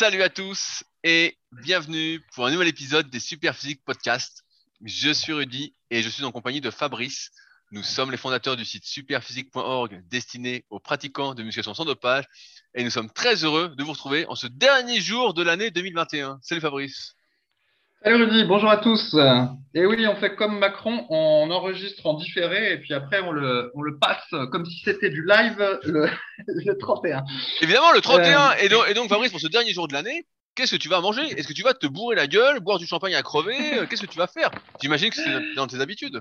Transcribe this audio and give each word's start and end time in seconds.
Salut 0.00 0.22
à 0.22 0.30
tous 0.30 0.82
et 1.04 1.36
bienvenue 1.52 2.24
pour 2.34 2.46
un 2.46 2.50
nouvel 2.50 2.68
épisode 2.68 3.10
des 3.10 3.20
Super 3.20 3.54
Physique 3.54 3.84
Podcast. 3.84 4.46
Je 4.82 5.10
suis 5.10 5.34
Rudy 5.34 5.74
et 5.90 6.00
je 6.00 6.08
suis 6.08 6.24
en 6.24 6.32
compagnie 6.32 6.62
de 6.62 6.70
Fabrice. 6.70 7.32
Nous 7.70 7.82
sommes 7.82 8.10
les 8.10 8.16
fondateurs 8.16 8.56
du 8.56 8.64
site 8.64 8.86
superphysique.org 8.86 10.02
destiné 10.08 10.64
aux 10.70 10.80
pratiquants 10.80 11.34
de 11.34 11.42
musculation 11.42 11.74
sans 11.74 11.84
dopage 11.84 12.24
et 12.74 12.82
nous 12.82 12.88
sommes 12.88 13.10
très 13.10 13.44
heureux 13.44 13.74
de 13.76 13.84
vous 13.84 13.92
retrouver 13.92 14.24
en 14.28 14.36
ce 14.36 14.46
dernier 14.46 15.02
jour 15.02 15.34
de 15.34 15.42
l'année 15.42 15.70
2021. 15.70 16.38
Salut 16.40 16.62
Fabrice. 16.62 17.14
Salut 18.02 18.24
Rudy, 18.24 18.44
bonjour 18.44 18.70
à 18.70 18.78
tous. 18.78 19.14
Et 19.74 19.84
oui, 19.84 20.06
on 20.06 20.16
fait 20.16 20.34
comme 20.34 20.58
Macron, 20.58 21.04
on 21.10 21.50
enregistre 21.50 22.06
en 22.06 22.14
différé 22.14 22.72
et 22.72 22.78
puis 22.78 22.94
après 22.94 23.20
on 23.20 23.30
le, 23.30 23.70
on 23.74 23.82
le 23.82 23.98
passe 23.98 24.26
comme 24.50 24.64
si 24.64 24.80
c'était 24.82 25.10
du 25.10 25.22
live 25.22 25.58
le, 25.84 26.08
le 26.46 26.78
31. 26.78 27.24
Évidemment, 27.60 27.92
le 27.92 28.00
31. 28.00 28.52
Et, 28.62 28.70
donc, 28.70 28.84
et 28.88 28.94
donc, 28.94 29.10
Fabrice, 29.10 29.30
pour 29.30 29.40
ce 29.40 29.48
dernier 29.48 29.74
jour 29.74 29.86
de 29.86 29.92
l'année, 29.92 30.26
qu'est-ce 30.54 30.72
que 30.72 30.80
tu 30.80 30.88
vas 30.88 31.02
manger? 31.02 31.22
Est-ce 31.38 31.46
que 31.46 31.52
tu 31.52 31.62
vas 31.62 31.74
te 31.74 31.86
bourrer 31.86 32.16
la 32.16 32.26
gueule, 32.26 32.60
boire 32.60 32.78
du 32.78 32.86
champagne 32.86 33.14
à 33.14 33.22
crever? 33.22 33.86
Qu'est-ce 33.90 34.02
que 34.02 34.10
tu 34.10 34.18
vas 34.18 34.26
faire? 34.26 34.50
J'imagine 34.80 35.10
que 35.10 35.16
c'est 35.16 35.54
dans 35.54 35.66
tes 35.66 35.80
habitudes. 35.80 36.20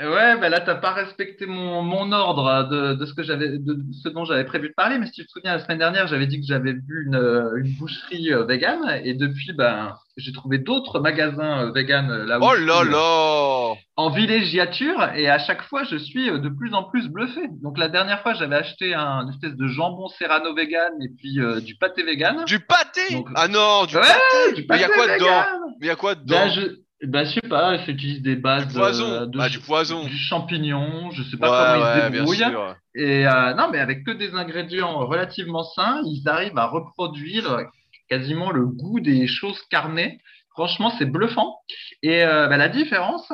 Ouais, 0.00 0.38
ben 0.38 0.48
là, 0.48 0.60
t'as 0.60 0.76
pas 0.76 0.92
respecté 0.92 1.44
mon, 1.46 1.82
mon 1.82 2.12
ordre 2.12 2.68
de, 2.70 2.94
de 2.94 3.04
ce 3.04 3.12
que 3.12 3.22
j'avais, 3.22 3.58
de 3.58 3.76
ce 4.02 4.08
dont 4.08 4.24
j'avais 4.24 4.44
prévu 4.44 4.68
de 4.68 4.74
parler. 4.74 4.98
Mais 4.98 5.06
si 5.06 5.12
tu 5.12 5.26
te 5.26 5.30
souviens, 5.30 5.52
la 5.52 5.58
semaine 5.62 5.78
dernière, 5.78 6.06
j'avais 6.06 6.26
dit 6.26 6.40
que 6.40 6.46
j'avais 6.46 6.72
vu 6.72 7.04
une, 7.06 7.52
une 7.56 7.72
boucherie 7.78 8.32
euh, 8.32 8.44
vegan 8.44 8.78
et 9.04 9.12
depuis, 9.14 9.52
ben, 9.52 9.94
j'ai 10.16 10.32
trouvé 10.32 10.58
d'autres 10.58 10.98
magasins 10.98 11.66
euh, 11.66 11.72
vegan 11.72 12.10
euh, 12.10 12.24
là 12.24 12.38
où 12.38 12.42
Oh 12.42 12.54
là 12.54 12.80
euh, 12.80 12.90
là 12.90 13.74
en 13.96 14.08
villégiature 14.08 15.10
et 15.14 15.28
à 15.28 15.38
chaque 15.38 15.62
fois, 15.62 15.84
je 15.84 15.96
suis 15.96 16.30
euh, 16.30 16.38
de 16.38 16.48
plus 16.48 16.72
en 16.74 16.84
plus 16.84 17.08
bluffé. 17.08 17.42
Donc 17.62 17.76
la 17.76 17.88
dernière 17.88 18.22
fois, 18.22 18.32
j'avais 18.34 18.56
acheté 18.56 18.94
un 18.94 19.22
une 19.24 19.28
espèce 19.28 19.54
de 19.54 19.66
jambon 19.68 20.08
serrano 20.08 20.54
vegan 20.54 20.92
et 21.02 21.08
puis 21.18 21.38
euh, 21.40 21.60
du 21.60 21.76
pâté 21.76 22.02
vegan. 22.02 22.44
Du 22.46 22.60
pâté? 22.60 23.00
Donc- 23.12 23.28
Ah 23.34 23.48
non, 23.48 23.84
du 23.84 23.96
Ouais, 23.96 24.02
pâté 24.02 24.54
du 24.62 24.66
Mais 24.68 24.76
il 24.76 24.80
y 24.80 24.84
a 24.84 24.88
pâté 24.88 24.94
quoi 24.98 25.06
vegan. 25.06 25.18
dedans 25.18 25.66
Mais 25.80 25.86
il 25.86 25.86
y 25.86 25.90
a 25.90 25.96
quoi 25.96 26.14
dedans? 26.14 26.36
Ben, 26.36 26.50
je, 26.50 26.60
ben, 27.02 27.24
je 27.24 27.32
sais 27.32 27.40
pas, 27.48 27.76
j'utilise 27.84 28.22
des 28.22 28.36
bases 28.36 28.68
Du 28.68 28.74
poison 28.74 29.20
de, 29.22 29.26
de- 29.26 29.38
Ah, 29.40 29.48
du 29.48 29.58
poison 29.58 30.04
du 30.04 30.16
champignon, 30.16 31.10
je 31.10 31.22
sais 31.24 31.36
pas 31.36 31.50
Ouais, 31.50 31.56
comment 31.56 31.74
ils 31.74 31.88
ouais, 31.88 31.94
se 32.06 32.10
bien 32.10 32.20
débrouillent. 32.20 32.74
Et 32.94 33.26
euh, 33.26 33.54
non, 33.54 33.68
mais 33.70 33.78
avec 33.78 34.04
que 34.04 34.10
des 34.12 34.34
ingrédients 34.34 34.98
relativement 35.06 35.64
sains, 35.64 36.00
ils 36.04 36.28
arrivent 36.28 36.58
à 36.58 36.66
reproduire 36.66 37.60
quasiment 38.08 38.50
le 38.52 38.66
goût 38.66 39.00
des 39.00 39.26
choses 39.26 39.60
carnées. 39.70 40.20
Franchement, 40.50 40.92
c'est 40.98 41.06
bluffant. 41.06 41.56
Et 42.02 42.22
euh, 42.24 42.46
bah, 42.46 42.56
la 42.58 42.68
différence, 42.68 43.32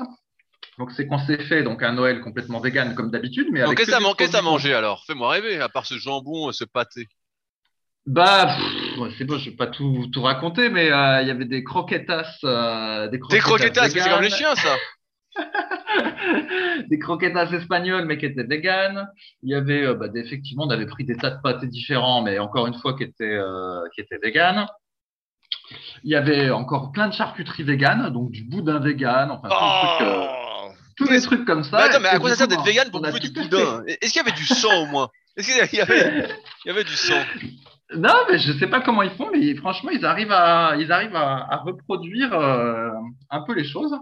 donc 0.79 0.93
c'est 0.93 1.07
qu'on 1.09 1.19
s'est 1.19 1.43
fait 1.45 1.63
donc 1.65 1.83
un 1.83 1.93
Noël 1.93 2.21
complètement 2.21 2.61
vegan 2.61 2.95
comme 2.95 3.11
d'habitude, 3.11 3.49
mais 3.51 3.61
avec 3.63 3.77
qu'est-ce 3.77 3.87
que 3.91 3.91
que 3.91 3.97
t'as 3.97 3.99
des 3.99 4.05
man- 4.05 4.15
qu'est-ce 4.17 4.29
que 4.31 4.33
t'as 4.37 4.43
produits- 4.43 4.53
mangé 4.53 4.75
alors 4.75 5.05
Fais-moi 5.05 5.31
rêver, 5.33 5.61
à 5.61 5.69
part 5.69 5.85
ce 5.87 5.99
jambon, 5.99 6.53
ce 6.53 6.65
pâté. 6.65 7.09
Bah, 8.07 8.47
pff, 8.57 8.88
c'est 9.17 9.25
bon, 9.25 9.39
je 9.39 9.51
vais 9.51 9.57
pas 9.57 9.67
tout, 9.67 10.07
tout 10.13 10.23
raconter, 10.23 10.69
mais 10.69 10.91
euh, 10.91 11.23
il 11.23 11.29
y 11.29 11.31
avait 11.31 11.45
des 11.45 11.65
croquetas, 11.65 12.39
euh, 12.45 13.09
des 13.09 13.19
Des 13.31 13.39
croquetas, 13.39 13.83
mais 13.95 14.01
c'est 14.01 14.11
comme 14.11 14.23
les 14.23 14.31
chiens, 14.31 14.55
ça. 14.55 14.77
Des 16.89 16.99
croquetas 16.99 17.53
espagnoles, 17.53 18.05
mais 18.05 18.19
qui 18.19 18.27
étaient 18.27 18.45
véganes. 18.45 19.09
Il 19.43 19.51
y 19.51 19.55
avait, 19.55 19.85
euh, 19.85 19.95
bah, 19.95 20.07
effectivement, 20.15 20.65
on 20.67 20.71
avait 20.71 20.87
pris 20.87 21.05
des 21.05 21.17
tas 21.17 21.31
de 21.31 21.41
pâtés 21.41 21.67
différents, 21.67 22.23
mais 22.23 22.39
encore 22.39 22.67
une 22.67 22.75
fois, 22.75 22.97
qui 22.97 23.05
étaient, 23.05 23.25
euh, 23.25 23.81
qui 23.95 24.01
étaient 24.01 24.19
véganes. 24.19 24.67
Il 26.05 26.11
y 26.11 26.17
avait 26.17 26.51
encore 26.51 26.93
plein 26.93 27.09
de 27.09 27.13
charcuteries 27.13 27.63
véganes, 27.63 28.11
donc 28.11 28.31
du 28.31 28.43
boudin 28.45 28.79
vegan, 28.81 29.31
enfin, 29.31 29.49
tous 29.49 29.55
les 29.55 29.97
trucs, 29.97 30.09
euh, 30.09 30.27
Oh. 30.61 30.71
tous 30.97 31.11
les 31.11 31.21
trucs 31.21 31.45
comme 31.45 31.63
ça. 31.65 31.77
Mais 31.77 31.83
attends, 31.85 32.01
mais 32.01 32.09
à 32.09 32.19
quoi 32.19 32.31
ça 32.31 32.37
sert 32.37 32.49
d'être 32.49 32.65
vegan 32.65 32.91
pour 32.91 33.01
bouffer 33.01 33.21
du 33.21 33.31
boudin? 33.31 33.83
Est-ce 33.87 34.13
qu'il 34.13 34.23
y 34.23 34.27
avait 34.27 34.37
du 34.37 34.45
sang 34.45 34.83
au 34.83 34.87
moins? 34.87 35.09
Est-ce 35.37 35.69
qu'il 35.69 35.79
y 35.79 35.83
avait, 35.83 36.29
il 36.65 36.69
y 36.69 36.71
avait 36.71 36.85
du 36.85 36.95
sang? 36.97 37.15
Non, 37.95 38.15
mais 38.31 38.39
je 38.39 38.53
sais 38.53 38.67
pas 38.67 38.81
comment 38.81 39.03
ils 39.03 39.11
font, 39.11 39.31
mais 39.33 39.55
franchement, 39.55 39.91
ils 39.91 40.05
arrivent 40.05 40.33
à, 40.33 40.77
ils 40.79 40.93
arrivent 40.93 41.17
à, 41.17 41.47
à 41.51 41.57
reproduire 41.57 42.35
euh, 42.35 42.91
un 43.31 43.43
peu 43.43 43.55
les 43.55 43.65
choses. 43.65 43.95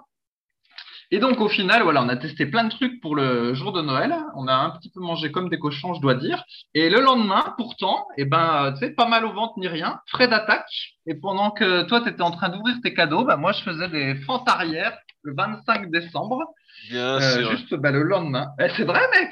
Et 1.12 1.20
donc, 1.20 1.40
au 1.40 1.48
final, 1.48 1.82
voilà, 1.82 2.02
on 2.02 2.08
a 2.08 2.16
testé 2.16 2.46
plein 2.46 2.64
de 2.64 2.68
trucs 2.70 3.00
pour 3.00 3.14
le 3.14 3.54
jour 3.54 3.72
de 3.72 3.80
Noël. 3.80 4.12
On 4.34 4.48
a 4.48 4.54
un 4.54 4.70
petit 4.70 4.90
peu 4.90 4.98
mangé 5.00 5.30
comme 5.30 5.48
des 5.48 5.58
cochons, 5.58 5.94
je 5.94 6.00
dois 6.00 6.14
dire. 6.16 6.42
Et 6.74 6.90
le 6.90 7.00
lendemain, 7.00 7.54
pourtant, 7.56 8.08
eh 8.16 8.24
ben, 8.24 8.72
tu 8.72 8.80
sais, 8.80 8.90
pas 8.92 9.06
mal 9.06 9.24
au 9.24 9.32
ventre 9.32 9.54
ni 9.58 9.68
rien, 9.68 10.00
frais 10.08 10.26
d'attaque. 10.26 10.66
Et 11.06 11.14
pendant 11.14 11.52
que 11.52 11.82
toi, 11.82 12.00
tu 12.00 12.08
étais 12.08 12.22
en 12.22 12.32
train 12.32 12.48
d'ouvrir 12.48 12.74
tes 12.82 12.92
cadeaux, 12.92 13.24
bah, 13.24 13.36
moi, 13.36 13.52
je 13.52 13.62
faisais 13.62 13.88
des 13.88 14.16
fentes 14.22 14.48
arrière 14.48 14.98
le 15.22 15.32
25 15.36 15.90
décembre, 15.92 16.42
Bien 16.90 17.16
euh, 17.16 17.20
sûr. 17.20 17.50
juste 17.52 17.74
bah, 17.74 17.92
le 17.92 18.02
lendemain. 18.02 18.48
Eh, 18.60 18.68
c'est 18.76 18.84
vrai, 18.84 19.02
mec! 19.12 19.30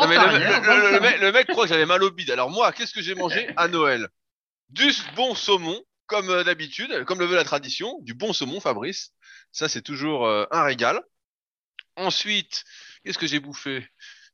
Non, 0.00 0.08
mais 0.08 0.16
Fentes 0.16 0.26
le, 0.26 0.34
arrière, 0.34 0.60
le- 0.62 0.66
le- 0.66 0.92
le 0.92 0.98
25. 0.98 1.00
mec, 1.00 1.20
le 1.20 1.32
mec 1.32 1.46
croit 1.48 1.64
que 1.64 1.68
j'avais 1.70 1.86
mal 1.86 2.02
au 2.02 2.10
bide. 2.10 2.30
Alors 2.30 2.50
moi, 2.50 2.72
qu'est-ce 2.72 2.92
que 2.94 3.02
j'ai 3.02 3.14
mangé 3.14 3.50
à 3.56 3.68
Noël? 3.68 4.08
Du 4.70 4.90
bon 5.16 5.34
saumon, 5.34 5.82
comme 6.06 6.30
euh, 6.30 6.44
d'habitude, 6.44 7.04
comme 7.04 7.18
le 7.20 7.26
veut 7.26 7.36
la 7.36 7.44
tradition, 7.44 7.98
du 8.02 8.14
bon 8.14 8.32
saumon, 8.32 8.60
Fabrice. 8.60 9.12
Ça, 9.52 9.68
c'est 9.68 9.82
toujours 9.82 10.26
euh, 10.26 10.46
un 10.50 10.62
régal. 10.62 11.00
Ensuite, 11.96 12.64
qu'est-ce 13.04 13.18
que 13.18 13.26
j'ai 13.26 13.40
bouffé? 13.40 13.86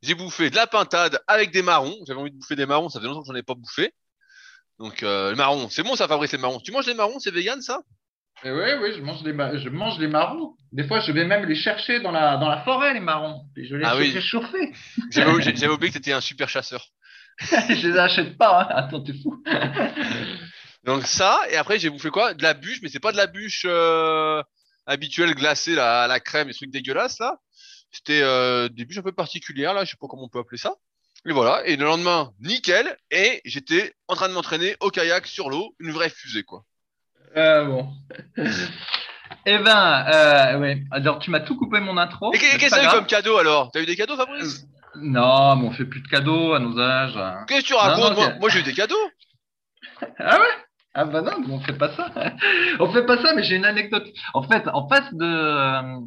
J'ai 0.02 0.14
bouffé 0.14 0.50
de 0.50 0.56
la 0.56 0.66
pintade 0.66 1.20
avec 1.26 1.50
des 1.52 1.62
marrons. 1.62 1.96
J'avais 2.06 2.20
envie 2.20 2.30
de 2.30 2.36
bouffer 2.36 2.56
des 2.56 2.66
marrons, 2.66 2.88
ça 2.88 3.00
fait 3.00 3.06
longtemps 3.06 3.22
que 3.22 3.28
j'en 3.28 3.34
ai 3.34 3.42
pas 3.42 3.54
bouffé. 3.54 3.94
Donc, 4.78 5.02
euh, 5.02 5.30
le 5.30 5.36
marron, 5.36 5.68
c'est 5.70 5.82
bon 5.82 5.96
ça, 5.96 6.06
Fabrice, 6.08 6.32
les 6.32 6.38
marrons. 6.38 6.60
Tu 6.60 6.70
manges 6.72 6.86
des 6.86 6.94
marrons, 6.94 7.18
c'est 7.18 7.30
vegan 7.30 7.62
ça? 7.62 7.80
Eh 8.46 8.52
oui, 8.52 8.70
oui, 8.80 8.92
je 8.96 9.02
mange, 9.02 9.24
les 9.24 9.32
je 9.58 9.68
mange 9.68 9.98
les 9.98 10.06
marrons. 10.06 10.54
Des 10.70 10.86
fois, 10.86 11.00
je 11.00 11.10
vais 11.10 11.24
même 11.24 11.46
les 11.46 11.56
chercher 11.56 11.98
dans 11.98 12.12
la, 12.12 12.36
dans 12.36 12.48
la 12.48 12.62
forêt, 12.62 12.94
les 12.94 13.00
marrons. 13.00 13.42
Et 13.56 13.64
je 13.66 13.74
les 13.74 13.84
Ah 13.84 13.96
oui. 13.96 14.12
réchauffer. 14.12 14.72
J'avais 15.10 15.66
oublié 15.66 15.90
que 15.90 15.98
t'étais 15.98 16.12
un 16.12 16.20
super 16.20 16.48
chasseur. 16.48 16.86
je 17.40 17.88
les 17.88 17.98
achète 17.98 18.38
pas, 18.38 18.62
hein. 18.62 18.68
Attends, 18.70 19.02
t'es 19.02 19.14
fou. 19.14 19.42
Donc 20.84 21.08
ça, 21.08 21.40
et 21.50 21.56
après 21.56 21.80
j'ai 21.80 21.90
bouffé 21.90 22.10
quoi? 22.10 22.34
De 22.34 22.42
la 22.44 22.54
bûche, 22.54 22.78
mais 22.82 22.88
c'est 22.88 23.00
pas 23.00 23.10
de 23.10 23.16
la 23.16 23.26
bûche 23.26 23.62
euh, 23.64 24.40
habituelle 24.86 25.34
glacée, 25.34 25.74
la, 25.74 26.02
à 26.04 26.06
la 26.06 26.20
crème, 26.20 26.46
les 26.46 26.54
trucs 26.54 26.70
dégueulasses 26.70 27.18
là. 27.18 27.40
C'était 27.90 28.22
euh, 28.22 28.68
des 28.68 28.84
bûches 28.84 28.98
un 28.98 29.02
peu 29.02 29.12
particulières 29.12 29.74
là, 29.74 29.84
je 29.84 29.90
sais 29.90 29.96
pas 30.00 30.06
comment 30.06 30.22
on 30.24 30.28
peut 30.28 30.38
appeler 30.38 30.58
ça. 30.58 30.74
Et 31.28 31.32
voilà, 31.32 31.66
et 31.66 31.74
le 31.74 31.84
lendemain, 31.84 32.32
nickel, 32.38 32.96
et 33.10 33.40
j'étais 33.44 33.94
en 34.06 34.14
train 34.14 34.28
de 34.28 34.34
m'entraîner 34.34 34.76
au 34.78 34.90
kayak 34.90 35.26
sur 35.26 35.50
l'eau, 35.50 35.74
une 35.80 35.90
vraie 35.90 36.10
fusée 36.10 36.44
quoi. 36.44 36.64
Euh, 37.36 37.64
bon. 37.64 37.88
Eh 39.48 39.58
ben, 39.58 40.04
euh, 40.12 40.58
ouais. 40.58 40.82
Alors, 40.90 41.20
tu 41.20 41.30
m'as 41.30 41.38
tout 41.38 41.56
coupé 41.56 41.78
mon 41.78 41.96
intro. 41.98 42.32
et 42.32 42.38
qu'est-ce 42.38 42.56
que 42.58 42.68
t'as 42.68 42.84
eu 42.84 42.88
comme 42.88 43.06
cadeau 43.06 43.38
alors? 43.38 43.70
T'as 43.70 43.80
eu 43.80 43.86
des 43.86 43.94
cadeaux 43.94 44.16
Fabrice? 44.16 44.66
Non, 44.96 45.54
mais 45.54 45.68
on 45.68 45.70
fait 45.70 45.84
plus 45.84 46.00
de 46.00 46.08
cadeaux 46.08 46.52
à 46.54 46.58
nos 46.58 46.78
âges. 46.80 47.18
Qu'est-ce 47.46 47.60
que 47.60 47.66
tu 47.66 47.74
racontes? 47.74 48.16
Non, 48.16 48.38
Moi, 48.40 48.48
j'ai 48.48 48.60
eu 48.60 48.64
des 48.64 48.74
cadeaux. 48.74 48.94
Ah 50.18 50.38
ouais? 50.38 50.46
Ah 50.94 51.04
bah 51.04 51.22
non, 51.22 51.32
on 51.50 51.60
fait 51.60 51.76
pas 51.76 51.90
ça. 51.94 52.10
On 52.80 52.90
fait 52.90 53.04
pas 53.04 53.22
ça, 53.22 53.34
mais 53.34 53.42
j'ai 53.44 53.56
une 53.56 53.66
anecdote. 53.66 54.06
En 54.34 54.42
fait, 54.42 54.66
en 54.68 54.88
face 54.88 55.12
de, 55.12 56.06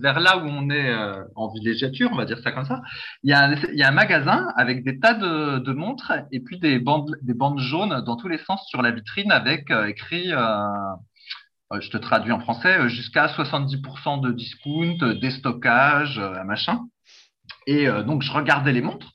vers 0.00 0.20
là 0.20 0.38
où 0.38 0.46
on 0.46 0.70
est 0.70 0.90
euh, 0.90 1.22
en 1.36 1.52
villégiature, 1.52 2.10
on 2.12 2.16
va 2.16 2.24
dire 2.24 2.38
ça 2.40 2.52
comme 2.52 2.64
ça, 2.64 2.80
il 3.22 3.30
y 3.30 3.32
a 3.32 3.42
un, 3.42 3.54
il 3.54 3.78
y 3.78 3.82
a 3.82 3.88
un 3.88 3.92
magasin 3.92 4.48
avec 4.56 4.84
des 4.84 4.98
tas 4.98 5.14
de, 5.14 5.58
de 5.58 5.72
montres 5.72 6.12
et 6.32 6.40
puis 6.40 6.58
des 6.58 6.78
bandes, 6.78 7.16
des 7.22 7.34
bandes 7.34 7.58
jaunes 7.58 8.02
dans 8.04 8.16
tous 8.16 8.28
les 8.28 8.38
sens 8.38 8.66
sur 8.68 8.82
la 8.82 8.90
vitrine 8.90 9.30
avec 9.30 9.70
euh, 9.70 9.86
écrit, 9.86 10.32
euh, 10.32 11.78
je 11.78 11.90
te 11.90 11.98
traduis 11.98 12.32
en 12.32 12.40
français, 12.40 12.88
jusqu'à 12.88 13.26
70% 13.26 14.20
de 14.22 14.32
discount, 14.32 15.14
déstockage, 15.20 16.18
euh, 16.18 16.42
machin. 16.44 16.80
Et 17.66 17.86
donc 17.86 18.22
je 18.22 18.32
regardais 18.32 18.72
les 18.72 18.80
montres. 18.80 19.12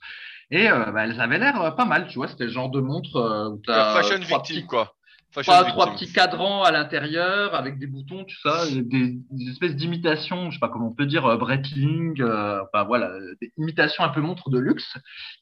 Et 0.51 0.69
bah, 0.69 1.03
elles 1.03 1.19
avaient 1.19 1.39
l'air 1.39 1.75
pas 1.75 1.83
mal, 1.83 2.07
tu 2.07 2.16
vois. 2.16 2.27
C'était 2.27 2.45
le 2.45 2.51
genre 2.51 2.69
de 2.69 2.79
montre 2.79 3.57
t'as 3.66 3.95
fashion 3.95 4.17
victime 4.19 4.39
petits 4.39 4.66
quoi. 4.66 4.95
Trois, 5.34 5.94
petits 5.94 6.12
cadrans 6.13 6.63
à 6.63 6.72
l'intérieur 6.72 7.56
avec 7.56 7.78
des 7.78 7.88
boutons, 7.88 8.24
tout 8.24 8.38
ça, 8.41 8.66
des, 8.72 9.18
des 9.31 9.50
espèces 9.52 9.75
d'imitations, 9.75 10.50
je 10.50 10.56
sais 10.56 10.59
pas 10.59 10.69
comment 10.69 10.88
on 10.88 10.94
peut 10.94 11.06
dire, 11.06 11.25
euh, 11.25 11.36
Breitling, 11.36 12.22
euh, 12.22 12.62
enfin 12.63 12.86
voilà, 12.86 13.08
euh, 13.08 13.36
des 13.41 13.52
imitations 13.58 14.03
un 14.06 14.09
peu 14.09 14.22
montres 14.22 14.50
de 14.50 14.59
luxe. 14.59 14.97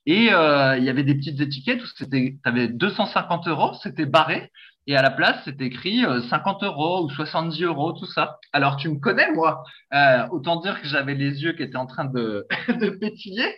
Et 0.08 0.34
euh, 0.34 0.78
il 0.78 0.84
y 0.84 0.90
avait 0.90 1.04
des 1.04 1.14
petites 1.14 1.40
étiquettes 1.40 1.84
où 1.84 1.86
c'était, 1.96 2.38
t'avais 2.44 2.70
250 2.70 3.48
euros, 3.48 3.74
c'était 3.84 4.08
barré, 4.08 4.50
et 4.88 4.96
à 4.98 5.02
la 5.02 5.12
place 5.12 5.38
c'était 5.46 5.66
écrit 5.66 6.06
euh, 6.06 6.22
50 6.24 6.64
euros 6.64 7.06
ou 7.06 7.10
70 7.10 7.64
euros, 7.64 7.94
tout 7.94 8.06
ça. 8.06 8.38
Alors 8.52 8.78
tu 8.78 8.90
me 8.90 9.00
connais 9.00 9.32
moi, 9.32 9.64
euh, 9.94 10.28
autant 10.32 10.60
dire 10.60 10.82
que 10.82 10.88
j'avais 10.88 11.16
les 11.16 11.44
yeux 11.44 11.54
qui 11.54 11.64
étaient 11.64 11.78
en 11.78 11.86
train 11.86 12.06
de, 12.06 12.46
de 12.68 12.90
pétiller, 12.90 13.56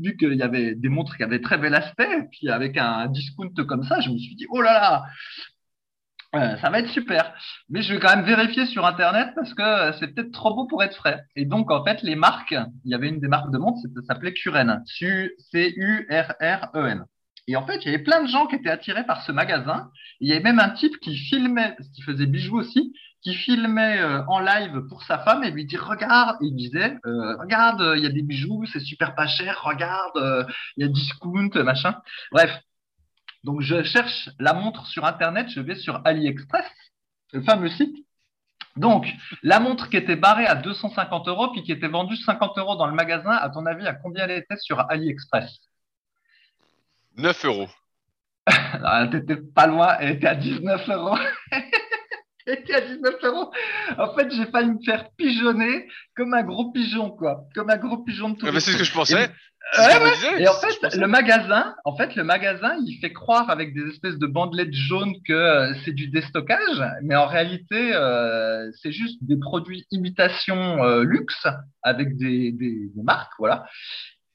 vu 0.00 0.16
qu'il 0.16 0.34
y 0.34 0.42
avait 0.42 0.74
des 0.74 0.88
montres 0.88 1.16
qui 1.16 1.22
avaient 1.22 1.40
très 1.40 1.58
bel 1.58 1.74
aspect, 1.74 2.10
et 2.10 2.22
puis 2.30 2.48
avec 2.48 2.76
un 2.76 3.08
discount 3.08 3.52
comme 3.66 3.84
ça, 3.84 4.00
je 4.00 4.10
me 4.10 4.18
suis 4.18 4.36
dit 4.36 4.46
oh 4.50 4.60
là 4.62 4.72
là. 4.72 5.02
Ça 6.60 6.70
va 6.70 6.80
être 6.80 6.90
super. 6.90 7.32
Mais 7.68 7.82
je 7.82 7.94
vais 7.94 8.00
quand 8.00 8.14
même 8.14 8.24
vérifier 8.24 8.66
sur 8.66 8.84
Internet 8.86 9.30
parce 9.34 9.54
que 9.54 9.62
euh, 9.62 9.92
c'est 9.98 10.08
peut-être 10.08 10.32
trop 10.32 10.54
beau 10.54 10.66
pour 10.66 10.82
être 10.82 10.96
vrai. 10.98 11.22
Et 11.36 11.44
donc, 11.44 11.70
en 11.70 11.84
fait, 11.84 12.02
les 12.02 12.16
marques, 12.16 12.56
il 12.84 12.90
y 12.90 12.94
avait 12.94 13.08
une 13.08 13.20
des 13.20 13.28
marques 13.28 13.52
de 13.52 13.58
montres, 13.58 13.78
ça 13.82 14.02
s'appelait 14.06 14.32
Curen. 14.32 14.82
C-U-R-R-E-N. 15.52 17.04
Et 17.46 17.56
en 17.56 17.66
fait, 17.66 17.76
il 17.84 17.86
y 17.86 17.88
avait 17.94 18.02
plein 18.02 18.22
de 18.22 18.28
gens 18.28 18.46
qui 18.46 18.56
étaient 18.56 18.70
attirés 18.70 19.04
par 19.04 19.22
ce 19.22 19.30
magasin. 19.30 19.90
Il 20.20 20.28
y 20.28 20.32
avait 20.32 20.42
même 20.42 20.58
un 20.58 20.70
type 20.70 20.98
qui 21.00 21.14
filmait, 21.16 21.76
qu'il 21.94 22.04
faisait 22.04 22.26
bijoux 22.26 22.58
aussi, 22.58 22.94
qui 23.22 23.34
filmait 23.34 24.00
euh, 24.00 24.24
en 24.26 24.40
live 24.40 24.82
pour 24.88 25.02
sa 25.02 25.18
femme 25.18 25.44
et 25.44 25.50
lui 25.50 25.66
dit 25.66 25.76
regarde, 25.76 26.36
il 26.40 26.54
disait 26.56 26.96
euh, 27.06 27.36
regarde, 27.38 27.94
il 27.96 28.02
y 28.02 28.06
a 28.06 28.10
des 28.10 28.22
bijoux, 28.22 28.64
c'est 28.72 28.80
super 28.80 29.14
pas 29.14 29.26
cher, 29.26 29.60
regarde, 29.62 30.46
il 30.76 30.84
y 30.84 30.88
a 30.88 30.90
discount, 30.90 31.50
machin. 31.62 31.96
Bref. 32.32 32.50
Donc, 33.44 33.60
je 33.60 33.82
cherche 33.82 34.30
la 34.40 34.54
montre 34.54 34.86
sur 34.86 35.04
Internet, 35.04 35.48
je 35.50 35.60
vais 35.60 35.76
sur 35.76 36.00
AliExpress, 36.04 36.66
le 37.32 37.42
fameux 37.42 37.68
site. 37.68 37.94
Donc, 38.76 39.06
la 39.42 39.60
montre 39.60 39.88
qui 39.88 39.96
était 39.96 40.16
barrée 40.16 40.46
à 40.46 40.54
250 40.56 41.28
euros, 41.28 41.52
puis 41.52 41.62
qui 41.62 41.70
était 41.70 41.88
vendue 41.88 42.16
50 42.16 42.58
euros 42.58 42.74
dans 42.76 42.86
le 42.86 42.94
magasin, 42.94 43.30
à 43.30 43.50
ton 43.50 43.66
avis, 43.66 43.86
à 43.86 43.94
combien 43.94 44.24
elle 44.24 44.38
était 44.38 44.56
sur 44.56 44.80
AliExpress? 44.90 45.60
9 47.16 47.44
euros. 47.44 47.68
T'étais 49.10 49.36
pas 49.36 49.66
loin, 49.66 49.96
elle 50.00 50.16
était 50.16 50.26
à 50.26 50.34
19 50.34 50.88
euros. 50.88 51.18
à 52.46 52.80
19 52.80 53.14
euros. 53.24 53.50
En 53.98 54.14
fait, 54.14 54.30
j'ai 54.30 54.46
failli 54.46 54.70
me 54.72 54.82
faire 54.84 55.08
pigeonner 55.16 55.88
comme 56.16 56.34
un 56.34 56.42
gros 56.42 56.70
pigeon, 56.72 57.10
quoi. 57.10 57.44
Comme 57.54 57.70
un 57.70 57.76
gros 57.76 57.98
pigeon 57.98 58.30
de 58.30 58.36
tout. 58.36 58.46
Ah 58.48 58.52
c'est 58.60 58.72
ce 58.72 58.76
que 58.78 58.84
je 58.84 58.92
pensais. 58.92 59.24
Et- 59.24 59.28
Ouais, 59.78 60.10
disais. 60.14 60.46
En 60.46 60.52
fait, 60.60 60.94
le 60.94 61.06
magasin, 61.06 61.74
en 61.86 61.96
fait, 61.96 62.14
le 62.16 62.22
magasin, 62.22 62.76
il 62.86 62.98
fait 63.00 63.14
croire 63.14 63.48
avec 63.48 63.72
des 63.74 63.88
espèces 63.88 64.18
de 64.18 64.26
bandelettes 64.26 64.74
jaunes 64.74 65.14
que 65.26 65.32
euh, 65.32 65.72
c'est 65.84 65.92
du 65.92 66.08
déstockage, 66.08 66.82
mais 67.02 67.16
en 67.16 67.26
réalité, 67.26 67.92
euh, 67.94 68.70
c'est 68.82 68.92
juste 68.92 69.18
des 69.24 69.38
produits 69.38 69.86
imitation 69.90 70.84
euh, 70.84 71.02
luxe 71.02 71.46
avec 71.82 72.14
des, 72.18 72.52
des, 72.52 72.90
des 72.94 73.02
marques, 73.02 73.32
voilà. 73.38 73.64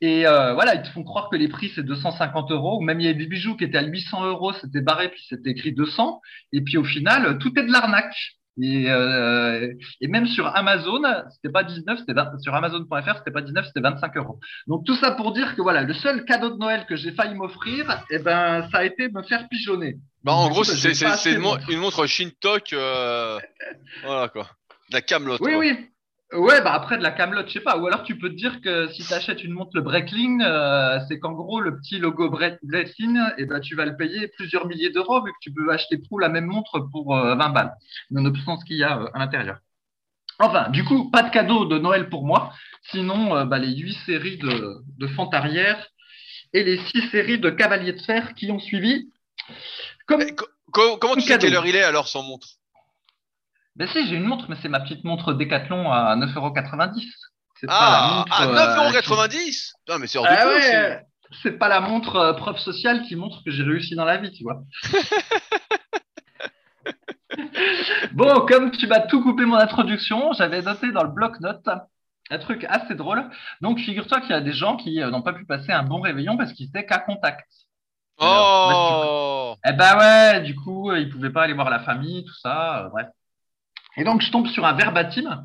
Et 0.02 0.26
euh, 0.26 0.54
voilà, 0.54 0.76
ils 0.76 0.82
te 0.82 0.88
font 0.88 1.04
croire 1.04 1.30
que 1.30 1.36
les 1.36 1.48
prix 1.50 1.72
c'est 1.76 1.84
250 1.84 2.52
euros. 2.52 2.80
Même 2.82 3.00
il 3.00 3.06
y 3.06 3.10
a 3.10 3.14
des 3.14 3.26
bijoux 3.26 3.56
qui 3.58 3.66
étaient 3.66 3.78
à 3.78 3.84
800 3.84 4.26
euros, 4.26 4.54
c'était 4.54 4.82
barré 4.82 5.10
puis 5.10 5.24
c'était 5.28 5.50
écrit 5.50 5.74
200. 5.74 6.22
Et 6.54 6.62
puis 6.62 6.78
au 6.78 6.84
final, 6.84 7.38
tout 7.40 7.58
est 7.60 7.64
de 7.64 7.72
l'arnaque. 7.72 8.16
Et, 8.62 8.86
euh, 8.90 9.72
et 10.02 10.08
même 10.08 10.28
sur 10.28 10.48
Amazon, 10.48 11.02
c'était 11.32 11.52
pas 11.52 11.64
19, 11.64 12.00
c'était 12.00 12.14
20 12.14 12.40
sur 12.40 12.54
Amazon.fr, 12.54 13.18
c'était 13.18 13.32
pas 13.32 13.42
19, 13.42 13.66
c'était 13.68 13.80
25 13.80 14.18
euros. 14.18 14.40
Donc 14.68 14.86
tout 14.86 14.96
ça 14.96 15.12
pour 15.12 15.32
dire 15.32 15.56
que 15.56 15.62
voilà, 15.62 15.82
le 15.84 15.94
seul 15.94 16.26
cadeau 16.26 16.50
de 16.50 16.58
Noël 16.58 16.86
que 16.86 16.98
j'ai 16.98 17.14
failli 17.14 17.36
m'offrir, 17.36 18.04
eh 18.10 18.20
ben, 18.20 18.68
ça 18.70 18.80
a 18.80 18.84
été 18.84 19.08
me 19.10 19.24
faire 19.24 19.48
pigeonner. 19.48 19.98
Bah, 20.24 20.34
en 20.34 20.50
gros, 20.50 20.66
c'est 20.66 21.32
une, 21.32 21.40
montre. 21.40 22.06
Shintok. 22.06 22.74
euh, 22.74 23.40
Voilà 24.04 24.28
quoi. 24.28 24.50
De 24.90 24.96
La 24.96 25.02
Camelot. 25.02 25.38
Oui, 25.40 25.52
quoi. 25.52 25.60
oui. 25.60 25.90
Ouais, 26.32 26.62
bah 26.62 26.74
après 26.74 26.98
de 27.00 27.02
la 27.02 27.10
camelote, 27.12 27.48
je 27.48 27.54
sais 27.54 27.60
pas. 27.60 27.78
Ou 27.80 27.88
alors 27.88 28.04
tu 28.04 28.16
peux 28.18 28.30
te 28.30 28.36
dire 28.36 28.62
que 28.62 28.88
si 28.90 29.04
tu 29.04 29.12
achètes 29.14 29.44
une 29.44 29.54
montre 29.54 29.72
le 29.74 29.82
Breitling, 29.82 30.44
euh, 30.44 31.00
c'est 31.08 31.20
qu'en 31.20 31.32
gros 31.32 31.60
le 31.60 31.80
petit 31.80 31.98
logo 31.98 32.30
Breit- 32.30 32.60
Breitling, 32.62 33.20
eh 33.40 33.46
ben 33.46 33.60
tu 33.60 33.76
vas 33.76 33.86
le 33.86 33.98
payer 33.98 34.28
plusieurs 34.38 34.68
milliers 34.68 34.92
d'euros 34.92 35.24
vu 35.26 35.32
que 35.32 35.38
tu 35.42 35.52
peux 35.52 35.72
acheter 35.72 35.98
pour 35.98 36.20
la 36.20 36.30
même 36.30 36.46
montre 36.46 36.82
pour 36.92 37.16
euh, 37.18 37.36
20 37.36 37.50
balles, 37.50 37.74
nonobstant 38.12 38.58
ce 38.60 38.66
qu'il 38.66 38.78
y 38.78 38.84
a 38.84 39.00
euh, 39.00 39.08
à 39.16 39.20
l'intérieur. 39.20 39.58
Enfin, 40.40 40.70
du 40.70 40.84
coup, 40.86 41.10
pas 41.12 41.24
de 41.24 41.32
cadeau 41.32 41.66
de 41.66 41.80
Noël 41.80 42.10
pour 42.10 42.26
moi. 42.26 42.54
Sinon, 42.92 43.36
euh, 43.36 43.46
bah, 43.46 43.60
les 43.60 43.76
huit 43.76 43.98
séries 44.06 44.38
de, 44.38 44.78
de 45.00 45.08
Fantarière 45.08 45.88
et 46.54 46.64
les 46.64 46.78
six 46.78 47.02
séries 47.10 47.40
de 47.40 47.50
Cavaliers 47.50 47.94
de 47.94 48.02
Fer 48.02 48.36
qui 48.36 48.52
ont 48.52 48.60
suivi. 48.60 49.12
Comme 50.08 50.22
Eh, 50.22 50.36
co- 50.36 50.48
co- 50.72 50.98
comment 50.98 51.16
tu 51.16 51.22
sais 51.22 51.38
quelle 51.40 51.56
heure 51.56 51.66
il 51.66 51.76
est 51.76 51.84
alors 51.84 52.08
sans 52.08 52.24
montre? 52.24 52.48
Ben 53.80 53.88
si, 53.88 54.06
j'ai 54.08 54.18
une 54.18 54.26
montre, 54.26 54.46
mais 54.50 54.58
c'est 54.62 54.68
ma 54.68 54.82
petite 54.82 55.06
montre 55.06 55.34
Decathlon 55.34 55.90
à 55.90 56.16
9,90€. 56.18 57.02
C'est 57.60 57.68
pas 57.68 57.74
la 57.74 57.80
Ah, 57.80 58.16
montre, 58.18 58.42
à 58.42 58.46
euh, 58.46 58.92
9,90€ 58.92 59.72
Putain, 59.86 60.00
mais 60.00 60.08
c'est 60.08 60.18
hors 60.18 60.26
de 60.26 60.30
Ah 60.30 60.48
ouais, 60.48 61.06
c'est 61.44 61.58
pas 61.58 61.70
la 61.70 61.80
montre 61.80 62.16
euh, 62.18 62.34
preuve 62.34 62.58
sociale 62.58 63.04
qui 63.04 63.16
montre 63.16 63.42
que 63.44 63.52
j'ai 63.52 63.64
réussi 63.64 63.96
dans 63.96 64.06
la 64.06 64.18
vie, 64.18 64.32
tu 64.32 64.44
vois. 64.44 64.62
bon, 68.12 68.46
comme 68.48 68.72
tu 68.72 68.88
m'as 68.88 69.02
tout 69.02 69.22
coupé 69.22 69.46
mon 69.46 69.56
introduction, 69.56 70.34
j'avais 70.34 70.62
noté 70.62 70.92
dans 70.92 71.04
le 71.04 71.10
bloc-notes 71.10 71.70
un 72.32 72.38
truc 72.38 72.66
assez 72.70 72.96
drôle. 72.96 73.30
Donc, 73.62 73.80
figure-toi 73.80 74.22
qu'il 74.22 74.32
y 74.32 74.34
a 74.34 74.42
des 74.42 74.54
gens 74.54 74.78
qui 74.78 75.02
euh, 75.02 75.10
n'ont 75.10 75.22
pas 75.22 75.34
pu 75.34 75.46
passer 75.46 75.72
un 75.72 75.84
bon 75.84 76.02
réveillon 76.02 76.38
parce 76.38 76.54
qu'ils 76.54 76.68
étaient 76.68 76.86
qu'à 76.86 77.00
contact. 77.00 77.48
Oh 78.18 79.56
Eh 79.66 79.74
ben 79.74 79.98
ouais, 79.98 80.42
du 80.42 80.56
coup, 80.56 80.92
euh, 80.92 81.00
ils 81.00 81.10
pouvaient 81.10 81.32
pas 81.32 81.44
aller 81.44 81.54
voir 81.54 81.70
la 81.70 81.80
famille, 81.80 82.26
tout 82.26 82.36
ça, 82.36 82.86
euh, 82.86 82.90
bref. 82.90 83.08
Et 83.98 84.04
donc, 84.04 84.22
je 84.22 84.32
tombe 84.32 84.48
sur 84.48 84.66
un 84.66 84.74
verbatim, 84.74 85.44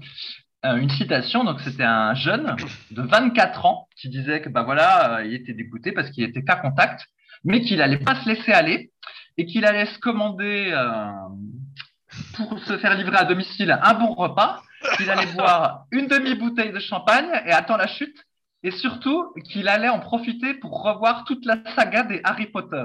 euh, 0.64 0.76
une 0.76 0.90
citation. 0.90 1.44
Donc, 1.44 1.60
c'était 1.60 1.84
un 1.84 2.14
jeune 2.14 2.56
de 2.90 3.02
24 3.02 3.66
ans 3.66 3.88
qui 3.96 4.08
disait 4.08 4.40
que, 4.40 4.48
bah 4.48 4.62
voilà, 4.62 5.18
euh, 5.18 5.24
il 5.24 5.34
était 5.34 5.54
dégoûté 5.54 5.92
parce 5.92 6.10
qu'il 6.10 6.24
était 6.24 6.42
qu'à 6.42 6.56
contact, 6.56 7.06
mais 7.44 7.60
qu'il 7.60 7.82
allait 7.82 7.98
pas 7.98 8.16
se 8.16 8.28
laisser 8.28 8.52
aller 8.52 8.90
et 9.36 9.46
qu'il 9.46 9.64
allait 9.64 9.86
se 9.86 9.98
commander 9.98 10.70
euh, 10.72 11.10
pour 12.36 12.58
se 12.60 12.78
faire 12.78 12.94
livrer 12.96 13.16
à 13.16 13.24
domicile 13.24 13.78
un 13.82 13.94
bon 13.94 14.14
repas, 14.14 14.62
qu'il 14.96 15.10
allait 15.10 15.32
boire 15.36 15.86
une 15.90 16.06
demi-bouteille 16.06 16.72
de 16.72 16.78
champagne 16.78 17.28
et 17.46 17.52
attend 17.52 17.76
la 17.76 17.86
chute, 17.86 18.16
et 18.62 18.70
surtout 18.70 19.32
qu'il 19.44 19.68
allait 19.68 19.88
en 19.88 20.00
profiter 20.00 20.54
pour 20.54 20.82
revoir 20.82 21.24
toute 21.24 21.44
la 21.44 21.58
saga 21.74 22.04
des 22.04 22.20
Harry 22.24 22.46
Potter. 22.46 22.84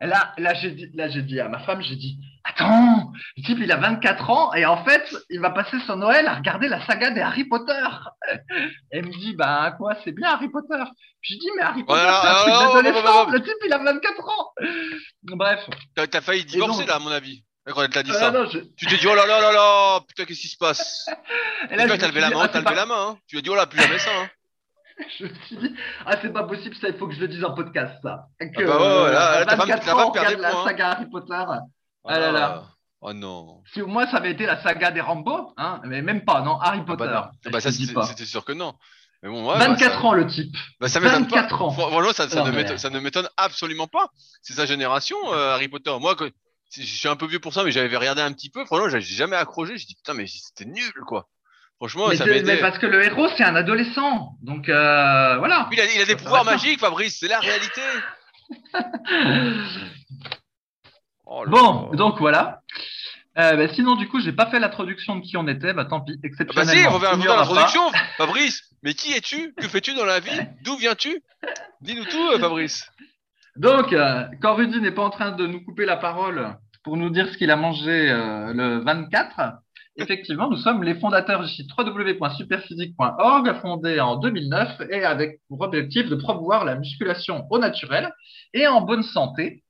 Et 0.00 0.06
là, 0.06 0.32
là, 0.38 0.54
j'ai 0.54 0.70
dit, 0.72 0.90
là, 0.94 1.08
j'ai 1.08 1.22
dit 1.22 1.40
à 1.40 1.48
ma 1.48 1.60
femme, 1.60 1.80
j'ai 1.80 1.96
dit, 1.96 2.18
attends, 2.44 3.12
le 3.36 3.42
type, 3.44 3.58
il 3.60 3.70
a 3.72 3.76
24 3.76 4.30
ans 4.30 4.52
et 4.54 4.64
en 4.66 4.84
fait, 4.84 5.04
il 5.30 5.40
va 5.40 5.50
passer 5.50 5.78
son 5.86 5.96
Noël 5.96 6.26
à 6.26 6.34
regarder 6.34 6.68
la 6.68 6.84
saga 6.86 7.10
des 7.10 7.20
Harry 7.20 7.44
Potter. 7.44 7.72
Elle 8.90 9.06
me 9.06 9.12
dit, 9.12 9.34
bah, 9.36 9.74
quoi, 9.78 9.94
c'est 10.04 10.12
bien 10.12 10.28
Harry 10.30 10.48
Potter. 10.48 10.82
Je 11.20 11.34
dis, 11.34 11.48
mais 11.56 11.62
Harry 11.62 11.84
Potter, 11.84 12.00
Voilà, 12.02 12.20
c'est 12.22 12.28
un 12.52 12.68
truc 12.68 12.84
d'adolescent. 12.84 13.30
Le 13.30 13.42
type, 13.42 13.54
il 13.64 13.72
a 13.72 13.78
24 13.78 14.28
ans. 14.28 14.52
Bref. 15.24 15.60
T'as 15.94 16.06
t'as 16.06 16.20
failli 16.20 16.44
divorcer 16.44 16.80
donc- 16.80 16.88
là, 16.88 16.96
à 16.96 16.98
mon 16.98 17.10
avis. 17.10 17.44
Quand 17.64 17.82
elle 17.84 17.90
t'a 17.90 18.02
dit 18.02 18.10
Euh, 18.10 18.14
ça. 18.14 18.30
non, 18.32 18.44
je- 18.50 18.58
Tu 18.76 18.86
t'es 18.86 18.96
dit, 18.96 19.06
oh 19.06 19.14
là 19.14 19.24
là 19.24 19.40
là 19.40 19.52
là, 19.52 20.00
putain, 20.08 20.24
qu'est-ce 20.24 20.40
qui 20.40 20.48
se 20.48 20.56
passe 20.56 21.06
et 21.70 21.76
là, 21.76 21.86
je 21.86 21.94
t'as 21.94 22.08
levé 22.08 22.20
la 22.20 22.30
main, 22.30 22.40
ah, 22.42 22.48
t'as 22.48 22.60
levé 22.60 22.74
la 22.74 22.86
main. 22.86 23.10
hein. 23.10 23.18
Tu 23.28 23.36
lui 23.36 23.38
as 23.38 23.42
dit, 23.42 23.50
oh 23.50 23.54
là, 23.54 23.66
plus 23.66 23.80
jamais 23.80 23.98
ça. 24.00 24.10
Hein. 24.20 24.28
Je 25.18 25.24
me 25.26 25.34
suis 25.46 25.56
dit, 25.56 25.74
ah, 26.04 26.16
c'est 26.20 26.32
pas 26.32 26.42
possible, 26.42 26.74
ça, 26.76 26.88
il 26.88 26.94
faut 26.98 27.06
que 27.08 27.14
je 27.14 27.20
le 27.20 27.28
dise 27.28 27.42
en 27.44 27.54
podcast, 27.54 27.94
ça. 28.02 28.26
Que, 28.40 28.46
Ah 28.62 28.66
bah 28.66 28.78
ouais, 28.78 29.04
ouais, 29.04 29.12
là, 29.12 29.38
là, 29.40 29.44
ta 29.46 29.56
femme- 29.56 29.60
24 29.68 29.80
ta 29.84 29.90
femme 29.92 30.00
ans, 30.00 30.06
on 30.08 30.10
regarde 30.10 30.38
la 30.38 30.50
points, 30.50 30.60
hein. 30.60 30.64
saga 30.66 30.88
Harry 30.90 31.06
Potter. 31.08 31.44
Ah 32.04 32.18
là 32.18 32.32
là. 32.32 32.64
Oh 33.00 33.12
non. 33.12 33.62
Si 33.72 33.82
au 33.82 33.86
moins 33.88 34.06
ça 34.06 34.18
avait 34.18 34.30
été 34.32 34.46
la 34.46 34.62
saga 34.62 34.90
des 34.92 35.00
Rambo, 35.00 35.52
hein, 35.56 35.80
mais 35.84 36.02
même 36.02 36.24
pas, 36.24 36.40
non, 36.42 36.58
Harry 36.60 36.78
Ah 36.82 36.84
Potter. 36.86 37.04
bah. 37.04 37.30
Ah 37.44 37.50
bah, 37.50 37.58
je 37.58 37.64
ça, 37.64 37.70
te 37.70 37.76
dis 37.76 37.92
c'était 38.08 38.24
sûr 38.24 38.44
que 38.44 38.52
non. 38.52 38.74
Mais 39.24 39.28
bon, 39.28 39.48
ouais, 39.48 39.58
24 39.58 39.78
bah, 39.78 40.00
ça- 40.00 40.06
ans 40.06 40.12
le 40.14 40.26
type. 40.26 40.56
Bah, 40.80 40.88
ça 40.88 40.98
m'étonne 41.00 41.26
pas. 41.28 41.36
24 41.42 41.62
ans. 41.62 41.70
Fran- 41.70 41.88
Franchement, 41.90 42.12
ça, 42.12 42.28
ça 42.28 42.40
Non, 42.40 42.46
ne 42.46 42.50
m'étonne- 42.52 42.78
ça 42.78 42.90
ne 42.90 42.98
m'étonne 43.00 43.28
absolument 43.36 43.86
pas. 43.86 44.08
C'est 44.40 44.52
sa 44.54 44.66
génération, 44.66 45.16
euh, 45.32 45.52
Harry 45.54 45.68
Potter. 45.68 45.92
Moi, 46.00 46.16
je 46.76 46.82
suis 46.82 47.08
un 47.08 47.14
peu 47.16 47.26
vieux 47.26 47.38
pour 47.40 47.52
ça, 47.54 47.62
mais 47.64 47.70
j'avais 47.70 47.96
regardé 47.96 48.20
un 48.22 48.32
petit 48.32 48.50
peu. 48.50 48.64
Franchement, 48.64 48.88
j'ai 48.88 49.00
jamais 49.00 49.36
accroché. 49.36 49.78
J'ai 49.78 49.86
dit, 49.86 49.94
putain, 49.94 50.14
mais 50.14 50.26
c'était 50.26 50.64
nul, 50.64 50.92
quoi. 51.06 51.28
Franchement, 51.78 52.08
mais, 52.08 52.16
ça 52.16 52.24
mais 52.26 52.60
parce 52.60 52.78
que 52.78 52.86
le 52.86 53.04
héros, 53.04 53.28
c'est 53.36 53.42
un 53.44 53.56
adolescent. 53.56 54.36
Donc 54.42 54.68
euh, 54.68 55.36
voilà. 55.38 55.68
Il 55.72 55.80
a, 55.80 55.84
il 55.92 56.00
a 56.00 56.04
des 56.04 56.14
pouvoirs 56.16 56.44
magiques, 56.44 56.78
Fabrice. 56.78 57.16
C'est 57.18 57.26
la 57.28 57.40
réalité. 57.40 57.80
Oh 61.34 61.44
Bon, 61.48 61.90
donc 61.94 62.18
voilà. 62.18 62.60
Euh, 63.38 63.56
bah, 63.56 63.68
sinon, 63.72 63.96
du 63.96 64.06
coup, 64.08 64.20
j'ai 64.20 64.32
pas 64.32 64.46
fait 64.46 64.60
l'introduction 64.60 65.16
de 65.16 65.22
qui 65.22 65.36
on 65.38 65.48
était. 65.48 65.72
Bah 65.72 65.86
tant 65.86 66.00
pis, 66.02 66.12
Ah 66.12 66.16
Bah 66.20 66.20
si, 66.22 66.26
exceptionnellement. 66.26 66.94
on 66.94 66.98
va 66.98 67.08
faire 67.10 67.18
faire 67.22 67.30
aura 67.32 67.36
pas. 67.36 67.40
l'introduction. 67.48 67.80
Fabrice, 68.18 68.62
mais 68.82 68.92
qui 68.92 69.12
es-tu? 69.14 69.54
Que 69.54 69.66
fais-tu 69.68 69.94
dans 69.94 70.04
la 70.04 70.20
vie? 70.20 70.38
D'où 70.62 70.76
viens-tu? 70.76 71.22
Dis-nous 71.80 72.04
tout, 72.04 72.28
euh, 72.34 72.38
Fabrice. 72.38 72.86
Donc, 73.56 73.92
euh, 73.94 74.24
quand 74.42 74.54
Rudy 74.54 74.80
n'est 74.80 74.90
pas 74.90 75.02
en 75.04 75.10
train 75.10 75.32
de 75.32 75.46
nous 75.46 75.64
couper 75.64 75.86
la 75.86 75.96
parole 75.96 76.54
pour 76.84 76.96
nous 76.98 77.08
dire 77.10 77.28
ce 77.32 77.38
qu'il 77.38 77.50
a 77.50 77.56
mangé 77.56 78.10
euh, 78.10 78.52
le 78.52 78.78
24, 78.84 79.54
effectivement, 79.96 80.50
nous 80.50 80.56
sommes 80.58 80.82
les 80.82 80.94
fondateurs 80.96 81.42
du 81.42 81.48
site 81.48 81.70
www.superphysique.org, 81.78 83.54
fondé 83.60 84.00
en 84.00 84.16
2009 84.16 84.82
et 84.90 85.04
avec 85.04 85.40
pour 85.48 85.60
objectif 85.62 86.08
de 86.08 86.16
promouvoir 86.16 86.64
la 86.66 86.74
musculation 86.76 87.46
au 87.50 87.58
naturel 87.58 88.12
et 88.52 88.66
en 88.66 88.82
bonne 88.82 89.02
santé 89.02 89.62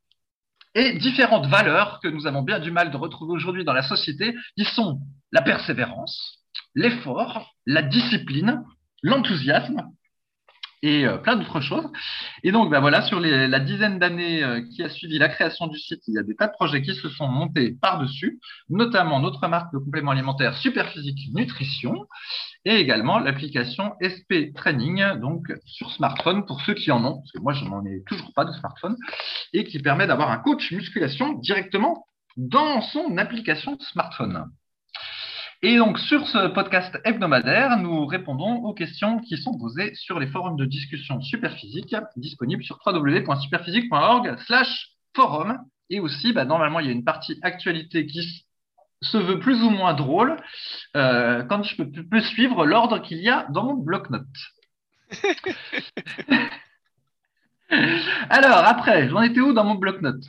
et 0.75 0.95
différentes 0.95 1.47
valeurs 1.47 2.00
que 2.02 2.09
nous 2.09 2.26
avons 2.26 2.43
bien 2.43 2.59
du 2.59 2.71
mal 2.71 2.91
de 2.91 2.97
retrouver 2.97 3.33
aujourd'hui 3.33 3.64
dans 3.64 3.73
la 3.73 3.83
société, 3.83 4.35
qui 4.57 4.64
sont 4.64 5.00
la 5.33 5.43
persévérance, 5.43 6.38
l'effort, 6.75 7.52
la 7.67 7.83
discipline, 7.83 8.62
l'enthousiasme 9.02 9.83
et 10.83 11.07
euh, 11.07 11.17
plein 11.19 11.37
d'autres 11.37 11.61
choses. 11.61 11.88
Et 12.43 12.50
donc, 12.52 12.71
ben 12.71 12.81
voilà, 12.81 13.02
sur 13.02 13.21
la 13.21 13.61
dizaine 13.61 13.99
d'années 13.99 14.43
euh, 14.43 14.62
qui 14.75 14.83
a 14.83 14.88
suivi 14.88 15.19
la 15.19 15.29
création 15.29 15.69
du 15.69 15.79
site, 15.79 16.02
il 16.09 16.14
y 16.14 16.19
a 16.19 16.23
des 16.23 16.35
tas 16.35 16.49
de 16.49 16.52
projets 16.52 16.83
qui 16.83 16.95
se 16.95 17.09
sont 17.09 17.29
montés 17.29 17.76
par-dessus, 17.81 18.41
notamment 18.69 19.21
notre 19.21 19.47
marque 19.47 19.73
de 19.73 19.79
compléments 19.79 20.11
alimentaires 20.11 20.57
Superphysique 20.57 21.33
Nutrition 21.35 21.95
et 22.64 22.76
également 22.76 23.19
l'application 23.19 23.95
SP 24.00 24.54
Training, 24.54 25.19
donc 25.21 25.52
sur 25.66 25.90
smartphone 25.90 26.47
pour 26.47 26.61
ceux 26.62 26.75
qui 26.75 26.90
en 26.90 27.04
ont, 27.04 27.16
parce 27.16 27.33
que 27.33 27.40
moi 27.40 27.52
je 27.52 27.64
n'en 27.64 27.85
ai 27.85 28.02
toujours 28.07 28.33
pas 28.35 28.45
de 28.45 28.52
smartphone, 28.52 28.97
et 29.52 29.64
qui 29.64 29.78
permet 29.81 30.07
d'avoir 30.07 30.31
un 30.31 30.38
coach 30.38 30.71
musculation 30.71 31.35
directement 31.35 32.07
dans 32.37 32.81
son 32.81 33.19
application 33.19 33.78
smartphone. 33.81 34.47
Et 35.64 35.76
donc, 35.76 36.00
sur 36.00 36.26
ce 36.26 36.49
podcast 36.49 36.99
hebdomadaire, 37.04 37.78
nous 37.78 38.04
répondons 38.04 38.64
aux 38.64 38.75
questions 38.75 39.21
qui 39.21 39.37
sont 39.37 39.57
posées 39.57 39.95
sur 39.95 40.19
les 40.19 40.26
forums 40.26 40.57
de 40.57 40.64
discussion 40.64 41.21
Superphysique, 41.21 41.95
disponibles 42.16 42.64
sur 42.64 42.81
www.superphysique.org 42.85 44.38
slash 44.40 44.88
forum. 45.14 45.59
Et 45.88 46.00
aussi, 46.00 46.33
bah, 46.33 46.45
normalement, 46.45 46.81
il 46.81 46.87
y 46.87 46.88
a 46.88 46.92
une 46.92 47.04
partie 47.04 47.38
actualité 47.42 48.07
qui 48.07 48.45
se 49.02 49.18
veut 49.18 49.38
plus 49.38 49.62
ou 49.62 49.71
moins 49.71 49.94
drôle, 49.94 50.37
euh, 50.97 51.44
quand 51.44 51.62
je 51.62 51.76
peux, 51.76 51.90
peux 51.90 52.21
suivre 52.21 52.66
l'ordre 52.66 53.00
qu'il 53.00 53.18
y 53.18 53.28
a 53.28 53.47
dans 53.50 53.64
mon 53.64 53.75
bloc-notes. 53.75 54.25
Alors, 58.30 58.59
après, 58.59 59.09
j'en 59.09 59.23
étais 59.23 59.40
où 59.40 59.52
dans 59.52 59.64
mon 59.64 59.75
bloc-notes? 59.75 60.25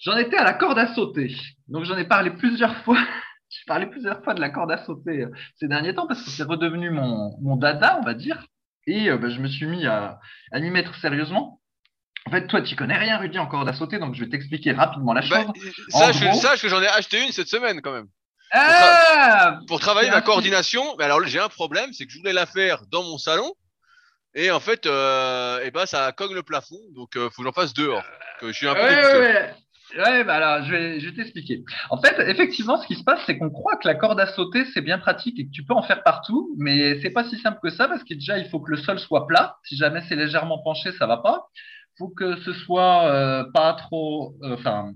J'en 0.00 0.16
étais 0.16 0.36
à 0.36 0.44
la 0.44 0.54
corde 0.54 0.78
à 0.78 0.94
sauter. 0.94 1.34
Donc, 1.68 1.84
j'en 1.84 1.96
ai 1.96 2.04
parlé 2.04 2.30
plusieurs 2.30 2.76
fois. 2.84 2.98
J'ai 3.50 3.64
parlé 3.66 3.86
plusieurs 3.86 4.22
fois 4.22 4.34
de 4.34 4.40
la 4.40 4.50
corde 4.50 4.70
à 4.70 4.78
sauter 4.84 5.24
euh, 5.24 5.30
ces 5.56 5.66
derniers 5.68 5.94
temps 5.94 6.06
parce 6.06 6.22
que 6.22 6.30
c'est 6.30 6.44
redevenu 6.44 6.90
mon, 6.90 7.36
mon 7.40 7.56
dada, 7.56 7.98
on 8.00 8.04
va 8.04 8.14
dire. 8.14 8.46
Et 8.86 9.10
euh, 9.10 9.18
bah, 9.18 9.28
je 9.28 9.40
me 9.40 9.48
suis 9.48 9.66
mis 9.66 9.86
à, 9.86 10.20
à 10.52 10.60
m'y 10.60 10.70
mettre 10.70 10.94
sérieusement. 10.96 11.59
En 12.26 12.30
fait, 12.30 12.46
toi, 12.46 12.60
tu 12.62 12.76
connais 12.76 12.96
rien, 12.98 13.18
Rudy, 13.18 13.38
en 13.38 13.46
corde 13.46 13.68
à 13.68 13.72
sauter, 13.72 13.98
donc 13.98 14.14
je 14.14 14.24
vais 14.24 14.30
t'expliquer 14.30 14.72
rapidement 14.72 15.12
la 15.14 15.22
Bah, 15.22 15.44
chose. 15.46 15.72
sache, 15.88 16.20
gros- 16.20 16.40
sache 16.40 16.62
que 16.62 16.68
j'en 16.68 16.82
ai 16.82 16.86
acheté 16.86 17.22
une 17.22 17.32
cette 17.32 17.48
semaine 17.48 17.80
quand 17.80 17.92
même. 17.92 18.06
Ah 18.52 19.58
Pour 19.68 19.80
travailler 19.80 20.10
ma 20.10 20.20
coordination, 20.22 20.82
mais 20.98 21.04
alors 21.04 21.24
j'ai 21.26 21.38
un 21.38 21.48
problème, 21.48 21.92
c'est 21.92 22.04
que 22.06 22.12
je 22.12 22.18
voulais 22.18 22.32
la 22.32 22.46
faire 22.46 22.82
dans 22.90 23.02
mon 23.02 23.18
salon. 23.18 23.52
Et 24.34 24.50
en 24.50 24.60
fait, 24.60 24.86
euh, 24.86 25.60
eh 25.64 25.70
ben, 25.70 25.86
ça 25.86 26.12
cogne 26.12 26.34
le 26.34 26.42
plafond, 26.42 26.78
donc 26.94 27.16
euh, 27.16 27.30
faut 27.30 27.42
que 27.42 27.48
j'en 27.48 27.52
fasse 27.52 27.74
dehors. 27.74 28.04
Que 28.40 28.48
je 28.48 28.52
suis 28.52 28.68
un 28.68 28.74
peu 28.74 28.80
Ouais, 28.82 28.88
dégoûté. 28.88 29.16
ouais, 29.18 29.32
ouais. 29.32 29.54
Ouais, 29.98 30.22
bah 30.22 30.36
alors, 30.36 30.64
je 30.64 30.70
vais, 30.70 31.00
je 31.00 31.08
vais 31.08 31.16
t'expliquer. 31.16 31.64
En 31.90 32.00
fait, 32.00 32.16
effectivement, 32.28 32.80
ce 32.80 32.86
qui 32.86 32.94
se 32.94 33.02
passe, 33.02 33.18
c'est 33.26 33.36
qu'on 33.36 33.50
croit 33.50 33.74
que 33.76 33.88
la 33.88 33.96
corde 33.96 34.20
à 34.20 34.28
sauter, 34.28 34.64
c'est 34.72 34.82
bien 34.82 35.00
pratique 35.00 35.36
et 35.40 35.46
que 35.46 35.50
tu 35.50 35.64
peux 35.64 35.74
en 35.74 35.82
faire 35.82 36.04
partout, 36.04 36.54
mais 36.58 37.00
c'est 37.02 37.10
pas 37.10 37.24
si 37.24 37.36
simple 37.40 37.58
que 37.60 37.70
ça 37.70 37.88
parce 37.88 38.04
que 38.04 38.14
déjà, 38.14 38.38
il 38.38 38.48
faut 38.48 38.60
que 38.60 38.70
le 38.70 38.76
sol 38.76 39.00
soit 39.00 39.26
plat. 39.26 39.56
Si 39.64 39.76
jamais 39.76 40.00
c'est 40.08 40.14
légèrement 40.14 40.62
penché, 40.62 40.92
ça 40.92 41.08
va 41.08 41.16
pas. 41.16 41.48
Faut 42.00 42.08
que 42.08 42.36
ce 42.40 42.54
soit 42.54 43.12
euh, 43.12 43.44
pas 43.52 43.74
trop, 43.74 44.34
euh, 44.42 44.54
enfin, 44.54 44.92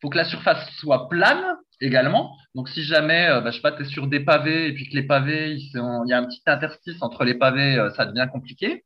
faut 0.00 0.08
que 0.08 0.16
la 0.16 0.24
surface 0.24 0.70
soit 0.78 1.06
plane 1.10 1.44
également. 1.82 2.34
Donc, 2.54 2.70
si 2.70 2.82
jamais, 2.82 3.28
euh, 3.28 3.42
bah, 3.42 3.50
je 3.50 3.56
sais 3.56 3.62
pas, 3.62 3.84
sur 3.84 4.06
des 4.06 4.20
pavés 4.20 4.68
et 4.68 4.72
puis 4.72 4.88
que 4.88 4.94
les 4.94 5.02
pavés, 5.02 5.52
il 5.52 5.70
y 6.06 6.12
a 6.14 6.18
un 6.18 6.24
petit 6.24 6.40
interstice 6.46 6.96
entre 7.02 7.24
les 7.24 7.34
pavés, 7.34 7.90
ça 7.94 8.06
devient 8.06 8.26
compliqué. 8.32 8.84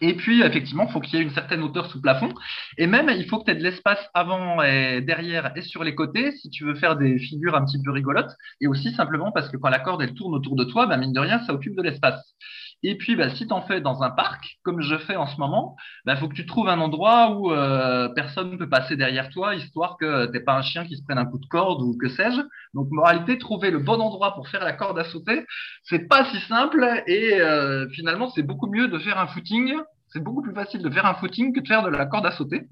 Et 0.00 0.14
puis, 0.14 0.42
effectivement, 0.42 0.86
il 0.88 0.92
faut 0.92 1.00
qu'il 1.00 1.18
y 1.18 1.22
ait 1.22 1.24
une 1.24 1.30
certaine 1.30 1.62
hauteur 1.62 1.88
sous 1.90 2.00
plafond. 2.00 2.30
Et 2.76 2.88
même, 2.88 3.08
il 3.16 3.26
faut 3.26 3.38
que 3.38 3.44
tu 3.44 3.50
aies 3.52 3.54
de 3.54 3.62
l'espace 3.62 4.00
avant 4.12 4.60
et 4.62 5.00
derrière 5.00 5.52
et 5.56 5.62
sur 5.62 5.84
les 5.84 5.94
côtés 5.94 6.32
si 6.32 6.50
tu 6.50 6.64
veux 6.64 6.74
faire 6.74 6.96
des 6.96 7.20
figures 7.20 7.54
un 7.54 7.64
petit 7.64 7.80
peu 7.82 7.92
rigolotes. 7.92 8.34
Et 8.60 8.66
aussi 8.66 8.92
simplement 8.94 9.30
parce 9.30 9.48
que 9.48 9.56
quand 9.58 9.68
la 9.68 9.78
corde 9.78 10.02
elle 10.02 10.14
tourne 10.14 10.34
autour 10.34 10.56
de 10.56 10.64
toi, 10.64 10.86
bah, 10.86 10.96
mine 10.96 11.12
de 11.12 11.20
rien, 11.20 11.38
ça 11.46 11.52
occupe 11.52 11.76
de 11.76 11.82
l'espace. 11.82 12.34
Et 12.82 12.96
puis, 12.96 13.14
bah, 13.14 13.28
si 13.34 13.46
tu 13.46 13.52
en 13.52 13.60
fais 13.62 13.80
dans 13.80 14.02
un 14.02 14.10
parc, 14.10 14.58
comme 14.62 14.80
je 14.80 14.96
fais 14.96 15.16
en 15.16 15.26
ce 15.26 15.36
moment, 15.36 15.76
il 16.06 16.16
faut 16.16 16.28
que 16.28 16.34
tu 16.34 16.46
trouves 16.46 16.68
un 16.68 16.80
endroit 16.80 17.32
où 17.32 17.52
euh, 17.52 18.08
personne 18.14 18.52
ne 18.52 18.56
peut 18.56 18.68
passer 18.68 18.96
derrière 18.96 19.28
toi, 19.28 19.54
histoire 19.54 19.96
que 19.98 20.26
t'aies 20.26 20.40
pas 20.40 20.56
un 20.56 20.62
chien 20.62 20.86
qui 20.86 20.96
se 20.96 21.02
prenne 21.02 21.18
un 21.18 21.26
coup 21.26 21.38
de 21.38 21.46
corde 21.46 21.82
ou 21.82 21.96
que 21.98 22.08
sais-je. 22.08 22.40
Donc, 22.74 22.88
moralité, 22.90 23.38
trouver 23.38 23.70
le 23.70 23.80
bon 23.80 24.00
endroit 24.00 24.34
pour 24.34 24.48
faire 24.48 24.64
la 24.64 24.72
corde 24.72 24.98
à 24.98 25.04
sauter, 25.04 25.44
c'est 25.84 26.08
pas 26.08 26.24
si 26.30 26.40
simple. 26.40 27.02
Et 27.06 27.40
euh, 27.40 27.88
finalement, 27.90 28.30
c'est 28.30 28.42
beaucoup 28.42 28.68
mieux 28.68 28.88
de 28.88 28.98
faire 28.98 29.18
un 29.18 29.26
footing. 29.26 29.74
C'est 30.08 30.22
beaucoup 30.22 30.42
plus 30.42 30.54
facile 30.54 30.82
de 30.82 30.90
faire 30.90 31.06
un 31.06 31.14
footing 31.14 31.54
que 31.54 31.60
de 31.60 31.68
faire 31.68 31.82
de 31.82 31.90
la 31.90 32.06
corde 32.06 32.26
à 32.26 32.32
sauter. 32.32 32.68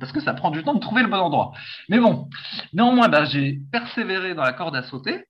Parce 0.00 0.12
que 0.12 0.20
ça 0.20 0.34
prend 0.34 0.50
du 0.50 0.62
temps 0.62 0.74
de 0.74 0.80
trouver 0.80 1.02
le 1.02 1.08
bon 1.08 1.18
endroit. 1.18 1.52
Mais 1.88 1.98
bon, 1.98 2.28
néanmoins, 2.72 3.08
bah, 3.08 3.24
j'ai 3.24 3.60
persévéré 3.72 4.34
dans 4.34 4.42
la 4.42 4.52
corde 4.52 4.76
à 4.76 4.82
sauter. 4.82 5.24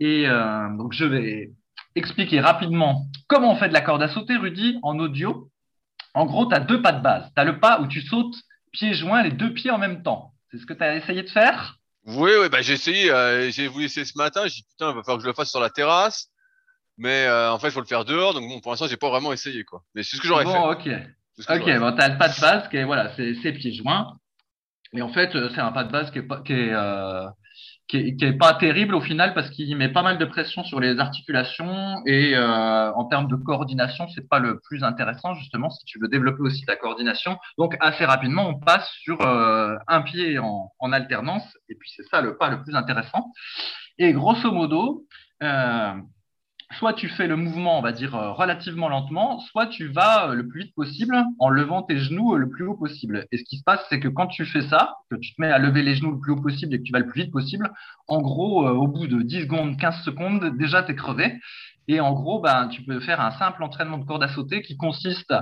Et 0.00 0.28
euh, 0.28 0.76
donc, 0.76 0.92
je 0.92 1.04
vais 1.04 1.52
expliquer 1.94 2.40
rapidement 2.40 3.06
comment 3.28 3.52
on 3.52 3.56
fait 3.56 3.68
de 3.68 3.74
la 3.74 3.80
corde 3.80 4.02
à 4.02 4.08
sauter, 4.08 4.36
Rudy, 4.36 4.78
en 4.82 4.98
audio. 4.98 5.50
En 6.14 6.26
gros, 6.26 6.46
tu 6.46 6.54
as 6.54 6.60
deux 6.60 6.80
pas 6.82 6.92
de 6.92 7.02
base. 7.02 7.24
Tu 7.34 7.40
as 7.40 7.44
le 7.44 7.58
pas 7.60 7.80
où 7.80 7.86
tu 7.86 8.00
sautes 8.02 8.36
pieds 8.72 8.94
joints, 8.94 9.22
les 9.22 9.30
deux 9.30 9.52
pieds 9.52 9.70
en 9.70 9.78
même 9.78 10.02
temps. 10.02 10.32
C'est 10.50 10.58
ce 10.58 10.66
que 10.66 10.72
tu 10.74 10.82
as 10.82 10.96
essayé 10.96 11.22
de 11.22 11.30
faire? 11.30 11.76
Oui, 12.06 12.30
oui, 12.40 12.48
bah, 12.48 12.60
j'ai 12.60 12.74
essayé, 12.74 13.10
euh, 13.10 13.50
j'ai 13.50 13.66
voulu 13.66 13.86
essayer 13.86 14.04
ce 14.04 14.18
matin, 14.18 14.42
j'ai 14.44 14.56
dit 14.56 14.66
putain, 14.68 14.90
il 14.90 14.94
va 14.94 15.02
falloir 15.02 15.16
que 15.18 15.22
je 15.24 15.28
le 15.28 15.34
fasse 15.34 15.50
sur 15.50 15.60
la 15.60 15.70
terrasse. 15.70 16.28
Mais 16.98 17.24
euh, 17.26 17.50
en 17.52 17.58
fait, 17.58 17.68
il 17.68 17.72
faut 17.72 17.80
le 17.80 17.86
faire 17.86 18.04
dehors, 18.04 18.34
donc 18.34 18.48
bon, 18.48 18.60
pour 18.60 18.70
l'instant, 18.70 18.86
j'ai 18.86 18.96
pas 18.96 19.08
vraiment 19.08 19.32
essayé, 19.32 19.64
quoi. 19.64 19.82
Mais 19.94 20.02
c'est 20.02 20.16
ce 20.16 20.20
que 20.20 20.28
j'aurais 20.28 20.44
fait. 20.44 20.52
Bon, 20.52 20.70
ok. 20.70 20.84
Que 20.84 21.58
Ok, 21.58 21.64
fait. 21.64 21.78
bon, 21.80 21.92
tu 21.96 22.02
as 22.02 22.08
le 22.10 22.18
pas 22.18 22.28
de 22.28 22.40
base 22.40 22.68
qui 22.68 22.76
est, 22.76 22.84
voilà, 22.84 23.12
c'est 23.16 23.52
pieds 23.52 23.72
joints. 23.74 24.16
Et 24.92 25.02
en 25.02 25.12
fait, 25.12 25.34
euh, 25.34 25.50
c'est 25.54 25.60
un 25.60 25.72
pas 25.72 25.82
de 25.82 25.90
base 25.90 26.12
qui 26.12 26.18
est 26.18 26.44
qui 26.44 26.52
est, 26.52 26.72
euh, 26.72 27.26
qui 27.88 28.16
est, 28.18 28.38
pas 28.38 28.54
terrible 28.54 28.94
au 28.94 29.00
final 29.00 29.34
parce 29.34 29.50
qu'il 29.50 29.76
met 29.76 29.90
pas 29.90 30.02
mal 30.02 30.16
de 30.18 30.24
pression 30.24 30.64
sur 30.64 30.80
les 30.80 30.98
articulations 30.98 32.02
et 32.06 32.34
euh, 32.34 32.92
en 32.94 33.04
termes 33.04 33.28
de 33.28 33.36
coordination, 33.36 34.08
c'est 34.14 34.28
pas 34.28 34.38
le 34.38 34.58
plus 34.60 34.82
intéressant 34.82 35.34
justement 35.34 35.68
si 35.68 35.84
tu 35.84 35.98
veux 36.00 36.08
développer 36.08 36.40
aussi 36.40 36.64
ta 36.64 36.76
coordination. 36.76 37.36
Donc 37.58 37.76
assez 37.80 38.04
rapidement, 38.04 38.48
on 38.48 38.58
passe 38.58 38.90
sur 39.02 39.20
euh, 39.20 39.76
un 39.86 40.00
pied 40.00 40.38
en, 40.38 40.72
en 40.78 40.92
alternance 40.92 41.44
et 41.68 41.74
puis 41.74 41.90
c'est 41.94 42.04
ça 42.04 42.22
le 42.22 42.36
pas 42.38 42.48
le 42.48 42.62
plus 42.62 42.74
intéressant. 42.74 43.32
Et 43.98 44.12
grosso 44.12 44.50
modo, 44.50 45.04
euh, 45.42 45.92
soit 46.78 46.92
tu 46.94 47.08
fais 47.08 47.26
le 47.26 47.36
mouvement, 47.36 47.78
on 47.78 47.82
va 47.82 47.92
dire, 47.92 48.14
euh, 48.14 48.32
relativement 48.32 48.88
lentement, 48.88 49.40
soit 49.40 49.66
tu 49.66 49.88
vas 49.88 50.30
euh, 50.30 50.34
le 50.34 50.46
plus 50.46 50.62
vite 50.62 50.74
possible 50.74 51.16
en 51.38 51.48
levant 51.48 51.82
tes 51.82 51.98
genoux 51.98 52.34
euh, 52.34 52.38
le 52.38 52.48
plus 52.48 52.66
haut 52.66 52.76
possible. 52.76 53.26
Et 53.32 53.38
ce 53.38 53.44
qui 53.44 53.58
se 53.58 53.64
passe, 53.64 53.80
c'est 53.88 54.00
que 54.00 54.08
quand 54.08 54.26
tu 54.26 54.44
fais 54.44 54.62
ça, 54.62 54.96
que 55.10 55.16
tu 55.16 55.34
te 55.34 55.40
mets 55.40 55.50
à 55.50 55.58
lever 55.58 55.82
les 55.82 55.94
genoux 55.94 56.12
le 56.12 56.20
plus 56.20 56.32
haut 56.32 56.40
possible 56.40 56.74
et 56.74 56.78
que 56.78 56.84
tu 56.84 56.92
vas 56.92 57.00
le 57.00 57.06
plus 57.06 57.22
vite 57.22 57.32
possible, 57.32 57.70
en 58.08 58.20
gros, 58.20 58.68
au 58.68 58.86
bout 58.86 59.06
de 59.06 59.22
10 59.22 59.42
secondes, 59.42 59.78
15 59.78 60.02
secondes, 60.04 60.56
déjà, 60.56 60.82
tu 60.82 60.92
es 60.92 60.94
crevé. 60.94 61.40
Et 61.88 62.00
en 62.00 62.12
gros, 62.12 62.40
ben, 62.40 62.68
tu 62.68 62.82
peux 62.82 63.00
faire 63.00 63.20
un 63.20 63.32
simple 63.32 63.62
entraînement 63.62 63.98
de 63.98 64.04
corde 64.04 64.22
à 64.22 64.28
sauter 64.28 64.62
qui 64.62 64.76
consiste 64.76 65.34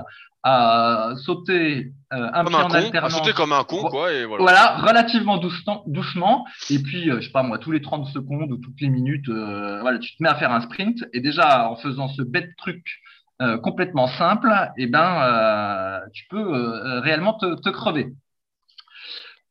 à 0.43 1.13
sauter 1.23 1.93
euh, 2.11 2.29
un 2.33 2.43
Comme 2.43 2.53
pied 2.53 2.55
un 2.55 2.63
en 2.63 2.67
con, 2.67 2.73
à 2.73 2.77
alternance. 2.77 3.13
sauter 3.13 3.33
comme 3.33 3.53
un 3.53 3.63
con, 3.63 3.83
quoi, 3.89 4.11
et 4.11 4.25
voilà. 4.25 4.43
Voilà, 4.43 4.75
relativement 4.77 5.37
doucement, 5.37 5.83
doucement. 5.87 6.45
Et 6.69 6.79
puis, 6.79 7.09
euh, 7.09 7.21
je 7.21 7.27
sais 7.27 7.31
pas 7.31 7.43
moi, 7.43 7.57
tous 7.59 7.71
les 7.71 7.81
30 7.81 8.07
secondes 8.07 8.51
ou 8.51 8.57
toutes 8.57 8.79
les 8.81 8.89
minutes, 8.89 9.29
euh, 9.29 9.79
voilà, 9.81 9.99
tu 9.99 10.15
te 10.15 10.21
mets 10.21 10.29
à 10.29 10.35
faire 10.35 10.51
un 10.51 10.61
sprint. 10.61 11.03
Et 11.13 11.21
déjà, 11.21 11.69
en 11.69 11.75
faisant 11.77 12.09
ce 12.09 12.21
bête 12.21 12.49
truc 12.57 12.83
euh, 13.41 13.57
complètement 13.57 14.07
simple, 14.07 14.53
eh 14.77 14.87
ben, 14.87 15.21
euh, 15.23 15.99
tu 16.13 16.25
peux 16.29 16.37
euh, 16.55 16.99
réellement 16.99 17.33
te, 17.33 17.55
te 17.61 17.69
crever. 17.69 18.13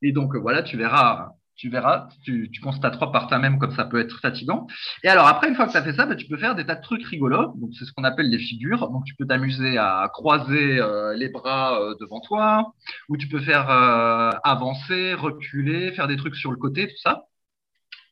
Et 0.01 0.11
donc, 0.11 0.35
voilà, 0.35 0.63
tu 0.63 0.77
verras, 0.77 1.29
tu 1.55 1.69
verras, 1.69 2.07
tu, 2.23 2.49
tu 2.51 2.61
constateras 2.61 3.07
par 3.07 3.27
toi-même 3.27 3.59
comme 3.59 3.75
ça 3.75 3.85
peut 3.85 3.99
être 3.99 4.19
fatigant. 4.19 4.67
Et 5.03 5.09
alors, 5.09 5.27
après, 5.27 5.49
une 5.49 5.55
fois 5.55 5.67
que 5.67 5.71
tu 5.71 5.77
as 5.77 5.83
fait 5.83 5.93
ça, 5.93 6.05
ben, 6.05 6.15
tu 6.15 6.27
peux 6.27 6.37
faire 6.37 6.55
des 6.55 6.65
tas 6.65 6.75
de 6.75 6.81
trucs 6.81 7.05
rigolos. 7.05 7.53
Donc, 7.57 7.71
c'est 7.77 7.85
ce 7.85 7.91
qu'on 7.93 8.03
appelle 8.03 8.29
les 8.29 8.39
figures. 8.39 8.89
Donc, 8.89 9.05
tu 9.05 9.15
peux 9.15 9.25
t'amuser 9.25 9.77
à 9.77 10.09
croiser 10.11 10.79
euh, 10.79 11.13
les 11.15 11.29
bras 11.29 11.79
euh, 11.79 11.95
devant 11.99 12.21
toi, 12.21 12.73
ou 13.09 13.17
tu 13.17 13.27
peux 13.27 13.39
faire 13.39 13.69
euh, 13.69 14.31
avancer, 14.43 15.13
reculer, 15.13 15.91
faire 15.91 16.07
des 16.07 16.17
trucs 16.17 16.35
sur 16.35 16.51
le 16.51 16.57
côté, 16.57 16.87
tout 16.87 17.01
ça. 17.01 17.25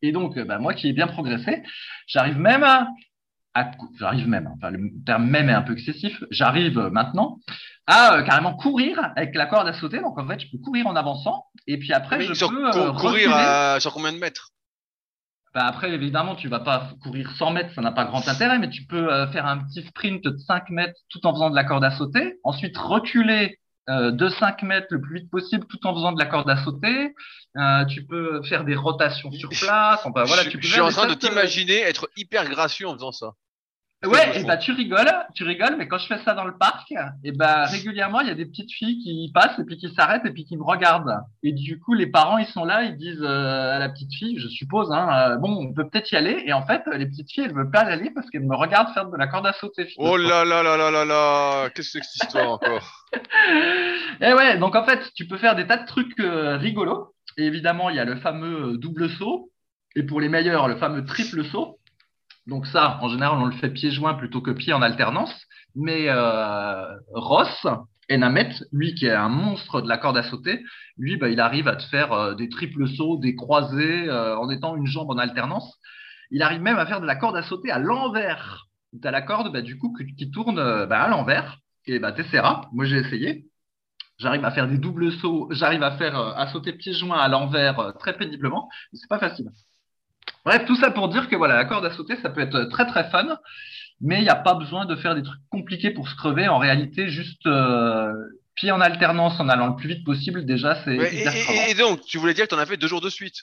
Et 0.01 0.11
donc, 0.11 0.37
euh, 0.37 0.45
bah, 0.45 0.59
moi 0.59 0.73
qui 0.73 0.87
ai 0.87 0.93
bien 0.93 1.07
progressé, 1.07 1.63
j'arrive 2.07 2.39
même 2.39 2.63
à, 2.63 2.87
à 3.53 3.71
j'arrive 3.99 4.27
même, 4.27 4.49
enfin 4.55 4.71
le 4.71 4.89
terme 5.05 5.29
même 5.29 5.49
est 5.49 5.53
un 5.53 5.61
peu 5.61 5.73
excessif, 5.73 6.23
j'arrive 6.31 6.79
maintenant 6.91 7.39
à 7.91 8.15
euh, 8.17 8.21
carrément 8.23 8.55
courir 8.55 8.99
avec 9.15 9.35
la 9.35 9.45
corde 9.45 9.67
à 9.67 9.73
sauter. 9.73 9.99
Donc 9.99 10.17
en 10.17 10.27
fait, 10.27 10.39
je 10.39 10.49
peux 10.51 10.57
courir 10.57 10.87
en 10.87 10.95
avançant, 10.95 11.45
et 11.67 11.77
puis 11.77 11.93
après, 11.93 12.17
Mais 12.19 12.25
je 12.25 12.33
sur- 12.33 12.49
peux 12.49 12.67
euh, 12.67 12.91
cou- 12.93 12.99
courir 12.99 13.31
à, 13.33 13.79
sur 13.79 13.93
combien 13.93 14.13
de 14.13 14.17
mètres? 14.17 14.49
Bah, 15.53 15.65
après, 15.65 15.91
évidemment, 15.91 16.35
tu 16.35 16.47
vas 16.47 16.61
pas 16.61 16.91
courir 17.03 17.29
100 17.37 17.51
mètres, 17.51 17.73
ça 17.75 17.81
n'a 17.81 17.91
pas 17.91 18.05
grand 18.05 18.25
intérêt, 18.25 18.57
mais 18.57 18.69
tu 18.69 18.85
peux 18.85 19.11
euh, 19.11 19.27
faire 19.33 19.45
un 19.45 19.57
petit 19.57 19.83
sprint 19.85 20.23
de 20.23 20.37
5 20.37 20.69
mètres 20.69 20.97
tout 21.09 21.25
en 21.27 21.33
faisant 21.33 21.49
de 21.49 21.55
la 21.55 21.65
corde 21.65 21.83
à 21.83 21.91
sauter. 21.91 22.35
Ensuite, 22.45 22.77
reculer 22.77 23.57
euh, 23.89 24.11
de 24.11 24.29
5 24.29 24.63
mètres 24.63 24.87
le 24.91 25.01
plus 25.01 25.19
vite 25.19 25.29
possible 25.29 25.65
tout 25.67 25.85
en 25.85 25.93
faisant 25.93 26.13
de 26.13 26.19
la 26.19 26.25
corde 26.27 26.49
à 26.49 26.63
sauter. 26.63 27.13
Euh, 27.57 27.83
tu 27.85 28.05
peux 28.05 28.41
faire 28.43 28.63
des 28.63 28.75
rotations 28.75 29.29
sur 29.31 29.49
place. 29.49 29.99
Enfin, 30.05 30.23
voilà, 30.23 30.43
je, 30.43 30.49
tu 30.51 30.57
peux 30.57 30.63
je 30.67 30.71
suis 30.71 30.79
en 30.79 30.89
train 30.89 31.07
de 31.07 31.15
t'imaginer 31.15 31.79
être 31.81 32.09
hyper 32.15 32.47
gracieux 32.47 32.87
en 32.87 32.93
faisant 32.93 33.11
ça. 33.11 33.31
Ouais, 34.03 34.39
et 34.39 34.43
bah 34.45 34.57
tu 34.57 34.71
rigoles, 34.71 35.11
tu 35.35 35.43
rigoles, 35.43 35.75
mais 35.77 35.87
quand 35.87 35.99
je 35.99 36.07
fais 36.07 36.17
ça 36.25 36.33
dans 36.33 36.43
le 36.43 36.57
parc, 36.57 36.91
et 37.23 37.31
bah 37.31 37.65
régulièrement 37.65 38.21
il 38.21 38.27
y 38.29 38.31
a 38.31 38.35
des 38.35 38.47
petites 38.47 38.71
filles 38.71 38.97
qui 38.97 39.31
passent 39.31 39.59
et 39.59 39.63
puis 39.63 39.77
qui 39.77 39.93
s'arrêtent 39.93 40.25
et 40.25 40.31
puis 40.31 40.43
qui 40.43 40.57
me 40.57 40.63
regardent. 40.63 41.19
Et 41.43 41.51
du 41.51 41.79
coup 41.79 41.93
les 41.93 42.07
parents 42.07 42.39
ils 42.39 42.47
sont 42.47 42.65
là, 42.65 42.83
ils 42.83 42.97
disent 42.97 43.21
euh, 43.21 43.75
à 43.75 43.77
la 43.77 43.89
petite 43.89 44.11
fille, 44.11 44.39
je 44.39 44.47
suppose, 44.47 44.91
hein, 44.91 45.07
euh, 45.13 45.37
bon 45.37 45.55
on 45.55 45.71
peut 45.71 45.87
peut-être 45.87 46.11
y 46.11 46.15
aller. 46.15 46.41
Et 46.47 46.53
en 46.53 46.65
fait 46.65 46.81
les 46.91 47.05
petites 47.05 47.31
filles 47.31 47.43
elles 47.43 47.53
veulent 47.53 47.69
pas 47.69 47.83
y 47.83 47.93
aller 47.93 48.09
parce 48.09 48.27
qu'elles 48.31 48.47
me 48.47 48.55
regardent 48.55 48.91
faire 48.91 49.07
de 49.07 49.15
la 49.15 49.27
corde 49.27 49.45
à 49.45 49.53
sauter. 49.53 49.87
Oh 49.97 50.17
là 50.17 50.45
là 50.45 50.63
là 50.63 50.75
là 50.77 50.89
là 50.89 51.05
là 51.05 51.69
Qu'est-ce 51.69 51.89
que 51.89 51.91
c'est 51.91 51.99
que 51.99 52.05
cette 52.07 52.23
histoire 52.23 52.49
encore? 52.53 53.07
Et 54.21 54.33
ouais, 54.33 54.57
donc 54.57 54.75
en 54.75 54.83
fait 54.83 55.11
tu 55.13 55.27
peux 55.27 55.37
faire 55.37 55.55
des 55.55 55.67
tas 55.67 55.77
de 55.77 55.85
trucs 55.85 56.19
euh, 56.19 56.57
rigolos. 56.57 57.13
Et 57.37 57.45
évidemment 57.45 57.91
il 57.91 57.97
y 57.97 57.99
a 57.99 58.05
le 58.05 58.15
fameux 58.15 58.71
euh, 58.71 58.77
double 58.77 59.11
saut 59.11 59.51
et 59.95 60.01
pour 60.01 60.19
les 60.21 60.29
meilleurs 60.29 60.67
le 60.67 60.77
fameux 60.77 61.05
triple 61.05 61.45
saut. 61.45 61.77
Donc 62.47 62.65
ça, 62.67 62.97
en 63.01 63.09
général, 63.09 63.37
on 63.39 63.45
le 63.45 63.51
fait 63.53 63.69
pieds 63.69 63.91
joints 63.91 64.15
plutôt 64.15 64.41
que 64.41 64.51
pieds 64.51 64.73
en 64.73 64.81
alternance. 64.81 65.33
Mais 65.75 66.05
euh, 66.09 66.85
Ross, 67.13 67.67
Enamet, 68.09 68.49
lui 68.71 68.95
qui 68.95 69.05
est 69.05 69.13
un 69.13 69.29
monstre 69.29 69.81
de 69.81 69.87
la 69.87 69.97
corde 69.97 70.17
à 70.17 70.23
sauter, 70.23 70.63
lui, 70.97 71.17
bah, 71.17 71.29
il 71.29 71.39
arrive 71.39 71.67
à 71.67 71.75
te 71.75 71.83
faire 71.83 72.11
euh, 72.13 72.33
des 72.35 72.49
triples 72.49 72.87
sauts, 72.87 73.17
des 73.17 73.35
croisés 73.35 74.09
euh, 74.09 74.37
en 74.37 74.49
étant 74.49 74.75
une 74.75 74.87
jambe 74.87 75.09
en 75.11 75.17
alternance. 75.17 75.77
Il 76.31 76.41
arrive 76.41 76.61
même 76.61 76.77
à 76.77 76.85
faire 76.85 77.01
de 77.01 77.05
la 77.05 77.15
corde 77.15 77.37
à 77.37 77.43
sauter 77.43 77.71
à 77.71 77.79
l'envers. 77.79 78.67
Tu 79.01 79.07
as 79.07 79.11
la 79.11 79.21
corde, 79.21 79.51
bah, 79.53 79.61
du 79.61 79.77
coup, 79.77 79.95
qui 80.17 80.31
tourne 80.31 80.55
bah, 80.55 81.03
à 81.03 81.07
l'envers. 81.09 81.59
Et 81.85 81.99
bah, 81.99 82.11
t'essaieras. 82.11 82.67
Moi, 82.73 82.85
j'ai 82.85 82.97
essayé. 82.97 83.45
J'arrive 84.19 84.45
à 84.45 84.51
faire 84.51 84.67
des 84.67 84.77
doubles 84.77 85.11
sauts. 85.13 85.47
J'arrive 85.51 85.83
à 85.83 85.91
faire 85.97 86.17
à 86.17 86.47
sauter 86.47 86.73
pieds 86.73 86.93
joints 86.93 87.19
à 87.19 87.27
l'envers 87.27 87.93
très 87.99 88.17
péniblement. 88.17 88.69
C'est 88.93 89.09
pas 89.09 89.19
facile. 89.19 89.49
Bref, 90.45 90.65
tout 90.65 90.75
ça 90.75 90.91
pour 90.91 91.09
dire 91.09 91.29
que 91.29 91.35
voilà, 91.35 91.55
la 91.55 91.65
corde 91.65 91.85
à 91.85 91.91
sauter, 91.91 92.15
ça 92.21 92.29
peut 92.29 92.41
être 92.41 92.63
très 92.65 92.85
très 92.87 93.09
fun, 93.09 93.37
mais 94.01 94.17
il 94.19 94.23
n'y 94.23 94.29
a 94.29 94.35
pas 94.35 94.55
besoin 94.55 94.85
de 94.85 94.95
faire 94.95 95.15
des 95.15 95.23
trucs 95.23 95.39
compliqués 95.49 95.91
pour 95.91 96.07
se 96.09 96.15
crever. 96.15 96.47
En 96.47 96.57
réalité, 96.57 97.09
juste 97.09 97.45
euh, 97.45 98.11
Puis 98.55 98.71
en 98.71 98.81
alternance, 98.81 99.39
en 99.39 99.49
allant 99.49 99.67
le 99.67 99.75
plus 99.75 99.87
vite 99.89 100.03
possible, 100.05 100.45
déjà, 100.45 100.75
c'est 100.83 100.97
Ouais, 100.97 101.15
et, 101.15 101.71
et- 101.71 101.73
donc, 101.75 102.01
tu 102.05 102.17
voulais 102.17 102.33
dire 102.33 102.45
que 102.45 102.49
t'en 102.49 102.57
as 102.59 102.65
fait 102.65 102.77
deux 102.77 102.87
jours 102.87 103.01
de 103.01 103.09
suite. 103.09 103.35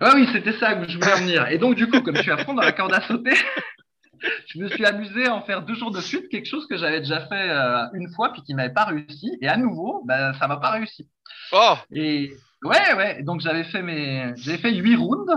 Ouais, 0.00 0.10
oui, 0.14 0.28
c'était 0.32 0.52
ça 0.58 0.74
que 0.74 0.88
je 0.88 0.98
voulais 0.98 1.12
en 1.12 1.16
venir. 1.18 1.48
Et 1.48 1.58
donc, 1.58 1.74
du 1.74 1.88
coup, 1.88 2.00
comme 2.00 2.14
je 2.16 2.22
suis 2.22 2.30
à 2.30 2.38
fond 2.44 2.54
dans 2.54 2.62
la 2.62 2.72
corde 2.72 2.92
à 2.94 3.00
sauter, 3.00 3.34
je 4.46 4.58
me 4.58 4.68
suis 4.68 4.84
amusé 4.84 5.26
à 5.26 5.34
en 5.34 5.42
faire 5.42 5.62
deux 5.62 5.74
jours 5.74 5.90
de 5.90 6.00
suite, 6.00 6.28
quelque 6.28 6.46
chose 6.48 6.66
que 6.68 6.76
j'avais 6.76 7.00
déjà 7.00 7.26
fait 7.26 7.50
euh, 7.50 7.86
une 7.94 8.08
fois, 8.14 8.32
puis 8.32 8.42
qui 8.42 8.54
m'avait 8.54 8.72
pas 8.72 8.84
réussi. 8.84 9.36
Et 9.42 9.48
à 9.48 9.56
nouveau, 9.56 10.02
ben, 10.06 10.32
ça 10.34 10.46
m'a 10.46 10.58
pas 10.58 10.70
réussi. 10.70 11.08
Oh, 11.52 11.74
Et 11.92 12.32
ouais, 12.62 12.94
ouais. 12.94 13.22
Donc, 13.22 13.40
j'avais 13.40 13.64
fait 13.64 13.82
mes, 13.82 14.32
j'avais 14.36 14.58
fait 14.58 14.72
huit 14.74 14.96
rounds. 14.96 15.32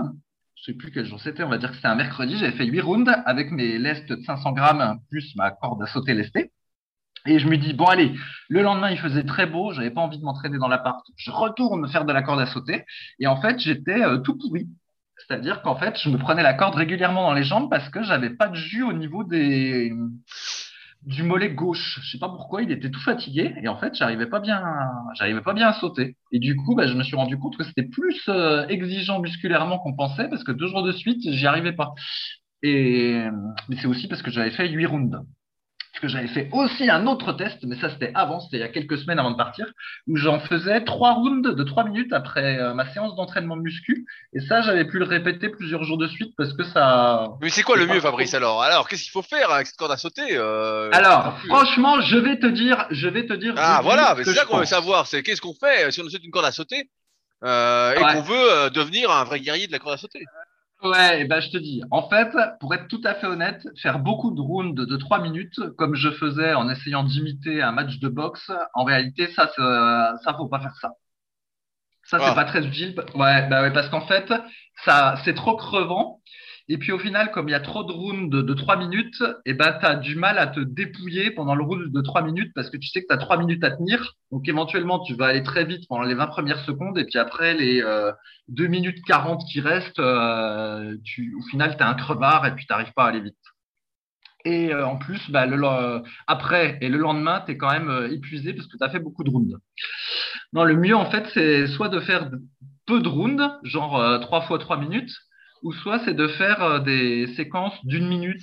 Je 0.64 0.72
sais 0.72 0.78
plus 0.78 0.90
quel 0.90 1.04
jour 1.04 1.20
c'était. 1.20 1.42
On 1.42 1.50
va 1.50 1.58
dire 1.58 1.68
que 1.68 1.76
c'était 1.76 1.88
un 1.88 1.94
mercredi. 1.94 2.38
J'avais 2.38 2.56
fait 2.56 2.64
huit 2.64 2.80
rounds 2.80 3.14
avec 3.26 3.50
mes 3.50 3.76
lestes 3.76 4.10
de 4.10 4.22
500 4.24 4.52
grammes 4.52 4.98
plus 5.10 5.36
ma 5.36 5.50
corde 5.50 5.82
à 5.82 5.86
sauter 5.86 6.14
lestée. 6.14 6.52
Et 7.26 7.38
je 7.38 7.46
me 7.48 7.58
dis, 7.58 7.74
bon, 7.74 7.84
allez, 7.84 8.14
le 8.48 8.62
lendemain, 8.62 8.90
il 8.90 8.98
faisait 8.98 9.24
très 9.24 9.44
beau, 9.44 9.72
j'avais 9.72 9.90
pas 9.90 10.00
envie 10.00 10.18
de 10.18 10.24
m'entraîner 10.24 10.56
dans 10.56 10.68
l'appart. 10.68 11.04
Je 11.16 11.30
retourne 11.30 11.86
faire 11.88 12.06
de 12.06 12.12
la 12.14 12.22
corde 12.22 12.40
à 12.40 12.46
sauter. 12.46 12.84
Et 13.18 13.26
en 13.26 13.38
fait, 13.42 13.58
j'étais 13.60 14.02
euh, 14.02 14.18
tout 14.18 14.38
pourri. 14.38 14.66
C'est-à-dire 15.18 15.60
qu'en 15.60 15.76
fait, 15.76 15.98
je 16.00 16.08
me 16.08 16.16
prenais 16.16 16.42
la 16.42 16.54
corde 16.54 16.76
régulièrement 16.76 17.24
dans 17.24 17.34
les 17.34 17.44
jambes 17.44 17.68
parce 17.68 17.90
que 17.90 18.02
j'avais 18.02 18.30
pas 18.30 18.48
de 18.48 18.56
jus 18.56 18.84
au 18.84 18.94
niveau 18.94 19.22
des 19.22 19.92
du 21.06 21.22
mollet 21.22 21.50
gauche. 21.54 22.00
Je 22.02 22.10
sais 22.12 22.18
pas 22.18 22.28
pourquoi, 22.28 22.62
il 22.62 22.70
était 22.70 22.90
tout 22.90 23.00
fatigué 23.00 23.54
et 23.62 23.68
en 23.68 23.76
fait, 23.76 23.94
j'arrivais 23.94 24.26
pas 24.26 24.40
bien, 24.40 24.62
j'arrivais 25.14 25.42
pas 25.42 25.52
bien 25.54 25.68
à 25.68 25.72
sauter. 25.74 26.16
Et 26.32 26.38
du 26.38 26.56
coup, 26.56 26.74
bah, 26.74 26.86
je 26.86 26.94
me 26.94 27.02
suis 27.02 27.16
rendu 27.16 27.38
compte 27.38 27.56
que 27.56 27.64
c'était 27.64 27.84
plus 27.84 28.22
euh, 28.28 28.66
exigeant 28.68 29.20
musculairement 29.20 29.78
qu'on 29.78 29.94
pensait 29.94 30.28
parce 30.28 30.44
que 30.44 30.52
deux 30.52 30.66
jours 30.68 30.82
de 30.82 30.92
suite, 30.92 31.20
j'y 31.22 31.46
arrivais 31.46 31.72
pas. 31.72 31.94
Et 32.62 33.22
mais 33.68 33.76
c'est 33.76 33.86
aussi 33.86 34.08
parce 34.08 34.22
que 34.22 34.30
j'avais 34.30 34.50
fait 34.50 34.68
huit 34.68 34.86
rounds. 34.86 35.18
Parce 35.94 36.00
que 36.00 36.08
j'avais 36.08 36.26
fait 36.26 36.48
aussi 36.50 36.90
un 36.90 37.06
autre 37.06 37.32
test, 37.34 37.58
mais 37.62 37.76
ça 37.76 37.88
c'était 37.88 38.10
avant, 38.16 38.40
c'était 38.40 38.56
il 38.56 38.60
y 38.60 38.64
a 38.64 38.68
quelques 38.68 38.98
semaines 38.98 39.20
avant 39.20 39.30
de 39.30 39.36
partir, 39.36 39.66
où 40.08 40.16
j'en 40.16 40.40
faisais 40.40 40.82
trois 40.82 41.12
rounds 41.12 41.54
de 41.54 41.62
trois 41.62 41.84
minutes 41.84 42.12
après 42.12 42.58
euh, 42.58 42.74
ma 42.74 42.92
séance 42.92 43.14
d'entraînement 43.14 43.54
muscu. 43.54 44.04
Et 44.32 44.40
ça, 44.40 44.60
j'avais 44.62 44.86
pu 44.86 44.98
le 44.98 45.04
répéter 45.04 45.50
plusieurs 45.50 45.84
jours 45.84 45.96
de 45.96 46.08
suite 46.08 46.34
parce 46.36 46.52
que 46.52 46.64
ça. 46.64 47.28
mais 47.40 47.48
c'est 47.48 47.62
quoi 47.62 47.76
le 47.76 47.86
mieux. 47.86 48.00
Fabrice, 48.00 48.34
alors? 48.34 48.60
Alors, 48.60 48.88
qu'est-ce 48.88 49.04
qu'il 49.04 49.12
faut 49.12 49.22
faire 49.22 49.52
avec 49.52 49.68
cette 49.68 49.76
corde 49.76 49.92
à 49.92 49.96
sauter 49.96 50.36
euh, 50.36 50.90
Alors, 50.92 51.38
franchement, 51.46 52.00
je 52.00 52.16
vais 52.16 52.40
te 52.40 52.46
dire, 52.46 52.86
je 52.90 53.06
vais 53.06 53.26
te 53.26 53.34
dire. 53.34 53.54
Ah, 53.56 53.78
voilà, 53.80 54.16
ce 54.16 54.24
c'est 54.24 54.34
ça 54.34 54.46
qu'on 54.46 54.58
veut 54.58 54.64
savoir. 54.64 55.06
C'est 55.06 55.22
qu'est-ce 55.22 55.40
qu'on 55.40 55.54
fait 55.54 55.92
si 55.92 56.00
on 56.00 56.08
saute 56.08 56.24
une 56.24 56.32
corde 56.32 56.46
à 56.46 56.50
sauter 56.50 56.90
euh, 57.44 57.94
et 57.94 58.02
Ouais. 58.02 58.14
qu'on 58.14 58.22
veut 58.22 58.52
euh, 58.52 58.70
devenir 58.70 59.10
un 59.12 59.22
vrai 59.22 59.38
guerrier 59.38 59.68
de 59.68 59.72
la 59.72 59.78
corde 59.78 59.94
à 59.94 59.98
sauter. 59.98 60.24
Ouais, 60.84 61.22
et 61.22 61.24
ben 61.24 61.40
je 61.40 61.50
te 61.50 61.56
dis, 61.56 61.82
en 61.90 62.08
fait, 62.08 62.30
pour 62.60 62.74
être 62.74 62.86
tout 62.88 63.00
à 63.04 63.14
fait 63.14 63.26
honnête, 63.26 63.66
faire 63.80 63.98
beaucoup 63.98 64.30
de 64.32 64.40
rounds 64.40 64.74
de 64.86 64.96
3 64.96 65.18
minutes, 65.20 65.58
comme 65.78 65.94
je 65.96 66.10
faisais 66.10 66.52
en 66.54 66.68
essayant 66.68 67.02
d'imiter 67.04 67.60
un 67.62 67.72
match 67.72 67.98
de 68.00 68.08
boxe, 68.08 68.50
en 68.74 68.84
réalité, 68.84 69.28
ça, 69.32 69.48
ça, 69.56 70.14
ça 70.22 70.34
faut 70.34 70.46
pas 70.48 70.60
faire 70.60 70.76
ça. 70.80 70.90
Ça, 72.04 72.18
c'est 72.20 72.32
Ah. 72.32 72.34
pas 72.34 72.44
très 72.44 72.66
utile. 72.66 72.94
Ouais, 73.14 73.48
bah 73.48 73.62
ouais, 73.62 73.72
parce 73.72 73.88
qu'en 73.88 74.06
fait, 74.06 74.32
ça, 74.84 75.16
c'est 75.24 75.34
trop 75.34 75.56
crevant. 75.56 76.20
Et 76.68 76.78
puis 76.78 76.92
au 76.92 76.98
final, 76.98 77.30
comme 77.30 77.48
il 77.48 77.52
y 77.52 77.54
a 77.54 77.60
trop 77.60 77.84
de 77.84 77.92
rounds 77.92 78.30
de, 78.30 78.40
de 78.40 78.54
3 78.54 78.76
minutes, 78.76 79.22
et 79.44 79.52
ben 79.54 79.76
t'as 79.80 79.96
du 79.96 80.16
mal 80.16 80.38
à 80.38 80.46
te 80.46 80.60
dépouiller 80.60 81.30
pendant 81.30 81.54
le 81.54 81.62
round 81.62 81.92
de 81.92 82.00
3 82.00 82.22
minutes 82.22 82.52
parce 82.54 82.70
que 82.70 82.76
tu 82.78 82.88
sais 82.88 83.02
que 83.02 83.06
t'as 83.08 83.18
3 83.18 83.36
minutes 83.36 83.62
à 83.64 83.70
tenir. 83.70 84.14
Donc 84.32 84.48
éventuellement, 84.48 85.00
tu 85.00 85.14
vas 85.14 85.26
aller 85.26 85.42
très 85.42 85.64
vite 85.64 85.86
pendant 85.88 86.04
les 86.04 86.14
20 86.14 86.26
premières 86.28 86.64
secondes 86.64 86.98
et 86.98 87.04
puis 87.04 87.18
après 87.18 87.54
les 87.54 87.82
euh, 87.82 88.12
2 88.48 88.66
minutes 88.66 89.04
40 89.06 89.42
qui 89.50 89.60
restent, 89.60 89.98
euh, 89.98 90.96
tu, 91.04 91.34
au 91.38 91.42
final, 91.50 91.76
t'as 91.76 91.88
un 91.88 91.94
crevard 91.94 92.46
et 92.46 92.54
puis 92.54 92.66
t'arrives 92.66 92.92
pas 92.94 93.04
à 93.04 93.08
aller 93.08 93.20
vite. 93.20 93.36
Et 94.44 94.72
euh, 94.72 94.86
en 94.86 94.96
plus, 94.96 95.30
bah, 95.30 95.46
après 96.26 96.78
et 96.82 96.88
le 96.88 96.98
lendemain, 96.98 97.42
tu 97.44 97.52
es 97.52 97.56
quand 97.56 97.70
même 97.70 97.88
euh, 97.88 98.12
épuisé 98.12 98.52
parce 98.52 98.68
que 98.68 98.76
tu 98.76 98.84
as 98.84 98.90
fait 98.90 98.98
beaucoup 98.98 99.24
de 99.24 99.30
rounds. 99.30 99.56
Non, 100.52 100.64
le 100.64 100.76
mieux, 100.76 100.96
en 100.96 101.10
fait, 101.10 101.26
c'est 101.32 101.66
soit 101.66 101.88
de 101.88 102.00
faire 102.00 102.30
peu 102.86 103.00
de 103.00 103.08
rounds, 103.08 103.42
genre 103.62 103.98
euh, 103.98 104.18
3 104.18 104.42
fois 104.42 104.58
3 104.58 104.76
minutes, 104.78 105.12
ou 105.64 105.72
soit 105.72 105.98
c'est 106.04 106.14
de 106.14 106.28
faire 106.28 106.62
euh, 106.62 106.78
des 106.78 107.26
séquences 107.34 107.74
d'une 107.84 108.06
minute 108.06 108.40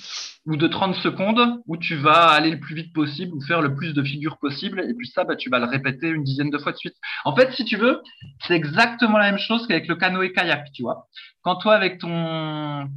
ou 0.48 0.58
de 0.58 0.68
30 0.68 0.96
secondes 0.96 1.62
où 1.68 1.78
tu 1.78 1.96
vas 1.96 2.30
aller 2.30 2.50
le 2.50 2.60
plus 2.60 2.74
vite 2.74 2.94
possible 2.94 3.34
ou 3.36 3.42
faire 3.42 3.62
le 3.62 3.76
plus 3.76 3.94
de 3.94 4.04
figures 4.04 4.40
possible. 4.40 4.82
Et 4.82 4.94
puis 4.96 5.08
ça, 5.08 5.24
bah, 5.24 5.36
tu 5.36 5.50
vas 5.50 5.60
le 5.60 5.66
répéter 5.66 6.10
une 6.10 6.24
dizaine 6.24 6.50
de 6.50 6.58
fois 6.58 6.72
de 6.72 6.78
suite. 6.78 6.96
En 7.24 7.36
fait, 7.36 7.54
si 7.54 7.64
tu 7.64 7.78
veux, 7.78 8.02
c'est 8.48 8.56
exactement 8.56 9.20
la 9.20 9.32
même 9.32 9.40
chose 9.40 9.68
qu'avec 9.68 9.88
le 9.88 9.96
canoë-kayak, 9.96 10.72
tu 10.74 10.82
vois. 10.82 11.08
Quand 11.44 11.58
toi, 11.58 11.76
avec 11.76 12.00
ton, 12.00 12.90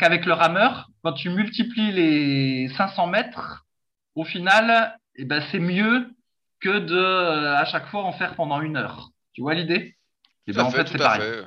qu'avec 0.00 0.26
le 0.26 0.32
rameur, 0.32 0.90
quand 1.04 1.12
tu 1.12 1.30
multiplies 1.30 1.92
les 1.92 2.68
500 2.76 3.06
mètres, 3.06 3.64
au 4.16 4.24
final, 4.24 4.98
eh 5.14 5.24
ben, 5.24 5.40
c'est 5.52 5.60
mieux 5.60 6.10
que 6.60 6.80
de, 6.80 6.96
euh, 6.96 7.56
à 7.56 7.64
chaque 7.64 7.86
fois, 7.86 8.02
en 8.02 8.12
faire 8.12 8.34
pendant 8.34 8.60
une 8.60 8.76
heure. 8.76 9.10
Tu 9.34 9.42
vois 9.42 9.54
l'idée? 9.54 9.96
Eh 10.48 10.52
ben, 10.52 10.64
en 10.64 10.70
fait, 10.70 10.88
c'est 10.88 10.98
pareil. 10.98 11.44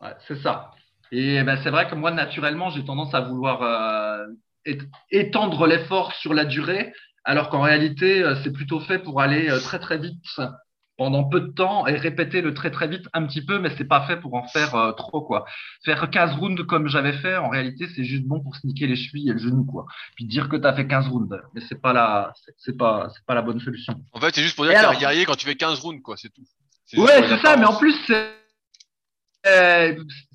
Ouais, 0.00 0.14
c'est 0.26 0.40
ça. 0.42 0.72
Et 1.12 1.42
ben, 1.42 1.58
c'est 1.62 1.70
vrai 1.70 1.88
que 1.88 1.94
moi, 1.94 2.10
naturellement, 2.10 2.70
j'ai 2.70 2.84
tendance 2.84 3.14
à 3.14 3.20
vouloir 3.20 3.62
euh, 3.62 4.26
étendre 5.10 5.66
l'effort 5.66 6.12
sur 6.14 6.34
la 6.34 6.44
durée, 6.44 6.92
alors 7.24 7.48
qu'en 7.50 7.62
réalité, 7.62 8.22
euh, 8.22 8.36
c'est 8.42 8.52
plutôt 8.52 8.80
fait 8.80 8.98
pour 8.98 9.20
aller 9.20 9.48
euh, 9.50 9.60
très 9.60 9.78
très 9.78 9.98
vite 9.98 10.22
pendant 10.96 11.22
peu 11.22 11.40
de 11.40 11.52
temps 11.52 11.86
et 11.86 11.94
répéter 11.96 12.40
le 12.40 12.52
très 12.54 12.72
très 12.72 12.88
vite 12.88 13.06
un 13.12 13.24
petit 13.24 13.44
peu, 13.44 13.60
mais 13.60 13.70
c'est 13.78 13.84
pas 13.86 14.04
fait 14.06 14.16
pour 14.16 14.34
en 14.34 14.46
faire 14.48 14.74
euh, 14.74 14.92
trop 14.92 15.22
quoi. 15.22 15.44
Faire 15.84 16.10
15 16.10 16.34
rounds 16.34 16.66
comme 16.66 16.88
j'avais 16.88 17.12
fait, 17.12 17.36
en 17.36 17.48
réalité, 17.48 17.86
c'est 17.94 18.02
juste 18.02 18.24
bon 18.24 18.40
pour 18.40 18.56
se 18.56 18.66
niquer 18.66 18.88
les 18.88 18.96
chevilles 18.96 19.30
et 19.30 19.32
le 19.32 19.38
genou 19.38 19.64
quoi. 19.64 19.86
Puis 20.16 20.24
dire 20.26 20.48
que 20.48 20.56
tu 20.56 20.66
as 20.66 20.72
fait 20.72 20.88
15 20.88 21.06
rounds, 21.06 21.40
mais 21.54 21.60
c'est 21.68 21.80
pas 21.80 21.92
la 21.92 22.32
c'est- 22.44 22.54
c'est 22.58 22.76
pas 22.76 23.08
c'est 23.14 23.24
pas 23.26 23.34
la 23.34 23.42
bonne 23.42 23.60
solution. 23.60 23.94
En 24.12 24.20
fait, 24.20 24.34
c'est 24.34 24.42
juste 24.42 24.56
pour 24.56 24.64
dire 24.64 24.72
Et 24.72 24.74
que 24.74 24.80
t'es 24.80 24.86
un 24.86 24.88
alors 24.88 25.00
guerrier 25.00 25.24
quand 25.24 25.36
tu 25.36 25.46
fais 25.46 25.54
15 25.54 25.78
rounds, 25.78 26.02
quoi, 26.02 26.16
c'est 26.16 26.30
tout. 26.30 26.42
Ouais, 26.96 27.22
c'est 27.28 27.38
ça, 27.38 27.56
mais 27.56 27.66
en 27.66 27.76
plus, 27.76 27.94
c'est 28.06 28.32
euh, 29.46 29.94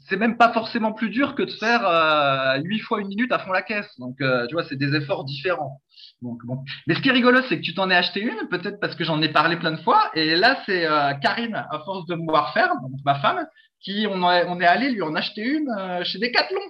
c'est 0.09 0.17
même 0.17 0.37
pas 0.37 0.51
forcément 0.53 0.91
plus 0.93 1.09
dur 1.09 1.35
que 1.35 1.43
de 1.43 1.51
faire 1.51 1.85
euh, 1.87 2.59
8 2.63 2.79
fois 2.79 2.99
une 3.01 3.07
minute 3.07 3.31
à 3.31 3.39
fond 3.39 3.51
la 3.51 3.61
caisse. 3.61 3.89
Donc, 3.99 4.19
euh, 4.21 4.45
tu 4.47 4.53
vois, 4.55 4.63
c'est 4.65 4.75
des 4.75 4.95
efforts 4.95 5.23
différents. 5.25 5.81
Donc, 6.21 6.39
bon. 6.45 6.63
Mais 6.87 6.95
ce 6.95 7.01
qui 7.01 7.09
est 7.09 7.13
rigolo, 7.13 7.41
c'est 7.49 7.57
que 7.57 7.63
tu 7.63 7.73
t'en 7.73 7.89
es 7.89 7.95
acheté 7.95 8.21
une, 8.21 8.47
peut-être 8.49 8.79
parce 8.79 8.95
que 8.95 9.03
j'en 9.03 9.21
ai 9.21 9.29
parlé 9.29 9.57
plein 9.57 9.71
de 9.71 9.81
fois. 9.81 10.09
Et 10.13 10.35
là, 10.35 10.61
c'est 10.65 10.85
euh, 10.85 11.13
Karine, 11.21 11.55
à 11.55 11.79
force 11.85 12.05
de 12.07 12.15
me 12.15 12.25
voir 12.25 12.53
faire, 12.53 12.69
donc 12.81 12.91
ma 13.05 13.15
femme, 13.19 13.45
qui 13.81 14.05
on, 14.09 14.29
est- 14.31 14.45
on 14.47 14.59
est 14.61 14.65
allé 14.65 14.89
lui 14.91 15.01
en 15.01 15.15
acheter 15.15 15.41
une 15.41 15.69
euh, 15.77 16.03
chez 16.03 16.19
Decathlon. 16.19 16.61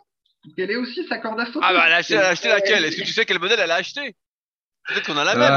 Elle 0.57 0.71
est 0.71 0.75
aussi 0.75 1.05
sa 1.07 1.17
corde 1.19 1.39
à 1.39 1.45
sauter. 1.45 1.59
Ah 1.61 1.73
bah, 1.73 1.83
elle 1.87 1.93
a 1.93 1.97
acheté, 1.97 2.13
elle 2.15 2.21
a 2.25 2.29
acheté 2.29 2.49
laquelle? 2.49 2.83
Est-ce 2.85 2.97
que 2.97 3.05
tu 3.05 3.13
sais 3.13 3.25
quel 3.25 3.39
modèle 3.39 3.59
elle 3.61 3.71
a 3.71 3.75
acheté? 3.75 4.15
Peut-être 4.87 5.05
qu'on 5.05 5.17
a 5.17 5.23
la 5.23 5.35
même. 5.35 5.51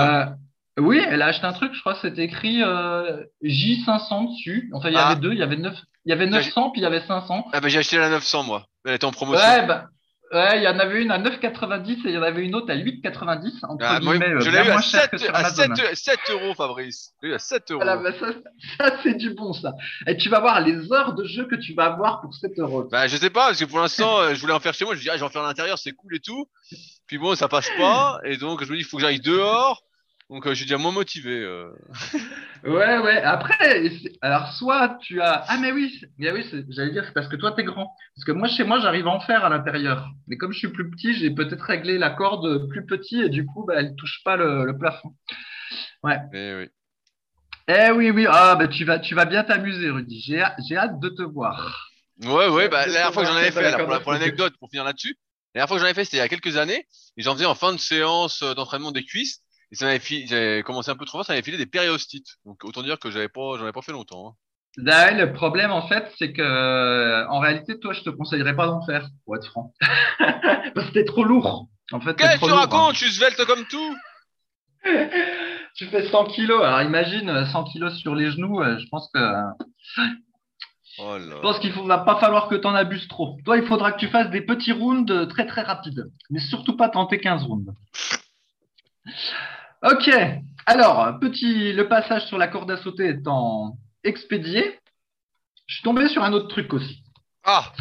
Euh, 0.79 0.83
oui, 0.83 1.01
elle 1.09 1.23
a 1.23 1.27
acheté 1.27 1.47
un 1.47 1.53
truc, 1.55 1.73
je 1.75 1.81
crois 1.81 1.95
que 1.95 2.01
c'était 2.01 2.23
écrit 2.25 2.63
euh, 2.63 3.25
J500 3.43 4.31
dessus. 4.31 4.71
Enfin, 4.75 4.89
il 4.91 4.95
y 4.95 4.97
Ah. 4.99 5.09
avait 5.09 5.21
deux, 5.21 5.33
il 5.33 5.39
y 5.39 5.43
avait, 5.43 5.57
neuf, 5.57 5.77
il 6.07 6.11
y 6.11 6.13
avait 6.13 6.27
900, 6.27 6.71
puis 6.71 6.81
il 6.81 6.85
y 6.85 6.87
avait 6.87 7.05
500. 7.05 7.49
Ah 7.53 7.61
bah, 7.61 7.69
j'ai 7.69 7.79
acheté 7.79 7.99
la 7.99 8.09
900, 8.09 8.45
moi. 8.45 8.67
Elle 8.85 8.95
était 8.95 9.05
en 9.05 9.11
promotion. 9.11 9.45
Ouais, 9.45 9.67
bah, 9.67 9.87
ouais, 10.33 10.59
il 10.59 10.63
y 10.63 10.69
en 10.69 10.79
avait 10.79 11.03
une 11.03 11.11
à 11.11 11.19
9,90 11.19 11.91
et 11.91 11.97
il 12.05 12.11
y 12.13 12.17
en 12.17 12.23
avait 12.23 12.45
une 12.45 12.55
autre 12.55 12.71
à 12.71 12.77
8,90. 12.77 13.65
Entre 13.65 13.85
Ah, 13.85 13.99
moi, 14.01 14.15
je 14.15 14.49
l'ai 14.49 14.57
eu 14.57 14.61
à 14.61 14.65
moins 14.65 14.81
cher 14.81 15.01
7, 15.03 15.11
que 15.11 15.19
sur 15.19 15.35
à 15.35 15.39
Amazon. 15.39 15.75
7, 15.75 15.97
7 15.97 16.19
euros, 16.31 16.55
Fabrice. 16.55 17.13
Je 17.21 17.27
l'ai 17.27 17.33
eu 17.33 17.35
à 17.35 17.41
7 17.41 17.73
euros. 17.73 17.83
Voilà, 17.83 17.97
bah, 17.97 18.13
ça, 18.21 18.27
ça 18.79 18.97
c'est 19.03 19.15
du 19.15 19.35
bon, 19.35 19.53
ça. 19.53 19.73
Et 20.07 20.17
tu 20.17 20.29
vas 20.29 20.39
voir 20.39 20.61
les 20.61 20.93
heures 20.93 21.15
de 21.15 21.25
jeu 21.25 21.49
que 21.49 21.57
tu 21.57 21.75
vas 21.75 21.87
avoir 21.87 22.21
pour 22.21 22.33
7 22.33 22.53
euros. 22.59 22.85
Bah, 22.85 23.09
je 23.09 23.17
sais 23.17 23.31
pas, 23.31 23.49
parce 23.49 23.59
que 23.59 23.65
pour 23.65 23.81
l'instant, 23.81 24.21
euh, 24.21 24.35
je 24.35 24.41
voulais 24.41 24.55
en 24.55 24.61
faire 24.61 24.75
chez 24.75 24.85
moi. 24.85 24.95
Je 24.95 25.01
me 25.01 25.03
dis, 25.03 25.11
ah, 25.11 25.15
je 25.15 25.21
vais 25.21 25.27
en 25.27 25.31
faire 25.31 25.43
à 25.43 25.49
l'intérieur, 25.49 25.77
c'est 25.77 25.91
cool 25.93 26.15
et 26.15 26.21
tout. 26.21 26.47
Puis 27.09 27.19
bon, 27.19 27.35
ça 27.35 27.49
passe 27.49 27.69
pas. 27.77 28.21
Et 28.23 28.37
donc, 28.37 28.63
je 28.63 28.71
me 28.71 28.77
dis, 28.77 28.83
il 28.83 28.85
faut 28.85 28.97
que 28.99 29.03
j'aille 29.03 29.19
dehors. 29.21 29.83
Donc, 30.29 30.45
euh, 30.47 30.51
je 30.51 30.57
suis 30.57 30.65
déjà 30.65 30.79
moins 30.79 30.93
motivé. 30.93 31.31
euh. 31.31 31.71
Ouais, 32.65 32.99
ouais. 32.99 33.23
Après, 33.23 33.91
alors 34.23 34.53
soit 34.55 34.99
tu 35.01 35.21
as. 35.21 35.45
Ah, 35.47 35.59
mais 35.59 35.71
oui, 35.71 36.01
mais 36.19 36.33
oui, 36.33 36.45
j'allais 36.71 36.91
dire, 36.91 37.05
c'est 37.07 37.13
parce 37.13 37.29
que 37.29 37.37
toi, 37.37 37.53
t'es 37.53 37.63
grand. 37.63 37.95
Parce 38.17 38.25
que 38.25 38.33
moi, 38.33 38.49
chez 38.49 38.65
moi, 38.65 38.81
j'arrive 38.81 39.07
à 39.07 39.11
en 39.11 39.21
faire 39.21 39.45
à 39.45 39.49
l'intérieur. 39.49 40.09
Mais 40.27 40.37
comme 40.37 40.53
je 40.53 40.59
suis 40.59 40.69
plus 40.73 40.91
petit, 40.91 41.15
j'ai 41.15 41.31
peut-être 41.31 41.63
réglé 41.63 41.97
la 41.99 42.11
corde 42.11 42.69
plus 42.69 42.85
petit 42.85 43.21
et 43.23 43.29
du 43.29 43.47
coup, 43.47 43.65
bah, 43.67 43.75
elle 43.77 43.95
touche 43.95 44.21
pas 44.25 44.37
le, 44.37 44.65
le 44.65 44.77
plafond. 44.77 45.15
Mais 46.33 46.55
oui. 46.55 46.69
Eh 47.69 47.91
oui, 47.91 48.11
oui. 48.11 48.27
Ah, 48.29 48.57
bah, 48.57 48.69
tu 48.69 48.85
vas, 48.85 48.99
tu 48.99 49.15
vas 49.15 49.25
bien 49.25 49.45
t'amuser, 49.45 49.91
Rudy. 49.91 50.21
J'ai, 50.21 50.41
hâte- 50.41 50.57
j'ai 50.69 50.77
hâte 50.77 51.01
de 51.01 51.09
te 51.09 51.23
voir. 51.23 51.89
Ouais, 52.23 52.49
ouais, 52.49 52.69
bah, 52.69 52.87
la 52.87 52.93
dernière 52.93 53.13
fois 53.13 53.23
que 53.25 53.29
j'en 53.29 53.37
avais 53.37 53.51
fait, 53.51 53.63
là, 53.71 53.79
pour 53.79 53.91
la- 53.91 53.97
corde 53.97 54.03
pour 54.05 54.13
l'anecdote, 54.13 54.55
pour 54.59 54.71
finir 54.71 54.85
là-dessus, 54.85 55.17
la 55.55 55.61
dernière 55.61 55.69
fois 55.69 55.77
que 55.77 55.81
j'en 55.81 55.87
avais 55.87 55.95
fait, 55.95 56.05
c'était 56.05 56.17
il 56.19 56.21
y 56.21 56.23
a 56.23 56.29
quelques 56.29 56.57
années, 56.57 56.87
et 57.17 57.23
j'en 57.23 57.35
faisais 57.35 57.45
en 57.47 57.55
fin 57.55 57.73
de 57.73 57.79
séance 57.79 58.43
euh, 58.43 58.55
d'entraînement 58.55 58.93
des 58.93 59.05
cuisses, 59.05 59.41
et 59.73 59.75
ça 59.77 59.87
m'avait 59.87 59.99
fi- 59.99 60.27
j'avais 60.27 60.63
commencé 60.63 60.91
un 60.91 60.97
peu 60.97 61.05
trop 61.05 61.19
fort, 61.19 61.25
ça 61.27 61.33
m'avait 61.33 61.43
filé 61.43 61.57
des 61.59 61.67
périostites. 61.67 62.37
Donc, 62.45 62.65
autant 62.65 62.83
dire 62.83 62.99
que 62.99 63.11
j'avais 63.11 63.29
pas, 63.29 63.57
j'en 63.57 63.63
avais 63.63 63.73
pas 63.73 63.83
fait 63.83 63.93
longtemps. 63.93 64.29
hein. 64.29 64.33
Là, 64.79 65.11
le 65.13 65.33
problème, 65.33 65.73
en 65.73 65.89
fait, 65.89 66.13
c'est 66.19 66.33
que, 66.35 67.27
en 67.29 67.39
réalité, 67.39 67.79
toi, 67.81 67.93
je 67.95 68.03
te 68.03 68.11
conseillerais 68.11 68.55
pas 68.55 68.67
d'en 68.67 68.85
faire, 68.85 69.09
pour 69.25 69.35
être 69.37 69.47
franc. 69.47 69.73
Parce 70.19 70.89
que 70.89 70.93
t'es 70.93 71.05
trop 71.05 71.25
lourd. 71.25 71.69
En 71.93 72.01
fait, 72.01 72.15
Qu'est-ce 72.15 72.35
que 72.35 72.45
tu 72.45 72.51
lourd, 72.51 72.59
racontes? 72.59 72.95
Je 72.95 73.05
suis 73.07 73.13
svelte 73.15 73.43
comme 73.47 73.65
tout! 73.67 73.97
hein. 74.85 75.09
Tu 75.77 75.87
fais 75.89 76.09
100 76.09 76.25
kilos. 76.27 76.63
Alors, 76.63 76.83
imagine, 76.83 77.29
euh, 77.29 77.45
100 77.47 77.65
kilos 77.65 77.95
sur 77.99 78.15
les 78.15 78.31
genoux, 78.31 78.61
euh, 78.63 78.79
je 78.79 78.87
pense 78.89 79.11
que, 79.13 79.19
Oh 80.99 81.19
là. 81.19 81.37
je 81.37 81.41
pense 81.43 81.59
qu'il 81.59 81.71
ne 81.75 81.87
va 81.87 81.99
pas 81.99 82.17
falloir 82.19 82.49
que 82.49 82.55
tu 82.55 82.67
en 82.67 82.75
abuses 82.75 83.07
trop. 83.09 83.37
Toi, 83.45 83.59
il 83.59 83.67
faudra 83.67 83.93
que 83.93 83.99
tu 83.99 84.09
fasses 84.09 84.31
des 84.31 84.41
petits 84.41 84.73
rounds 84.73 85.11
euh, 85.13 85.27
très, 85.27 85.47
très 85.47 85.63
rapides. 85.63 86.11
Mais 86.31 86.41
surtout 86.41 86.77
pas 86.77 86.89
tenter 86.89 87.19
15 87.21 87.43
rounds. 87.45 87.71
Ok. 89.83 90.11
Alors, 90.67 91.19
petit, 91.21 91.73
le 91.73 91.89
passage 91.89 92.27
sur 92.27 92.39
la 92.39 92.49
corde 92.49 92.71
à 92.71 92.77
sauter 92.79 93.09
étant 93.09 93.77
expédié, 94.05 94.79
je 95.67 95.75
suis 95.75 95.83
tombé 95.85 96.09
sur 96.09 96.25
un 96.25 96.33
autre 96.33 96.49
truc 96.49 96.73
aussi. 96.73 97.03
Ah, 97.45 97.73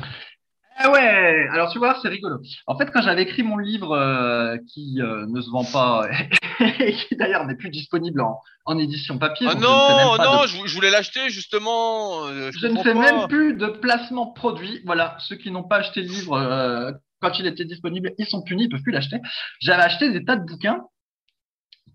Ah 0.78 0.92
ouais, 0.92 1.48
alors 1.52 1.72
tu 1.72 1.80
vois, 1.80 1.98
c'est 2.02 2.10
rigolo. 2.10 2.38
En 2.68 2.78
fait, 2.78 2.92
quand 2.92 3.02
j'avais 3.02 3.24
écrit 3.24 3.42
mon 3.44 3.58
livre 3.58 3.92
euh, 3.94 4.58
qui 4.74 5.02
euh, 5.02 5.26
ne 5.28 5.42
se 5.42 5.50
vend 5.50 5.64
pas 5.64 6.08
et 6.80 6.94
qui 6.94 7.16
d'ailleurs 7.16 7.46
n'est 7.46 7.56
plus 7.56 7.70
disponible 7.70 8.22
en, 8.22 8.40
en 8.66 8.78
édition 8.78 9.18
papier, 9.18 9.48
ah 9.50 9.52
je 9.54 9.58
ne 9.58 9.62
non, 9.64 10.18
non, 10.18 10.42
de- 10.44 10.48
je, 10.48 10.68
je 10.68 10.76
voulais 10.76 10.92
l'acheter 10.92 11.30
justement. 11.30 12.26
euh, 12.28 12.52
je 12.52 12.68
ne 12.68 12.78
fais 12.84 12.94
pas. 12.94 13.00
même 13.00 13.28
plus 13.28 13.56
de 13.56 13.68
placement 13.68 14.28
produit. 14.28 14.82
Voilà, 14.86 15.16
ceux 15.20 15.38
qui 15.38 15.50
n'ont 15.50 15.64
pas 15.64 15.78
acheté 15.78 16.02
le 16.02 16.10
livre 16.10 16.94
quand 17.22 17.40
il 17.40 17.48
était 17.48 17.66
disponible, 17.66 18.12
ils 18.20 18.28
sont 18.28 18.44
punis, 18.44 18.66
ils 18.66 18.70
peuvent 18.70 18.84
plus 18.84 18.92
l'acheter. 18.92 19.18
J'avais 19.62 19.82
acheté 19.84 20.12
des 20.12 20.24
tas 20.26 20.36
de 20.36 20.46
bouquins 20.46 20.84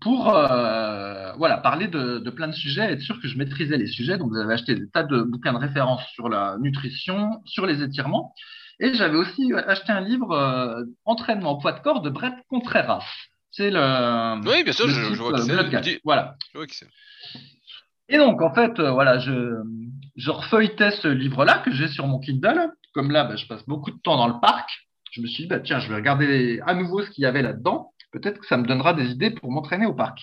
pour 0.01 0.35
euh, 0.35 1.31
voilà 1.37 1.57
parler 1.57 1.87
de, 1.87 2.17
de 2.17 2.29
plein 2.29 2.47
de 2.47 2.53
sujets, 2.53 2.91
être 2.91 3.01
sûr 3.01 3.21
que 3.21 3.27
je 3.27 3.37
maîtrisais 3.37 3.77
les 3.77 3.87
sujets. 3.87 4.17
Donc 4.17 4.31
j'avais 4.35 4.53
acheté 4.53 4.75
des 4.75 4.89
tas 4.89 5.03
de 5.03 5.21
bouquins 5.21 5.53
de 5.53 5.59
référence 5.59 6.01
sur 6.13 6.27
la 6.27 6.57
nutrition, 6.59 7.41
sur 7.45 7.65
les 7.65 7.81
étirements, 7.83 8.33
et 8.79 8.93
j'avais 8.95 9.17
aussi 9.17 9.53
acheté 9.53 9.91
un 9.91 10.01
livre 10.01 10.31
euh, 10.31 10.83
entraînement 11.05 11.57
poids 11.57 11.73
de 11.73 11.79
corps 11.79 12.01
de 12.01 12.09
Brett 12.09 12.33
Contreras. 12.49 13.05
C'est 13.51 13.69
le 13.69 14.39
Oui, 14.47 14.63
bien 14.63 14.73
sûr, 14.73 14.87
je, 14.87 15.13
je 15.13 15.21
vois 15.21 15.33
qui 15.33 15.51
euh, 15.51 15.81
c'est. 15.83 16.01
Voilà. 16.03 16.35
Je 16.51 16.57
vois 16.57 16.67
qui 16.67 16.77
c'est. 16.77 16.87
Et 18.09 18.17
donc, 18.17 18.41
en 18.41 18.53
fait, 18.53 18.79
euh, 18.79 18.91
voilà, 18.91 19.19
je, 19.19 19.55
je 20.15 20.31
refeuilletais 20.31 20.91
ce 20.91 21.07
livre-là 21.07 21.59
que 21.59 21.71
j'ai 21.71 21.87
sur 21.87 22.07
mon 22.07 22.19
Kindle. 22.19 22.71
Comme 22.93 23.11
là, 23.11 23.23
bah, 23.23 23.35
je 23.35 23.45
passe 23.45 23.65
beaucoup 23.67 23.91
de 23.91 23.99
temps 23.99 24.17
dans 24.17 24.27
le 24.27 24.39
parc. 24.41 24.69
Je 25.11 25.21
me 25.21 25.27
suis 25.27 25.43
dit, 25.43 25.49
bah, 25.49 25.59
tiens, 25.59 25.79
je 25.79 25.89
vais 25.89 25.95
regarder 25.95 26.59
à 26.65 26.73
nouveau 26.73 27.03
ce 27.03 27.09
qu'il 27.09 27.23
y 27.23 27.25
avait 27.25 27.41
là-dedans. 27.41 27.93
Peut-être 28.11 28.39
que 28.39 28.45
ça 28.47 28.57
me 28.57 28.65
donnera 28.65 28.93
des 28.93 29.05
idées 29.09 29.31
pour 29.31 29.51
m'entraîner 29.51 29.85
au 29.85 29.93
parc. 29.93 30.19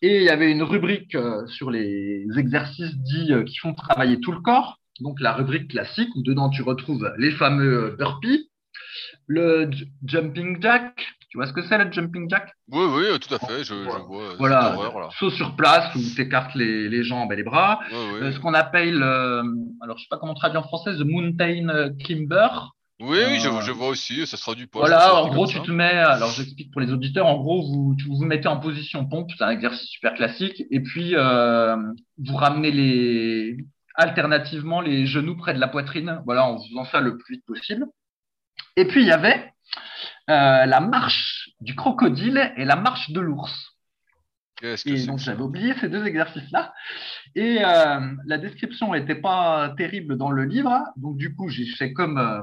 Et 0.00 0.18
il 0.18 0.22
y 0.22 0.28
avait 0.30 0.50
une 0.52 0.62
rubrique 0.62 1.14
euh, 1.14 1.46
sur 1.48 1.70
les 1.70 2.24
exercices 2.36 2.96
dits 2.98 3.32
euh, 3.32 3.42
qui 3.44 3.56
font 3.56 3.74
travailler 3.74 4.20
tout 4.20 4.32
le 4.32 4.40
corps. 4.40 4.78
Donc, 5.00 5.20
la 5.20 5.32
rubrique 5.32 5.68
classique 5.70 6.08
où 6.14 6.22
dedans 6.22 6.50
tu 6.50 6.62
retrouves 6.62 7.10
les 7.18 7.32
fameux 7.32 7.92
euh, 7.92 7.96
burpees, 7.96 8.48
le 9.26 9.70
jumping 10.06 10.58
jack. 10.60 11.06
Tu 11.30 11.38
vois 11.38 11.46
ce 11.46 11.52
que 11.54 11.62
c'est 11.62 11.78
le 11.82 11.90
jumping 11.90 12.28
jack? 12.28 12.52
Oui, 12.70 12.84
oui, 12.94 13.18
tout 13.18 13.34
à 13.34 13.38
fait. 13.38 13.64
Je, 13.64 13.74
je 13.74 13.74
Voilà. 13.84 13.98
vois 14.04 14.34
Voilà, 14.38 14.60
cette 14.70 14.74
horreur 14.78 15.00
là. 15.00 15.08
saut 15.18 15.30
sur 15.30 15.56
place 15.56 15.94
où 15.94 15.98
tu 16.14 16.20
écartes 16.20 16.54
les, 16.54 16.88
les 16.90 17.02
jambes 17.02 17.32
et 17.32 17.36
les 17.36 17.42
bras. 17.42 17.80
Ouais. 17.90 18.22
Euh, 18.22 18.32
ce 18.32 18.38
qu'on 18.38 18.52
appelle, 18.54 19.02
euh, 19.02 19.42
alors 19.80 19.96
je 19.96 20.02
sais 20.02 20.08
pas 20.10 20.18
comment 20.18 20.34
traduire 20.34 20.60
en 20.60 20.68
français, 20.68 20.94
the 20.94 21.00
mountain 21.06 21.90
climber. 22.04 22.48
Oui, 23.02 23.18
oui, 23.26 23.40
je, 23.40 23.48
Euh, 23.48 23.60
je 23.62 23.72
vois 23.72 23.88
aussi. 23.88 24.26
Ça 24.26 24.36
se 24.36 24.42
traduit 24.42 24.66
pas. 24.66 24.78
Voilà, 24.78 25.14
en 25.16 25.28
gros, 25.28 25.46
tu 25.46 25.58
ça. 25.58 25.62
te 25.62 25.70
mets, 25.70 25.84
alors 25.90 26.30
j'explique 26.30 26.70
pour 26.70 26.80
les 26.80 26.92
auditeurs, 26.92 27.26
en 27.26 27.38
gros, 27.38 27.62
vous 27.62 27.96
vous, 28.06 28.16
vous 28.16 28.24
mettez 28.24 28.48
en 28.48 28.58
position 28.58 29.06
pompe, 29.06 29.30
c'est 29.36 29.44
un 29.44 29.50
exercice 29.50 29.88
super 29.88 30.14
classique, 30.14 30.62
et 30.70 30.80
puis 30.80 31.14
euh, 31.14 31.76
vous 32.18 32.36
ramenez 32.36 32.70
les, 32.70 33.56
alternativement 33.96 34.80
les 34.80 35.06
genoux 35.06 35.36
près 35.36 35.54
de 35.54 35.58
la 35.58 35.68
poitrine, 35.68 36.20
voilà, 36.24 36.46
en 36.46 36.58
faisant 36.58 36.84
ça 36.84 37.00
le 37.00 37.18
plus 37.18 37.34
vite 37.36 37.44
possible. 37.46 37.86
Et 38.76 38.86
puis 38.86 39.02
il 39.02 39.08
y 39.08 39.12
avait 39.12 39.52
euh, 40.30 40.66
la 40.66 40.80
marche 40.80 41.50
du 41.60 41.74
crocodile 41.74 42.52
et 42.56 42.64
la 42.64 42.76
marche 42.76 43.10
de 43.10 43.20
l'ours. 43.20 43.76
Et 44.86 45.06
donc 45.06 45.18
j'avais 45.18 45.42
oublié 45.42 45.74
ces 45.80 45.88
deux 45.88 46.06
exercices-là. 46.06 46.72
Et 47.34 47.58
euh, 47.64 48.00
la 48.26 48.38
description 48.38 48.92
n'était 48.92 49.16
pas 49.16 49.74
terrible 49.76 50.16
dans 50.16 50.30
le 50.30 50.44
livre. 50.44 50.84
Donc 50.96 51.16
du 51.16 51.34
coup, 51.34 51.48
j'ai 51.48 51.66
fait 51.66 51.92
comme 51.92 52.16
euh, 52.16 52.42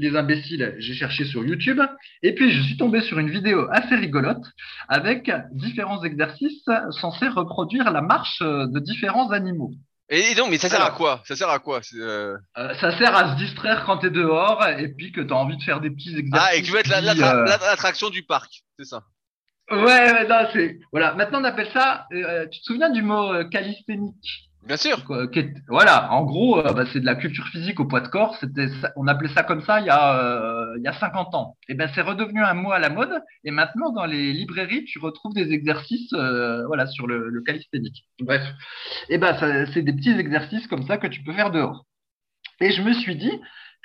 les 0.00 0.16
imbéciles, 0.16 0.74
j'ai 0.78 0.94
cherché 0.94 1.24
sur 1.24 1.44
YouTube. 1.44 1.80
Et 2.22 2.34
puis 2.34 2.50
je 2.52 2.62
suis 2.62 2.76
tombé 2.76 3.00
sur 3.00 3.18
une 3.18 3.30
vidéo 3.30 3.68
assez 3.70 3.94
rigolote 3.94 4.44
avec 4.88 5.30
différents 5.52 6.02
exercices 6.02 6.64
censés 7.00 7.28
reproduire 7.28 7.90
la 7.90 8.02
marche 8.02 8.40
de 8.40 8.78
différents 8.80 9.30
animaux. 9.30 9.72
Et, 10.12 10.34
donc, 10.34 10.50
mais 10.50 10.58
ça 10.58 10.68
sert 10.68 10.84
à 10.84 10.90
quoi? 10.90 11.22
Ça 11.24 11.36
sert 11.36 11.48
à 11.48 11.60
quoi? 11.60 11.80
Euh, 11.94 12.36
Euh, 12.58 12.74
ça 12.80 12.98
sert 12.98 13.14
à 13.14 13.32
se 13.32 13.36
distraire 13.36 13.84
quand 13.86 13.98
tu 13.98 14.06
es 14.06 14.10
dehors 14.10 14.66
et 14.66 14.88
puis 14.88 15.12
que 15.12 15.20
tu 15.20 15.32
as 15.32 15.36
envie 15.36 15.56
de 15.56 15.62
faire 15.62 15.80
des 15.80 15.90
petits 15.90 16.16
exercices. 16.18 16.48
Ah, 16.50 16.56
et 16.56 16.60
que 16.62 16.66
tu 16.66 16.72
veux 16.72 16.80
être 16.80 16.90
euh, 16.90 17.00
l'attra- 17.00 17.44
l'attraction 17.44 18.10
du 18.10 18.24
parc, 18.24 18.50
c'est 18.76 18.86
ça? 18.86 19.04
Ouais, 19.70 19.78
ouais, 20.12 20.26
non, 20.26 20.48
c'est. 20.52 20.80
Voilà, 20.90 21.14
maintenant 21.14 21.40
on 21.40 21.44
appelle 21.44 21.70
ça. 21.72 22.08
tu 22.10 22.58
te 22.58 22.64
souviens 22.64 22.90
du 22.90 23.02
mot 23.02 23.48
calisthénique 23.50 24.49
Bien 24.70 24.76
sûr. 24.76 24.98
est- 25.34 25.52
voilà, 25.66 26.12
en 26.12 26.22
gros, 26.24 26.58
euh, 26.64 26.72
bah, 26.72 26.84
c'est 26.92 27.00
de 27.00 27.04
la 27.06 27.16
culture 27.16 27.44
physique 27.48 27.80
au 27.80 27.86
poids 27.86 28.00
de 28.00 28.06
corps. 28.06 28.36
C'était, 28.36 28.68
on 28.94 29.08
appelait 29.08 29.28
ça 29.34 29.42
comme 29.42 29.62
ça 29.62 29.80
il 29.80 29.86
y 29.86 29.90
a, 29.90 30.16
euh, 30.16 30.74
il 30.78 30.84
y 30.84 30.86
a 30.86 30.92
50 30.92 31.34
ans. 31.34 31.56
Et 31.68 31.74
ben, 31.74 31.90
c'est 31.92 32.02
redevenu 32.02 32.40
un 32.42 32.54
mot 32.54 32.70
à 32.70 32.78
la 32.78 32.88
mode. 32.88 33.20
Et 33.42 33.50
maintenant, 33.50 33.90
dans 33.90 34.06
les 34.06 34.32
librairies, 34.32 34.84
tu 34.84 35.00
retrouves 35.00 35.34
des 35.34 35.50
exercices, 35.52 36.12
euh, 36.12 36.64
voilà, 36.68 36.86
sur 36.86 37.08
le, 37.08 37.28
le 37.30 37.42
calisthénique. 37.42 38.06
Bref. 38.20 38.42
Et 39.08 39.18
ben, 39.18 39.36
c'est 39.74 39.82
des 39.82 39.92
petits 39.94 40.10
exercices 40.18 40.66
comme 40.68 40.86
ça 40.86 40.98
que 40.98 41.08
tu 41.08 41.22
peux 41.24 41.34
faire 41.34 41.50
dehors. 41.50 41.86
Et 42.60 42.72
je 42.72 42.82
me 42.82 42.92
suis 42.92 43.16
dit, 43.16 43.32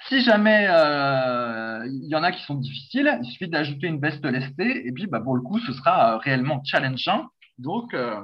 si 0.10 0.22
jamais 0.22 0.68
euh, 0.70 1.86
il 1.88 2.08
y 2.10 2.16
en 2.16 2.24
a 2.24 2.32
qui 2.32 2.44
sont 2.44 2.56
difficiles, 2.56 3.20
il 3.24 3.26
suffit 3.32 3.48
d'ajouter 3.50 3.88
une 3.88 4.00
veste 4.02 4.26
lestée. 4.26 4.88
Et 4.88 4.92
puis, 4.92 5.08
bah, 5.08 5.22
pour 5.22 5.36
le 5.36 5.42
coup, 5.42 5.60
ce 5.60 5.74
sera 5.74 6.16
euh, 6.16 6.18
réellement 6.18 6.62
challengeant. 6.66 7.28
Donc, 7.58 7.94
euh, 7.94 8.22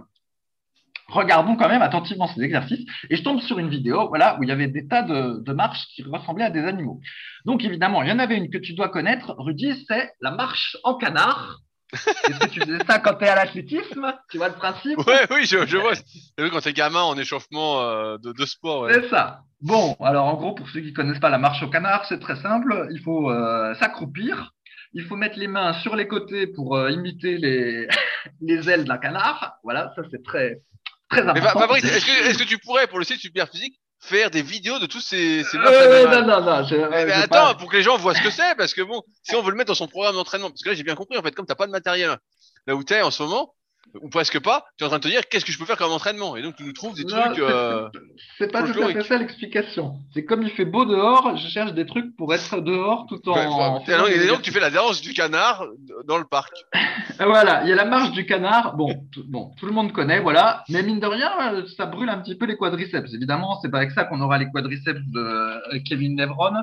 regardons 1.12 1.56
quand 1.56 1.70
même 1.70 1.82
attentivement 1.82 2.28
ces 2.28 2.42
exercices. 2.42 2.86
Et 3.10 3.16
je 3.16 3.24
tombe 3.24 3.42
sur 3.42 3.60
une 3.60 3.70
vidéo 3.70 4.08
voilà, 4.08 4.38
où 4.40 4.44
il 4.44 4.50
y 4.50 4.52
avait 4.52 4.68
des 4.68 4.88
tas 4.88 5.04
de, 5.04 5.42
de 5.44 5.54
marches 5.54 5.86
qui 5.96 6.04
ressemblaient 6.04 6.46
à 6.46 6.50
des 6.50 6.64
animaux. 6.64 7.00
Donc 7.46 7.64
évidemment, 7.64 8.04
il 8.04 8.10
y 8.10 8.12
en 8.12 8.20
avait 8.20 8.38
une 8.38 8.50
que 8.50 8.58
tu 8.58 8.74
dois 8.74 8.90
connaître, 8.90 9.36
Rudy, 9.38 9.86
c'est 9.88 10.12
la 10.22 10.32
marche 10.32 10.78
en 10.84 10.96
canard. 10.96 11.60
Est-ce 11.94 12.40
que 12.40 12.50
tu 12.50 12.62
faisais 12.62 12.86
ça 12.88 13.00
quand 13.00 13.16
tu 13.16 13.26
es 13.26 13.28
à 13.28 13.36
l'athlétisme? 13.36 14.14
Tu 14.30 14.38
vois 14.38 14.48
le 14.48 14.56
principe? 14.56 14.98
Ouais, 15.00 15.28
oui, 15.30 15.46
je, 15.46 15.66
je 15.66 15.78
vois. 15.78 15.94
Vu 16.38 16.50
quand 16.50 16.62
t'es 16.62 16.72
gamin 16.72 17.02
en 17.02 17.18
échauffement 17.18 17.82
euh, 17.82 18.18
de, 18.18 18.32
de 18.32 18.46
sport. 18.46 18.84
Ouais. 18.84 18.94
C'est 18.94 19.10
ça. 19.10 19.42
Bon, 19.60 19.96
alors 20.00 20.26
en 20.26 20.36
gros, 20.36 20.56
pour 20.56 20.70
ceux 20.70 20.80
qui 20.80 20.94
connaissent 20.94 21.20
pas 21.20 21.30
la 21.30 21.38
marche 21.38 21.62
au 21.64 21.70
canard, 21.70 22.06
c'est 22.06 22.20
très 22.20 22.38
simple. 22.38 22.88
Il 22.92 23.00
faut 23.02 23.30
euh, 23.30 23.76
s'accroupir. 23.76 24.54
Il 24.94 25.04
faut 25.04 25.16
mettre 25.16 25.38
les 25.38 25.48
mains 25.48 25.74
sur 25.82 25.96
les 25.96 26.08
côtés 26.08 26.48
pour 26.48 26.76
euh, 26.76 26.92
imiter 26.92 27.38
les, 27.38 27.88
les 28.42 28.70
ailes 28.70 28.86
d'un 28.86 28.98
canard. 28.98 29.58
Voilà, 29.64 29.92
ça 29.96 30.04
c'est 30.12 30.24
très, 30.24 30.62
très 31.12 31.24
Mais 31.24 31.30
important. 31.40 31.60
Fabrice, 31.60 31.84
est-ce 31.84 32.38
que, 32.38 32.44
tu 32.44 32.58
pourrais, 32.58 32.88
pour 32.88 33.00
le 33.00 33.06
site 33.06 33.20
Super 33.20 33.48
Physique, 33.50 33.80
faire 34.00 34.32
des 34.32 34.42
vidéos 34.42 34.80
de 34.80 34.86
tous 34.88 35.00
ces, 35.02 35.44
ces 35.44 35.58
Euh, 35.58 36.08
non, 36.08 36.26
non, 36.26 36.42
non. 36.42 36.64
je- 36.68 36.76
Mais, 36.76 36.90
mais 36.90 37.08
j'ai 37.08 37.12
attends, 37.14 37.28
pas- 37.48 37.56
pour 37.56 37.70
que 37.70 37.78
les 37.78 37.84
gens 37.84 37.98
voient 37.98 38.16
ce 38.16 38.22
que 38.22 38.32
c'est, 38.32 38.56
parce 38.58 38.74
que 38.74 38.82
bon, 38.82 39.04
si 39.24 39.36
on 39.36 39.42
veut 39.44 39.52
le 39.52 39.58
mettre 39.58 39.68
dans 39.68 39.76
son 39.76 39.88
programme 39.88 40.16
d'entraînement, 40.16 40.50
parce 40.50 40.62
que 40.64 40.70
là 40.70 40.76
j'ai 40.76 40.84
bien 40.84 40.96
compris, 40.96 41.18
en 41.18 41.22
fait, 41.22 41.36
comme 41.36 41.46
t'as 41.46 41.56
pas 41.56 41.68
de 41.68 41.72
matériel 41.72 42.18
là 42.68 42.76
où 42.76 42.84
t'es 42.84 43.02
en 43.02 43.12
ce 43.12 43.22
moment, 43.24 43.54
ou 44.00 44.10
presque 44.10 44.40
pas, 44.40 44.66
tu 44.78 44.84
es 44.84 44.86
en 44.86 44.90
train 44.90 45.00
de 45.00 45.04
te 45.04 45.08
dire 45.10 45.28
qu'est-ce 45.28 45.44
que 45.46 45.52
je 45.52 45.58
peux 45.60 45.66
faire 45.66 45.78
comme 45.78 45.92
entraînement, 45.92 46.36
et 46.38 46.42
donc 46.42 46.56
tu 46.56 46.64
nous 46.64 46.74
trouves 46.74 46.96
des 46.96 47.04
Non, 47.04 47.10
trucs. 47.22 47.36
c'est- 47.36 47.42
euh, 47.42 47.90
C'est 48.38 48.52
pas 48.52 48.64
tout 48.64 48.82
à 48.82 48.88
fait 48.94 49.02
ça 49.04 49.18
l'explication. 49.18 49.96
C'est 50.14 50.24
comme 50.26 50.44
il 50.44 50.52
fait 50.52 50.66
beau 50.66 50.86
dehors, 50.86 51.36
je 51.38 51.48
cherche 51.48 51.74
des 51.74 51.86
trucs 51.86 52.16
pour 52.16 52.34
être 52.34 52.62
dehors 52.62 53.06
tout 53.08 53.28
en. 53.30 53.34
ouais, 53.36 53.46
en 53.46 53.84
Et 53.86 53.98
donc, 53.98 54.08
des 54.10 54.24
et 54.24 54.28
donc, 54.28 54.42
tu 54.42 54.52
fais 54.52 54.60
la 54.60 54.70
danse 54.70 55.02
du 55.02 55.14
canard 55.14 55.66
dans 56.06 56.18
le 56.18 56.26
parc. 56.26 56.54
Voilà, 57.20 57.62
il 57.64 57.70
y 57.70 57.72
a 57.72 57.76
la 57.76 57.86
marche 57.86 58.12
du 58.12 58.26
canard. 58.26 58.76
Bon, 58.76 59.06
tout, 59.12 59.24
bon, 59.28 59.52
tout 59.60 59.66
le 59.68 59.72
monde 59.74 59.92
connaît, 59.92 60.20
voilà. 60.22 60.64
Mais 60.70 60.82
mine 60.82 61.00
de 61.00 61.06
rien, 61.06 61.32
euh, 61.54 61.66
ça 61.78 61.86
brûle 61.86 62.10
un 62.10 62.18
petit 62.20 62.36
peu 62.36 62.46
les 62.46 62.58
quadriceps. 62.58 63.14
Évidemment, 63.14 63.60
c'est 63.62 63.70
pas 63.70 63.78
avec 63.78 63.92
ça 63.92 64.06
qu'on 64.06 64.22
aura 64.22 64.38
les 64.40 64.50
quadriceps 64.50 65.00
de 65.14 65.20
euh, 65.20 65.80
Kevin 65.88 66.16
Nevron. 66.16 66.54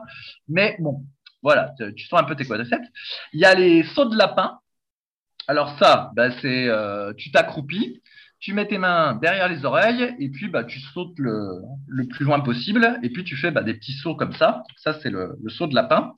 Mais 0.48 0.76
bon, 0.80 1.04
voilà, 1.42 1.70
tu 1.96 2.06
sens 2.08 2.20
un 2.20 2.24
peu 2.24 2.34
tes 2.34 2.44
quadriceps. 2.44 2.86
Il 3.32 3.40
y 3.40 3.44
a 3.44 3.54
les 3.54 3.84
sauts 3.84 4.06
de 4.06 4.16
lapin. 4.16 4.58
Alors 5.48 5.76
ça, 5.78 6.10
bah, 6.14 6.30
c'est, 6.42 6.68
euh, 6.68 7.12
tu 7.14 7.30
t'accroupis, 7.30 8.02
tu 8.38 8.52
mets 8.52 8.66
tes 8.68 8.78
mains 8.78 9.14
derrière 9.14 9.48
les 9.48 9.64
oreilles 9.64 10.14
et 10.20 10.28
puis 10.28 10.48
bah, 10.48 10.62
tu 10.62 10.78
sautes 10.78 11.18
le, 11.18 11.40
le 11.88 12.06
plus 12.06 12.24
loin 12.24 12.38
possible. 12.40 13.00
Et 13.02 13.10
puis 13.10 13.24
tu 13.24 13.34
fais 13.36 13.50
bah, 13.50 13.62
des 13.62 13.74
petits 13.74 13.94
sauts 13.94 14.14
comme 14.14 14.34
ça. 14.34 14.62
Ça, 14.76 14.94
c'est 15.02 15.10
le, 15.10 15.36
le 15.42 15.50
saut 15.50 15.66
de 15.66 15.74
lapin. 15.74 16.12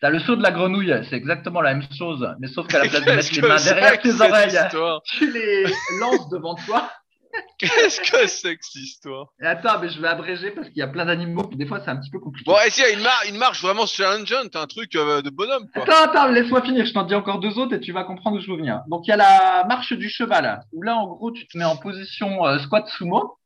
Tu 0.00 0.06
as 0.06 0.10
le 0.10 0.18
saut 0.20 0.36
de 0.36 0.42
la 0.42 0.52
grenouille, 0.52 0.94
c'est 1.10 1.16
exactement 1.16 1.60
la 1.60 1.74
même 1.74 1.86
chose, 1.98 2.26
mais 2.38 2.46
sauf 2.46 2.66
qu'à 2.68 2.78
la 2.78 2.88
place 2.88 3.04
de 3.04 3.10
mettre 3.16 3.34
les 3.34 3.42
mains 3.42 3.56
derrière 3.62 4.00
tes 4.00 4.20
oreilles, 4.20 4.58
tu 5.04 5.32
les 5.32 5.64
lances 6.00 6.28
devant 6.30 6.54
toi. 6.54 6.90
Qu'est-ce 7.58 8.00
que 8.00 8.26
c'est 8.26 8.56
que 8.56 8.64
cette 8.64 8.82
histoire? 8.82 9.28
Et 9.40 9.46
attends, 9.46 9.78
mais 9.80 9.88
je 9.88 10.00
vais 10.00 10.08
abréger 10.08 10.50
parce 10.50 10.68
qu'il 10.68 10.78
y 10.78 10.82
a 10.82 10.88
plein 10.88 11.06
d'animaux, 11.06 11.44
puis 11.44 11.56
des 11.56 11.66
fois 11.66 11.80
c'est 11.84 11.90
un 11.90 11.96
petit 11.96 12.10
peu 12.10 12.18
compliqué. 12.18 12.50
Bon, 12.50 12.56
et 12.56 12.82
a 12.82 12.90
une, 12.90 13.02
mar- 13.02 13.22
une 13.28 13.38
marche 13.38 13.62
vraiment 13.62 13.86
challengeante, 13.86 14.54
un 14.56 14.66
truc 14.66 14.94
euh, 14.94 15.22
de 15.22 15.30
bonhomme, 15.30 15.66
quoi. 15.72 15.82
Attends, 15.84 16.10
attends, 16.10 16.26
laisse-moi 16.28 16.62
finir, 16.62 16.84
je 16.84 16.92
t'en 16.92 17.04
dis 17.04 17.14
encore 17.14 17.40
deux 17.40 17.58
autres 17.58 17.74
et 17.74 17.80
tu 17.80 17.92
vas 17.92 18.04
comprendre 18.04 18.36
où 18.36 18.40
je 18.40 18.50
veux 18.50 18.56
venir. 18.56 18.82
Donc 18.88 19.06
il 19.06 19.10
y 19.10 19.12
a 19.12 19.16
la 19.16 19.64
marche 19.66 19.92
du 19.92 20.08
cheval, 20.08 20.60
où 20.72 20.82
là 20.82 20.96
en 20.96 21.06
gros 21.06 21.32
tu 21.32 21.46
te 21.46 21.56
mets 21.56 21.64
en 21.64 21.76
position 21.76 22.44
euh, 22.46 22.58
squat 22.58 22.86
sumo, 22.88 23.38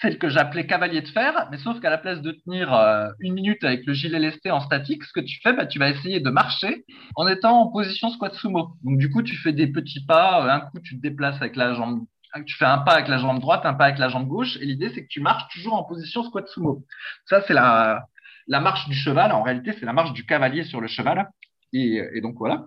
celle 0.00 0.18
que 0.18 0.28
j'appelais 0.28 0.66
cavalier 0.66 1.02
de 1.02 1.08
fer, 1.08 1.48
mais 1.50 1.58
sauf 1.58 1.80
qu'à 1.80 1.90
la 1.90 1.98
place 1.98 2.22
de 2.22 2.30
tenir 2.30 2.72
euh, 2.72 3.08
une 3.18 3.34
minute 3.34 3.64
avec 3.64 3.84
le 3.84 3.92
gilet 3.94 4.20
lesté 4.20 4.50
en 4.52 4.60
statique, 4.60 5.02
ce 5.04 5.12
que 5.12 5.20
tu 5.20 5.40
fais, 5.42 5.52
bah, 5.52 5.66
tu 5.66 5.78
vas 5.80 5.90
essayer 5.90 6.20
de 6.20 6.30
marcher 6.30 6.84
en 7.16 7.26
étant 7.26 7.60
en 7.62 7.66
position 7.68 8.08
squat 8.10 8.32
sumo. 8.34 8.70
Donc 8.84 8.98
du 8.98 9.10
coup 9.10 9.22
tu 9.22 9.36
fais 9.36 9.52
des 9.52 9.66
petits 9.66 10.04
pas, 10.06 10.44
euh, 10.46 10.50
un 10.50 10.60
coup 10.60 10.78
tu 10.82 10.96
te 10.96 11.02
déplaces 11.02 11.36
avec 11.36 11.56
la 11.56 11.74
jambe, 11.74 12.04
tu 12.44 12.56
fais 12.56 12.64
un 12.64 12.78
pas 12.78 12.92
avec 12.92 13.08
la 13.08 13.18
jambe 13.18 13.40
droite, 13.40 13.64
un 13.64 13.74
pas 13.74 13.84
avec 13.84 13.98
la 13.98 14.08
jambe 14.08 14.26
gauche, 14.26 14.56
et 14.60 14.64
l'idée 14.64 14.90
c'est 14.94 15.02
que 15.02 15.08
tu 15.08 15.20
marches 15.20 15.48
toujours 15.52 15.74
en 15.74 15.84
position 15.84 16.22
squat 16.24 16.48
sumo. 16.48 16.84
Ça 17.26 17.42
c'est 17.46 17.54
la, 17.54 18.06
la 18.46 18.60
marche 18.60 18.88
du 18.88 18.94
cheval, 18.94 19.32
en 19.32 19.42
réalité 19.42 19.72
c'est 19.78 19.86
la 19.86 19.92
marche 19.92 20.12
du 20.12 20.24
cavalier 20.24 20.64
sur 20.64 20.80
le 20.80 20.88
cheval. 20.88 21.28
Et, 21.72 22.02
et 22.14 22.20
donc 22.20 22.36
voilà. 22.38 22.64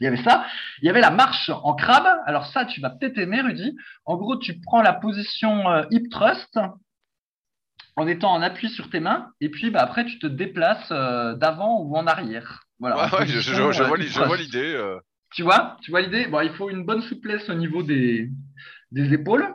Il 0.00 0.04
y 0.04 0.08
avait 0.08 0.22
ça. 0.22 0.44
Il 0.80 0.86
y 0.86 0.90
avait 0.90 1.00
la 1.00 1.10
marche 1.10 1.48
en 1.50 1.74
crabe. 1.74 2.08
Alors 2.26 2.46
ça, 2.46 2.64
tu 2.64 2.80
vas 2.80 2.90
peut-être 2.90 3.18
aimer, 3.18 3.40
Rudy. 3.40 3.76
En 4.04 4.16
gros, 4.16 4.36
tu 4.36 4.58
prends 4.60 4.82
la 4.82 4.92
position 4.92 5.70
euh, 5.70 5.84
hip 5.92 6.08
thrust 6.10 6.58
en 7.94 8.06
étant 8.08 8.32
en 8.32 8.42
appui 8.42 8.68
sur 8.68 8.90
tes 8.90 9.00
mains, 9.00 9.28
et 9.40 9.50
puis 9.50 9.70
bah, 9.70 9.82
après, 9.82 10.04
tu 10.04 10.18
te 10.18 10.26
déplaces 10.26 10.90
euh, 10.90 11.34
d'avant 11.34 11.80
ou 11.82 11.96
en 11.96 12.06
arrière. 12.06 12.64
Voilà. 12.80 12.96
Ouais, 12.96 13.18
ouais, 13.18 13.26
je, 13.26 13.38
je, 13.38 13.52
je, 13.52 13.82
vois 14.24 14.36
l'idée. 14.36 14.74
Euh. 14.74 14.98
Tu 15.34 15.42
vois, 15.42 15.76
tu 15.82 15.90
vois 15.90 16.00
l'idée? 16.00 16.26
Bon, 16.26 16.40
il 16.40 16.52
faut 16.54 16.68
une 16.68 16.84
bonne 16.84 17.02
souplesse 17.02 17.48
au 17.48 17.54
niveau 17.54 17.82
des, 17.82 18.28
des 18.92 19.12
épaules. 19.12 19.54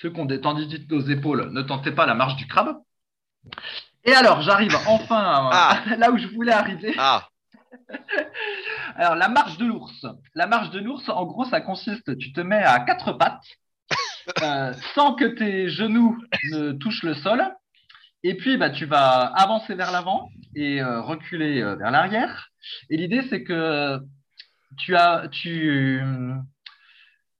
Ceux 0.00 0.10
qui 0.10 0.20
ont 0.20 0.26
des 0.26 0.40
tendinites 0.40 0.90
aux 0.92 1.00
épaules, 1.00 1.50
ne 1.50 1.62
tentez 1.62 1.90
pas 1.90 2.06
la 2.06 2.14
marche 2.14 2.36
du 2.36 2.46
crabe. 2.46 2.76
Et 4.04 4.12
alors, 4.12 4.40
j'arrive 4.42 4.76
enfin 4.86 5.18
à, 5.18 5.50
ah. 5.52 5.96
là 5.98 6.10
où 6.10 6.18
je 6.18 6.28
voulais 6.28 6.52
arriver. 6.52 6.94
Ah. 6.98 7.28
Alors, 8.96 9.14
la 9.14 9.28
marche 9.28 9.58
de 9.58 9.66
l'ours. 9.66 10.06
La 10.34 10.46
marche 10.46 10.70
de 10.70 10.78
l'ours, 10.78 11.08
en 11.08 11.24
gros, 11.24 11.44
ça 11.44 11.60
consiste, 11.60 12.16
tu 12.18 12.32
te 12.32 12.40
mets 12.40 12.62
à 12.62 12.80
quatre 12.80 13.12
pattes, 13.12 13.44
euh, 14.42 14.72
sans 14.94 15.14
que 15.14 15.24
tes 15.24 15.68
genoux 15.68 16.18
ne 16.52 16.72
touchent 16.72 17.02
le 17.02 17.14
sol. 17.14 17.42
Et 18.22 18.36
puis, 18.36 18.56
bah, 18.56 18.70
tu 18.70 18.86
vas 18.86 19.24
avancer 19.24 19.74
vers 19.74 19.92
l'avant 19.92 20.28
et 20.54 20.82
euh, 20.82 21.00
reculer 21.00 21.62
euh, 21.62 21.76
vers 21.76 21.90
l'arrière. 21.90 22.50
Et 22.90 22.96
l'idée, 22.96 23.22
c'est 23.30 23.42
que 23.42 23.98
tu 24.78 24.94
as, 24.94 25.28
tu, 25.30 26.02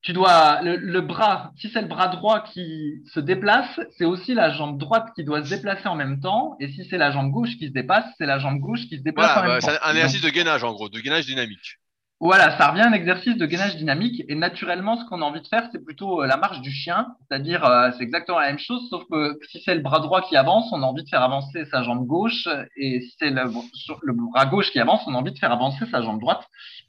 tu 0.03 0.15
dois 0.15 0.61
le, 0.63 1.01
bras, 1.01 1.53
si 1.57 1.69
c'est 1.69 1.83
le 1.83 1.89
bras 1.89 2.09
droit 2.09 2.41
qui 2.41 3.03
se 3.13 3.21
déplace, 3.21 3.81
c'est 3.99 4.07
aussi 4.07 4.33
la 4.33 4.51
jambe 4.51 4.79
droite 4.79 5.09
qui 5.15 5.25
doit 5.25 5.45
se 5.45 5.51
déplacer 5.51 5.89
en 5.89 5.95
même 5.95 6.21
temps. 6.21 6.57
Et 6.59 6.69
si 6.69 6.87
c'est 6.89 6.97
la 6.97 7.11
jambe 7.11 7.31
gauche 7.31 7.57
qui 7.59 7.69
se 7.69 7.73
déplace, 7.73 8.07
c'est 8.17 8.27
la 8.27 8.39
jambe 8.39 8.61
gauche 8.61 8.87
qui 8.89 8.97
se 8.97 9.03
déplace 9.03 9.37
en 9.37 9.43
même 9.43 9.51
bah, 9.51 9.61
temps. 9.61 9.69
C'est 9.69 9.83
un 9.83 9.91
exercice 9.93 10.23
de 10.23 10.31
gainage 10.31 10.65
en 10.65 10.73
gros, 10.73 10.89
de 10.89 10.99
gainage 11.01 11.27
dynamique. 11.27 11.77
Voilà, 12.23 12.57
ça 12.59 12.69
revient 12.69 12.83
à 12.83 12.89
un 12.89 12.93
exercice 12.93 13.37
de 13.37 13.47
gainage 13.47 13.77
dynamique. 13.77 14.23
Et 14.29 14.35
naturellement, 14.35 14.97
ce 14.97 15.07
qu'on 15.07 15.23
a 15.23 15.25
envie 15.25 15.41
de 15.41 15.47
faire, 15.47 15.69
c'est 15.73 15.83
plutôt 15.83 16.23
euh, 16.23 16.27
la 16.27 16.37
marche 16.37 16.61
du 16.61 16.71
chien. 16.71 17.07
C'est-à-dire, 17.21 17.65
euh, 17.65 17.91
c'est 17.97 18.05
exactement 18.05 18.39
la 18.39 18.49
même 18.49 18.59
chose, 18.59 18.89
sauf 18.91 19.05
que 19.11 19.39
si 19.51 19.63
c'est 19.65 19.75
le 19.75 19.81
bras 19.81 20.01
droit 20.01 20.21
qui 20.23 20.37
avance, 20.37 20.71
on 20.73 20.83
a 20.83 20.87
envie 20.87 21.03
de 21.03 21.09
faire 21.09 21.23
avancer 21.23 21.65
sa 21.67 21.83
jambe 21.83 22.07
gauche. 22.07 22.47
Et 22.77 23.01
si 23.01 23.17
c'est 23.19 23.31
le, 23.31 23.45
le 24.03 24.13
bras 24.13 24.47
gauche 24.47 24.71
qui 24.71 24.79
avance, 24.79 25.03
on 25.07 25.15
a 25.15 25.19
envie 25.19 25.33
de 25.33 25.39
faire 25.39 25.53
avancer 25.53 25.87
sa 25.91 26.03
jambe 26.03 26.21
droite. 26.21 26.47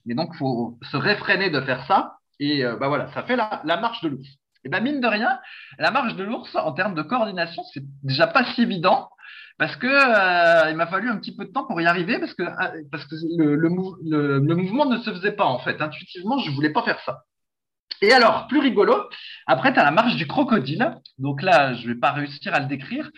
Et 0.09 0.15
donc, 0.15 0.35
faut 0.35 0.77
se 0.91 0.97
réfréner 0.97 1.49
de 1.49 1.61
faire 1.61 1.85
ça 1.87 2.17
et 2.41 2.65
euh, 2.65 2.75
bah 2.75 2.87
voilà, 2.87 3.07
ça 3.13 3.23
fait 3.23 3.35
la, 3.35 3.61
marche 3.63 4.01
de 4.01 4.09
l'ours. 4.09 4.27
Et 4.65 4.69
ben 4.69 4.81
mine 4.81 4.99
de 4.99 5.07
rien, 5.07 5.39
la 5.77 5.91
marche 5.91 6.15
de 6.15 6.23
l'ours, 6.23 6.53
en 6.55 6.73
termes 6.73 6.95
de 6.95 7.03
coordination, 7.03 7.63
c'est 7.71 7.83
déjà 8.03 8.27
pas 8.27 8.43
si 8.43 8.63
évident 8.63 9.09
parce 9.59 9.75
que 9.75 9.87
euh, 9.87 10.71
il 10.71 10.75
m'a 10.75 10.87
fallu 10.87 11.09
un 11.09 11.17
petit 11.17 11.35
peu 11.35 11.45
de 11.45 11.51
temps 11.51 11.65
pour 11.65 11.79
y 11.79 11.85
arriver 11.85 12.17
parce 12.17 12.33
que 12.33 12.41
euh, 12.41 12.81
parce 12.91 13.05
que 13.05 13.15
le, 13.37 13.55
le, 13.55 14.55
mouvement 14.55 14.85
ne 14.85 14.97
se 14.97 15.11
faisait 15.11 15.33
pas 15.33 15.45
en 15.45 15.59
fait. 15.59 15.79
Intuitivement, 15.81 16.39
je 16.39 16.49
voulais 16.49 16.71
pas 16.71 16.81
faire 16.81 16.99
ça. 17.05 17.21
Et 18.01 18.11
alors, 18.11 18.47
plus 18.47 18.59
rigolo, 18.59 19.07
après, 19.45 19.71
tu 19.71 19.79
as 19.79 19.83
la 19.83 19.91
marche 19.91 20.15
du 20.15 20.25
crocodile. 20.25 20.97
Donc 21.19 21.43
là, 21.43 21.75
je 21.75 21.87
vais 21.87 21.95
pas 21.95 22.11
réussir 22.11 22.55
à 22.55 22.59
le 22.59 22.65
décrire. 22.65 23.11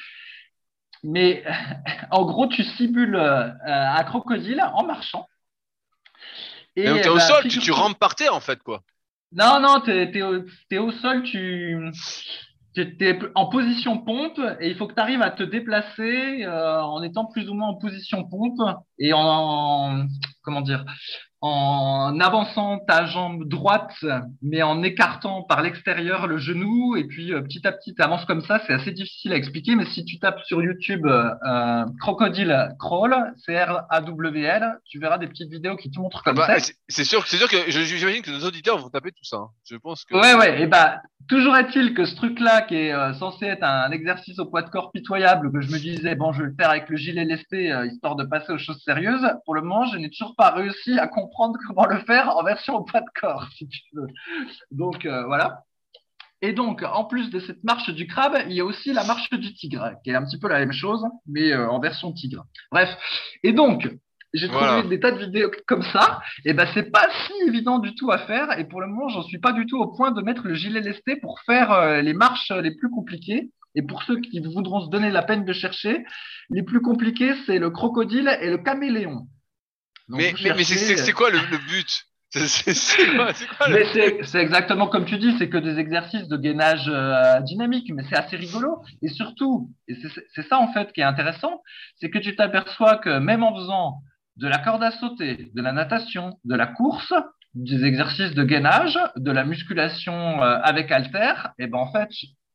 Mais 1.04 1.46
en 2.12 2.26
gros, 2.26 2.48
tu 2.48 2.66
simules 2.66 3.16
un 3.16 4.04
crocodile 4.04 4.62
en 4.74 4.86
marchant. 4.86 5.26
Et, 6.76 6.88
donc, 6.88 6.98
es 6.98 7.08
au 7.08 7.16
bah, 7.16 7.22
sol, 7.22 7.48
tu, 7.48 7.60
tu 7.60 7.72
rampes 7.72 8.00
par 8.00 8.16
terre 8.16 8.36
en 8.36 8.42
fait, 8.42 8.62
quoi. 8.62 8.84
Non, 9.36 9.60
non, 9.60 9.82
tu 9.82 9.92
es, 9.92 10.78
au 10.78 10.92
sol, 10.92 11.24
tu 11.24 11.92
es 12.76 13.20
en 13.36 13.48
position 13.48 13.98
pompe 14.00 14.40
et 14.60 14.70
il 14.70 14.76
faut 14.76 14.88
que 14.88 14.94
tu 14.94 15.00
arrives 15.00 15.22
à 15.22 15.32
te 15.32 15.44
déplacer 15.44 16.46
euh, 16.46 16.82
en 16.82 17.02
étant 17.02 17.26
plus 17.26 17.50
ou 17.50 17.54
moins 17.54 17.70
en 17.70 17.76
position 17.76 18.28
pompe 18.28 18.62
et 19.00 19.12
en 19.14 20.06
comment 20.44 20.62
dire 20.62 20.86
en 21.46 22.22
avançant 22.22 22.80
ta 22.88 23.06
jambe 23.06 23.50
droite, 23.50 24.06
mais 24.42 24.64
en 24.64 24.82
écartant 24.82 25.44
par 25.44 25.62
l'extérieur 25.62 26.26
le 26.26 26.38
genou, 26.38 26.96
et 26.96 27.04
puis 27.04 27.34
euh, 27.34 27.42
petit 27.42 27.68
à 27.68 27.74
petit, 27.74 27.94
tu 27.94 28.02
avances 28.02 28.24
comme 28.24 28.42
ça. 28.44 28.62
C'est 28.66 28.72
assez 28.72 28.92
difficile 28.92 29.34
à 29.34 29.36
expliquer, 29.36 29.76
mais 29.76 29.84
si 29.88 30.06
tu 30.06 30.20
tapes 30.20 30.40
sur 30.46 30.64
YouTube 30.64 31.06
euh, 31.06 31.86
Crocodile 32.00 32.70
Crawl, 32.80 33.14
C-R-A-W-L, 33.46 34.80
tu 34.86 35.00
verras 35.00 35.18
des 35.18 35.28
petites 35.28 35.52
vidéos 35.52 35.76
qui 35.76 35.92
te 35.92 36.00
montrent 36.00 36.24
comme 36.24 36.38
bah, 36.38 36.60
ça. 36.60 36.72
C'est 36.88 37.04
sûr, 37.04 37.28
c'est 37.28 37.36
sûr 37.36 37.50
que 37.50 37.58
j'imagine 37.70 38.22
que 38.22 38.32
nos 38.32 38.48
auditeurs 38.48 38.78
vont 38.78 38.88
taper 38.88 39.12
tout 39.12 39.26
ça. 39.26 39.36
Hein. 39.36 39.50
Je 39.70 39.76
pense 39.76 40.06
que. 40.06 40.16
Ouais, 40.16 40.36
ouais, 40.36 40.62
et 40.62 40.68
bah, 40.68 41.02
toujours 41.28 41.58
est-il 41.58 41.94
que 41.94 42.06
ce 42.06 42.16
truc-là, 42.16 42.62
qui 42.62 42.76
est 42.76 42.94
euh, 42.94 43.14
censé 43.16 43.48
être 43.48 43.64
un, 43.64 43.92
exercice 43.92 44.40
au 44.40 44.46
poids 44.46 44.62
de 44.62 44.70
corps 44.70 44.94
pitoyable, 44.94 45.52
que 45.52 45.60
je 45.60 45.70
me 45.74 45.78
disais, 45.78 46.16
bon, 46.16 46.32
je 46.32 46.44
vais 46.44 46.48
le 46.48 46.56
faire 46.58 46.70
avec 46.70 46.88
le 46.88 46.96
gilet 46.96 47.26
lesté, 47.26 47.78
histoire 47.92 48.16
de 48.16 48.24
passer 48.24 48.54
aux 48.54 48.58
choses 48.58 48.82
sérieuses, 48.82 49.28
pour 49.44 49.56
le 49.56 49.62
moment, 49.62 49.88
je 49.88 49.98
n'ai 49.98 50.10
toujours 50.10 50.36
pas 50.38 50.52
réussi 50.52 50.98
à 50.98 51.08
comprendre 51.08 51.33
comment 51.68 51.86
le 51.86 52.00
faire 52.00 52.36
en 52.36 52.44
version 52.44 52.84
pas 52.84 53.02
de 53.02 53.10
corps, 53.20 53.48
si 53.56 53.68
tu 53.68 53.82
veux. 53.94 54.08
Donc 54.72 55.06
euh, 55.06 55.26
voilà. 55.26 55.64
Et 56.42 56.52
donc, 56.52 56.84
en 56.84 57.06
plus 57.06 57.30
de 57.30 57.40
cette 57.40 57.64
marche 57.64 57.90
du 57.90 58.06
crabe, 58.06 58.38
il 58.48 58.54
y 58.54 58.60
a 58.60 58.66
aussi 58.66 58.92
la 58.92 59.06
marche 59.06 59.30
du 59.30 59.54
tigre, 59.54 59.94
qui 60.04 60.10
est 60.10 60.16
un 60.16 60.26
petit 60.26 60.38
peu 60.38 60.50
la 60.50 60.60
même 60.60 60.74
chose, 60.74 61.02
mais 61.26 61.54
euh, 61.54 61.70
en 61.70 61.80
version 61.80 62.12
tigre. 62.12 62.44
Bref. 62.70 62.90
Et 63.44 63.54
donc, 63.54 63.88
j'ai 64.34 64.50
trouvé 64.50 64.84
des 64.90 65.00
tas 65.00 65.12
de 65.12 65.20
vidéos 65.20 65.52
comme 65.68 65.84
ça. 65.84 66.20
Et 66.44 66.54
ben, 66.54 66.68
c'est 66.74 66.92
pas 66.92 67.08
si 67.26 67.48
évident 67.48 67.80
du 67.80 67.96
tout 67.96 68.12
à 68.12 68.18
faire. 68.18 68.60
Et 68.60 68.66
pour 68.66 68.82
le 68.82 68.88
moment, 68.88 69.08
j'en 69.08 69.24
suis 69.24 69.40
pas 69.40 69.54
du 69.54 69.66
tout 69.66 69.80
au 69.80 69.88
point 69.88 70.12
de 70.12 70.22
mettre 70.22 70.46
le 70.46 70.54
gilet 70.54 70.82
lesté 70.82 71.16
pour 71.16 71.40
faire 71.46 71.72
euh, 71.72 72.02
les 72.02 72.14
marches 72.14 72.52
les 72.52 72.76
plus 72.76 72.90
compliquées. 72.90 73.52
Et 73.76 73.82
pour 73.82 74.04
ceux 74.04 74.20
qui 74.20 74.42
voudront 74.42 74.82
se 74.82 74.90
donner 74.90 75.12
la 75.12 75.24
peine 75.24 75.46
de 75.46 75.54
chercher, 75.54 76.04
les 76.50 76.64
plus 76.64 76.82
compliqués, 76.82 77.34
c'est 77.46 77.58
le 77.58 77.70
crocodile 77.70 78.38
et 78.42 78.50
le 78.50 78.58
caméléon 78.58 79.28
mais, 80.08 80.34
mais, 80.44 80.64
c'est 80.64 81.14
quoi 81.14 81.30
le, 81.30 81.40
but? 81.68 82.06
C'est 82.32 84.40
exactement 84.40 84.88
comme 84.88 85.06
tu 85.06 85.18
dis, 85.18 85.36
c'est 85.38 85.50
que 85.50 85.58
des 85.58 85.78
exercices 85.78 86.28
de 86.28 86.38
gainage 86.38 86.86
euh, 86.88 87.40
dynamique, 87.42 87.92
mais 87.94 88.04
c'est 88.10 88.18
assez 88.18 88.36
rigolo. 88.36 88.82
Et 89.04 89.10
surtout, 89.10 89.70
et 89.88 89.96
c'est 90.34 90.48
ça 90.48 90.58
en 90.58 90.74
fait 90.74 90.92
qui 90.94 91.02
est 91.02 91.06
intéressant, 91.06 91.62
c'est 91.98 92.10
que 92.10 92.18
tu 92.18 92.36
t'aperçois 92.36 92.98
que 92.98 93.20
même 93.20 93.44
en 93.44 93.56
faisant 93.56 94.02
de 94.38 94.48
la 94.48 94.58
corde 94.58 94.84
à 94.84 94.92
sauter, 94.92 95.52
de 95.54 95.62
la 95.62 95.74
natation, 95.74 96.40
de 96.44 96.56
la 96.56 96.66
course, 96.66 97.14
des 97.54 97.86
exercices 97.86 98.34
de 98.34 98.44
gainage, 98.44 98.98
de 99.16 99.32
la 99.32 99.46
musculation 99.46 100.44
euh, 100.44 100.58
avec 100.64 100.92
halter, 100.92 101.36
et 101.60 101.68
ben 101.68 101.78
en 101.78 101.92
fait, 101.92 102.10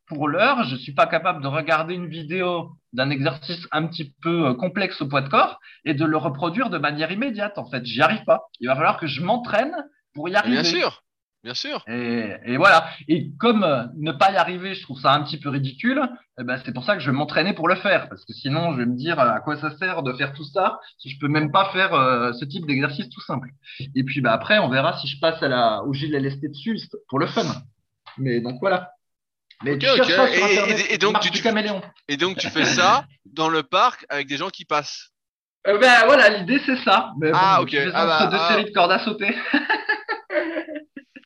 pour 0.08 0.28
l'heure, 0.28 0.64
je 0.64 0.76
suis 0.76 0.92
pas 0.92 1.06
capable 1.06 1.42
de 1.42 1.46
regarder 1.46 1.94
une 1.94 2.08
vidéo 2.08 2.72
d'un 2.92 3.10
exercice 3.10 3.66
un 3.70 3.86
petit 3.86 4.14
peu 4.22 4.48
euh, 4.48 4.54
complexe 4.54 5.00
au 5.02 5.06
poids 5.06 5.20
de 5.20 5.28
corps 5.28 5.60
et 5.84 5.94
de 5.94 6.04
le 6.04 6.16
reproduire 6.16 6.70
de 6.70 6.78
manière 6.78 7.12
immédiate. 7.12 7.58
En 7.58 7.68
fait, 7.68 7.84
j'y 7.84 8.00
arrive 8.00 8.24
pas. 8.24 8.42
Il 8.60 8.68
va 8.68 8.74
falloir 8.74 8.98
que 8.98 9.06
je 9.06 9.22
m'entraîne 9.22 9.74
pour 10.14 10.28
y 10.28 10.34
arriver. 10.34 10.62
Bien 10.62 10.64
sûr, 10.64 11.02
bien 11.44 11.52
sûr. 11.52 11.84
Et, 11.86 12.56
voilà. 12.56 12.88
Et 13.06 13.30
comme 13.38 13.62
euh, 13.62 13.84
ne 13.98 14.12
pas 14.12 14.32
y 14.32 14.36
arriver, 14.36 14.74
je 14.74 14.82
trouve 14.82 14.98
ça 14.98 15.12
un 15.12 15.22
petit 15.22 15.38
peu 15.38 15.50
ridicule. 15.50 16.02
Eh 16.40 16.44
ben, 16.44 16.58
c'est 16.64 16.72
pour 16.72 16.84
ça 16.84 16.94
que 16.94 17.00
je 17.00 17.10
vais 17.10 17.16
m'entraîner 17.16 17.52
pour 17.52 17.68
le 17.68 17.74
faire, 17.74 18.08
parce 18.08 18.24
que 18.24 18.32
sinon, 18.32 18.72
je 18.72 18.78
vais 18.78 18.86
me 18.86 18.96
dire 18.96 19.20
euh, 19.20 19.30
à 19.30 19.40
quoi 19.40 19.56
ça 19.56 19.76
sert 19.76 20.02
de 20.02 20.14
faire 20.14 20.32
tout 20.32 20.44
ça 20.44 20.80
si 20.96 21.10
je 21.10 21.18
peux 21.18 21.28
même 21.28 21.52
pas 21.52 21.66
faire 21.66 21.90
ce 22.34 22.44
type 22.46 22.66
d'exercice 22.66 23.10
tout 23.10 23.20
simple. 23.20 23.50
Et 23.94 24.04
puis, 24.04 24.22
bah, 24.22 24.32
après, 24.32 24.58
on 24.58 24.70
verra 24.70 24.96
si 24.98 25.06
je 25.06 25.20
passe 25.20 25.42
à 25.42 25.48
la, 25.48 25.82
au 25.84 25.92
gilet 25.92 26.20
lesté 26.20 26.48
dessus 26.48 26.78
pour 27.08 27.18
le 27.18 27.26
fun. 27.26 27.44
Mais 28.16 28.40
donc 28.40 28.58
voilà. 28.60 28.90
Mais 29.64 29.72
et, 29.72 29.76
donc 30.98 31.20
tu, 31.20 31.32
et 32.08 32.16
donc 32.16 32.36
tu 32.38 32.48
fais 32.48 32.64
ça 32.64 33.04
dans 33.26 33.48
le 33.48 33.64
parc 33.64 34.06
avec 34.08 34.28
des 34.28 34.36
gens 34.36 34.50
qui 34.50 34.64
passent. 34.64 35.10
Euh, 35.66 35.78
ben 35.78 36.06
voilà, 36.06 36.28
l'idée 36.30 36.60
c'est 36.64 36.76
ça. 36.84 37.12
ah 37.34 37.60
ok. 37.60 37.76
ah, 37.92 38.06
bah, 38.06 38.26
deux 38.30 38.38
ah. 38.40 38.48
séries 38.48 38.64
de 38.66 38.70
cordes 38.70 38.92
à 38.92 39.00
sauter. 39.00 39.34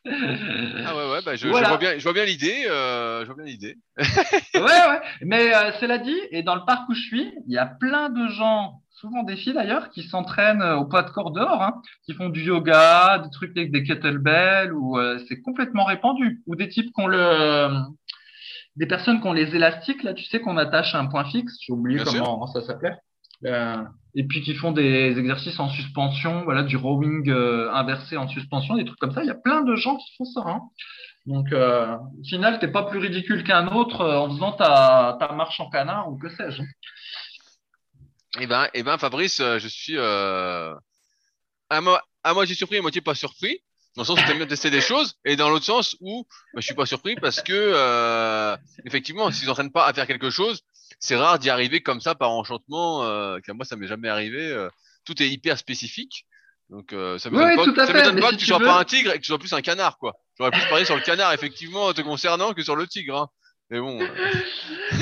ah 0.05 0.95
ouais 0.95 1.11
ouais, 1.11 1.21
bah, 1.23 1.35
je, 1.35 1.47
vois 1.47 1.77
bien, 1.77 1.97
je 1.97 2.03
vois 2.03 2.13
bien 2.13 2.25
l'idée, 2.25 2.65
euh, 2.67 3.21
je 3.21 3.27
vois 3.27 3.35
bien 3.35 3.45
l'idée. 3.45 3.77
ouais 4.55 4.61
ouais, 4.61 5.01
mais 5.21 5.53
euh, 5.53 5.71
cela 5.79 5.99
dit, 5.99 6.19
et 6.31 6.41
dans 6.43 6.55
le 6.55 6.65
parc 6.65 6.89
où 6.89 6.93
je 6.93 7.01
suis, 7.01 7.33
il 7.47 7.53
y 7.53 7.57
a 7.57 7.65
plein 7.65 8.09
de 8.09 8.27
gens 8.29 8.81
souvent 8.89 9.23
des 9.23 9.35
filles 9.35 9.53
d'ailleurs 9.53 9.89
qui 9.89 10.03
s'entraînent 10.03 10.63
au 10.63 10.85
poids 10.85 11.03
de 11.03 11.09
corps 11.09 11.31
dehors, 11.31 11.61
hein, 11.61 11.81
qui 12.05 12.13
font 12.13 12.29
du 12.29 12.41
yoga, 12.41 13.19
des 13.19 13.29
trucs 13.29 13.55
avec 13.55 13.71
des 13.71 13.83
kettlebells, 13.83 14.73
ou 14.73 14.97
c'est 15.27 15.41
complètement 15.41 15.85
répandu, 15.85 16.41
ou 16.47 16.55
des 16.55 16.69
types 16.69 16.93
qui 16.93 17.01
ont 17.01 17.07
le 17.07 17.69
des 18.75 18.87
personnes 18.87 19.21
qui 19.21 19.27
ont 19.27 19.33
les 19.33 19.55
élastiques, 19.55 20.03
là, 20.03 20.13
tu 20.13 20.23
sais, 20.23 20.39
qu'on 20.39 20.57
attache 20.57 20.95
à 20.95 20.99
un 20.99 21.05
point 21.05 21.25
fixe, 21.25 21.57
j'ai 21.61 21.73
oublié 21.73 22.03
comment 22.03 22.47
ça 22.47 22.61
s'appelait, 22.61 22.95
euh, 23.45 23.83
et 24.15 24.23
puis 24.23 24.41
qui 24.41 24.55
font 24.55 24.71
des 24.71 25.17
exercices 25.17 25.59
en 25.59 25.69
suspension, 25.69 26.43
voilà, 26.43 26.63
du 26.63 26.77
rowing 26.77 27.29
euh, 27.29 27.71
inversé 27.71 28.17
en 28.17 28.27
suspension, 28.27 28.75
des 28.75 28.85
trucs 28.85 28.99
comme 28.99 29.13
ça. 29.13 29.23
Il 29.23 29.27
y 29.27 29.31
a 29.31 29.35
plein 29.35 29.61
de 29.61 29.75
gens 29.75 29.97
qui 29.97 30.15
font 30.17 30.25
ça. 30.25 30.41
Hein. 30.45 30.61
Donc, 31.25 31.51
euh, 31.51 31.95
au 31.97 32.23
final, 32.27 32.59
t'es 32.59 32.67
pas 32.67 32.83
plus 32.83 32.99
ridicule 32.99 33.43
qu'un 33.43 33.67
autre 33.67 34.05
en 34.05 34.29
faisant 34.29 34.53
ta, 34.53 35.17
ta 35.19 35.31
marche 35.33 35.59
en 35.59 35.69
canard 35.69 36.11
ou 36.11 36.17
que 36.17 36.29
sais-je. 36.29 36.63
Eh 38.39 38.47
ben, 38.47 38.67
eh 38.73 38.83
ben, 38.83 38.97
Fabrice, 38.97 39.37
je 39.37 39.67
suis 39.67 39.97
à, 39.97 40.79
moi, 41.81 42.01
à 42.23 42.33
moitié 42.33 42.55
surpris, 42.55 42.77
à 42.77 42.81
moitié 42.81 43.01
pas 43.01 43.15
surpris 43.15 43.59
dans 43.95 44.01
le 44.01 44.05
sens 44.05 44.19
où 44.19 44.23
tu 44.23 44.31
aimes 44.31 44.37
bien 44.37 44.47
tester 44.47 44.69
des 44.69 44.81
choses, 44.81 45.15
et 45.25 45.35
dans 45.35 45.49
l'autre 45.49 45.65
sens 45.65 45.95
où 46.01 46.25
bah, 46.53 46.59
je 46.61 46.65
suis 46.65 46.75
pas 46.75 46.85
surpris 46.85 47.15
parce 47.15 47.41
que 47.41 47.53
euh, 47.53 48.57
effectivement, 48.85 49.29
s'ils 49.31 49.47
n'entraînent 49.47 49.71
pas 49.71 49.85
à 49.85 49.93
faire 49.93 50.07
quelque 50.07 50.29
chose, 50.29 50.61
c'est 50.99 51.15
rare 51.15 51.37
d'y 51.39 51.49
arriver 51.49 51.81
comme 51.81 52.01
ça 52.01 52.15
par 52.15 52.31
enchantement. 52.31 53.03
Euh, 53.03 53.37
moi, 53.49 53.65
ça 53.65 53.75
m'est 53.75 53.87
jamais 53.87 54.09
arrivé. 54.09 54.41
Euh, 54.51 54.69
tout 55.05 55.21
est 55.21 55.27
hyper 55.29 55.57
spécifique. 55.57 56.25
Donc 56.69 56.93
euh, 56.93 57.17
ça 57.19 57.29
m'étonne 57.29 57.49
oui, 57.67 57.75
pas, 57.75 57.85
ça 57.85 57.93
m'étonne 57.93 58.19
pas 58.19 58.29
si 58.29 58.35
que 58.35 58.39
tu 58.39 58.45
tu 58.45 58.49
sois 58.51 58.57
veux- 58.59 58.65
pas 58.65 58.79
un 58.79 58.83
tigre 58.85 59.11
et 59.11 59.15
que 59.15 59.19
tu 59.19 59.27
sois 59.27 59.37
plus 59.37 59.53
un 59.53 59.61
canard, 59.61 59.97
quoi. 59.97 60.13
J'aurais 60.37 60.49
plus 60.51 60.65
parlé 60.69 60.85
sur 60.85 60.95
le 60.95 61.01
canard, 61.01 61.31
effectivement, 61.33 61.93
te 61.93 62.01
concernant 62.01 62.53
que 62.53 62.63
sur 62.63 62.75
le 62.75 62.87
tigre. 62.87 63.17
Hein. 63.17 63.27
Mais 63.69 63.79
bon, 63.79 64.01
euh, 64.01 64.07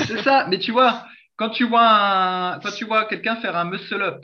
C'est 0.06 0.22
ça, 0.22 0.46
mais 0.48 0.58
tu 0.58 0.72
vois, 0.72 1.06
quand 1.36 1.50
tu 1.50 1.64
vois 1.64 1.86
un- 1.88 2.58
quand 2.60 2.72
tu 2.72 2.84
vois 2.84 3.04
quelqu'un 3.06 3.36
faire 3.36 3.56
un 3.56 3.64
muscle 3.64 4.02
up, 4.02 4.22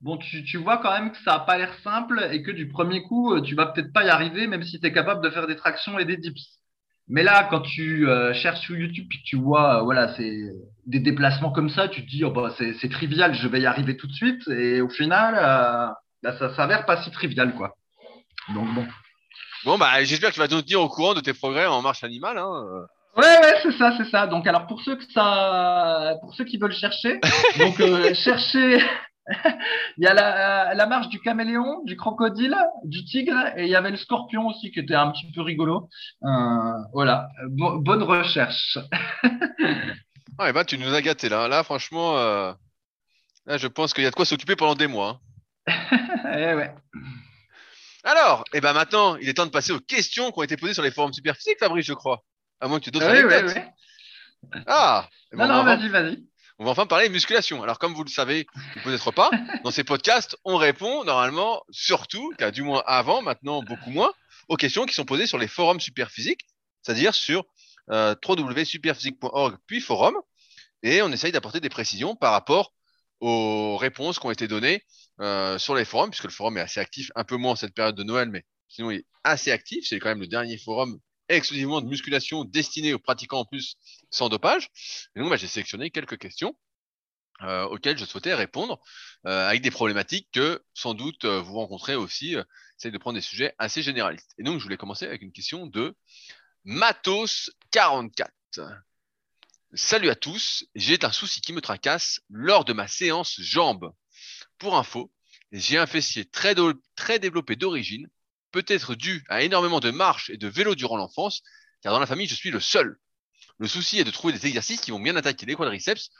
bon, 0.00 0.16
tu, 0.16 0.44
tu 0.44 0.56
vois 0.58 0.78
quand 0.78 0.92
même 0.92 1.12
que 1.12 1.18
ça 1.18 1.32
n'a 1.32 1.40
pas 1.40 1.58
l'air 1.58 1.74
simple 1.82 2.28
et 2.32 2.42
que 2.42 2.50
du 2.50 2.68
premier 2.68 3.02
coup, 3.02 3.34
euh, 3.34 3.40
tu 3.40 3.54
vas 3.54 3.66
peut-être 3.66 3.92
pas 3.92 4.04
y 4.04 4.08
arriver, 4.10 4.46
même 4.46 4.62
si 4.62 4.80
tu 4.80 4.86
es 4.86 4.92
capable 4.92 5.22
de 5.22 5.30
faire 5.30 5.46
des 5.46 5.56
tractions 5.56 5.98
et 5.98 6.04
des 6.04 6.16
dips. 6.16 6.58
Mais 7.10 7.22
là, 7.22 7.46
quand 7.48 7.60
tu 7.60 8.06
euh, 8.06 8.34
cherches 8.34 8.60
sur 8.60 8.76
YouTube 8.76 9.06
et 9.10 9.16
que 9.16 9.22
tu 9.24 9.36
vois, 9.36 9.78
euh, 9.78 9.82
voilà, 9.82 10.14
c'est 10.14 10.36
des 10.86 11.00
déplacements 11.00 11.50
comme 11.50 11.70
ça, 11.70 11.88
tu 11.88 12.04
te 12.04 12.10
dis, 12.10 12.22
oh, 12.22 12.30
bah, 12.30 12.54
c'est 12.58 12.90
trivial, 12.90 13.34
je 13.34 13.48
vais 13.48 13.60
y 13.60 13.66
arriver 13.66 13.96
tout 13.96 14.06
de 14.06 14.12
suite. 14.12 14.46
Et 14.48 14.82
au 14.82 14.90
final, 14.90 15.34
euh, 15.34 15.88
bah, 16.22 16.38
ça 16.38 16.54
s'avère 16.54 16.84
pas 16.84 17.02
si 17.02 17.10
trivial, 17.10 17.54
quoi. 17.54 17.74
Donc 18.54 18.72
bon. 18.74 18.86
bon 19.64 19.78
bah 19.78 20.02
j'espère 20.04 20.30
que 20.30 20.34
tu 20.34 20.40
vas 20.40 20.48
nous 20.48 20.62
tenir 20.62 20.80
au 20.80 20.88
courant 20.88 21.12
de 21.12 21.20
tes 21.20 21.34
progrès 21.34 21.66
en 21.66 21.82
marche 21.82 22.04
animale. 22.04 22.38
Hein. 22.38 22.86
Ouais, 23.16 23.24
ouais, 23.24 23.54
c'est 23.62 23.72
ça, 23.72 23.94
c'est 23.96 24.08
ça. 24.10 24.26
Donc, 24.26 24.46
alors 24.46 24.66
pour 24.66 24.80
ceux 24.82 24.96
que 24.96 25.04
ça, 25.12 26.14
pour 26.20 26.34
ceux 26.34 26.44
qui 26.44 26.58
veulent 26.58 26.72
chercher, 26.72 27.20
donc 27.58 27.76
chercher, 28.14 28.82
il 29.98 30.04
y 30.04 30.06
a 30.06 30.14
la, 30.14 30.74
la 30.74 30.86
marche 30.86 31.08
du 31.08 31.20
caméléon, 31.20 31.82
du 31.84 31.96
crocodile, 31.96 32.56
du 32.84 33.04
tigre, 33.04 33.36
et 33.56 33.64
il 33.64 33.68
y 33.70 33.74
avait 33.76 33.90
le 33.90 33.96
scorpion 33.96 34.46
aussi 34.46 34.70
qui 34.70 34.80
était 34.80 34.94
un 34.94 35.10
petit 35.10 35.30
peu 35.32 35.42
rigolo. 35.42 35.88
Euh, 36.24 36.72
voilà, 36.92 37.28
Bo- 37.48 37.78
bonne 37.78 38.02
recherche. 38.02 38.78
Ah, 40.38 40.48
et 40.48 40.52
ben 40.52 40.64
tu 40.64 40.78
nous 40.78 40.94
as 40.94 41.02
gâtés 41.02 41.28
là. 41.28 41.48
Là, 41.48 41.62
franchement, 41.64 42.16
euh, 42.18 42.52
là, 43.46 43.58
je 43.58 43.66
pense 43.66 43.92
qu'il 43.92 44.04
y 44.04 44.06
a 44.06 44.10
de 44.10 44.14
quoi 44.14 44.24
s'occuper 44.24 44.56
pendant 44.56 44.74
des 44.74 44.86
mois. 44.86 45.20
hein. 45.66 45.74
Eh 46.34 46.54
ouais. 46.54 46.74
Alors, 48.04 48.44
et 48.52 48.60
ben 48.60 48.72
maintenant, 48.72 49.16
il 49.16 49.28
est 49.28 49.34
temps 49.34 49.46
de 49.46 49.50
passer 49.50 49.72
aux 49.72 49.80
questions 49.80 50.30
qui 50.30 50.38
ont 50.38 50.42
été 50.42 50.56
posées 50.56 50.74
sur 50.74 50.82
les 50.82 50.90
forums 50.90 51.12
superphysiques, 51.12 51.58
Fabrice, 51.58 51.86
je 51.86 51.92
crois. 51.92 52.22
À 52.60 52.68
moins 52.68 52.78
que 52.78 52.84
tu 52.84 52.88
aies 52.88 52.92
d'autres 52.92 53.06
ouais. 53.06 53.72
Ah, 54.66 55.08
eh 55.32 55.36
ben, 55.36 55.46
Non, 55.46 55.54
on, 55.54 55.56
non, 55.58 55.64
va 55.64 55.76
vas-y, 55.76 55.88
vas-y. 55.88 56.24
On 56.58 56.64
va 56.64 56.72
enfin 56.72 56.86
parler 56.86 57.08
musculation. 57.08 57.62
Alors, 57.62 57.78
comme 57.78 57.94
vous 57.94 58.04
le 58.04 58.10
savez, 58.10 58.46
peut-être 58.82 59.12
pas, 59.12 59.30
dans 59.64 59.70
ces 59.70 59.84
podcasts, 59.84 60.36
on 60.44 60.56
répond 60.56 61.04
normalement, 61.04 61.62
surtout, 61.70 62.32
car 62.36 62.50
du 62.50 62.62
moins 62.62 62.82
avant, 62.86 63.22
maintenant 63.22 63.62
beaucoup 63.62 63.90
moins, 63.90 64.12
aux 64.48 64.56
questions 64.56 64.84
qui 64.84 64.94
sont 64.94 65.04
posées 65.04 65.26
sur 65.26 65.38
les 65.38 65.48
forums 65.48 65.80
superphysiques, 65.80 66.46
c'est-à-dire 66.82 67.14
sur 67.14 67.44
euh, 67.90 68.14
www.superphysique.org 68.26 69.56
puis 69.66 69.80
forum, 69.80 70.14
et 70.82 71.00
on 71.02 71.12
essaye 71.12 71.32
d'apporter 71.32 71.60
des 71.60 71.68
précisions 71.68 72.16
par 72.16 72.32
rapport 72.32 72.72
aux 73.20 73.76
réponses 73.76 74.18
qui 74.18 74.26
ont 74.26 74.30
été 74.30 74.48
données 74.48 74.82
euh, 75.20 75.58
sur 75.58 75.74
les 75.74 75.84
forums, 75.84 76.10
puisque 76.10 76.24
le 76.24 76.30
forum 76.30 76.58
est 76.58 76.62
assez 76.62 76.80
actif, 76.80 77.10
un 77.14 77.24
peu 77.24 77.36
moins 77.36 77.56
cette 77.56 77.74
période 77.74 77.96
de 77.96 78.04
Noël, 78.04 78.30
mais 78.30 78.44
sinon 78.68 78.90
il 78.90 78.98
est 78.98 79.06
assez 79.22 79.50
actif. 79.52 79.86
C'est 79.88 79.98
quand 79.98 80.08
même 80.08 80.20
le 80.20 80.26
dernier 80.26 80.58
forum 80.58 80.98
exclusivement 81.28 81.80
de 81.80 81.86
musculation 81.86 82.44
destiné 82.44 82.94
aux 82.94 82.98
pratiquants 82.98 83.40
en 83.40 83.44
plus 83.44 83.76
sans 84.10 84.28
dopage. 84.28 84.68
Et 85.14 85.20
donc, 85.20 85.30
bah, 85.30 85.36
j'ai 85.36 85.46
sélectionné 85.46 85.90
quelques 85.90 86.18
questions 86.18 86.56
euh, 87.42 87.64
auxquelles 87.64 87.98
je 87.98 88.04
souhaitais 88.04 88.34
répondre 88.34 88.80
euh, 89.26 89.48
avec 89.48 89.62
des 89.62 89.70
problématiques 89.70 90.28
que 90.32 90.60
sans 90.74 90.94
doute 90.94 91.24
euh, 91.24 91.40
vous 91.40 91.54
rencontrez 91.54 91.94
aussi. 91.94 92.32
J'essaie 92.76 92.90
de 92.90 92.98
prendre 92.98 93.16
des 93.16 93.22
sujets 93.22 93.54
assez 93.58 93.82
généralistes. 93.82 94.34
Et 94.38 94.42
donc, 94.42 94.58
je 94.58 94.64
voulais 94.64 94.76
commencer 94.76 95.06
avec 95.06 95.22
une 95.22 95.32
question 95.32 95.66
de 95.66 95.96
Matos44. 96.66 98.28
Salut 99.74 100.08
à 100.08 100.14
tous, 100.14 100.64
j'ai 100.74 100.98
un 101.04 101.12
souci 101.12 101.42
qui 101.42 101.52
me 101.52 101.60
tracasse 101.60 102.20
lors 102.30 102.64
de 102.64 102.72
ma 102.72 102.88
séance 102.88 103.38
jambes. 103.38 103.92
Pour 104.56 104.76
info, 104.76 105.12
j'ai 105.52 105.78
un 105.78 105.86
fessier 105.86 106.24
très 106.24 106.54
développé 107.18 107.54
d'origine, 107.54 108.08
peut-être 108.50 108.94
dû 108.94 109.24
à 109.28 109.42
énormément 109.42 109.80
de 109.80 109.90
marche 109.90 110.30
et 110.30 110.36
de 110.36 110.48
vélo 110.48 110.74
durant 110.74 110.96
l'enfance, 110.96 111.42
car 111.82 111.92
dans 111.92 112.00
la 112.00 112.06
famille, 112.06 112.26
je 112.26 112.34
suis 112.34 112.50
le 112.50 112.60
seul. 112.60 112.98
Le 113.58 113.68
souci 113.68 113.98
est 113.98 114.04
de 114.04 114.10
trouver 114.10 114.32
des 114.32 114.46
exercices 114.46 114.80
qui 114.80 114.90
vont 114.90 115.00
bien 115.00 115.16
attaquer 115.16 115.46
les 115.46 115.54
quadriceps 115.54 116.10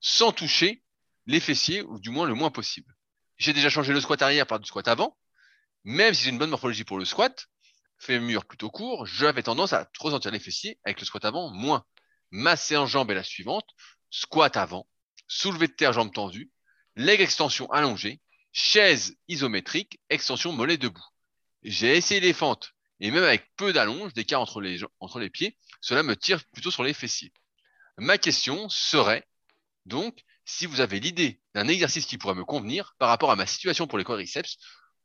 sans 0.00 0.32
toucher 0.32 0.82
les 1.26 1.40
fessiers, 1.40 1.82
ou 1.82 1.98
du 2.00 2.10
moins 2.10 2.26
le 2.26 2.34
moins 2.34 2.50
possible. 2.50 2.94
J'ai 3.38 3.52
déjà 3.52 3.70
changé 3.70 3.92
le 3.92 4.00
squat 4.00 4.20
arrière 4.22 4.46
par 4.46 4.60
du 4.60 4.66
squat 4.66 4.88
avant, 4.88 5.16
même 5.84 6.14
si 6.14 6.24
j'ai 6.24 6.30
une 6.30 6.38
bonne 6.38 6.50
morphologie 6.50 6.84
pour 6.84 6.98
le 6.98 7.04
squat, 7.04 7.48
fémur 7.98 8.44
plutôt 8.44 8.70
court, 8.70 9.06
j'avais 9.06 9.42
tendance 9.42 9.72
à 9.72 9.88
ressentir 9.98 10.30
les 10.30 10.40
fessiers 10.40 10.78
avec 10.84 11.00
le 11.00 11.06
squat 11.06 11.24
avant 11.24 11.50
moins. 11.50 11.84
Ma 12.30 12.56
séance 12.56 12.90
jambes 12.90 13.10
est 13.10 13.14
la 13.14 13.22
suivante, 13.22 13.68
squat 14.10 14.56
avant, 14.56 14.88
soulevé 15.28 15.68
de 15.68 15.72
terre 15.72 15.92
jambes 15.92 16.12
tendues, 16.12 16.50
leg 16.96 17.20
extension 17.20 17.70
allongée, 17.70 18.20
chaise 18.52 19.16
isométrique, 19.28 20.00
extension 20.10 20.52
mollet 20.52 20.76
debout. 20.76 21.04
J'ai 21.62 21.96
essayé 21.96 22.20
les 22.20 22.32
fentes, 22.32 22.72
et 23.00 23.10
même 23.10 23.24
avec 23.24 23.48
peu 23.56 23.72
d'allonge, 23.72 24.12
d'écart 24.14 24.40
entre 24.40 24.60
les, 24.60 24.80
entre 25.00 25.18
les 25.18 25.30
pieds, 25.30 25.56
cela 25.80 26.02
me 26.02 26.16
tire 26.16 26.44
plutôt 26.52 26.70
sur 26.70 26.82
les 26.82 26.94
fessiers. 26.94 27.32
Ma 27.98 28.18
question 28.18 28.68
serait, 28.68 29.26
donc, 29.86 30.22
si 30.44 30.66
vous 30.66 30.80
avez 30.80 30.98
l'idée 31.00 31.40
d'un 31.54 31.68
exercice 31.68 32.06
qui 32.06 32.18
pourrait 32.18 32.34
me 32.34 32.44
convenir 32.44 32.94
par 32.98 33.08
rapport 33.08 33.30
à 33.30 33.36
ma 33.36 33.46
situation 33.46 33.86
pour 33.86 33.98
les 33.98 34.04
quadriceps, 34.04 34.56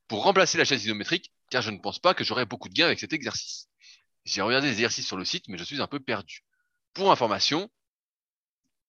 pour 0.07 0.23
remplacer 0.23 0.57
la 0.57 0.65
chaise 0.65 0.85
isométrique, 0.85 1.31
car 1.49 1.61
je 1.61 1.71
ne 1.71 1.79
pense 1.79 1.99
pas 1.99 2.13
que 2.13 2.23
j'aurai 2.23 2.45
beaucoup 2.45 2.69
de 2.69 2.73
gains 2.73 2.85
avec 2.85 2.99
cet 2.99 3.13
exercice. 3.13 3.67
J'ai 4.25 4.41
regardé 4.41 4.67
des 4.67 4.73
exercices 4.73 5.07
sur 5.07 5.17
le 5.17 5.25
site, 5.25 5.47
mais 5.47 5.57
je 5.57 5.63
suis 5.63 5.81
un 5.81 5.87
peu 5.87 5.99
perdu. 5.99 6.43
Pour 6.93 7.11
information, 7.11 7.69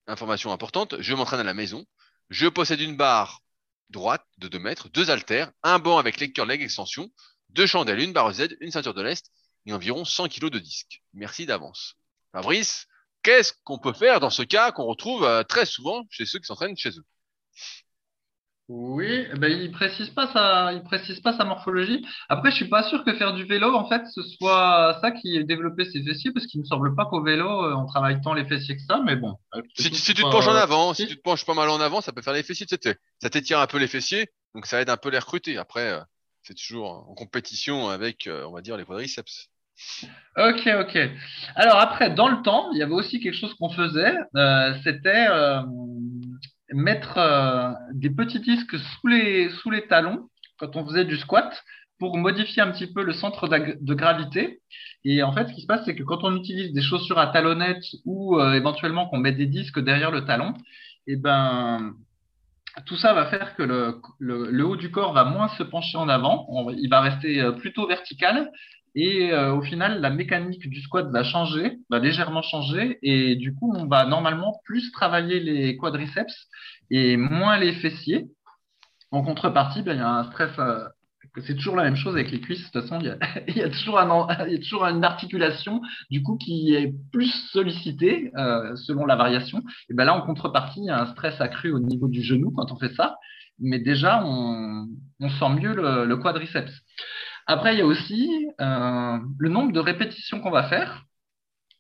information 0.07 0.53
importante, 0.53 1.01
je 1.01 1.15
m'entraîne 1.15 1.41
à 1.41 1.45
la 1.45 1.55
maison. 1.55 1.85
Je 2.31 2.47
possède 2.47 2.81
une 2.81 2.97
barre 2.97 3.43
droite 3.91 4.25
de 4.39 4.49
2 4.49 4.59
mètres, 4.59 4.89
deux 4.91 5.11
haltères, 5.11 5.51
un 5.63 5.79
banc 5.79 5.99
avec 5.99 6.19
lecteur 6.21 6.47
leg 6.47 6.63
extension, 6.63 7.11
deux 7.51 7.67
chandelles, 7.67 8.01
une 8.01 8.13
barre 8.13 8.33
Z, 8.33 8.57
une 8.61 8.71
ceinture 8.71 8.95
de 8.95 9.03
l'Est 9.03 9.31
et 9.67 9.73
environ 9.73 10.05
100 10.05 10.29
kg 10.29 10.51
de 10.51 10.59
disques. 10.59 11.03
Merci 11.15 11.47
d'avance. 11.47 11.95
Fabrice, 12.33 12.87
qu'est-ce 13.23 13.53
qu'on 13.65 13.79
peut 13.79 13.93
faire 13.93 14.21
dans 14.21 14.31
ce 14.31 14.43
cas 14.43 14.73
qu'on 14.73 14.85
retrouve 14.87 15.25
euh, 15.25 15.43
très 15.45 15.67
souvent 15.67 16.05
chez 16.11 16.27
ceux 16.27 16.39
qui 16.39 16.47
s'entraînent 16.47 16.77
chez 16.77 16.91
eux? 16.91 17.05
Oui, 18.69 19.25
ben 19.39 19.51
il 19.51 19.71
précise 19.73 20.11
pas 20.11 20.31
sa, 20.31 20.75
il 20.75 20.83
précise 20.83 21.21
pas 21.21 21.33
sa 21.35 21.45
morphologie. 21.45 22.05
Après, 22.29 22.51
je 22.51 22.57
suis 22.57 22.69
pas 22.69 22.83
sûr 22.83 23.03
que 23.03 23.15
faire 23.15 23.33
du 23.33 23.45
vélo, 23.45 23.75
en 23.75 23.89
fait, 23.89 24.03
ce 24.15 24.23
soit 24.23 24.99
ça 25.01 25.11
qui 25.11 25.37
ait 25.37 25.45
développé 25.45 25.87
ses 25.87 26.03
fessiers, 26.05 26.33
parce 26.33 26.47
qu'il 26.47 26.61
me 26.61 26.67
semble 26.67 26.95
pas 26.95 27.07
qu'au 27.07 27.23
vélo, 27.23 27.47
euh, 27.65 27.75
on 27.75 27.87
travaille 27.87 28.21
tant 28.21 28.35
les 28.35 28.45
fessiers 28.45 28.77
que 28.77 28.83
ça, 28.83 29.01
mais 29.03 29.17
bon. 29.17 29.37
Euh, 29.55 29.63
Si, 29.75 29.91
tu 29.91 30.13
te 30.13 30.21
penches 30.29 30.49
en 30.49 30.55
avant, 30.55 30.93
si 30.93 31.07
tu 31.07 31.17
te 31.17 31.23
penches 31.23 31.47
pas 31.47 31.55
mal 31.55 31.71
en 31.71 31.81
avant, 31.81 32.03
ça 32.03 32.13
peut 32.13 32.21
faire 32.21 32.35
les 32.35 32.43
fessiers, 32.43 32.67
tu 32.67 32.75
sais, 32.75 32.79
t'es- 32.79 32.97
ça 33.23 33.31
t'étire 33.31 33.59
un 33.59 33.67
peu 33.67 33.79
les 33.79 33.89
fessiers, 33.89 34.31
donc 34.55 34.67
ça 34.67 34.83
aide 34.83 34.91
un 34.91 34.99
peu 34.99 35.09
les 35.09 35.19
recruter. 35.19 35.57
Après, 35.57 35.99
euh, 36.49 36.55
c'est 36.55 36.55
toujours 36.55 37.09
en 37.09 37.15
compétition 37.15 37.89
avec, 37.89 38.27
euh, 38.27 38.45
on 38.47 38.53
va 38.53 38.63
dire, 38.63 38.77
les 38.77 38.85
quadriceps. 38.85 39.49
Ok, 40.37 40.69
ok. 40.81 40.99
Alors 41.55 41.77
après, 41.77 42.11
dans 42.11 42.29
le 42.29 42.43
temps, 42.43 42.73
il 42.73 42.79
y 42.79 42.83
avait 42.83 42.93
aussi 42.93 43.21
quelque 43.21 43.37
chose 43.37 43.55
qu'on 43.55 43.71
faisait, 43.71 44.15
euh, 44.35 44.75
c'était 44.83 45.29
euh, 45.29 45.63
mettre 46.73 47.77
des 47.93 48.11
petits 48.11 48.41
disques 48.41 48.77
sous 48.79 49.07
les, 49.07 49.87
talons 49.89 50.29
quand 50.59 50.75
on 50.75 50.85
faisait 50.85 51.05
du 51.05 51.17
squat 51.17 51.63
pour 52.01 52.17
modifier 52.17 52.63
un 52.63 52.73
petit 52.73 52.93
peu 52.93 53.05
le 53.05 53.13
centre 53.13 53.49
de 53.49 53.95
gravité. 53.95 54.61
Et 55.05 55.23
en 55.23 55.33
fait, 55.33 55.49
ce 55.49 55.53
qui 55.53 55.63
se 55.63 55.67
passe, 55.67 55.85
c'est 55.85 55.95
que 55.95 56.03
quand 56.03 56.25
on 56.25 56.37
utilise 56.37 56.73
des 56.73 56.83
chaussures 56.83 57.19
à 57.19 57.29
talonnettes 57.29 57.85
ou 58.05 58.41
éventuellement 58.41 59.09
qu'on 59.09 59.19
met 59.19 59.33
des 59.33 59.47
disques 59.47 59.81
derrière 59.81 60.11
le 60.11 60.25
talon, 60.25 60.55
et 61.07 61.17
ben 61.17 61.95
tout 62.87 62.97
ça 62.97 63.13
va 63.15 63.27
faire 63.27 63.55
que 63.57 63.63
le, 63.63 64.65
haut 64.65 64.77
du 64.77 64.91
corps 64.91 65.13
va 65.13 65.25
moins 65.25 65.49
se 65.49 65.63
pencher 65.63 65.99
en 65.99 66.09
avant, 66.09 66.47
il 66.77 66.89
va 66.89 67.01
rester 67.01 67.41
euh, 67.41 67.53
plutôt 67.53 67.87
vertical. 67.87 68.51
Et 68.95 69.33
euh, 69.33 69.55
au 69.55 69.63
final, 69.63 70.01
la 70.01 70.11
mécanique 70.11 70.69
du 70.69 70.81
squat 70.81 71.09
va 71.13 71.23
changer, 71.23 71.79
va 71.91 71.99
légèrement 71.99 72.43
changer, 72.43 72.99
et 73.03 73.37
du 73.37 73.55
coup, 73.55 73.73
on 73.77 73.87
va 73.87 74.07
normalement 74.07 74.61
plus 74.65 74.91
travailler 74.93 75.41
les 75.41 75.77
quadriceps 75.77 76.49
et 76.91 77.17
moins 77.17 77.59
les 77.59 77.75
fessiers. 77.75 78.27
En 79.11 79.23
contrepartie, 79.23 79.83
ben, 79.83 79.95
il 79.95 79.99
y 80.01 80.03
a 80.03 80.09
un 80.09 80.25
stress. 80.25 80.51
euh, 80.59 80.85
c'est 81.45 81.55
toujours 81.55 81.77
la 81.77 81.85
même 81.85 81.97
chose 81.97 82.15
avec 82.15 82.31
les 82.31 82.41
cuisses. 82.41 82.71
De 82.71 82.81
toute 82.81 82.89
façon, 82.89 82.99
il 83.49 83.57
y 83.57 83.63
a, 83.63 83.69
toujours, 83.69 84.85
une 84.85 85.05
articulation 85.05 85.81
du 86.11 86.23
coup 86.23 86.37
qui 86.37 86.75
est 86.75 86.95
plus 87.13 87.33
sollicitée 87.51 88.31
euh, 88.37 88.75
selon 88.77 89.07
la 89.07 89.17
variation. 89.17 89.63
Et 89.91 89.95
ben 89.95 90.05
là, 90.05 90.15
en 90.15 90.23
contrepartie, 90.23 90.81
il 90.81 90.87
y 90.87 90.91
a 90.91 91.01
un 91.01 91.07
stress 91.13 91.41
accru 91.41 91.73
au 91.73 91.81
niveau 91.81 92.09
du 92.09 92.23
genou 92.23 92.51
quand 92.51 92.73
on 92.73 92.77
fait 92.77 92.95
ça. 92.95 93.17
Mais 93.61 93.79
déjà, 93.79 94.23
on, 94.25 94.87
sent 95.21 95.49
mieux 95.61 95.75
le, 95.75 96.05
le 96.05 96.17
quadriceps. 96.17 96.73
Après, 97.47 97.75
il 97.75 97.79
y 97.79 97.83
a 97.83 97.87
aussi 97.87 98.47
euh, 98.61 99.19
le 99.39 99.49
nombre 99.49 99.73
de 99.73 99.81
répétitions 99.81 100.41
qu'on 100.41 100.51
va 100.51 100.65
faire. 100.65 101.05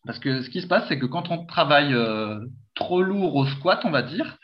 Parce 0.06 0.18
que 0.18 0.40
ce 0.42 0.48
qui 0.48 0.62
se 0.62 0.66
passe, 0.66 0.88
c'est 0.88 0.98
que 0.98 1.06
quand 1.06 1.30
on 1.30 1.44
travaille 1.44 1.92
euh, 1.92 2.40
trop 2.74 3.02
lourd 3.02 3.36
au 3.36 3.46
squat, 3.46 3.80
on 3.84 3.90
va 3.90 4.02
dire, 4.02 4.38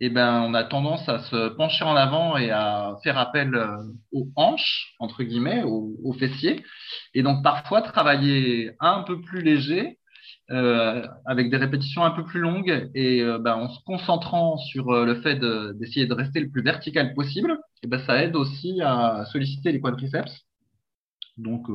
eh 0.00 0.08
ben, 0.08 0.42
on 0.42 0.54
a 0.54 0.64
tendance 0.64 1.08
à 1.08 1.18
se 1.20 1.48
pencher 1.50 1.84
en 1.84 1.94
avant 1.94 2.36
et 2.38 2.50
à 2.50 2.96
faire 3.02 3.18
appel 3.18 3.54
euh, 3.54 3.76
aux 4.12 4.28
hanches, 4.34 4.94
entre 4.98 5.22
guillemets, 5.22 5.62
aux, 5.62 5.94
aux 6.02 6.12
fessiers. 6.14 6.64
Et 7.14 7.22
donc, 7.22 7.42
parfois, 7.42 7.82
travailler 7.82 8.72
un 8.80 9.02
peu 9.02 9.20
plus 9.20 9.42
léger 9.42 9.98
euh, 10.50 11.06
avec 11.26 11.50
des 11.50 11.58
répétitions 11.58 12.02
un 12.02 12.12
peu 12.12 12.24
plus 12.24 12.40
longues 12.40 12.90
et 12.94 13.22
euh, 13.22 13.38
ben, 13.38 13.54
en 13.54 13.68
se 13.68 13.78
concentrant 13.84 14.56
sur 14.56 15.04
le 15.04 15.20
fait 15.20 15.38
d'essayer 15.78 16.06
de, 16.06 16.14
rester 16.14 16.40
le 16.40 16.50
plus 16.50 16.62
vertical 16.62 17.14
possible, 17.14 17.58
et 17.82 17.86
ben, 17.86 18.00
ça 18.06 18.22
aide 18.22 18.36
aussi 18.36 18.80
à 18.82 19.26
solliciter 19.26 19.70
les 19.70 19.80
quadriceps. 19.80 20.46
Donc, 21.36 21.68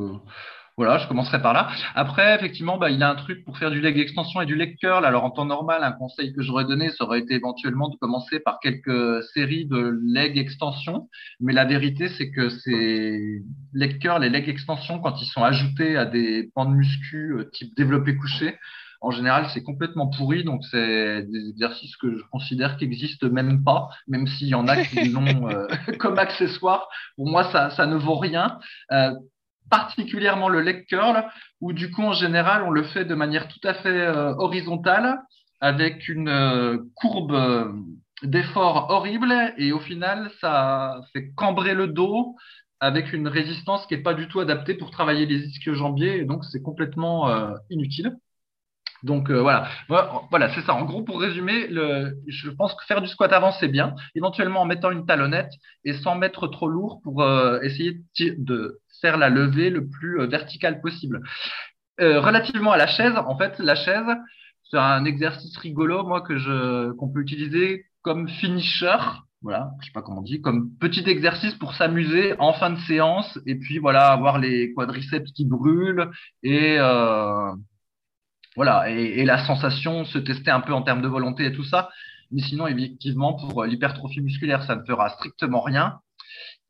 voilà, 0.78 0.98
je 0.98 1.08
commencerai 1.08 1.42
par 1.42 1.54
là. 1.54 1.70
Après, 1.96 2.36
effectivement, 2.36 2.78
bah, 2.78 2.90
il 2.90 3.02
a 3.02 3.10
un 3.10 3.16
truc 3.16 3.46
pour 3.46 3.58
faire 3.58 3.72
du 3.72 3.80
leg 3.80 3.98
extension 3.98 4.42
et 4.42 4.46
du 4.46 4.56
leg 4.56 4.76
curl. 4.78 5.06
Alors, 5.06 5.24
en 5.24 5.32
temps 5.32 5.46
normal, 5.46 5.84
un 5.84 5.94
conseil 5.94 6.34
que 6.34 6.42
j'aurais 6.42 6.66
donné, 6.66 6.90
ça 6.90 7.06
aurait 7.06 7.20
été 7.20 7.34
éventuellement 7.34 7.88
de 7.88 7.96
commencer 7.96 8.42
par 8.42 8.60
quelques 8.60 9.24
séries 9.34 9.66
de 9.68 9.98
leg 10.04 10.38
extension. 10.38 11.08
Mais 11.40 11.54
la 11.54 11.64
vérité, 11.64 12.10
c'est 12.10 12.30
que 12.30 12.50
ces 12.50 13.42
leg 13.74 14.00
curl 14.00 14.24
et 14.26 14.30
leg 14.30 14.50
extension, 14.50 15.00
quand 15.00 15.22
ils 15.22 15.28
sont 15.28 15.44
ajoutés 15.44 15.96
à 15.96 16.06
des 16.06 16.50
pans 16.54 16.66
de 16.66 16.76
muscu 16.76 17.34
euh, 17.34 17.50
type 17.54 17.74
développé 17.78 18.18
couché, 18.18 18.56
en 19.00 19.12
général, 19.12 19.48
c'est 19.54 19.64
complètement 19.64 20.08
pourri. 20.08 20.44
Donc, 20.44 20.62
c'est 20.72 21.24
des 21.24 21.50
exercices 21.52 21.96
que 21.96 22.18
je 22.18 22.24
considère 22.32 22.76
qui 22.76 22.86
n'existent 22.86 23.30
même 23.30 23.64
pas, 23.64 23.88
même 24.08 24.28
s'il 24.28 24.48
y 24.48 24.56
en 24.56 24.68
a 24.68 24.84
qui 24.84 25.08
l'ont 25.10 25.50
euh, 25.50 25.68
comme 26.00 26.20
accessoire. 26.20 26.90
Pour 27.16 27.30
moi, 27.30 27.50
ça, 27.52 27.70
ça 27.70 27.86
ne 27.86 27.96
vaut 27.96 28.18
rien. 28.18 28.58
Euh, 28.92 29.12
particulièrement 29.70 30.50
le 30.50 30.62
leg 30.62 30.86
curl, 30.86 31.24
où 31.62 31.74
du 31.74 31.92
coup, 31.92 32.04
en 32.04 32.14
général, 32.14 32.64
on 32.64 32.72
le 32.72 32.84
fait 32.84 33.06
de 33.06 33.16
manière 33.16 33.48
tout 33.48 33.60
à 33.64 33.74
fait 33.74 33.90
euh, 33.90 34.34
horizontale, 34.38 35.20
avec 35.62 36.08
une 36.10 36.30
euh, 36.30 36.78
courbe 36.96 37.34
euh, 37.34 37.72
d'effort 38.24 38.88
horrible, 38.90 39.34
et 39.58 39.72
au 39.72 39.80
final, 39.80 40.32
ça 40.42 41.02
fait 41.14 41.32
cambrer 41.36 41.74
le 41.74 41.88
dos 41.88 42.36
avec 42.80 43.14
une 43.14 43.28
résistance 43.28 43.86
qui 43.88 43.96
n'est 43.96 44.04
pas 44.04 44.14
du 44.14 44.28
tout 44.28 44.40
adaptée 44.40 44.76
pour 44.76 44.92
travailler 44.92 45.26
les 45.26 45.48
ischio-jambiers, 45.48 46.18
et 46.18 46.26
donc 46.26 46.44
c'est 46.46 46.62
complètement 46.62 47.30
inutile. 47.70 48.18
Donc 49.06 49.30
voilà, 49.30 49.68
voilà, 49.88 50.54
c'est 50.54 50.62
ça. 50.62 50.74
En 50.74 50.84
gros, 50.84 51.04
pour 51.04 51.22
résumer, 51.22 51.68
le, 51.68 52.18
je 52.28 52.50
pense 52.50 52.74
que 52.74 52.84
faire 52.86 53.02
du 53.02 53.08
squat 53.08 53.32
avant 53.32 53.52
c'est 53.52 53.68
bien, 53.68 53.96
éventuellement 54.16 54.62
en 54.62 54.66
mettant 54.66 54.92
une 54.92 55.06
talonnette 55.06 55.52
et 55.84 55.94
sans 55.94 56.16
mettre 56.16 56.48
trop 56.48 56.68
lourd 56.68 57.02
pour 57.04 57.24
essayer 57.62 58.02
de 58.20 58.80
faire 59.02 59.18
la 59.18 59.30
levée 59.30 59.70
le 59.70 59.88
plus 59.88 60.20
euh, 60.20 60.28
verticale 60.28 60.82
possible. 60.82 61.22
Euh, 62.02 62.20
relativement 62.20 62.72
à 62.72 62.78
la 62.78 62.88
chaise, 62.88 63.14
en 63.16 63.38
fait, 63.38 63.58
la 63.60 63.76
chaise, 63.76 64.08
c'est 64.70 64.78
un 64.78 65.06
exercice 65.06 65.56
rigolo, 65.58 66.04
moi, 66.04 66.22
que 66.22 66.38
je, 66.38 66.92
qu'on 66.94 67.10
peut 67.10 67.22
utiliser 67.22 67.86
comme 68.02 68.28
finisher. 68.28 68.98
Voilà, 69.42 69.70
je 69.80 69.86
sais 69.86 69.92
pas 69.92 70.02
comment 70.02 70.22
on 70.22 70.24
dit, 70.24 70.42
comme 70.42 70.72
petit 70.80 71.08
exercice 71.08 71.54
pour 71.56 71.76
s'amuser 71.76 72.34
en 72.40 72.54
fin 72.54 72.72
de 72.72 72.80
séance 72.80 73.38
et 73.46 73.56
puis 73.56 73.78
voilà, 73.78 74.12
avoir 74.12 74.40
les 74.40 74.74
quadriceps 74.74 75.32
qui 75.34 75.46
brûlent 75.46 76.10
et 76.42 76.78
euh, 76.80 77.52
voilà, 78.56 78.90
et, 78.90 79.26
la 79.26 79.46
sensation, 79.46 80.06
se 80.06 80.18
tester 80.18 80.52
un 80.52 80.62
peu 80.62 80.74
en 80.74 80.82
termes 80.82 81.02
de 81.02 81.08
volonté 81.08 81.46
et 81.46 81.54
tout 81.54 81.64
ça. 81.64 81.90
Mais 82.32 82.42
sinon, 82.42 82.68
effectivement, 82.68 83.34
pour 83.34 83.66
l'hypertrophie 83.66 84.22
musculaire, 84.22 84.64
ça 84.64 84.76
ne 84.76 84.84
fera 84.84 85.10
strictement 85.10 85.62
rien. 85.62 86.00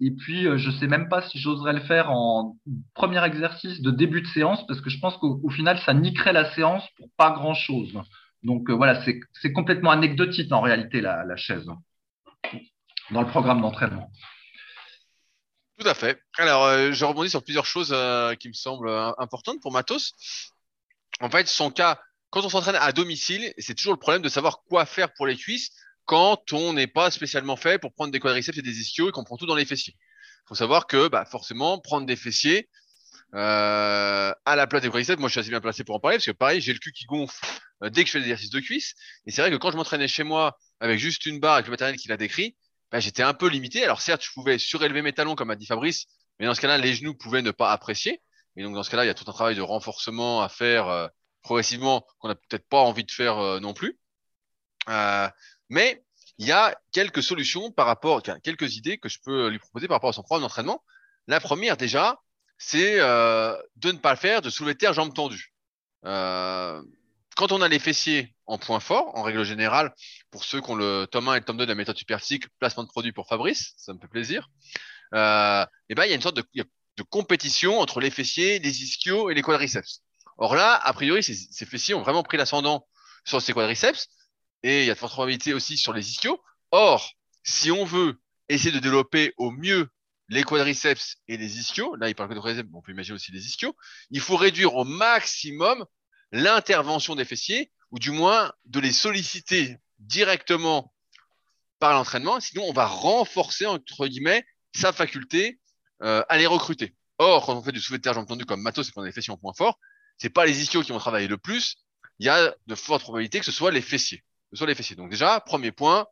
Et 0.02 0.12
puis, 0.12 0.46
euh, 0.46 0.58
je 0.58 0.72
sais 0.72 0.88
même 0.88 1.08
pas 1.08 1.22
si 1.22 1.40
j'oserais 1.40 1.74
le 1.74 1.80
faire 1.82 2.12
en 2.12 2.58
premier 2.94 3.24
exercice 3.24 3.82
de 3.82 3.92
début 3.92 4.22
de 4.22 4.28
séance, 4.28 4.66
parce 4.68 4.82
que 4.82 4.90
je 4.90 5.00
pense 5.00 5.16
qu'au 5.18 5.50
final, 5.50 5.80
ça 5.80 5.94
niquerait 5.94 6.34
la 6.34 6.54
séance 6.54 6.84
pour 6.98 7.08
pas 7.18 7.32
grand-chose. 7.32 7.94
Donc 8.44 8.70
euh, 8.70 8.74
voilà, 8.74 9.02
c'est 9.04 9.54
complètement 9.54 9.92
anecdotique 9.92 10.52
en 10.52 10.62
réalité, 10.62 11.02
la, 11.02 11.36
chaise, 11.38 11.66
dans 13.12 13.22
le 13.22 13.28
programme 13.28 13.62
d'entraînement. 13.62 14.12
Tout 15.80 15.88
à 15.88 15.94
fait. 15.94 16.20
Alors, 16.38 16.66
euh, 16.66 16.92
je 16.92 17.06
rebondis 17.06 17.30
sur 17.30 17.44
plusieurs 17.44 17.66
choses 17.66 17.96
qui 18.40 18.50
me 18.50 18.54
semblent 18.54 18.90
importantes 19.18 19.62
pour 19.62 19.72
Matos. 19.72 20.14
En 21.22 21.30
fait, 21.30 21.48
son 21.48 21.72
cas, 21.72 22.00
quand 22.30 22.44
on 22.44 22.50
s'entraîne 22.50 22.76
à 22.76 22.92
domicile, 22.92 23.54
c'est 23.58 23.76
toujours 23.76 23.94
le 23.94 24.00
problème 24.00 24.22
de 24.22 24.30
savoir 24.30 24.64
quoi 24.68 24.86
faire 24.86 25.14
pour 25.14 25.26
les 25.28 25.36
cuisses 25.36 25.72
quand 26.06 26.54
on 26.54 26.74
n'est 26.74 26.88
pas 26.88 27.12
spécialement 27.12 27.56
fait 27.56 27.80
pour 27.80 27.94
prendre 27.94 28.12
des 28.12 28.20
quadriceps 28.20 28.58
et 28.58 28.62
des 28.62 28.80
ischios 28.80 29.10
et 29.10 29.12
qu'on 29.12 29.24
prend 29.24 29.38
tout 29.38 29.46
dans 29.46 29.56
les 29.56 29.66
fessiers. 29.66 29.96
Il 29.98 30.50
faut 30.50 30.56
savoir 30.56 30.86
que 30.88 31.08
bah, 31.08 31.26
forcément, 31.26 31.80
prendre 31.80 32.06
des 32.06 32.16
fessiers 32.16 32.70
euh, 33.34 34.34
à 34.46 34.56
la 34.56 34.68
place 34.68 34.84
des 34.84 34.90
quadriceps, 34.90 35.20
moi 35.20 35.30
je 35.30 35.34
suis 35.34 35.40
assez 35.40 35.50
bien 35.50 35.62
placé 35.62 35.84
pour 35.84 35.96
en 35.96 36.00
parler 36.00 36.18
parce 36.18 36.26
que 36.26 36.32
pareil, 36.32 36.62
j'ai 36.62 36.74
le 36.74 36.80
cul 36.80 36.92
qui 36.92 37.06
gonfle 37.06 37.44
euh, 37.84 37.90
dès 37.90 38.04
que 38.04 38.08
je 38.08 38.12
fais 38.14 38.20
des 38.20 38.26
exercices 38.26 38.52
de 38.52 38.60
cuisse. 38.60 38.94
Et 39.26 39.32
c'est 39.32 39.42
vrai 39.42 39.50
que 39.52 39.56
quand 39.56 39.72
je 39.72 39.78
m'entraînais 39.78 40.08
chez 40.08 40.24
moi 40.24 40.58
avec 40.80 41.00
juste 41.00 41.26
une 41.26 41.40
barre 41.40 41.56
avec 41.56 41.66
le 41.66 41.72
matériel 41.72 41.98
qu'il 41.98 42.12
a 42.12 42.18
décrit, 42.18 42.56
bah, 42.92 43.00
j'étais 43.00 43.24
un 43.24 43.34
peu 43.34 43.48
limité. 43.48 43.84
Alors 43.84 44.02
certes, 44.02 44.24
je 44.24 44.32
pouvais 44.32 44.58
surélever 44.60 45.02
mes 45.02 45.14
talons 45.14 45.36
comme 45.36 45.50
a 45.50 45.56
dit 45.56 45.66
Fabrice, 45.66 46.06
mais 46.40 46.46
dans 46.46 46.54
ce 46.54 46.62
cas-là, 46.62 46.78
les 46.78 46.94
genoux 46.94 47.16
pouvaient 47.16 47.42
ne 47.42 47.52
pas 47.52 47.72
apprécier. 47.72 48.22
Et 48.56 48.64
donc 48.64 48.74
dans 48.74 48.84
ce 48.84 48.90
cas-là, 48.90 49.04
il 49.04 49.08
y 49.08 49.12
a 49.12 49.14
tout 49.14 49.26
un 49.28 49.34
travail 49.34 49.56
de 49.56 49.62
renforcement 49.62 50.42
à 50.42 50.50
faire 50.50 50.88
euh, 50.88 51.08
progressivement 51.42 52.06
qu'on 52.20 52.30
n'a 52.30 52.36
peut-être 52.36 52.68
pas 52.68 52.80
envie 52.80 53.04
de 53.04 53.12
faire 53.12 53.38
euh, 53.38 53.60
non 53.60 53.74
plus. 53.74 54.00
Euh, 54.90 55.28
mais 55.70 56.04
il 56.38 56.48
y 56.48 56.52
a 56.52 56.78
quelques 56.92 57.24
solutions 57.24 57.72
par 57.72 57.86
rapport, 57.86 58.22
quelques 58.44 58.76
idées 58.76 58.98
que 58.98 59.10
je 59.10 59.20
peux 59.24 59.48
lui 59.48 59.60
proposer 59.60 59.88
par 59.88 59.96
rapport 59.96 60.10
à 60.10 60.14
son 60.14 60.22
programme 60.22 60.44
d'entraînement. 60.44 60.84
La 61.28 61.40
première, 61.40 61.78
déjà, 61.78 62.20
c'est 62.58 62.98
de 62.98 63.92
ne 63.92 63.98
pas 63.98 64.12
le 64.12 64.18
faire 64.18 64.42
de 64.42 64.50
soulever 64.50 64.76
terre 64.76 64.94
jambes 64.94 65.14
tendues. 65.14 65.54
Quand 66.04 67.52
on 67.52 67.62
a 67.62 67.70
les 67.70 67.80
fessiers 67.80 68.36
en 68.48 68.58
point 68.58 68.82
fort, 68.82 69.16
en 69.16 69.24
règle 69.24 69.46
générale, 69.46 69.94
pour 70.30 70.44
ceux 70.44 70.60
qui 70.60 70.70
ont 70.72 70.76
le 70.76 71.08
tome 71.10 71.30
1 71.30 71.36
et 71.36 71.40
le 71.40 71.46
tome 71.46 71.58
2 71.58 71.66
de 71.66 71.72
la 71.72 71.76
méthode 71.76 71.98
superphysique, 71.98 72.50
placement 72.60 72.84
de 72.84 72.90
produit 72.90 73.14
pour 73.14 73.28
Fabrice, 73.30 73.74
ça 73.78 73.94
me 73.94 74.00
fait 74.00 74.10
plaisir. 74.10 74.50
Et 75.14 75.16
ben, 75.16 76.04
il 76.04 76.10
y 76.10 76.12
a 76.12 76.16
une 76.16 76.22
sorte 76.22 76.36
de, 76.36 76.44
de, 76.98 77.04
compétition 77.04 77.80
entre 77.80 78.00
les 78.00 78.10
fessiers, 78.10 78.60
les 78.60 78.84
ischios 78.84 79.30
et 79.30 79.34
les 79.34 79.42
quadriceps. 79.42 80.02
Or 80.38 80.56
là, 80.56 80.76
a 80.76 80.94
priori, 80.94 81.24
ces, 81.24 81.66
fessiers 81.66 81.94
ont 81.94 82.02
vraiment 82.02 82.24
pris 82.24 82.38
l'ascendant 82.38 82.88
sur 83.24 83.42
ces 83.42 83.54
quadriceps 83.54 84.08
et 84.64 84.82
il 84.82 84.88
y 84.88 84.92
a 84.92 84.94
de 84.94 85.00
fortes 85.00 85.14
probabilités 85.14 85.54
aussi 85.54 85.78
sur 85.78 85.94
les 85.94 86.10
ischios. 86.10 86.42
Or, 86.72 87.12
si 87.44 87.72
on 87.72 87.86
veut 87.86 88.20
essayer 88.50 88.72
de 88.72 88.80
développer 88.80 89.34
au 89.38 89.52
mieux 89.52 89.90
les 90.30 90.44
quadriceps 90.44 91.18
et 91.28 91.38
les 91.38 91.60
ischios, 91.60 91.96
là 91.96 92.10
il 92.10 92.16
parle 92.16 92.30
que 92.30 92.36
de 92.36 92.40
quadriceps, 92.40 92.70
on 92.74 92.82
peut 92.82 92.92
imaginer 92.92 93.16
aussi 93.16 93.32
les 93.32 93.46
ischios, 93.46 93.76
il 94.10 94.20
faut 94.20 94.36
réduire 94.36 94.76
au 94.76 94.84
maximum 94.84 95.86
l'intervention 96.32 97.16
des 97.16 97.26
fessiers, 97.26 97.72
ou 97.92 98.00
du 98.00 98.12
moins 98.12 98.52
de 98.66 98.80
les 98.80 98.92
solliciter 98.92 99.78
directement 100.00 100.94
par 101.80 101.94
l'entraînement, 101.94 102.40
sinon 102.40 102.66
on 102.68 102.74
va 102.74 102.88
renforcer, 102.88 103.66
entre 103.66 104.08
guillemets, 104.08 104.46
sa 104.74 104.92
faculté 104.92 105.60
euh, 106.04 106.24
à 106.30 106.38
les 106.38 106.48
recruter. 106.48 106.96
Or, 107.18 107.46
quand 107.46 107.56
on 107.56 107.62
fait 107.64 107.72
du 107.72 107.80
soulevé 107.80 108.00
de 108.00 108.04
terre, 108.04 108.14
j'ai 108.14 108.20
entendu 108.20 108.46
comme 108.46 108.62
matos, 108.62 108.88
c'est 108.88 108.92
qu'on 108.92 109.02
a 109.02 109.06
les 109.06 109.12
fessiers 109.12 109.34
en 109.34 109.38
point 109.38 109.54
fort, 109.54 109.80
c'est 110.18 110.30
pas 110.30 110.46
les 110.46 110.62
ischios 110.62 110.82
qui 110.82 110.92
vont 110.92 111.00
travailler 111.00 111.28
le 111.28 111.38
plus, 111.38 111.78
il 112.20 112.26
y 112.26 112.30
a 112.30 112.54
de 112.68 112.76
fortes 112.76 113.02
probabilités 113.02 113.40
que 113.40 113.46
ce 113.46 113.52
soit 113.52 113.72
les 113.72 113.82
fessiers 113.82 114.24
sur 114.56 114.66
les 114.66 114.76
fessiers. 114.76 114.96
Donc 114.96 115.10
déjà, 115.10 115.40
premier 115.40 115.72
point, 115.72 116.08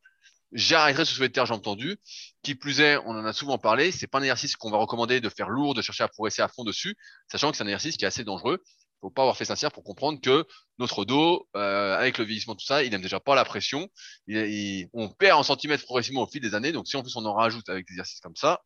j'arrêterai 0.52 1.06
ce 1.06 1.14
soulevé 1.14 1.30
de 1.30 1.34
terre 1.34 1.46
jambes 1.46 1.62
tendues. 1.62 1.98
Qui 2.44 2.56
plus 2.56 2.82
est, 2.82 2.98
on 2.98 3.12
en 3.12 3.26
a 3.26 3.34
souvent 3.34 3.58
parlé, 3.58 3.92
c'est 3.92 4.08
pas 4.08 4.20
un 4.20 4.22
exercice 4.22 4.56
qu'on 4.56 4.72
va 4.72 4.78
recommander 4.78 5.22
de 5.22 5.30
faire 5.30 5.50
lourd, 5.50 5.74
de 5.74 5.82
chercher 5.82 6.04
à 6.04 6.08
progresser 6.08 6.42
à 6.42 6.48
fond 6.48 6.64
dessus, 6.64 6.96
sachant 7.32 7.52
que 7.52 7.58
c'est 7.58 7.64
un 7.64 7.68
exercice 7.68 7.98
qui 7.98 8.06
est 8.06 8.08
assez 8.08 8.24
dangereux. 8.24 8.62
Il 8.66 9.08
faut 9.08 9.10
pas 9.10 9.24
avoir 9.24 9.36
fait 9.36 9.46
sincère 9.46 9.72
pour 9.72 9.84
comprendre 9.84 10.22
que 10.22 10.46
notre 10.78 11.04
dos, 11.04 11.48
euh, 11.58 11.98
avec 11.98 12.18
le 12.18 12.24
vieillissement, 12.24 12.56
tout 12.56 12.66
ça, 12.66 12.84
il 12.84 12.92
n'aime 12.92 13.02
déjà 13.02 13.20
pas 13.20 13.36
la 13.36 13.44
pression. 13.44 13.90
on 14.30 15.10
perd 15.10 15.40
en 15.40 15.44
centimètres 15.44 15.84
progressivement 15.84 16.22
au 16.22 16.28
fil 16.28 16.42
des 16.42 16.56
années. 16.56 16.72
Donc 16.72 16.88
si 16.88 16.96
en 16.96 17.02
plus 17.02 17.16
on 17.18 17.26
en 17.26 17.34
rajoute 17.34 17.68
avec 17.68 17.86
des 17.86 17.94
exercices 17.94 18.22
comme 18.22 18.36
ça, 18.36 18.62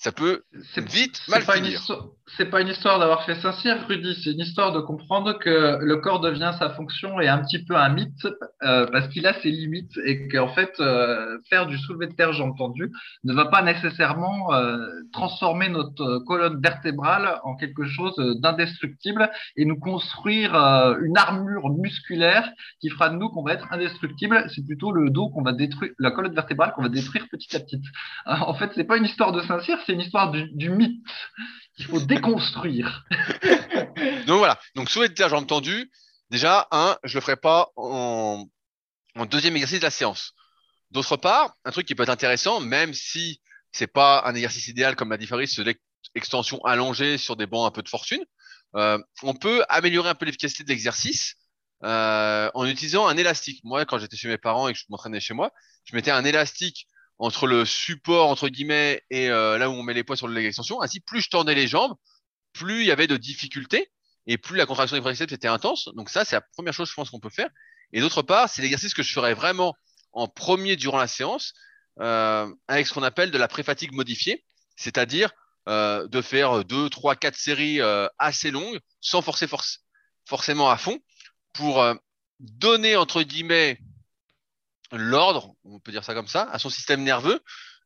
ça 0.00 0.12
peut 0.12 0.44
vite 0.78 1.20
mal 1.28 1.42
finir. 1.42 1.82
C'est 2.36 2.46
pas 2.46 2.60
une 2.60 2.68
histoire 2.68 2.98
d'avoir 3.00 3.24
fait 3.24 3.34
sincère, 3.34 3.86
Rudy. 3.88 4.16
C'est 4.22 4.30
une 4.30 4.40
histoire 4.40 4.72
de 4.72 4.80
comprendre 4.80 5.36
que 5.38 5.78
le 5.82 5.96
corps 5.96 6.20
devient 6.20 6.52
sa 6.58 6.70
fonction 6.70 7.20
et 7.20 7.28
un 7.28 7.38
petit 7.38 7.64
peu 7.64 7.76
un 7.76 7.88
mythe 7.88 8.26
euh, 8.62 8.86
parce 8.86 9.08
qu'il 9.08 9.26
a 9.26 9.34
ses 9.40 9.50
limites 9.50 9.92
et 10.04 10.28
qu'en 10.28 10.48
fait 10.48 10.72
euh, 10.78 11.38
faire 11.50 11.66
du 11.66 11.76
soulevé 11.76 12.06
de 12.06 12.14
terre, 12.14 12.32
j'ai 12.32 12.42
entendu, 12.42 12.90
ne 13.24 13.34
va 13.34 13.46
pas 13.46 13.62
nécessairement 13.62 14.54
euh, 14.54 14.86
transformer 15.12 15.68
notre 15.68 16.20
colonne 16.20 16.60
vertébrale 16.62 17.40
en 17.42 17.56
quelque 17.56 17.84
chose 17.84 18.14
d'indestructible 18.40 19.28
et 19.56 19.64
nous 19.64 19.78
construire 19.78 20.54
une 20.54 21.18
armure 21.18 21.68
musculaire 21.70 22.48
qui 22.80 22.90
fera 22.90 23.10
de 23.10 23.16
nous 23.16 23.28
qu'on 23.28 23.42
va 23.42 23.54
être 23.54 23.70
indestructible. 23.72 24.46
C'est 24.54 24.64
plutôt 24.64 24.92
le 24.92 25.10
dos 25.10 25.28
qu'on 25.30 25.42
va 25.42 25.52
détruire, 25.52 25.92
la 25.98 26.10
colonne 26.12 26.34
vertébrale 26.34 26.72
qu'on 26.74 26.82
va 26.82 26.88
détruire 26.88 27.26
petit 27.30 27.54
à 27.56 27.60
petit. 27.60 27.82
En 28.26 28.54
fait, 28.54 28.70
c'est 28.74 28.84
pas 28.84 28.96
une 28.96 29.04
histoire 29.04 29.32
de 29.32 29.40
sincère, 29.42 29.78
c'est 29.90 29.94
une 29.94 30.00
histoire 30.02 30.30
du, 30.30 30.70
mythe 30.70 31.02
qu'il 31.74 31.86
faut 31.86 32.00
déconstruire. 32.00 33.04
Donc 34.26 34.38
voilà. 34.38 34.58
Donc 34.76 34.88
soulevé 34.88 35.08
de 35.08 35.14
terre, 35.14 35.28
j'ai 35.28 35.36
entendu. 35.36 35.90
Déjà, 36.30 36.68
un, 36.70 36.96
je 37.02 37.16
le 37.16 37.20
ferai 37.20 37.36
pas 37.36 37.70
en, 37.76 38.46
deuxième 39.28 39.56
exercice 39.56 39.80
de 39.80 39.84
la 39.84 39.90
séance. 39.90 40.34
D'autre 40.92 41.16
part, 41.16 41.56
un 41.64 41.72
truc 41.72 41.86
qui 41.86 41.96
peut 41.96 42.04
être 42.04 42.08
intéressant, 42.08 42.60
même 42.60 42.94
si 42.94 43.40
c'est 43.72 43.88
pas 43.88 44.22
un 44.26 44.34
exercice 44.34 44.68
idéal 44.68 44.94
comme 44.94 45.10
l'a 45.10 45.26
Faris, 45.26 45.56
l'extension 46.14 46.60
allongée 46.64 47.18
sur 47.18 47.34
des 47.36 47.46
bancs 47.46 47.66
un 47.66 47.72
peu 47.72 47.82
de 47.82 47.88
fortune, 47.88 48.24
euh, 48.76 48.98
on 49.22 49.34
peut 49.34 49.64
améliorer 49.68 50.08
un 50.08 50.14
peu 50.14 50.26
l'efficacité 50.26 50.62
de 50.62 50.68
l'exercice 50.68 51.34
euh, 51.82 52.48
en 52.54 52.64
utilisant 52.66 53.08
un 53.08 53.16
élastique. 53.16 53.60
Moi, 53.64 53.84
quand 53.84 53.98
j'étais 53.98 54.16
chez 54.16 54.28
mes 54.28 54.38
parents 54.38 54.68
et 54.68 54.72
que 54.72 54.78
je 54.78 54.84
m'entraînais 54.88 55.20
chez 55.20 55.34
moi, 55.34 55.52
je 55.84 55.96
mettais 55.96 56.12
un 56.12 56.24
élastique 56.24 56.86
entre 57.20 57.46
le 57.46 57.64
support 57.66 58.28
entre 58.28 58.48
guillemets 58.48 59.02
et 59.10 59.28
euh, 59.28 59.58
là 59.58 59.68
où 59.68 59.74
on 59.74 59.82
met 59.82 59.94
les 59.94 60.02
poids 60.02 60.16
sur 60.16 60.26
le 60.26 60.34
leg 60.34 60.46
extension. 60.46 60.82
Ainsi, 60.82 61.00
plus 61.00 61.20
je 61.20 61.28
tendais 61.28 61.54
les 61.54 61.68
jambes, 61.68 61.94
plus 62.54 62.80
il 62.80 62.86
y 62.86 62.90
avait 62.90 63.06
de 63.06 63.16
difficultés 63.16 63.90
et 64.26 64.38
plus 64.38 64.56
la 64.56 64.66
contraction 64.66 64.96
des 64.96 65.02
quadriceps 65.02 65.32
était 65.32 65.46
intense. 65.46 65.90
Donc 65.94 66.08
ça, 66.08 66.24
c'est 66.24 66.36
la 66.36 66.40
première 66.40 66.72
chose, 66.72 66.88
je 66.88 66.94
pense, 66.94 67.10
qu'on 67.10 67.20
peut 67.20 67.30
faire. 67.30 67.50
Et 67.92 68.00
d'autre 68.00 68.22
part, 68.22 68.48
c'est 68.48 68.62
l'exercice 68.62 68.94
que 68.94 69.02
je 69.02 69.12
ferais 69.12 69.34
vraiment 69.34 69.74
en 70.12 70.28
premier 70.28 70.76
durant 70.76 70.98
la 70.98 71.06
séance, 71.06 71.52
euh, 72.00 72.50
avec 72.68 72.86
ce 72.86 72.94
qu'on 72.94 73.02
appelle 73.02 73.30
de 73.30 73.38
la 73.38 73.48
pré-fatigue 73.48 73.92
modifiée, 73.92 74.44
c'est-à-dire 74.76 75.30
euh, 75.68 76.08
de 76.08 76.22
faire 76.22 76.64
deux, 76.64 76.88
trois, 76.88 77.16
quatre 77.16 77.36
séries 77.36 77.82
euh, 77.82 78.08
assez 78.18 78.50
longues, 78.50 78.80
sans 79.00 79.20
forcer 79.20 79.46
force, 79.46 79.84
forcément 80.26 80.70
à 80.70 80.78
fond, 80.78 80.98
pour 81.52 81.82
euh, 81.82 81.94
donner 82.38 82.96
entre 82.96 83.22
guillemets 83.22 83.78
l'ordre, 84.92 85.54
on 85.64 85.80
peut 85.80 85.92
dire 85.92 86.04
ça 86.04 86.14
comme 86.14 86.28
ça, 86.28 86.42
à 86.50 86.58
son 86.58 86.70
système 86.70 87.02
nerveux, 87.02 87.40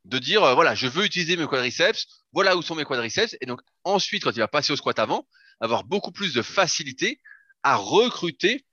de 0.05 0.19
dire 0.19 0.43
euh, 0.43 0.53
voilà, 0.53 0.75
je 0.75 0.87
veux 0.87 1.05
utiliser 1.05 1.37
mes 1.37 1.47
quadriceps, 1.47 2.05
voilà 2.31 2.55
où 2.55 2.61
sont 2.61 2.75
mes 2.75 2.85
quadriceps, 2.85 3.35
et 3.41 3.45
donc 3.45 3.61
ensuite, 3.83 4.23
quand 4.23 4.31
il 4.31 4.39
va 4.39 4.47
passer 4.47 4.73
au 4.73 4.75
squat 4.75 4.97
avant, 4.99 5.27
avoir 5.59 5.83
beaucoup 5.83 6.11
plus 6.11 6.33
de 6.33 6.41
facilité 6.41 7.21
à 7.63 7.75
recruter 7.75 8.65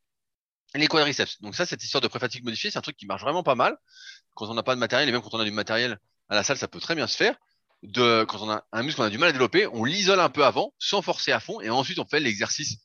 les 0.74 0.87
quadriceps. 0.87 1.41
Donc 1.41 1.55
ça, 1.55 1.66
cette 1.66 1.83
histoire 1.83 2.01
de 2.01 2.09
pré-fatigue 2.09 2.45
modifiée, 2.45 2.70
c'est 2.70 2.78
un 2.78 2.83
truc 2.83 2.97
qui 2.97 3.07
marche 3.07 3.22
vraiment 3.22 3.43
pas 3.43 3.55
mal. 3.55 3.76
Quand 4.35 4.49
on 4.49 4.55
n'a 4.55 4.62
pas 4.62 4.74
de 4.74 4.80
matériel, 4.80 5.09
et 5.09 5.12
même 5.12 5.22
quand 5.22 5.35
on 5.35 5.41
a 5.41 5.45
du 5.45 5.51
matériel 5.51 5.99
à 6.28 6.35
la 6.35 6.43
salle, 6.43 6.57
ça 6.57 6.68
peut 6.68 6.80
très 6.80 6.95
bien 6.95 7.07
se 7.07 7.16
faire. 7.16 7.37
De, 7.83 8.24
quand 8.28 8.41
on 8.43 8.51
a 8.51 8.64
un 8.72 8.83
muscle 8.83 8.99
qu'on 8.99 9.07
a 9.07 9.11
du 9.11 9.18
mal 9.18 9.30
à 9.30 9.33
développer, 9.33 9.66
on 9.66 9.85
l'isole 9.85 10.20
un 10.20 10.28
peu 10.28 10.45
avant, 10.45 10.72
sans 10.78 11.03
forcer 11.03 11.33
à 11.33 11.41
fond, 11.41 11.61
et 11.61 11.68
ensuite 11.68 11.99
on 11.99 12.07
fait 12.07 12.20
l'exercice 12.20 12.78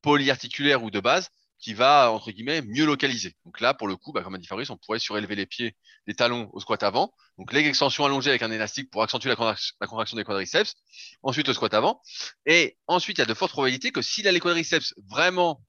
polyarticulaire 0.00 0.82
ou 0.82 0.90
de 0.90 1.00
base 1.00 1.28
qui 1.60 1.74
va, 1.74 2.12
entre 2.12 2.30
guillemets, 2.30 2.62
mieux 2.62 2.86
localiser. 2.86 3.34
Donc 3.44 3.60
là, 3.60 3.74
pour 3.74 3.88
le 3.88 3.96
coup, 3.96 4.12
bah, 4.12 4.22
comme 4.22 4.34
a 4.34 4.38
dit 4.38 4.46
Fabrice, 4.46 4.70
on 4.70 4.76
pourrait 4.76 4.98
surélever 4.98 5.34
les 5.34 5.46
pieds, 5.46 5.76
les 6.06 6.14
talons 6.14 6.48
au 6.52 6.60
squat 6.60 6.82
avant. 6.82 7.12
Donc 7.36 7.52
leg 7.52 7.66
extension 7.66 8.04
allongée 8.04 8.30
avec 8.30 8.42
un 8.42 8.50
élastique 8.50 8.90
pour 8.90 9.02
accentuer 9.02 9.28
la, 9.28 9.36
contraction, 9.36 10.16
des 10.16 10.24
quadriceps. 10.24 10.74
Ensuite, 11.22 11.48
le 11.48 11.54
squat 11.54 11.74
avant. 11.74 12.00
Et 12.46 12.78
ensuite, 12.86 13.18
il 13.18 13.20
y 13.20 13.22
a 13.22 13.26
de 13.26 13.34
fortes 13.34 13.52
probabilités 13.52 13.90
que 13.90 14.02
s'il 14.02 14.28
a 14.28 14.32
les 14.32 14.40
quadriceps 14.40 14.94
vraiment 15.08 15.60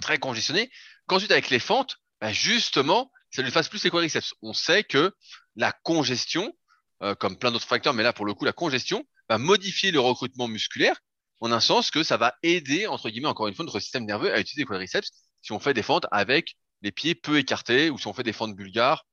très 0.00 0.18
congestionnés, 0.18 0.70
qu'ensuite 1.06 1.32
avec 1.32 1.48
les 1.48 1.60
fentes, 1.60 1.96
bah, 2.20 2.32
justement, 2.32 3.10
ça 3.30 3.42
lui 3.42 3.50
fasse 3.50 3.68
plus 3.68 3.82
les 3.84 3.90
quadriceps. 3.90 4.34
On 4.42 4.52
sait 4.52 4.84
que 4.84 5.14
la 5.56 5.72
congestion, 5.72 6.52
euh, 7.02 7.14
comme 7.14 7.38
plein 7.38 7.52
d'autres 7.52 7.66
facteurs, 7.66 7.94
mais 7.94 8.02
là, 8.02 8.12
pour 8.12 8.26
le 8.26 8.34
coup, 8.34 8.44
la 8.44 8.52
congestion 8.52 9.04
va 9.30 9.38
modifier 9.38 9.90
le 9.90 10.00
recrutement 10.00 10.46
musculaire 10.46 10.96
en 11.40 11.52
un 11.52 11.60
sens 11.60 11.90
que 11.90 12.02
ça 12.02 12.16
va 12.16 12.34
aider, 12.42 12.86
entre 12.86 13.10
guillemets, 13.10 13.28
encore 13.28 13.48
une 13.48 13.54
fois, 13.54 13.64
notre 13.64 13.80
système 13.80 14.04
nerveux 14.04 14.32
à 14.32 14.40
utiliser 14.40 14.62
les 14.62 14.66
quadriceps 14.66 15.10
si 15.42 15.52
on 15.52 15.60
fait 15.60 15.74
des 15.74 15.82
fentes 15.82 16.06
avec 16.10 16.56
les 16.82 16.92
pieds 16.92 17.14
peu 17.14 17.38
écartés 17.38 17.90
ou 17.90 17.98
si 17.98 18.06
on 18.06 18.12
fait 18.12 18.22
des 18.22 18.32
fentes 18.32 18.56
bulgares 18.56 19.06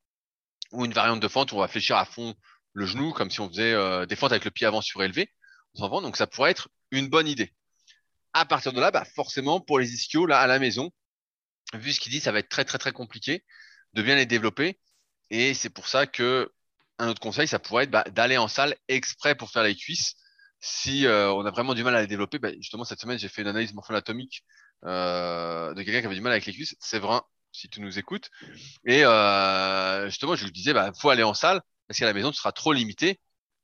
ou 0.72 0.86
une 0.86 0.94
variante 0.94 1.20
de 1.20 1.28
fente 1.28 1.52
où 1.52 1.58
on 1.58 1.60
va 1.60 1.68
fléchir 1.68 1.96
à 1.98 2.06
fond 2.06 2.34
le 2.74 2.86
genou 2.86 3.12
comme 3.12 3.30
si 3.30 3.40
on 3.40 3.50
faisait 3.50 3.74
euh, 3.74 4.06
des 4.06 4.16
fentes 4.16 4.32
avec 4.32 4.46
le 4.46 4.52
pied 4.52 4.66
avant 4.66 4.82
surélevé. 4.82 5.30
Donc 5.76 6.18
ça 6.18 6.28
pourrait 6.28 6.52
être 6.52 6.70
une 6.92 7.08
bonne 7.08 7.28
idée. 7.28 7.54
À 8.34 8.46
partir 8.46 8.74
de 8.74 8.80
là, 8.80 8.92
bah, 8.92 9.06
forcément, 9.06 9.60
pour 9.60 9.80
les 9.80 9.94
ischios, 9.94 10.26
là, 10.26 10.40
à 10.40 10.48
la 10.48 10.60
maison, 10.60 10.92
vu 11.74 11.94
ce 11.94 12.00
qu'il 12.00 12.12
dit, 12.12 12.20
ça 12.20 12.32
va 12.32 12.40
être 12.40 12.50
très, 12.50 12.66
très, 12.66 12.78
très 12.78 12.92
compliqué 12.92 13.44
de 13.94 14.02
bien 14.02 14.16
les 14.16 14.26
développer. 14.26 14.80
Et 15.30 15.54
c'est 15.54 15.70
pour 15.70 15.88
ça 15.88 16.08
que 16.08 16.52
un 17.00 17.10
autre 17.10 17.20
conseil, 17.20 17.48
ça 17.48 17.60
pourrait 17.60 17.86
être 17.86 17.92
bah, 17.92 18.04
d'aller 18.12 18.38
en 18.38 18.48
salle 18.48 18.76
exprès 18.88 19.36
pour 19.36 19.52
faire 19.52 19.64
les 19.64 19.76
cuisses 19.76 20.16
si 20.66 21.06
euh, 21.06 21.30
on 21.34 21.46
a 21.46 21.52
vraiment 21.52 21.74
du 21.74 21.84
mal 21.84 21.94
à 21.94 22.00
les 22.00 22.08
développer, 22.08 22.40
bah, 22.40 22.50
justement 22.56 22.86
cette 22.86 23.02
semaine 23.02 23.20
j'ai 23.20 23.28
fait 23.28 23.42
une 23.42 23.50
analyse 23.50 23.74
morpho-anatomique 23.74 24.46
euh, 24.86 25.74
de 25.74 25.84
quelqu'un 25.84 26.00
qui 26.00 26.06
avait 26.06 26.16
du 26.16 26.22
mal 26.22 26.32
avec 26.32 26.46
les 26.46 26.54
cuisses, 26.54 26.78
c'est 26.80 27.00
vrai 27.00 27.20
si 27.52 27.68
tu 27.68 27.82
nous 27.82 28.00
écoutes. 28.00 28.30
Et 28.86 29.04
euh, 29.04 30.06
justement 30.10 30.36
je 30.36 30.46
lui 30.46 30.54
disais 30.54 30.72
bah 30.74 30.94
faut 30.98 31.10
aller 31.10 31.24
en 31.24 31.34
salle 31.34 31.62
parce 31.88 32.00
qu'à 32.00 32.06
la 32.06 32.14
maison 32.14 32.32
tu 32.32 32.38
seras 32.38 32.54
trop 32.54 32.72
limité. 32.72 33.20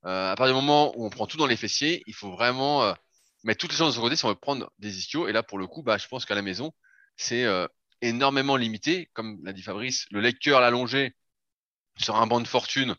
Euh, 0.06 0.34
à 0.34 0.36
partir 0.36 0.54
du 0.54 0.62
moment 0.62 0.91
où 0.97 1.06
on 1.06 1.10
prend 1.10 1.26
tout 1.26 1.38
dans 1.38 1.47
les 1.47 1.56
fessiers, 1.56 2.04
il 2.06 2.14
faut 2.14 2.32
vraiment 2.32 2.84
euh, 2.84 2.93
mettre 3.43 3.62
toutes 3.62 3.72
les 3.72 3.78
choses 3.78 3.93
de 3.93 3.95
son 3.95 4.02
côté 4.02 4.18
si 4.18 4.26
on 4.26 4.30
veut 4.30 4.36
prendre 4.36 4.70
des 4.80 4.97
ischios. 4.97 5.30
Et 5.30 5.32
là 5.32 5.41
pour 5.41 5.58
le 5.58 5.68
coup 5.68 5.84
bah 5.84 5.97
je 5.97 6.08
pense 6.10 6.26
qu'à 6.26 6.36
la 6.36 6.41
maison 6.41 6.74
c'est 7.16 7.45
euh, 7.45 7.66
énormément 8.02 8.58
limité, 8.58 9.10
comme 9.14 9.39
l'a 9.45 9.54
dit 9.54 9.62
Fabrice, 9.62 10.06
le 10.12 10.20
leg 10.20 10.38
curl 10.38 10.62
allongé 10.66 11.16
sur 11.97 12.18
un 12.18 12.28
banc 12.28 12.41
de 12.41 12.47
fortune 12.47 12.97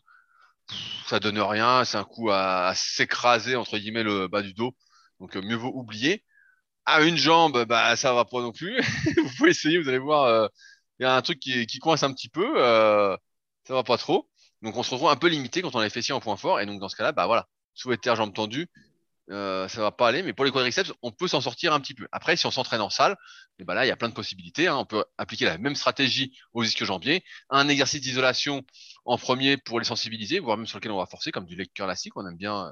ça 1.07 1.19
donne 1.19 1.39
rien, 1.39 1.85
c'est 1.85 1.97
un 1.97 2.03
coup 2.03 2.29
à, 2.31 2.73
s'écraser 2.75 3.55
entre 3.55 3.77
guillemets 3.77 4.03
le 4.03 4.27
bas 4.27 4.41
du 4.41 4.53
dos, 4.53 4.75
donc 5.19 5.35
euh, 5.35 5.41
mieux 5.41 5.55
vaut 5.55 5.71
oublier. 5.73 6.23
À 6.85 7.01
une 7.03 7.17
jambe, 7.17 7.65
bah 7.65 7.95
ça 7.95 8.13
va 8.13 8.25
pas 8.25 8.41
non 8.41 8.51
plus. 8.53 8.81
vous 9.17 9.29
pouvez 9.37 9.51
essayer, 9.51 9.79
vous 9.79 9.89
allez 9.89 9.99
voir, 9.99 10.25
euh, 10.25 10.47
il 10.99 11.03
y 11.03 11.05
a 11.05 11.15
un 11.15 11.21
truc 11.21 11.39
qui, 11.39 11.65
qui 11.67 11.79
coince 11.79 12.03
un 12.03 12.13
petit 12.13 12.29
peu, 12.29 12.53
euh, 12.57 13.15
ça 13.67 13.73
va 13.75 13.83
pas 13.83 13.97
trop. 13.97 14.29
Donc 14.61 14.77
on 14.77 14.83
se 14.83 14.91
retrouve 14.91 15.09
un 15.09 15.15
peu 15.15 15.27
limité 15.27 15.61
quand 15.61 15.75
on 15.75 15.79
a 15.79 15.83
les 15.83 15.89
fessiers 15.89 16.13
en 16.13 16.19
point 16.21 16.37
fort, 16.37 16.59
et 16.59 16.65
donc 16.65 16.79
dans 16.79 16.89
ce 16.89 16.95
cas-là, 16.95 17.11
bah 17.11 17.27
voilà, 17.27 17.47
sous 17.73 17.95
terre, 17.97 18.15
jambes 18.15 18.33
tendues, 18.33 18.69
euh, 19.29 19.67
ça 19.67 19.81
va 19.81 19.91
pas 19.91 20.07
aller, 20.07 20.23
mais 20.23 20.33
pour 20.33 20.45
les 20.45 20.51
quadriceps, 20.51 20.91
on 21.01 21.11
peut 21.11 21.27
s'en 21.27 21.41
sortir 21.41 21.73
un 21.73 21.79
petit 21.79 21.93
peu. 21.93 22.07
Après, 22.11 22.35
si 22.35 22.45
on 22.45 22.51
s'entraîne 22.51 22.81
en 22.81 22.89
salle, 22.89 23.15
et 23.59 23.63
ben 23.63 23.73
là, 23.73 23.85
il 23.85 23.87
y 23.87 23.91
a 23.91 23.95
plein 23.95 24.09
de 24.09 24.13
possibilités. 24.13 24.67
Hein. 24.67 24.75
On 24.77 24.85
peut 24.85 25.05
appliquer 25.17 25.45
la 25.45 25.57
même 25.57 25.75
stratégie 25.75 26.37
aux 26.53 26.63
ischio-jambiers, 26.63 27.23
un 27.49 27.69
exercice 27.69 28.01
d'isolation 28.01 28.63
en 29.05 29.17
premier 29.17 29.57
pour 29.57 29.79
les 29.79 29.85
sensibiliser, 29.85 30.39
voire 30.39 30.57
même 30.57 30.67
sur 30.67 30.79
lequel 30.79 30.91
on 30.91 30.97
va 30.97 31.05
forcer, 31.05 31.31
comme 31.31 31.45
du 31.45 31.55
leg 31.55 31.71
classique, 31.73 32.17
on 32.17 32.27
aime 32.27 32.37
bien 32.37 32.67
euh, 32.67 32.71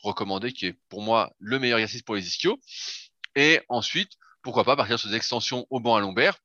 recommander, 0.00 0.52
qui 0.52 0.66
est 0.66 0.78
pour 0.88 1.02
moi 1.02 1.32
le 1.38 1.58
meilleur 1.58 1.78
exercice 1.78 2.02
pour 2.02 2.14
les 2.14 2.26
ischios. 2.26 2.58
Et 3.36 3.60
ensuite, 3.68 4.12
pourquoi 4.42 4.64
pas 4.64 4.76
partir 4.76 4.98
sur 4.98 5.08
des 5.08 5.16
extensions 5.16 5.66
au 5.70 5.80
banc 5.80 5.96
à 5.96 6.00
lombaire. 6.00 6.36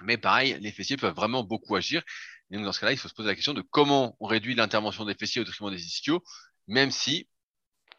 Mais 0.00 0.16
pareil, 0.16 0.56
les 0.60 0.72
fessiers 0.72 0.96
peuvent 0.96 1.14
vraiment 1.14 1.44
beaucoup 1.44 1.76
agir. 1.76 2.02
Et 2.50 2.56
donc 2.56 2.64
dans 2.64 2.72
ce 2.72 2.80
cas-là, 2.80 2.92
il 2.92 2.98
faut 2.98 3.08
se 3.08 3.14
poser 3.14 3.28
la 3.28 3.34
question 3.34 3.54
de 3.54 3.62
comment 3.62 4.16
on 4.20 4.26
réduit 4.26 4.54
l'intervention 4.54 5.04
des 5.04 5.14
fessiers 5.14 5.42
au 5.42 5.44
détriment 5.44 5.70
des 5.70 5.84
ischios, 5.84 6.22
même 6.66 6.90
si 6.90 7.28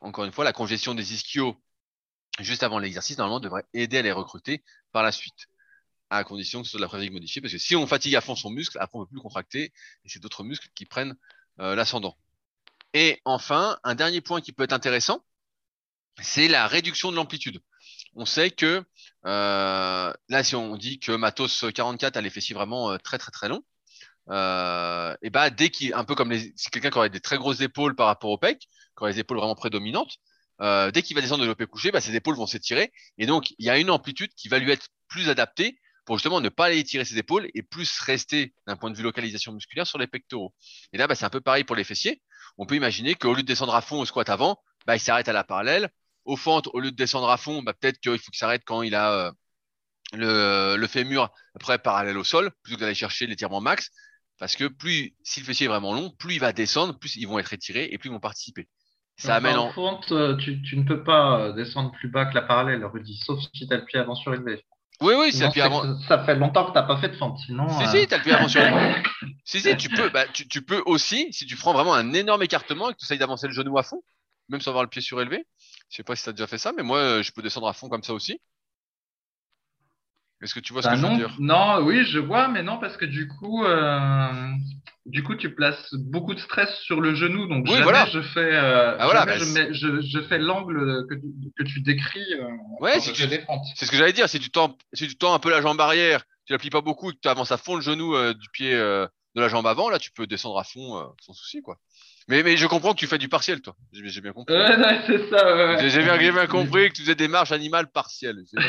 encore 0.03 0.25
une 0.25 0.31
fois, 0.31 0.43
la 0.43 0.53
congestion 0.53 0.93
des 0.93 1.13
ischios 1.13 1.57
juste 2.39 2.63
avant 2.63 2.79
l'exercice, 2.79 3.17
normalement, 3.17 3.39
devrait 3.39 3.65
aider 3.73 3.97
à 3.97 4.01
les 4.01 4.11
recruter 4.11 4.63
par 4.91 5.03
la 5.03 5.11
suite, 5.11 5.47
à 6.09 6.23
condition 6.23 6.61
que 6.61 6.65
ce 6.65 6.71
soit 6.71 6.79
de 6.79 6.83
la 6.83 6.89
fatigue 6.89 7.11
modifiée, 7.11 7.41
parce 7.41 7.53
que 7.53 7.59
si 7.59 7.75
on 7.75 7.87
fatigue 7.87 8.15
à 8.15 8.21
fond 8.21 8.35
son 8.35 8.49
muscle, 8.49 8.77
après 8.79 8.97
on 8.97 9.01
ne 9.01 9.05
peut 9.05 9.11
plus 9.11 9.21
contracter, 9.21 9.65
et 9.65 10.09
c'est 10.09 10.21
d'autres 10.21 10.43
muscles 10.43 10.67
qui 10.75 10.85
prennent 10.85 11.15
euh, 11.59 11.75
l'ascendant. 11.75 12.17
Et 12.93 13.21
enfin, 13.25 13.77
un 13.83 13.95
dernier 13.95 14.21
point 14.21 14.41
qui 14.41 14.51
peut 14.51 14.63
être 14.63 14.73
intéressant, 14.73 15.23
c'est 16.21 16.47
la 16.47 16.67
réduction 16.67 17.11
de 17.11 17.15
l'amplitude. 17.15 17.59
On 18.15 18.25
sait 18.25 18.51
que 18.51 18.83
euh, 19.25 20.13
là, 20.29 20.43
si 20.43 20.55
on 20.55 20.75
dit 20.77 20.99
que 20.99 21.11
Matos 21.11 21.65
44 21.73 22.17
a 22.17 22.21
les 22.21 22.29
fessiers 22.29 22.53
vraiment 22.53 22.91
euh, 22.91 22.97
très 22.97 23.17
très 23.17 23.31
très 23.31 23.47
longs, 23.49 23.63
euh, 24.29 25.15
et 25.21 25.29
bah 25.29 25.49
dès 25.49 25.69
qu'il 25.69 25.93
un 25.93 26.03
peu 26.05 26.15
comme 26.15 26.31
les, 26.31 26.53
quelqu'un 26.71 26.89
qui 26.89 26.97
aurait 26.97 27.09
des 27.09 27.19
très 27.19 27.37
grosses 27.37 27.61
épaules 27.61 27.95
par 27.95 28.07
rapport 28.07 28.29
au 28.29 28.37
pec, 28.37 28.59
qui 28.59 28.67
aurait 28.97 29.11
les 29.13 29.19
épaules 29.19 29.37
vraiment 29.37 29.55
prédominantes, 29.55 30.17
euh, 30.61 30.91
dès 30.91 31.01
qu'il 31.01 31.15
va 31.15 31.21
descendre 31.21 31.43
de 31.43 31.47
l'OP 31.47 31.65
couché, 31.65 31.91
bah, 31.91 32.01
ses 32.01 32.15
épaules 32.15 32.35
vont 32.35 32.47
s'étirer 32.47 32.91
et 33.17 33.25
donc 33.25 33.51
il 33.57 33.65
y 33.65 33.69
a 33.69 33.77
une 33.77 33.89
amplitude 33.89 34.31
qui 34.35 34.47
va 34.47 34.59
lui 34.59 34.71
être 34.71 34.87
plus 35.09 35.29
adaptée 35.29 35.79
pour 36.05 36.17
justement 36.17 36.41
ne 36.41 36.49
pas 36.49 36.65
aller 36.65 36.79
étirer 36.79 37.05
ses 37.05 37.17
épaules 37.17 37.49
et 37.53 37.63
plus 37.63 37.99
rester 37.99 38.53
d'un 38.67 38.75
point 38.75 38.91
de 38.91 38.97
vue 38.97 39.03
localisation 39.03 39.53
musculaire 39.53 39.87
sur 39.87 39.97
les 39.97 40.07
pectoraux. 40.07 40.53
Et 40.91 40.97
là, 40.97 41.07
bah, 41.07 41.15
c'est 41.15 41.25
un 41.25 41.29
peu 41.29 41.41
pareil 41.41 41.63
pour 41.63 41.75
les 41.75 41.83
fessiers. 41.83 42.21
On 42.57 42.65
peut 42.65 42.75
imaginer 42.75 43.15
qu'au 43.15 43.33
lieu 43.33 43.41
de 43.41 43.47
descendre 43.47 43.73
à 43.75 43.81
fond 43.81 43.99
au 43.99 44.05
squat 44.05 44.29
avant, 44.29 44.61
bah, 44.85 44.95
il 44.95 44.99
s'arrête 44.99 45.27
à 45.27 45.33
la 45.33 45.43
parallèle. 45.43 45.89
Au 46.25 46.35
fente, 46.35 46.67
au 46.73 46.79
lieu 46.79 46.91
de 46.91 46.95
descendre 46.95 47.29
à 47.29 47.37
fond, 47.37 47.63
bah, 47.63 47.73
peut-être 47.73 47.99
qu'il 47.99 48.17
faut 48.19 48.31
qu'il 48.31 48.37
s'arrête 48.37 48.63
quand 48.65 48.81
il 48.81 48.95
a 48.95 49.11
euh, 49.13 49.31
le, 50.13 50.75
le 50.77 50.87
fémur 50.87 51.29
après 51.55 51.79
parallèle 51.79 52.17
au 52.17 52.23
sol, 52.23 52.51
plutôt 52.63 52.77
que 52.77 52.81
d'aller 52.81 52.95
chercher 52.95 53.27
l'étirement 53.27 53.61
max. 53.61 53.89
Parce 54.39 54.55
que 54.55 54.65
plus, 54.65 55.13
si 55.23 55.39
le 55.39 55.45
fessier 55.45 55.65
est 55.65 55.69
vraiment 55.69 55.93
long, 55.93 56.09
plus 56.09 56.35
il 56.35 56.39
va 56.39 56.53
descendre, 56.53 56.97
plus 56.97 57.15
ils 57.15 57.27
vont 57.27 57.39
être 57.39 57.53
étirés 57.53 57.89
et 57.91 57.97
plus 57.97 58.09
ils 58.09 58.13
vont 58.13 58.19
participer. 58.19 58.67
Ça 59.17 59.35
amène 59.35 59.57
en. 59.57 59.71
Fente, 59.71 60.11
euh, 60.11 60.35
tu, 60.37 60.61
tu, 60.63 60.75
ne 60.75 60.83
peux 60.83 61.03
pas 61.03 61.39
euh, 61.39 61.53
descendre 61.53 61.91
plus 61.91 62.09
bas 62.09 62.25
que 62.25 62.33
la 62.33 62.41
parallèle, 62.41 62.83
Rudy, 62.83 63.19
sauf 63.23 63.39
si 63.53 63.67
tu 63.67 63.73
as 63.73 63.77
le 63.77 63.85
pied 63.85 63.99
avant 63.99 64.15
surélevé. 64.15 64.65
Oui, 65.01 65.13
oui, 65.17 65.31
c'est 65.31 65.45
le 65.45 65.51
pied 65.51 65.61
avant. 65.61 65.99
Ça 66.07 66.23
fait 66.23 66.35
longtemps 66.35 66.65
que 66.65 66.71
tu 66.71 66.75
n'as 66.75 66.83
pas 66.83 66.99
fait 66.99 67.09
de 67.09 67.15
fente. 67.15 67.37
Sinon, 67.39 67.67
si, 67.67 67.83
euh... 67.83 68.01
si, 68.01 68.07
tu 68.07 68.13
as 68.13 68.17
le 68.17 68.23
pied 68.23 68.33
avant 68.33 68.47
surélevé. 68.47 69.03
si, 69.45 69.59
si, 69.59 69.77
tu 69.77 69.89
peux, 69.89 70.09
bah, 70.09 70.25
tu, 70.33 70.47
tu, 70.47 70.61
peux 70.61 70.81
aussi, 70.85 71.31
si 71.31 71.45
tu 71.45 71.55
prends 71.55 71.73
vraiment 71.73 71.93
un 71.93 72.13
énorme 72.13 72.41
écartement 72.41 72.89
et 72.89 72.93
que 72.93 72.99
tu 72.99 73.05
essayes 73.05 73.19
d'avancer 73.19 73.47
le 73.47 73.53
genou 73.53 73.77
à 73.77 73.83
fond, 73.83 74.01
même 74.49 74.61
sans 74.61 74.71
avoir 74.71 74.83
le 74.83 74.89
pied 74.89 75.01
surélevé. 75.01 75.45
Je 75.89 75.97
sais 75.97 76.03
pas 76.03 76.15
si 76.15 76.23
tu 76.23 76.29
as 76.29 76.33
déjà 76.33 76.47
fait 76.47 76.57
ça, 76.57 76.71
mais 76.75 76.83
moi, 76.83 77.21
je 77.21 77.31
peux 77.31 77.41
descendre 77.41 77.67
à 77.67 77.73
fond 77.73 77.89
comme 77.89 78.03
ça 78.03 78.13
aussi. 78.13 78.39
Est-ce 80.43 80.53
que 80.53 80.59
tu 80.59 80.73
vois 80.73 80.81
ce 80.81 80.87
bah 80.89 80.95
que 80.95 81.01
non, 81.01 81.15
je 81.15 81.21
veux 81.21 81.27
dire? 81.27 81.37
Non, 81.39 81.79
oui, 81.83 82.05
je 82.05 82.19
vois, 82.19 82.47
mais 82.49 82.63
non, 82.63 82.77
parce 82.77 82.97
que 82.97 83.05
du 83.05 83.27
coup, 83.27 83.63
euh, 83.63 84.51
du 85.05 85.23
coup, 85.23 85.35
tu 85.35 85.53
places 85.55 85.93
beaucoup 85.93 86.33
de 86.33 86.39
stress 86.39 86.69
sur 86.81 86.99
le 86.99 87.15
genou, 87.15 87.47
donc 87.47 87.63
Oui, 87.65 87.71
jamais 87.71 87.83
voilà. 87.83 88.05
je 88.07 88.21
fais, 88.21 88.39
euh, 88.53 88.97
Ah, 88.99 89.05
voilà, 89.05 89.25
bah, 89.25 89.37
je, 89.37 89.43
c'est- 89.45 89.67
mets- 89.69 89.73
je, 89.73 90.01
je 90.01 90.21
fais 90.27 90.39
l'angle 90.39 91.05
que, 91.09 91.15
tu- 91.15 91.51
que 91.57 91.63
tu 91.63 91.81
décris. 91.81 92.33
euh, 92.33 92.47
Ouais, 92.81 92.99
si 92.99 93.13
tu-. 93.13 93.23
C'est 93.75 93.85
ce 93.85 93.91
que 93.91 93.97
j'allais 93.97 94.13
dire. 94.13 94.27
Si 94.27 94.39
tu 94.39 94.49
tends, 94.51 94.77
si 94.93 95.07
tu 95.07 95.15
tends 95.15 95.33
un 95.33 95.39
peu 95.39 95.49
la 95.49 95.61
jambe 95.61 95.79
arrière, 95.79 96.23
tu 96.45 96.51
l'applies 96.53 96.69
pas 96.69 96.81
beaucoup, 96.81 97.11
et 97.11 97.13
que 97.13 97.19
tu 97.21 97.29
avances 97.29 97.51
à 97.53 97.57
fond 97.57 97.75
le 97.75 97.81
genou 97.81 98.15
euh, 98.15 98.33
du 98.33 98.49
pied 98.51 98.73
de 98.73 99.09
la 99.41 99.47
jambe 99.47 99.65
avant, 99.65 99.89
là, 99.89 99.97
tu 99.97 100.11
peux 100.11 100.27
descendre 100.27 100.59
à 100.59 100.63
fond 100.65 101.09
sans 101.21 101.33
souci, 101.33 101.61
quoi. 101.61 101.77
Mais, 102.29 102.43
mais 102.43 102.55
je 102.57 102.65
comprends 102.67 102.93
que 102.93 102.99
tu 102.99 103.07
fais 103.07 103.17
du 103.17 103.27
partiel, 103.29 103.61
toi. 103.61 103.75
J'ai 103.91 104.21
bien 104.21 104.31
compris. 104.31 104.53
Ouais, 104.55 104.77
ouais, 104.77 104.99
c'est 105.05 105.29
ça. 105.29 105.55
ouais. 105.55 105.89
J'ai 105.89 106.01
bien, 106.03 106.17
bien 106.31 106.47
compris 106.47 106.89
que 106.89 106.93
tu 106.95 107.01
faisais 107.01 107.15
des 107.15 107.27
marches 107.27 107.51
animales 107.51 107.87
partielles. 107.87 108.37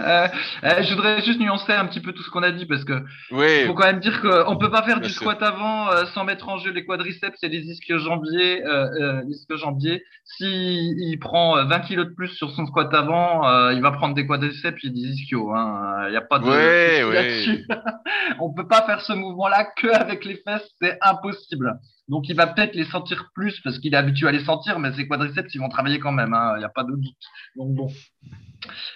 Euh, 0.00 0.28
euh, 0.64 0.82
je 0.82 0.94
voudrais 0.94 1.22
juste 1.22 1.40
nuancer 1.40 1.72
un 1.72 1.86
petit 1.86 2.00
peu 2.00 2.12
tout 2.12 2.22
ce 2.22 2.30
qu'on 2.30 2.42
a 2.42 2.50
dit 2.50 2.66
parce 2.66 2.84
que 2.84 3.00
Oui, 3.30 3.64
faut 3.66 3.74
quand 3.74 3.86
même 3.86 4.00
dire 4.00 4.20
qu'on 4.20 4.56
peut 4.56 4.70
pas 4.70 4.82
faire 4.82 4.98
Bien 5.00 5.08
du 5.08 5.12
sûr. 5.12 5.22
squat 5.22 5.42
avant 5.42 5.90
euh, 5.90 6.04
sans 6.14 6.24
mettre 6.24 6.48
en 6.48 6.58
jeu 6.58 6.70
les 6.72 6.84
quadriceps 6.84 7.42
et 7.42 7.48
les 7.48 7.60
ischio-jambiers. 7.60 8.64
Euh, 8.64 8.86
euh, 9.00 9.22
l'ischio-jambier. 9.26 10.02
Si 10.24 10.44
il 10.46 11.18
prend 11.18 11.56
euh, 11.58 11.64
20 11.64 11.80
kilos 11.80 12.06
de 12.06 12.14
plus 12.14 12.28
sur 12.28 12.50
son 12.52 12.66
squat 12.66 12.92
avant, 12.92 13.48
euh, 13.48 13.72
il 13.72 13.80
va 13.82 13.90
prendre 13.92 14.14
des 14.14 14.26
quadriceps 14.26 14.82
et 14.84 14.90
des 14.90 15.00
ischios. 15.00 15.52
Hein. 15.54 16.06
Il 16.08 16.12
y 16.14 16.16
a 16.16 16.20
pas 16.22 16.38
de 16.38 16.44
ouais. 16.44 17.12
là-dessus. 17.14 17.66
On 18.40 18.52
peut 18.52 18.68
pas 18.68 18.82
faire 18.82 19.00
ce 19.00 19.12
mouvement-là 19.12 19.68
que 19.76 19.88
avec 19.88 20.24
les 20.24 20.36
fesses, 20.46 20.68
c'est 20.80 20.98
impossible. 21.02 21.72
Donc 22.08 22.28
il 22.28 22.36
va 22.36 22.46
peut-être 22.46 22.74
les 22.74 22.84
sentir 22.84 23.30
plus 23.34 23.60
parce 23.60 23.78
qu'il 23.78 23.94
est 23.94 23.96
habitué 23.96 24.26
à 24.28 24.32
les 24.32 24.44
sentir, 24.44 24.78
mais 24.78 24.92
ses 24.92 25.06
quadriceps 25.06 25.54
ils 25.54 25.58
vont 25.58 25.68
travailler 25.68 25.98
quand 25.98 26.12
même. 26.12 26.32
hein. 26.34 26.54
Il 26.56 26.60
n'y 26.60 26.64
a 26.64 26.70
pas 26.70 26.84
de 26.84 26.92
doute. 26.92 27.14
Donc 27.56 27.74
bon. 27.74 27.88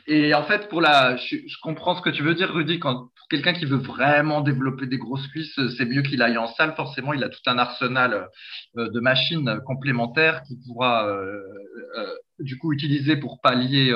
Et 0.06 0.34
en 0.34 0.42
fait, 0.42 0.68
pour 0.68 0.80
la, 0.80 1.16
je, 1.16 1.36
comprends 1.62 1.94
ce 1.96 2.02
que 2.02 2.10
tu 2.10 2.22
veux 2.22 2.34
dire, 2.34 2.52
Rudy. 2.52 2.78
Quand 2.78 2.94
pour 2.94 3.28
quelqu'un 3.30 3.52
qui 3.52 3.64
veut 3.64 3.76
vraiment 3.76 4.40
développer 4.40 4.86
des 4.86 4.98
grosses 4.98 5.26
cuisses, 5.28 5.58
c'est 5.76 5.84
mieux 5.84 6.02
qu'il 6.02 6.22
aille 6.22 6.38
en 6.38 6.48
salle. 6.48 6.74
Forcément, 6.74 7.12
il 7.12 7.22
a 7.22 7.28
tout 7.28 7.40
un 7.46 7.58
arsenal 7.58 8.28
euh, 8.76 8.90
de 8.90 9.00
machines 9.00 9.60
complémentaires 9.64 10.42
qu'il 10.42 10.58
pourra 10.66 11.06
euh, 11.06 11.40
euh, 11.98 12.06
du 12.40 12.58
coup 12.58 12.72
utiliser 12.72 13.16
pour 13.16 13.40
pallier 13.40 13.92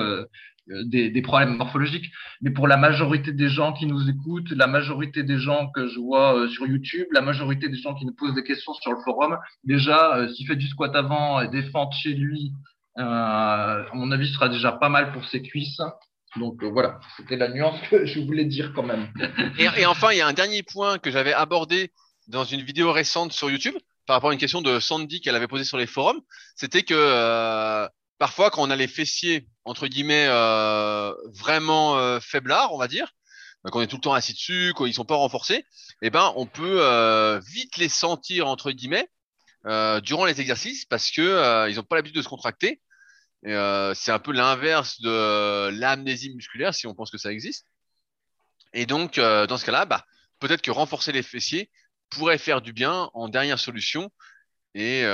des, 0.68 1.10
des 1.10 1.22
problèmes 1.22 1.56
morphologiques. 1.56 2.10
Mais 2.40 2.50
pour 2.50 2.66
la 2.68 2.76
majorité 2.76 3.32
des 3.32 3.48
gens 3.48 3.72
qui 3.72 3.86
nous 3.86 4.08
écoutent, 4.08 4.50
la 4.50 4.66
majorité 4.66 5.22
des 5.22 5.38
gens 5.38 5.68
que 5.70 5.86
je 5.86 5.98
vois 5.98 6.36
euh, 6.36 6.48
sur 6.48 6.66
YouTube, 6.66 7.06
la 7.12 7.22
majorité 7.22 7.68
des 7.68 7.76
gens 7.76 7.94
qui 7.94 8.04
nous 8.04 8.14
posent 8.14 8.34
des 8.34 8.44
questions 8.44 8.74
sur 8.74 8.92
le 8.92 8.98
forum, 9.04 9.38
déjà, 9.64 10.16
euh, 10.16 10.28
s'il 10.34 10.46
fait 10.46 10.56
du 10.56 10.68
squat 10.68 10.94
avant 10.94 11.40
et 11.40 11.62
fentes 11.70 11.94
chez 11.94 12.14
lui, 12.14 12.52
euh, 12.98 13.02
à 13.02 13.90
mon 13.94 14.10
avis, 14.10 14.32
sera 14.32 14.48
déjà 14.48 14.72
pas 14.72 14.88
mal 14.88 15.12
pour 15.12 15.24
ses 15.28 15.42
cuisses. 15.42 15.80
Donc 16.38 16.62
euh, 16.62 16.68
voilà, 16.68 16.98
c'était 17.16 17.36
la 17.36 17.48
nuance 17.48 17.78
que 17.90 18.04
je 18.04 18.20
voulais 18.20 18.44
dire 18.44 18.72
quand 18.74 18.82
même. 18.82 19.08
Et, 19.58 19.86
enfin, 19.86 20.12
il 20.12 20.18
y 20.18 20.20
a 20.20 20.26
un 20.26 20.32
dernier 20.32 20.62
point 20.62 20.98
que 20.98 21.10
j'avais 21.10 21.32
abordé 21.32 21.92
dans 22.28 22.44
une 22.44 22.62
vidéo 22.62 22.92
récente 22.92 23.32
sur 23.32 23.50
YouTube 23.50 23.74
par 24.06 24.16
rapport 24.16 24.30
à 24.30 24.32
une 24.32 24.38
question 24.38 24.62
de 24.62 24.80
Sandy 24.80 25.20
qu'elle 25.20 25.34
avait 25.34 25.48
posée 25.48 25.64
sur 25.64 25.78
les 25.78 25.86
forums. 25.86 26.20
C'était 26.54 26.82
que 26.82 26.94
euh, 26.94 27.88
parfois, 28.18 28.50
quand 28.50 28.62
on 28.62 28.70
a 28.70 28.76
les 28.76 28.88
fessiers 28.88 29.46
entre 29.64 29.86
guillemets 29.86 30.26
euh, 30.28 31.12
vraiment 31.34 31.98
euh, 31.98 32.20
faiblards, 32.20 32.72
on 32.72 32.78
va 32.78 32.88
dire, 32.88 33.12
donc 33.64 33.74
on 33.74 33.80
est 33.80 33.86
tout 33.86 33.96
le 33.96 34.02
temps 34.02 34.14
assis 34.14 34.32
dessus, 34.32 34.72
quand 34.76 34.86
ils 34.86 34.94
sont 34.94 35.04
pas 35.04 35.16
renforcés, 35.16 35.64
eh 36.02 36.10
ben 36.10 36.32
on 36.36 36.46
peut 36.46 36.78
euh, 36.80 37.40
vite 37.40 37.76
les 37.76 37.88
sentir 37.88 38.46
entre 38.46 38.70
guillemets 38.70 39.08
euh, 39.66 40.00
durant 40.00 40.24
les 40.24 40.40
exercices 40.40 40.84
parce 40.84 41.10
que 41.10 41.68
ils 41.68 41.76
n'ont 41.76 41.82
pas 41.82 41.96
l'habitude 41.96 42.16
de 42.16 42.22
se 42.22 42.28
contracter. 42.28 42.80
C'est 43.42 44.12
un 44.12 44.18
peu 44.18 44.32
l'inverse 44.32 45.00
de 45.00 45.68
l'amnésie 45.70 46.34
musculaire 46.34 46.74
si 46.74 46.86
on 46.86 46.94
pense 46.94 47.10
que 47.10 47.18
ça 47.18 47.32
existe. 47.32 47.66
Et 48.72 48.86
donc, 48.86 49.16
dans 49.18 49.56
ce 49.56 49.64
cas-là, 49.64 49.84
bah, 49.84 50.04
peut-être 50.40 50.62
que 50.62 50.72
renforcer 50.72 51.12
les 51.12 51.22
fessiers 51.22 51.70
pourrait 52.10 52.38
faire 52.38 52.60
du 52.60 52.72
bien 52.72 53.08
en 53.14 53.28
dernière 53.28 53.60
solution. 53.60 54.10
Et 54.74 55.06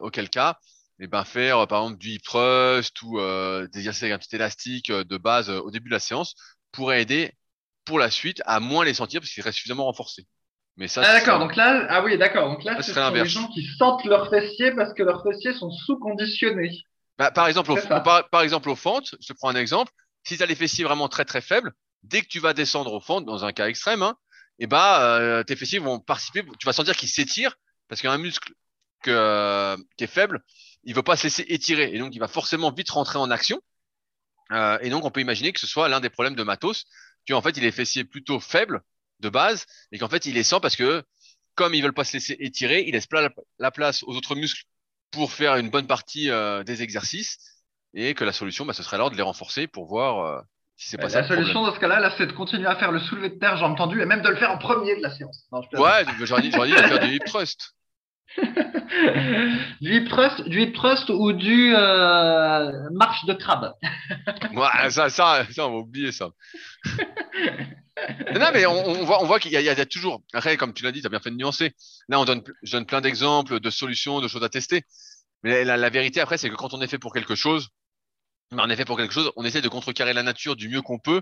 auquel 0.00 0.28
cas, 0.28 0.58
eh 1.00 1.06
ben, 1.06 1.24
faire 1.24 1.58
euh, 1.58 1.66
par 1.66 1.82
exemple 1.82 1.98
du 1.98 2.10
hip 2.10 2.22
thrust 2.24 3.02
ou 3.02 3.18
euh, 3.18 3.66
des 3.68 3.80
exercices 3.80 4.04
avec 4.04 4.14
un 4.14 4.18
petit 4.18 4.34
élastique 4.36 4.90
euh, 4.90 5.04
de 5.04 5.16
base 5.16 5.50
euh, 5.50 5.60
au 5.60 5.70
début 5.70 5.88
de 5.88 5.94
la 5.94 6.00
séance 6.00 6.34
pourrait 6.72 7.02
aider 7.02 7.32
pour 7.84 7.98
la 7.98 8.10
suite 8.10 8.42
à 8.46 8.60
moins 8.60 8.84
les 8.84 8.94
sentir 8.94 9.20
parce 9.20 9.30
qu'ils 9.32 9.42
restent 9.42 9.58
suffisamment 9.58 9.84
renforcés. 9.84 10.26
Mais 10.76 10.88
ça, 10.88 11.02
Ah 11.04 11.12
d'accord, 11.12 11.38
donc 11.38 11.54
là, 11.54 11.86
ah 11.88 12.02
oui, 12.02 12.18
d'accord, 12.18 12.48
donc 12.48 12.64
là, 12.64 12.74
Ça 12.76 12.82
ce 12.82 12.92
sont 12.92 13.10
les 13.12 13.26
gens 13.26 13.46
qui 13.48 13.64
sentent 13.78 14.04
leurs 14.04 14.28
fessiers 14.28 14.72
parce 14.72 14.92
que 14.92 15.02
leurs 15.04 15.22
fessiers 15.22 15.52
sont 15.52 15.70
sous-conditionnés. 15.70 16.72
Bah, 17.16 17.30
par 17.30 17.46
exemple, 17.46 17.70
au, 17.70 17.76
par, 17.76 18.28
par 18.28 18.40
exemple, 18.40 18.68
aux 18.70 18.74
fentes, 18.74 19.14
je 19.20 19.28
te 19.28 19.32
prends 19.34 19.50
un 19.50 19.54
exemple. 19.54 19.92
Si 20.24 20.36
tu 20.36 20.42
as 20.42 20.46
les 20.46 20.56
fessiers 20.56 20.84
vraiment 20.84 21.08
très 21.08 21.24
très 21.24 21.40
faibles, 21.40 21.72
dès 22.02 22.22
que 22.22 22.26
tu 22.26 22.40
vas 22.40 22.54
descendre 22.54 22.92
aux 22.92 23.00
fentes, 23.00 23.24
dans 23.24 23.44
un 23.44 23.52
cas 23.52 23.68
extrême, 23.68 24.02
hein, 24.02 24.16
et 24.58 24.66
bah, 24.66 25.18
euh, 25.18 25.42
tes 25.44 25.54
fessiers 25.54 25.78
vont 25.78 26.00
participer. 26.00 26.44
Tu 26.58 26.66
vas 26.66 26.72
sentir 26.72 26.96
qu'ils 26.96 27.08
s'étirent 27.08 27.54
parce 27.88 28.00
qu'un 28.00 28.18
muscle 28.18 28.52
que, 29.02 29.10
euh, 29.10 29.76
qui 29.96 30.04
est 30.04 30.08
faible, 30.08 30.40
il 30.86 30.94
veut 30.94 31.02
pas 31.02 31.16
se 31.16 31.24
laisser 31.24 31.44
étirer 31.48 31.90
et 31.94 31.98
donc 31.98 32.14
il 32.14 32.18
va 32.18 32.28
forcément 32.28 32.70
vite 32.72 32.90
rentrer 32.90 33.18
en 33.18 33.30
action. 33.30 33.60
Euh, 34.52 34.78
et 34.82 34.90
donc 34.90 35.04
on 35.04 35.10
peut 35.10 35.20
imaginer 35.20 35.52
que 35.52 35.60
ce 35.60 35.66
soit 35.66 35.88
l'un 35.88 36.00
des 36.00 36.10
problèmes 36.10 36.34
de 36.36 36.42
matos, 36.42 36.84
qu'en 37.28 37.40
fait 37.42 37.56
il 37.56 37.62
a 37.62 37.66
les 37.66 37.72
fessiers 37.72 38.04
plutôt 38.04 38.40
faibles 38.40 38.82
de 39.20 39.28
base 39.28 39.64
et 39.92 39.98
qu'en 39.98 40.08
fait 40.08 40.26
il 40.26 40.34
les 40.34 40.42
sent 40.42 40.58
parce 40.60 40.76
que 40.76 41.02
comme 41.54 41.72
ils 41.74 41.82
veulent 41.82 41.94
pas 41.94 42.04
se 42.04 42.14
laisser 42.14 42.36
étirer, 42.40 42.84
il 42.86 42.92
laisse 42.92 43.06
pla- 43.06 43.30
la 43.58 43.70
place 43.70 44.02
aux 44.02 44.14
autres 44.14 44.34
muscles 44.34 44.64
pour 45.12 45.32
faire 45.32 45.56
une 45.56 45.70
bonne 45.70 45.86
partie 45.86 46.28
euh, 46.30 46.64
des 46.64 46.82
exercices 46.82 47.38
et 47.94 48.14
que 48.14 48.24
la 48.24 48.32
solution, 48.32 48.66
bah, 48.66 48.72
ce 48.72 48.82
serait 48.82 48.96
alors 48.96 49.10
de 49.10 49.16
les 49.16 49.22
renforcer 49.22 49.68
pour 49.68 49.86
voir 49.86 50.26
euh, 50.26 50.40
si 50.76 50.88
c'est 50.88 50.98
pas 50.98 51.08
ça 51.08 51.18
La 51.18 51.20
le 51.22 51.26
problème. 51.28 51.44
solution 51.44 51.62
dans 51.64 51.72
ce 51.72 51.78
cas-là, 51.78 52.00
là, 52.00 52.12
c'est 52.18 52.26
de 52.26 52.32
continuer 52.32 52.66
à 52.66 52.74
faire 52.74 52.90
le 52.90 52.98
soulevé 52.98 53.30
de 53.30 53.38
terre, 53.38 53.56
j'ai 53.56 53.64
entendu, 53.64 54.02
et 54.02 54.04
même 54.04 54.20
de 54.22 54.28
le 54.28 54.34
faire 54.36 54.50
en 54.50 54.58
premier 54.58 54.96
de 54.96 55.02
la 55.02 55.14
séance. 55.16 55.44
Non, 55.52 55.62
je 55.62 55.68
plaisante. 55.68 55.86
Ouais, 55.86 56.26
j'aurais 56.26 56.42
dit, 56.42 56.50
j'aurais 56.50 56.66
dit 56.68 56.74
de 56.74 56.78
faire 56.78 56.98
du 56.98 57.14
hip 57.14 57.20
thrust. 57.24 57.76
du 59.80 59.94
hip 59.96 60.08
thrust, 60.08 60.42
du 60.48 60.72
ou 61.10 61.32
du 61.32 61.74
euh, 61.74 62.90
marche 62.92 63.24
de 63.26 63.34
crabe. 63.34 63.72
Ouais, 64.54 64.90
ça, 64.90 65.10
ça, 65.10 65.46
ça, 65.50 65.66
on 65.66 65.72
va 65.72 65.78
oublier 65.78 66.12
ça. 66.12 66.30
non, 68.34 68.50
mais 68.52 68.66
on, 68.66 68.86
on 68.86 69.04
voit, 69.04 69.22
on 69.22 69.26
voit 69.26 69.38
qu'il 69.40 69.52
y, 69.52 69.56
a- 69.56 69.60
il 69.60 69.64
y 69.66 69.68
a 69.70 69.86
toujours, 69.86 70.22
après, 70.32 70.56
comme 70.56 70.72
tu 70.74 70.84
l'as 70.84 70.92
dit, 70.92 71.00
tu 71.00 71.06
as 71.06 71.10
bien 71.10 71.20
fait 71.20 71.30
de 71.30 71.36
nuancer. 71.36 71.72
Là, 72.08 72.20
on 72.20 72.24
donne, 72.24 72.42
je 72.62 72.72
donne 72.72 72.86
plein 72.86 73.00
d'exemples, 73.00 73.60
de 73.60 73.70
solutions, 73.70 74.20
de 74.20 74.28
choses 74.28 74.44
à 74.44 74.48
tester. 74.48 74.82
Mais 75.42 75.64
la, 75.64 75.76
la 75.76 75.90
vérité, 75.90 76.20
après, 76.20 76.38
c'est 76.38 76.50
que 76.50 76.54
quand 76.56 76.74
on 76.74 76.80
est 76.80 76.88
fait 76.88 76.98
pour 76.98 77.12
quelque 77.12 77.34
chose, 77.34 77.68
est 78.70 78.76
fait 78.76 78.84
pour 78.84 78.96
quelque 78.96 79.12
chose, 79.12 79.30
on 79.36 79.44
essaie 79.44 79.60
de 79.62 79.68
contrecarrer 79.68 80.12
la 80.12 80.22
nature 80.22 80.56
du 80.56 80.68
mieux 80.68 80.82
qu'on 80.82 80.98
peut, 80.98 81.20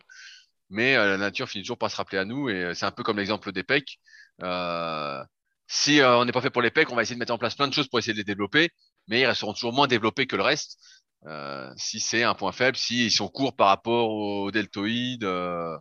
mais 0.70 0.96
euh, 0.96 1.06
la 1.10 1.16
nature 1.18 1.48
finit 1.48 1.64
toujours 1.64 1.78
par 1.78 1.90
se 1.90 1.96
rappeler 1.96 2.18
à 2.18 2.24
nous, 2.24 2.48
et 2.48 2.64
euh, 2.64 2.74
c'est 2.74 2.86
un 2.86 2.90
peu 2.92 3.02
comme 3.02 3.18
l'exemple 3.18 3.52
des 3.52 3.62
pecs. 3.64 3.98
Euh, 4.42 5.22
si 5.66 6.00
euh, 6.00 6.18
on 6.18 6.24
n'est 6.24 6.32
pas 6.32 6.40
fait 6.40 6.50
pour 6.50 6.62
les 6.62 6.70
pecs, 6.70 6.90
on 6.90 6.96
va 6.96 7.02
essayer 7.02 7.16
de 7.16 7.20
mettre 7.20 7.32
en 7.32 7.38
place 7.38 7.54
plein 7.54 7.68
de 7.68 7.74
choses 7.74 7.88
pour 7.88 7.98
essayer 7.98 8.12
de 8.12 8.18
les 8.18 8.24
développer, 8.24 8.70
mais 9.08 9.20
ils 9.20 9.26
resteront 9.26 9.52
toujours 9.52 9.72
moins 9.72 9.86
développés 9.86 10.26
que 10.26 10.36
le 10.36 10.42
reste. 10.42 10.78
Euh, 11.26 11.70
si 11.76 12.00
c'est 12.00 12.24
un 12.24 12.34
point 12.34 12.52
faible, 12.52 12.76
si 12.76 13.06
ils 13.06 13.12
sont 13.12 13.28
courts 13.28 13.56
par 13.56 13.68
rapport 13.68 14.10
au 14.10 14.50
deltoïde, 14.50 15.24
euh, 15.24 15.76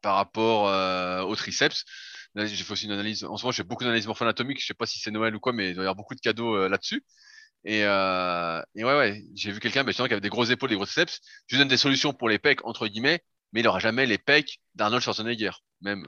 par 0.00 0.16
rapport 0.16 0.68
euh, 0.68 1.22
au 1.22 1.36
triceps. 1.36 1.84
J'ai 2.34 2.64
fait 2.64 2.72
aussi 2.72 2.86
une 2.86 2.92
analyse. 2.92 3.24
En 3.24 3.36
ce 3.36 3.44
moment, 3.44 3.52
je 3.52 3.58
fais 3.58 3.62
beaucoup 3.62 3.84
d'analyses 3.84 4.06
morpho-anatomiques. 4.06 4.60
Je 4.60 4.66
sais 4.66 4.74
pas 4.74 4.86
si 4.86 4.98
c'est 4.98 5.10
Noël 5.10 5.34
ou 5.36 5.40
quoi, 5.40 5.52
mais 5.52 5.70
il 5.70 5.74
doit 5.74 5.84
y 5.84 5.86
avoir 5.86 5.96
beaucoup 5.96 6.14
de 6.14 6.20
cadeaux 6.20 6.66
là-dessus. 6.68 7.04
Et, 7.64 7.84
euh, 7.84 8.60
ouais, 8.74 8.84
ouais, 8.84 9.24
j'ai 9.34 9.52
vu 9.52 9.60
quelqu'un, 9.60 9.84
qui 9.84 10.00
avait 10.00 10.20
des 10.20 10.28
grosses 10.28 10.50
épaules, 10.50 10.70
des 10.70 10.76
gros 10.76 10.86
triceps. 10.86 11.20
Je 11.46 11.54
lui 11.56 11.60
donne 11.60 11.68
des 11.68 11.76
solutions 11.76 12.12
pour 12.12 12.28
les 12.28 12.38
pecs, 12.38 12.64
entre 12.66 12.88
guillemets, 12.88 13.20
mais 13.52 13.60
il 13.60 13.68
aura 13.68 13.78
jamais 13.78 14.06
les 14.06 14.18
pecs 14.18 14.58
d'Arnold 14.74 15.02
Schwarzenegger. 15.02 15.52
Même, 15.80 16.06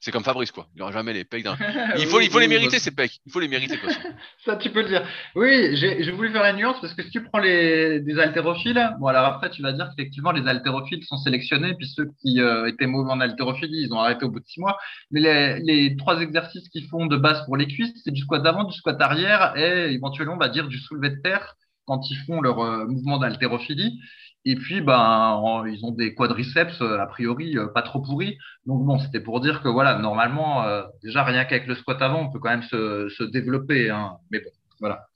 c'est 0.00 0.12
comme 0.12 0.24
Fabrice, 0.24 0.52
quoi. 0.52 0.68
Il 0.74 0.82
aura 0.82 0.92
jamais 0.92 1.12
les 1.12 1.24
pecs 1.24 1.42
d'un. 1.42 1.56
Il 1.98 2.06
faut, 2.06 2.18
Oui, 2.18 2.26
il 2.26 2.30
faut 2.30 2.38
les 2.38 2.48
mériter, 2.48 2.76
bah, 2.76 2.82
ces 2.82 2.90
pecs. 2.90 3.18
Il 3.24 3.32
faut 3.32 3.40
les 3.40 3.48
mériter, 3.48 3.76
façon. 3.76 3.98
Ça, 4.44 4.56
tu 4.56 4.70
peux 4.70 4.82
le 4.82 4.88
dire. 4.88 5.06
Oui, 5.34 5.76
j'ai 5.76 6.02
j'ai 6.02 6.12
voulu 6.12 6.30
faire 6.30 6.44
une 6.44 6.56
nuance 6.56 6.76
parce 6.80 6.94
que 6.94 7.02
si 7.02 7.10
tu 7.10 7.22
prends 7.24 7.38
les, 7.38 8.00
des 8.00 8.18
haltérophiles, 8.18 8.90
bon, 9.00 9.06
alors 9.06 9.24
après, 9.24 9.50
tu 9.50 9.62
vas 9.62 9.72
dire 9.72 9.88
qu'effectivement, 9.88 10.32
les 10.32 10.46
haltérophiles 10.46 11.02
sont 11.04 11.16
sélectionnés, 11.16 11.74
puis 11.74 11.88
ceux 11.88 12.10
qui 12.20 12.40
euh, 12.40 12.66
étaient 12.66 12.86
mauvais 12.86 13.10
en 13.10 13.20
haltérophilie, 13.20 13.82
ils 13.82 13.92
ont 13.92 13.98
arrêté 13.98 14.24
au 14.24 14.30
bout 14.30 14.40
de 14.40 14.46
six 14.46 14.60
mois. 14.60 14.76
Mais 15.10 15.20
les, 15.20 15.60
les 15.60 15.96
trois 15.96 16.20
exercices 16.20 16.68
qu'ils 16.68 16.86
font 16.88 17.06
de 17.06 17.16
base 17.16 17.44
pour 17.46 17.56
les 17.56 17.66
cuisses, 17.66 17.94
c'est 18.04 18.12
du 18.12 18.20
squat 18.20 18.42
d'avant, 18.42 18.64
du 18.64 18.76
squat 18.76 19.00
arrière 19.00 19.56
et 19.56 19.92
éventuellement, 19.92 20.34
on 20.34 20.38
va 20.38 20.48
dire, 20.48 20.68
du 20.68 20.78
soulevé 20.78 21.10
de 21.10 21.20
terre 21.22 21.56
quand 21.86 22.10
ils 22.10 22.18
font 22.26 22.40
leur 22.40 22.60
euh, 22.60 22.86
mouvement 22.86 23.18
d'haltérophilie. 23.18 24.00
Et 24.48 24.54
puis, 24.54 24.80
ben, 24.80 24.96
en- 24.96 25.66
ils 25.66 25.84
ont 25.84 25.90
des 25.90 26.14
quadriceps, 26.14 26.80
euh, 26.80 26.98
a 27.00 27.06
priori, 27.06 27.58
euh, 27.58 27.66
pas 27.66 27.82
trop 27.82 28.00
pourris. 28.00 28.38
Donc 28.64 28.84
bon, 28.86 28.98
c'était 28.98 29.20
pour 29.20 29.40
dire 29.40 29.60
que 29.60 29.68
voilà, 29.68 29.98
normalement, 29.98 30.62
euh, 30.64 30.84
déjà 31.02 31.24
rien 31.24 31.44
qu'avec 31.44 31.66
le 31.66 31.74
squat 31.74 32.00
avant, 32.00 32.22
on 32.22 32.30
peut 32.32 32.38
quand 32.38 32.50
même 32.50 32.62
se, 32.62 33.08
se 33.08 33.24
développer. 33.24 33.90
Hein. 33.90 34.16
Mais 34.30 34.38
bon, 34.40 34.50
voilà. 34.80 35.06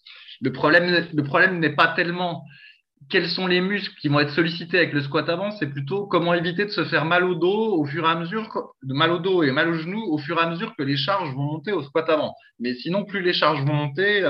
Le 0.42 0.52
problème, 0.52 1.06
le 1.14 1.22
problème 1.22 1.60
n'est 1.60 1.74
pas 1.76 1.88
tellement 1.94 2.44
quels 3.08 3.28
sont 3.28 3.46
les 3.46 3.60
muscles 3.60 3.94
qui 4.00 4.08
vont 4.08 4.20
être 4.20 4.32
sollicités 4.32 4.78
avec 4.78 4.92
le 4.92 5.00
squat 5.02 5.28
avant, 5.28 5.52
c'est 5.52 5.68
plutôt 5.68 6.06
comment 6.06 6.34
éviter 6.34 6.64
de 6.64 6.70
se 6.70 6.84
faire 6.84 7.04
mal 7.04 7.24
au 7.24 7.34
dos 7.34 7.74
au 7.80 7.84
fur 7.86 8.04
et 8.04 8.10
à 8.10 8.14
mesure, 8.16 8.48
de 8.82 8.94
mal 8.94 9.10
au 9.10 9.18
dos 9.18 9.42
et 9.42 9.52
mal 9.52 9.68
au 9.68 9.74
genou 9.74 10.02
au 10.10 10.18
fur 10.18 10.38
et 10.38 10.42
à 10.42 10.50
mesure 10.50 10.74
que 10.76 10.82
les 10.82 10.96
charges 10.96 11.34
vont 11.34 11.44
monter 11.44 11.72
au 11.72 11.82
squat 11.82 12.08
avant. 12.10 12.34
Mais 12.58 12.74
sinon, 12.74 13.04
plus 13.04 13.22
les 13.22 13.32
charges 13.32 13.64
vont 13.64 13.74
monter, 13.74 14.22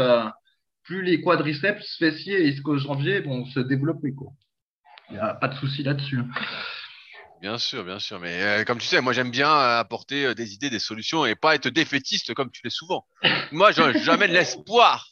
plus 0.85 1.03
les 1.03 1.21
quadriceps, 1.21 1.97
fessiers 1.99 2.43
et 2.43 2.49
ischio-jambiers 2.49 3.21
vont 3.21 3.45
se 3.47 3.61
développer. 3.61 4.13
Quoi. 4.15 4.29
Il 5.11 5.15
n'y 5.15 5.19
a 5.19 5.35
pas 5.35 5.49
de 5.49 5.57
souci 5.57 5.83
là-dessus. 5.83 6.21
Bien 7.41 7.59
sûr, 7.59 7.85
bien 7.85 7.99
sûr. 7.99 8.21
Mais 8.21 8.43
euh, 8.43 8.65
comme 8.65 8.79
tu 8.79 8.87
sais, 8.87 9.01
moi 9.01 9.13
j'aime 9.13 9.31
bien 9.31 9.51
euh, 9.51 9.81
apporter 9.81 10.27
euh, 10.27 10.35
des 10.35 10.53
idées, 10.55 10.71
des 10.71 10.79
solutions 10.79 11.25
et 11.27 11.35
pas 11.35 11.55
être 11.55 11.69
défaitiste 11.69 12.35
comme 12.35 12.51
tu 12.51 12.61
l'es 12.63 12.71
souvent. 12.71 13.07
Moi, 13.51 13.73
je- 13.73 13.99
j'amène 14.03 14.31
l'espoir. 14.33 15.09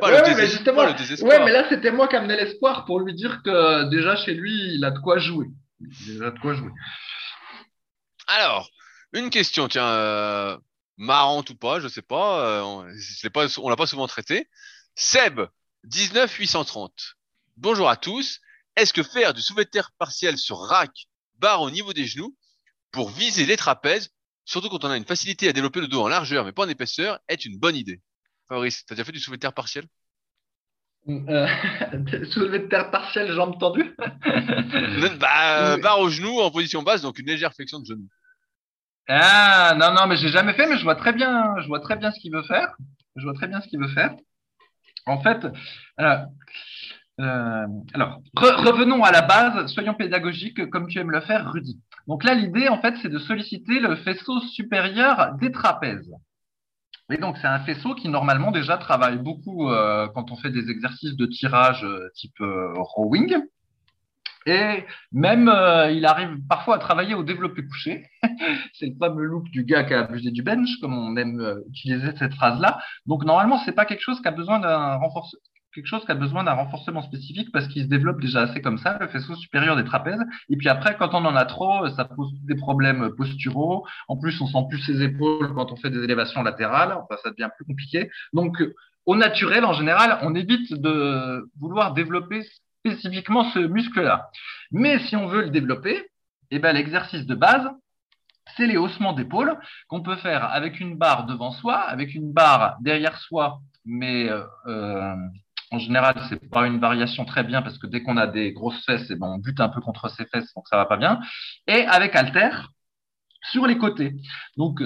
Pas, 0.00 0.10
Ouais, 0.12 0.30
le 0.30 0.36
mais 0.36 0.46
justement, 0.46 0.82
pas 0.82 0.92
le 0.92 0.94
désespoir. 0.94 1.32
Ouais, 1.38 1.44
mais 1.44 1.52
là, 1.52 1.66
c'était 1.68 1.90
moi 1.90 2.06
qui 2.06 2.16
amenais 2.16 2.36
l'espoir 2.36 2.84
pour 2.84 3.00
lui 3.00 3.14
dire 3.14 3.42
que 3.42 3.88
déjà 3.90 4.14
chez 4.16 4.34
lui, 4.34 4.74
il 4.74 4.84
a 4.84 4.90
de 4.90 4.98
quoi 5.00 5.18
jouer. 5.18 5.46
Il 6.06 6.22
a 6.22 6.30
de 6.30 6.38
quoi 6.38 6.54
jouer. 6.54 6.70
Alors, 8.28 8.68
une 9.12 9.30
question, 9.30 9.66
tiens. 9.68 9.88
euh, 9.88 10.56
marrante 10.98 11.50
ou 11.50 11.54
pas, 11.56 11.80
je 11.80 11.88
sais 11.88 12.02
pas, 12.02 12.62
on 12.64 12.84
on 13.62 13.68
l'a 13.68 13.76
pas 13.76 13.86
souvent 13.86 14.06
traité. 14.06 14.48
Seb, 14.96 15.40
19 15.84 16.32
830. 16.34 16.92
Bonjour 17.56 17.88
à 17.88 17.96
tous. 17.96 18.40
Est-ce 18.78 18.92
que 18.92 19.02
faire 19.02 19.34
du 19.34 19.42
soulevé 19.42 19.64
de 19.64 19.70
terre 19.70 19.90
partiel 19.98 20.38
sur 20.38 20.58
rack, 20.58 21.08
barre 21.38 21.62
au 21.62 21.70
niveau 21.70 21.92
des 21.92 22.06
genoux, 22.06 22.36
pour 22.92 23.10
viser 23.10 23.44
les 23.44 23.56
trapèzes, 23.56 24.10
surtout 24.44 24.68
quand 24.68 24.84
on 24.84 24.90
a 24.90 24.96
une 24.96 25.04
facilité 25.04 25.48
à 25.48 25.52
développer 25.52 25.80
le 25.80 25.88
dos 25.88 26.00
en 26.00 26.06
largeur 26.06 26.44
mais 26.44 26.52
pas 26.52 26.64
en 26.64 26.68
épaisseur, 26.68 27.18
est 27.26 27.44
une 27.44 27.58
bonne 27.58 27.74
idée? 27.74 28.00
Fabrice, 28.48 28.86
t'as 28.86 28.94
déjà 28.94 29.04
fait 29.04 29.10
du 29.10 29.18
soulevé 29.18 29.38
de 29.38 29.40
terre 29.40 29.52
partiel? 29.52 29.84
Euh, 31.08 31.48
soulevé 32.30 32.60
de 32.60 32.68
terre 32.68 32.92
partiel, 32.92 33.32
jambes 33.32 33.58
tendues? 33.58 33.96
bah, 33.98 35.74
Oui. 35.74 35.82
Barre 35.82 35.98
au 35.98 36.08
genou 36.08 36.38
en 36.38 36.52
position 36.52 36.84
basse, 36.84 37.02
donc 37.02 37.18
une 37.18 37.26
légère 37.26 37.52
flexion 37.54 37.80
de 37.80 37.84
genou. 37.86 38.08
Ah 39.08 39.74
non 39.76 39.92
non 39.92 40.06
mais 40.06 40.18
j'ai 40.18 40.28
jamais 40.28 40.52
fait 40.52 40.68
mais 40.68 40.76
je 40.78 40.84
vois 40.84 40.94
très 40.94 41.14
bien 41.14 41.54
je 41.62 41.66
vois 41.66 41.80
très 41.80 41.96
bien 41.96 42.12
ce 42.12 42.20
qu'il 42.20 42.30
veut 42.30 42.42
faire 42.42 42.76
je 43.16 43.24
vois 43.24 43.32
très 43.32 43.48
bien 43.48 43.60
ce 43.62 43.66
qu'il 43.66 43.80
veut 43.80 43.88
faire 43.88 44.14
en 45.06 45.22
fait 45.22 45.46
euh, 45.98 46.18
euh, 47.20 47.66
alors 47.94 48.20
re- 48.36 48.64
revenons 48.64 49.02
à 49.02 49.10
la 49.10 49.22
base 49.22 49.66
soyons 49.72 49.94
pédagogiques 49.94 50.70
comme 50.70 50.86
tu 50.86 50.98
aimes 50.98 51.10
le 51.10 51.20
faire 51.20 51.50
Rudy. 51.50 51.80
Donc 52.06 52.22
là 52.22 52.34
l'idée 52.34 52.68
en 52.68 52.80
fait 52.80 52.94
c'est 53.02 53.08
de 53.08 53.18
solliciter 53.18 53.80
le 53.80 53.96
faisceau 53.96 54.40
supérieur 54.40 55.34
des 55.40 55.50
trapèzes. 55.50 56.12
Et 57.10 57.16
donc 57.16 57.36
c'est 57.38 57.48
un 57.48 57.60
faisceau 57.60 57.94
qui 57.94 58.08
normalement 58.08 58.52
déjà 58.52 58.76
travaille 58.76 59.18
beaucoup 59.18 59.68
euh, 59.68 60.06
quand 60.14 60.30
on 60.30 60.36
fait 60.36 60.50
des 60.50 60.70
exercices 60.70 61.16
de 61.16 61.26
tirage 61.26 61.82
euh, 61.84 62.08
type 62.14 62.38
rowing. 62.40 63.36
Et 64.46 64.84
même 65.12 65.52
il 65.90 66.06
arrive 66.06 66.38
parfois 66.48 66.76
à 66.76 66.78
travailler 66.78 67.14
au 67.14 67.22
développé 67.22 67.66
couché. 67.66 68.06
C'est 68.72 68.86
le 68.86 68.94
fameux 68.98 69.24
look 69.24 69.44
du 69.50 69.64
gars 69.64 69.84
qui 69.84 69.92
a 69.92 70.04
abusé 70.04 70.30
du 70.30 70.42
bench, 70.42 70.78
comme 70.80 70.96
on 70.96 71.16
aime 71.16 71.62
utiliser 71.68 72.16
cette 72.16 72.32
phrase-là. 72.32 72.78
Donc 73.04 73.24
normalement, 73.26 73.58
c'est 73.66 73.72
pas 73.72 73.84
quelque 73.84 74.00
chose 74.00 74.22
qui 74.22 74.28
a 74.28 74.30
besoin 74.30 74.58
d'un 74.58 74.94
renforce 74.94 75.36
quelque 75.78 75.86
chose 75.86 76.04
qui 76.04 76.10
a 76.10 76.16
besoin 76.16 76.42
d'un 76.42 76.54
renforcement 76.54 77.02
spécifique 77.02 77.52
parce 77.52 77.68
qu'il 77.68 77.84
se 77.84 77.88
développe 77.88 78.20
déjà 78.20 78.42
assez 78.42 78.60
comme 78.60 78.78
ça, 78.78 78.98
le 79.00 79.06
faisceau 79.06 79.36
supérieur 79.36 79.76
des 79.76 79.84
trapèzes. 79.84 80.22
Et 80.48 80.56
puis 80.56 80.68
après, 80.68 80.96
quand 80.96 81.14
on 81.14 81.24
en 81.24 81.36
a 81.36 81.44
trop, 81.44 81.88
ça 81.90 82.04
pose 82.04 82.32
des 82.42 82.56
problèmes 82.56 83.10
posturaux. 83.16 83.86
En 84.08 84.16
plus, 84.16 84.40
on 84.40 84.46
sent 84.48 84.66
plus 84.68 84.80
ses 84.80 85.02
épaules 85.02 85.54
quand 85.54 85.70
on 85.70 85.76
fait 85.76 85.90
des 85.90 86.02
élévations 86.02 86.42
latérales. 86.42 86.92
Enfin, 86.92 87.14
ça 87.22 87.30
devient 87.30 87.48
plus 87.56 87.64
compliqué. 87.64 88.10
Donc, 88.32 88.60
au 89.06 89.14
naturel, 89.14 89.64
en 89.64 89.72
général, 89.72 90.18
on 90.22 90.34
évite 90.34 90.72
de 90.72 91.48
vouloir 91.60 91.94
développer 91.94 92.42
spécifiquement 92.80 93.44
ce 93.52 93.60
muscle-là. 93.60 94.30
Mais 94.72 94.98
si 95.06 95.14
on 95.14 95.28
veut 95.28 95.42
le 95.42 95.50
développer, 95.50 96.10
eh 96.50 96.58
ben, 96.58 96.72
l'exercice 96.72 97.24
de 97.24 97.34
base, 97.36 97.68
c'est 98.56 98.66
les 98.66 98.76
haussements 98.76 99.12
d'épaule 99.12 99.56
qu'on 99.86 100.02
peut 100.02 100.16
faire 100.16 100.44
avec 100.44 100.80
une 100.80 100.96
barre 100.96 101.26
devant 101.26 101.52
soi, 101.52 101.76
avec 101.76 102.14
une 102.14 102.32
barre 102.32 102.76
derrière 102.80 103.16
soi, 103.18 103.60
mais 103.84 104.28
euh, 104.28 104.42
euh, 104.66 105.14
en 105.70 105.78
général, 105.78 106.14
c'est 106.28 106.50
pas 106.50 106.66
une 106.66 106.80
variation 106.80 107.24
très 107.24 107.44
bien 107.44 107.62
parce 107.62 107.78
que 107.78 107.86
dès 107.86 108.02
qu'on 108.02 108.16
a 108.16 108.26
des 108.26 108.52
grosses 108.52 108.84
fesses, 108.84 109.06
eh 109.10 109.16
ben, 109.16 109.26
on 109.26 109.38
bute 109.38 109.60
un 109.60 109.68
peu 109.68 109.80
contre 109.80 110.08
ses 110.08 110.26
fesses, 110.26 110.52
donc 110.54 110.66
ça 110.68 110.76
va 110.76 110.86
pas 110.86 110.96
bien. 110.96 111.20
Et 111.66 111.84
avec 111.84 112.16
halter 112.16 112.50
sur 113.50 113.66
les 113.66 113.78
côtés. 113.78 114.14
Donc, 114.56 114.82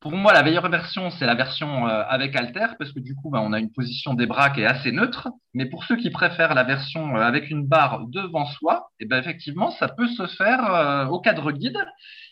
pour 0.00 0.12
moi, 0.12 0.32
la 0.32 0.44
meilleure 0.44 0.68
version, 0.68 1.10
c'est 1.10 1.26
la 1.26 1.34
version 1.34 1.88
euh, 1.88 2.04
avec 2.08 2.36
halter 2.36 2.66
parce 2.78 2.92
que 2.92 3.00
du 3.00 3.16
coup, 3.16 3.30
ben, 3.30 3.40
on 3.40 3.52
a 3.52 3.58
une 3.58 3.72
position 3.72 4.14
des 4.14 4.26
bras 4.26 4.50
qui 4.50 4.60
est 4.60 4.66
assez 4.66 4.92
neutre. 4.92 5.28
Mais 5.54 5.66
pour 5.66 5.84
ceux 5.84 5.96
qui 5.96 6.10
préfèrent 6.10 6.54
la 6.54 6.62
version 6.62 7.16
euh, 7.16 7.20
avec 7.20 7.50
une 7.50 7.66
barre 7.66 8.06
devant 8.06 8.46
soi, 8.46 8.90
eh 9.00 9.06
ben, 9.06 9.18
effectivement, 9.18 9.70
ça 9.72 9.88
peut 9.88 10.06
se 10.06 10.26
faire 10.26 10.72
euh, 10.72 11.06
au 11.06 11.20
cadre 11.20 11.50
guide. 11.50 11.78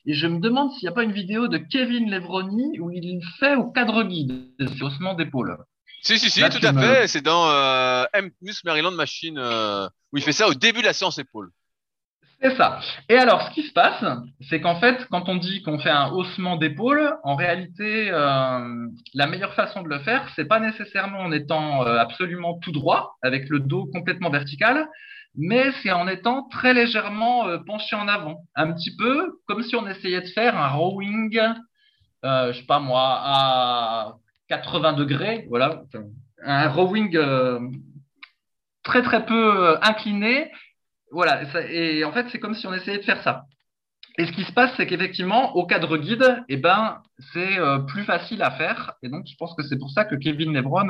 Et 0.05 0.15
je 0.15 0.29
me 0.29 0.39
demande 0.39 0.73
s'il 0.73 0.87
n'y 0.87 0.93
a 0.93 0.95
pas 0.95 1.03
une 1.03 1.13
vidéo 1.13 1.49
de 1.49 1.59
Kevin 1.59 2.09
Levroni 2.09 2.79
où 2.79 2.91
il 2.93 3.21
fait 3.41 3.57
au 3.57 3.71
cadre 3.71 4.05
guide, 4.05 4.53
ces 4.61 4.83
haussements 4.83 5.15
d'épaule. 5.15 5.57
Si, 6.07 6.21
si, 6.21 6.31
si, 6.31 6.41
tout 6.49 6.65
à 6.65 6.73
me- 6.73 6.81
fait. 6.81 7.09
C'est 7.09 7.21
dans 7.21 7.51
euh, 7.51 8.05
M 8.13 8.31
Plus 8.41 8.63
Maryland 8.65 8.93
Machine 8.93 9.39
euh, 9.39 9.89
où 10.13 10.19
il 10.19 10.23
fait 10.23 10.31
ça 10.31 10.47
au 10.47 10.55
début 10.55 10.81
de 10.81 10.87
la 10.87 10.93
séance 10.93 11.19
épaule. 11.19 11.51
C'est 12.41 12.55
ça. 12.57 12.79
Et 13.09 13.17
alors, 13.17 13.43
ce 13.43 13.51
qui 13.55 13.63
se 13.65 13.73
passe, 13.73 14.05
c'est 14.49 14.61
qu'en 14.61 14.79
fait, 14.79 15.05
quand 15.11 15.29
on 15.29 15.37
dit 15.37 15.63
qu'on 15.63 15.81
fait 15.81 15.91
un 15.91 16.11
haussement 16.11 16.57
d'épaule, 16.57 17.17
en 17.25 17.35
réalité, 17.35 18.11
euh, 18.11 18.87
la 19.15 19.27
meilleure 19.27 19.55
façon 19.55 19.83
de 19.83 19.89
le 19.89 19.99
faire, 20.01 20.29
c'est 20.37 20.45
pas 20.45 20.61
nécessairement 20.61 21.21
en 21.21 21.33
étant 21.33 21.85
euh, 21.85 21.99
absolument 21.99 22.59
tout 22.61 22.73
droit, 22.73 23.17
avec 23.23 23.49
le 23.49 23.59
dos 23.59 23.87
complètement 23.93 24.31
vertical, 24.31 24.87
mais 25.35 25.73
c'est 25.83 25.91
en 25.91 26.07
étant 26.07 26.47
très 26.51 26.73
légèrement 26.73 27.47
penché 27.67 27.97
en 27.97 28.07
avant, 28.07 28.45
un 28.55 28.73
petit 28.73 28.95
peu 28.97 29.41
comme 29.47 29.63
si 29.65 29.75
on 29.75 29.89
essayait 29.89 30.21
de 30.21 30.29
faire 30.29 30.57
un 30.57 30.69
rowing, 30.69 31.37
je 32.23 32.53
sais 32.55 32.67
pas 32.67 32.79
moi, 32.81 33.21
à 33.25 34.15
80 34.49 34.93
degrés, 34.95 35.47
voilà, 35.49 35.83
un 36.45 36.69
rowing 36.69 37.17
euh, 37.17 37.59
très 38.83 39.03
très 39.03 39.27
peu 39.27 39.57
euh, 39.57 39.77
incliné 39.83 40.51
voilà, 41.13 41.43
et 41.71 42.05
en 42.05 42.11
fait, 42.13 42.27
c'est 42.31 42.41
comme 42.41 42.55
si 42.55 42.67
on 42.67 42.75
essayait 42.75 42.99
de 42.99 43.05
faire 43.05 43.23
ça. 43.23 43.45
Et 44.19 44.27
ce 44.27 44.33
qui 44.33 44.43
se 44.43 44.53
passe, 44.53 44.73
c'est 44.77 44.89
qu'effectivement, 44.89 45.55
au 45.55 45.65
cadre 45.65 45.97
guide, 45.99 46.43
eh 46.49 46.57
ben, 46.57 47.01
c'est 47.33 47.59
euh, 47.59 47.79
plus 47.79 48.03
facile 48.03 48.43
à 48.43 48.51
faire. 48.51 48.95
Et 49.05 49.09
donc, 49.09 49.25
je 49.27 49.37
pense 49.39 49.55
que 49.55 49.63
c'est 49.63 49.79
pour 49.79 49.91
ça 49.91 50.05
que 50.05 50.17
Kevin 50.17 50.53
Lebron 50.53 50.89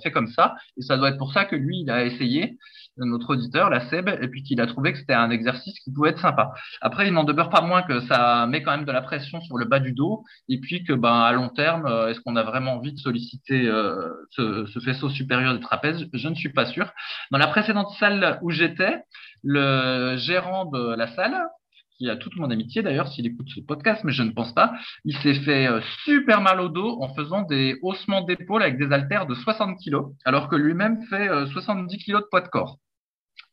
fait 0.00 0.12
comme 0.12 0.28
ça. 0.28 0.54
Et 0.76 0.82
ça 0.82 0.96
doit 0.96 1.10
être 1.10 1.18
pour 1.18 1.32
ça 1.32 1.44
que 1.44 1.56
lui, 1.56 1.80
il 1.80 1.90
a 1.90 2.04
essayé, 2.04 2.56
notre 3.04 3.30
auditeur, 3.30 3.70
la 3.70 3.80
Seb, 3.88 4.08
et 4.08 4.28
puis 4.28 4.42
qu'il 4.42 4.60
a 4.60 4.66
trouvé 4.66 4.92
que 4.92 4.98
c'était 4.98 5.14
un 5.14 5.30
exercice 5.30 5.78
qui 5.80 5.92
pouvait 5.92 6.10
être 6.10 6.20
sympa. 6.20 6.52
Après, 6.80 7.06
il 7.06 7.12
n'en 7.12 7.24
demeure 7.24 7.50
pas 7.50 7.60
moins 7.60 7.82
que 7.82 8.00
ça 8.00 8.46
met 8.46 8.62
quand 8.62 8.72
même 8.72 8.84
de 8.84 8.92
la 8.92 9.02
pression 9.02 9.40
sur 9.40 9.58
le 9.58 9.64
bas 9.64 9.80
du 9.80 9.92
dos. 9.92 10.24
Et 10.48 10.60
puis 10.60 10.84
que, 10.84 10.92
ben, 10.92 11.20
à 11.20 11.32
long 11.32 11.48
terme, 11.48 11.86
euh, 11.86 12.08
est-ce 12.08 12.20
qu'on 12.20 12.36
a 12.36 12.42
vraiment 12.42 12.74
envie 12.74 12.92
de 12.92 12.98
solliciter 12.98 13.66
euh, 13.66 14.12
ce, 14.30 14.66
ce 14.66 14.80
faisceau 14.80 15.08
supérieur 15.08 15.54
des 15.54 15.60
trapèzes 15.60 16.08
Je 16.12 16.28
ne 16.28 16.34
suis 16.34 16.52
pas 16.52 16.66
sûr. 16.66 16.90
Dans 17.30 17.38
la 17.38 17.46
précédente 17.46 17.90
salle 17.98 18.38
où 18.42 18.50
j'étais, 18.50 19.02
le 19.42 20.16
gérant 20.16 20.64
de 20.66 20.94
la 20.96 21.06
salle, 21.08 21.36
qui 21.98 22.08
a 22.08 22.16
toute 22.16 22.36
mon 22.36 22.50
amitié 22.50 22.82
d'ailleurs 22.82 23.08
s'il 23.08 23.26
écoute 23.26 23.48
ce 23.54 23.60
podcast, 23.60 24.02
mais 24.04 24.12
je 24.12 24.22
ne 24.22 24.30
pense 24.30 24.54
pas, 24.54 24.72
il 25.04 25.16
s'est 25.18 25.34
fait 25.34 25.66
euh, 25.66 25.80
super 26.04 26.40
mal 26.40 26.60
au 26.60 26.68
dos 26.68 27.02
en 27.02 27.12
faisant 27.14 27.42
des 27.42 27.76
haussements 27.82 28.22
d'épaule 28.22 28.62
avec 28.62 28.78
des 28.78 28.92
haltères 28.92 29.26
de 29.26 29.34
60 29.34 29.78
kilos, 29.78 30.12
alors 30.24 30.48
que 30.48 30.56
lui-même 30.56 31.02
fait 31.06 31.28
euh, 31.28 31.46
70 31.46 31.98
kilos 31.98 32.22
de 32.22 32.26
poids 32.30 32.40
de 32.40 32.48
corps. 32.48 32.78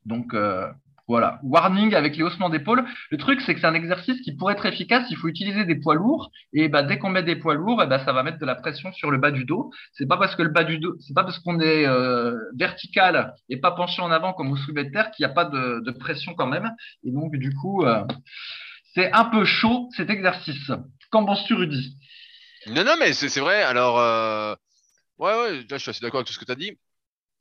Donc 0.05 0.33
euh, 0.33 0.67
voilà, 1.07 1.39
warning 1.43 1.93
avec 1.93 2.17
les 2.17 2.23
haussements 2.23 2.49
d'épaule. 2.49 2.83
Le 3.11 3.17
truc, 3.17 3.39
c'est 3.41 3.53
que 3.53 3.59
c'est 3.59 3.67
un 3.67 3.75
exercice 3.75 4.19
qui 4.21 4.35
pour 4.35 4.49
être 4.49 4.65
efficace, 4.65 5.05
il 5.11 5.17
faut 5.17 5.27
utiliser 5.27 5.63
des 5.65 5.75
poids 5.75 5.93
lourds. 5.93 6.31
Et 6.53 6.67
bah, 6.67 6.81
dès 6.81 6.97
qu'on 6.97 7.09
met 7.09 7.21
des 7.21 7.35
poids 7.35 7.53
lourds, 7.53 7.81
eh 7.83 7.87
ben, 7.87 8.03
ça 8.03 8.11
va 8.11 8.23
mettre 8.23 8.39
de 8.39 8.45
la 8.45 8.55
pression 8.55 8.91
sur 8.91 9.11
le 9.11 9.19
bas 9.19 9.31
du 9.31 9.45
dos. 9.45 9.71
C'est 9.93 10.07
pas 10.07 10.17
parce 10.17 10.35
que 10.35 10.41
le 10.41 10.49
bas 10.49 10.63
du 10.63 10.79
dos, 10.79 10.95
c'est 10.99 11.13
pas 11.13 11.23
parce 11.23 11.37
qu'on 11.39 11.59
est 11.59 11.85
euh, 11.85 12.35
vertical 12.57 13.35
et 13.49 13.57
pas 13.57 13.71
penché 13.71 14.01
en 14.01 14.09
avant 14.11 14.33
comme 14.33 14.51
au 14.51 14.57
soulevé 14.57 14.85
de 14.85 14.91
terre 14.91 15.11
qu'il 15.11 15.25
n'y 15.25 15.31
a 15.31 15.33
pas 15.33 15.45
de, 15.45 15.91
pression 15.91 16.33
quand 16.33 16.47
même. 16.47 16.71
Et 17.03 17.11
donc 17.11 17.35
du 17.35 17.53
coup, 17.53 17.85
euh, 17.85 18.03
c'est 18.95 19.11
un 19.11 19.25
peu 19.25 19.45
chaud 19.45 19.89
cet 19.95 20.09
exercice. 20.09 20.71
Qu'en 21.11 21.25
penses-tu, 21.25 21.53
Rudy? 21.53 21.97
Non, 22.67 22.83
non, 22.83 22.95
mais 22.99 23.13
c'est 23.13 23.39
vrai. 23.39 23.61
Alors, 23.61 23.97
ouais, 25.19 25.33
ouais, 25.33 25.57
là, 25.69 25.77
je 25.77 25.77
suis 25.77 25.91
assez 25.91 26.01
d'accord 26.01 26.19
avec 26.19 26.27
tout 26.27 26.33
ce 26.33 26.39
que 26.39 26.45
tu 26.45 26.51
as 26.51 26.55
dit. 26.55 26.79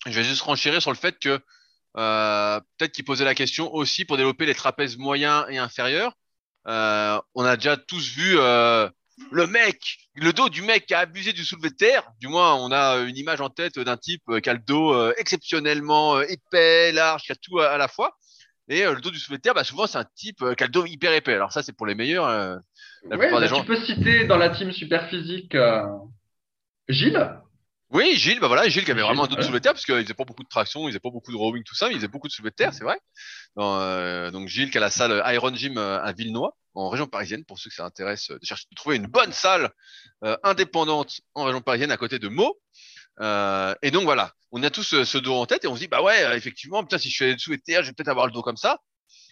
Je 0.07 0.13
vais 0.13 0.25
juste 0.25 0.43
renchérir 0.43 0.83
sur 0.83 0.91
le 0.91 0.99
fait 0.99 1.19
que 1.19 1.41
euh, 1.97 2.61
peut-être 2.79 2.93
qu'il 2.93 3.05
posait 3.05 3.25
la 3.25 3.35
question 3.35 3.73
aussi 3.75 4.05
pour 4.05 4.17
développer 4.17 4.47
les 4.47 4.55
trapèzes 4.55 4.97
moyens 4.97 5.47
et 5.49 5.59
inférieurs. 5.59 6.15
Euh, 6.67 7.21
on 7.35 7.45
a 7.45 7.57
déjà 7.57 7.77
tous 7.77 8.09
vu 8.15 8.37
euh, 8.39 8.89
le 9.31 9.47
mec, 9.47 9.99
le 10.15 10.33
dos 10.33 10.49
du 10.49 10.63
mec 10.63 10.87
qui 10.87 10.95
a 10.95 11.01
abusé 11.01 11.33
du 11.33 11.45
soulevé 11.45 11.71
de 11.71 11.77
terre. 11.77 12.05
Du 12.21 12.29
moins, 12.29 12.55
on 12.57 12.73
a 12.73 12.97
une 12.99 13.17
image 13.17 13.41
en 13.41 13.51
tête 13.51 13.79
d'un 13.79 13.97
type 13.97 14.23
euh, 14.31 14.41
qui 14.41 14.51
a 14.51 14.55
le 14.55 14.61
dos 14.61 14.93
euh, 14.95 15.13
exceptionnellement 15.19 16.21
épais, 16.23 16.93
large, 16.93 17.23
qui 17.23 17.33
a 17.33 17.37
tout 17.37 17.61
à, 17.61 17.69
à 17.69 17.79
la 17.79 17.89
fois. 17.89 18.17
Et 18.69 18.83
le 18.85 19.01
dos 19.01 19.11
du 19.11 19.19
soulevé 19.19 19.39
de 19.39 19.43
terre, 19.43 19.55
bah, 19.55 19.63
souvent, 19.65 19.87
c'est 19.87 19.99
un 19.99 20.07
type 20.17 20.39
qui 20.57 20.65
a 20.65 20.67
le 20.67 20.73
dos 20.73 20.87
hyper 20.87 21.13
épais. 21.13 21.35
Alors 21.35 21.53
ça, 21.53 21.63
c'est 21.63 21.75
pour 21.75 21.87
les 21.87 21.95
meilleurs. 21.95 22.27
euh, 22.27 22.57
la 23.11 23.17
Ouais, 23.17 23.27
plupart 23.27 23.41
des 23.41 23.47
bah, 23.47 23.51
gens. 23.57 23.61
Tu 23.61 23.67
peux 23.67 23.77
citer 23.77 24.25
dans 24.27 24.39
la 24.39 24.51
team 24.51 24.73
super 24.73 25.09
physique 25.11 25.55
euh, 25.55 25.85
Gilles. 26.89 27.41
Oui, 27.95 28.17
Gilles, 28.17 28.41
bah 28.41 28.49
voilà, 28.49 28.69
Gilles 28.69 28.85
qui 28.85 28.91
avait 28.91 29.01
Gilles, 29.01 29.07
vraiment 29.07 29.25
un 29.25 29.27
dos 29.29 29.37
de 29.37 29.41
ouais. 29.41 29.45
soulevé 29.45 29.61
de 29.61 29.63
terre 29.63 29.73
parce 29.73 29.85
qu'il 29.85 29.95
faisait 29.95 30.15
pas 30.15 30.25
beaucoup 30.25 30.43
de 30.43 30.49
traction, 30.49 30.89
il 30.89 30.91
faisait 30.91 30.99
pas 30.99 31.11
beaucoup 31.11 31.31
de 31.31 31.37
rowing, 31.37 31.63
tout 31.63 31.77
ça, 31.77 31.87
mais 31.87 31.93
il 31.93 31.99
faisait 31.99 32.09
beaucoup 32.09 32.27
de 32.27 32.33
soulevé 32.33 32.51
de 32.51 32.57
terre, 32.57 32.75
c'est 32.75 32.83
vrai. 32.83 32.99
Dans, 33.55 33.81
euh, 33.81 34.33
donc 34.33 34.49
Gilles 34.49 34.73
qui 34.73 34.79
a 34.79 34.81
la 34.81 34.91
salle 34.91 35.23
Iron 35.33 35.55
Gym 35.55 35.79
euh, 35.79 36.03
à 36.03 36.13
Villenois, 36.13 36.57
en 36.75 36.89
région 36.89 37.07
parisienne, 37.07 37.45
pour 37.45 37.57
ceux 37.57 37.71
que 37.71 37.77
ça 37.77 37.85
intéresse 37.85 38.31
euh, 38.31 38.39
de 38.41 38.45
chercher 38.45 38.65
de 38.69 38.75
trouver 38.75 38.97
une 38.97 39.07
bonne 39.07 39.33
salle 39.33 39.71
euh, 40.25 40.37
indépendante 40.43 41.21
en 41.35 41.45
région 41.45 41.61
parisienne 41.61 41.93
à 41.93 41.97
côté 41.97 42.19
de 42.19 42.27
Meaux. 42.27 42.61
Euh, 43.21 43.77
et 43.81 43.93
donc 43.93 44.03
voilà, 44.03 44.33
on 44.51 44.61
a 44.65 44.71
tous 44.71 45.05
ce 45.05 45.19
dos 45.19 45.35
en 45.37 45.47
tête 45.47 45.65
et 45.65 45.69
on 45.69 45.77
se 45.77 45.81
dit 45.81 45.89
bah 45.89 46.03
ouais, 46.03 46.37
effectivement, 46.37 46.83
putain, 46.83 46.99
si 46.99 47.11
je 47.11 47.37
soulevé 47.39 47.59
de 47.59 47.63
terre, 47.63 47.83
je 47.85 47.91
vais 47.91 47.93
peut-être 47.93 48.09
avoir 48.09 48.27
le 48.27 48.33
dos 48.33 48.43
comme 48.43 48.57
ça. 48.57 48.81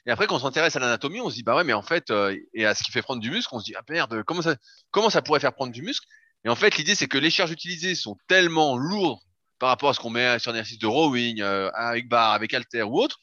Et 0.07 0.11
après, 0.13 0.29
quand 0.29 0.37
on 0.37 0.41
s'intéresse 0.41 0.77
à 0.77 0.79
l'anatomie, 0.79 1.21
on 1.21 1.31
se 1.31 1.35
dit 1.35 1.43
bah 1.43 1.57
ouais, 1.57 1.65
mais 1.65 1.73
en 1.73 1.83
fait, 1.83 2.11
euh, 2.11 2.37
et 2.55 2.65
à 2.65 2.77
ce 2.77 2.85
qui 2.85 2.93
fait 2.93 3.03
prendre 3.03 3.21
du 3.21 3.31
muscle, 3.31 3.53
on 3.53 3.59
se 3.59 3.65
dit 3.65 3.75
ah 3.77 3.83
merde, 3.89 4.23
comment 4.25 4.43
ça, 4.43 4.55
comment 4.93 5.11
ça 5.11 5.21
pourrait 5.21 5.41
faire 5.41 5.53
prendre 5.53 5.73
du 5.73 5.83
muscle? 5.83 6.07
Et 6.45 6.49
en 6.49 6.57
fait, 6.57 6.77
l'idée 6.77 6.95
c'est 6.95 7.09
que 7.09 7.19
les 7.19 7.31
charges 7.31 7.53
utilisées 7.53 7.95
sont 7.95 8.17
tellement 8.29 8.77
lourdes 8.77 9.21
par 9.59 9.69
rapport 9.69 9.91
à 9.91 9.95
ce 9.95 10.01
qu'on 10.01 10.11
met 10.11 10.39
sur 10.39 10.51
un 10.51 10.55
exercice 10.55 10.79
de 10.79 10.87
rowing, 10.87 11.41
euh, 11.41 11.71
avec 11.75 12.09
barre, 12.09 12.33
avec 12.33 12.53
halter 12.53 12.83
ou 12.83 12.99
autre, 12.99 13.21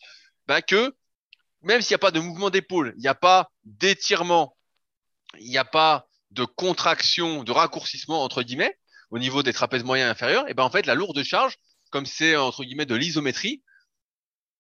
bah 0.48 0.62
que 0.62 0.96
même 1.62 1.82
s'il 1.82 1.92
n'y 1.92 1.96
a 1.96 2.00
pas 2.00 2.12
de 2.12 2.20
mouvement 2.22 2.50
d'épaule, 2.50 2.94
il 2.96 3.02
n'y 3.02 3.08
a 3.08 3.16
pas 3.16 3.52
d'étirement, 3.66 4.56
il 5.40 5.50
n'y 5.50 5.58
a 5.58 5.66
pas 5.66 6.08
de 6.32 6.46
contraction, 6.46 7.44
de 7.44 7.52
raccourcissement 7.52 8.24
entre 8.24 8.44
guillemets 8.44 8.78
au 9.12 9.20
niveau 9.20 9.44
des 9.44 9.54
trapèzes 9.54 9.84
moyens 9.84 10.10
inférieurs, 10.10 10.48
et 10.48 10.54
ben 10.54 10.64
en 10.64 10.70
fait 10.70 10.86
la 10.86 10.96
lourde 10.96 11.22
charge, 11.24 11.58
comme 11.90 12.06
c'est 12.06 12.36
entre 12.36 12.64
guillemets 12.64 12.86
de 12.86 12.96
l'isométrie 12.96 13.64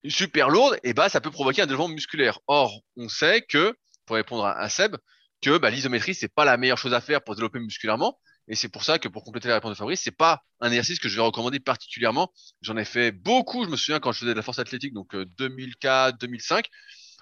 super 0.07 0.49
lourde, 0.49 0.79
et 0.83 0.93
ben 0.93 1.07
ça 1.09 1.21
peut 1.21 1.31
provoquer 1.31 1.61
un 1.61 1.65
développement 1.65 1.93
musculaire. 1.93 2.39
Or, 2.47 2.81
on 2.97 3.09
sait 3.09 3.41
que 3.41 3.77
pour 4.05 4.15
répondre 4.15 4.45
à, 4.45 4.69
Seb, 4.69 4.95
que 5.41 5.57
bah, 5.57 5.69
l'isométrie 5.69 6.15
c'est 6.15 6.33
pas 6.33 6.45
la 6.45 6.57
meilleure 6.57 6.77
chose 6.77 6.93
à 6.93 7.01
faire 7.01 7.21
pour 7.23 7.35
développer 7.35 7.59
musculairement, 7.59 8.19
et 8.49 8.55
c'est 8.55 8.67
pour 8.67 8.83
ça 8.83 8.97
que 8.97 9.07
pour 9.07 9.23
compléter 9.23 9.47
la 9.47 9.53
réponse 9.53 9.71
de 9.71 9.77
Fabrice, 9.77 10.01
c'est 10.01 10.11
pas 10.11 10.43
un 10.59 10.69
exercice 10.69 10.97
que 10.99 11.07
je 11.07 11.15
vais 11.15 11.21
recommander 11.21 11.59
particulièrement. 11.59 12.33
J'en 12.63 12.77
ai 12.77 12.83
fait 12.83 13.11
beaucoup. 13.11 13.63
Je 13.63 13.69
me 13.69 13.77
souviens 13.77 13.99
quand 13.99 14.11
je 14.11 14.19
faisais 14.19 14.31
de 14.31 14.35
la 14.35 14.41
force 14.41 14.57
athlétique, 14.57 14.91
donc 14.91 15.15
2004, 15.15 16.15
euh, 16.15 16.17
2005, 16.19 16.67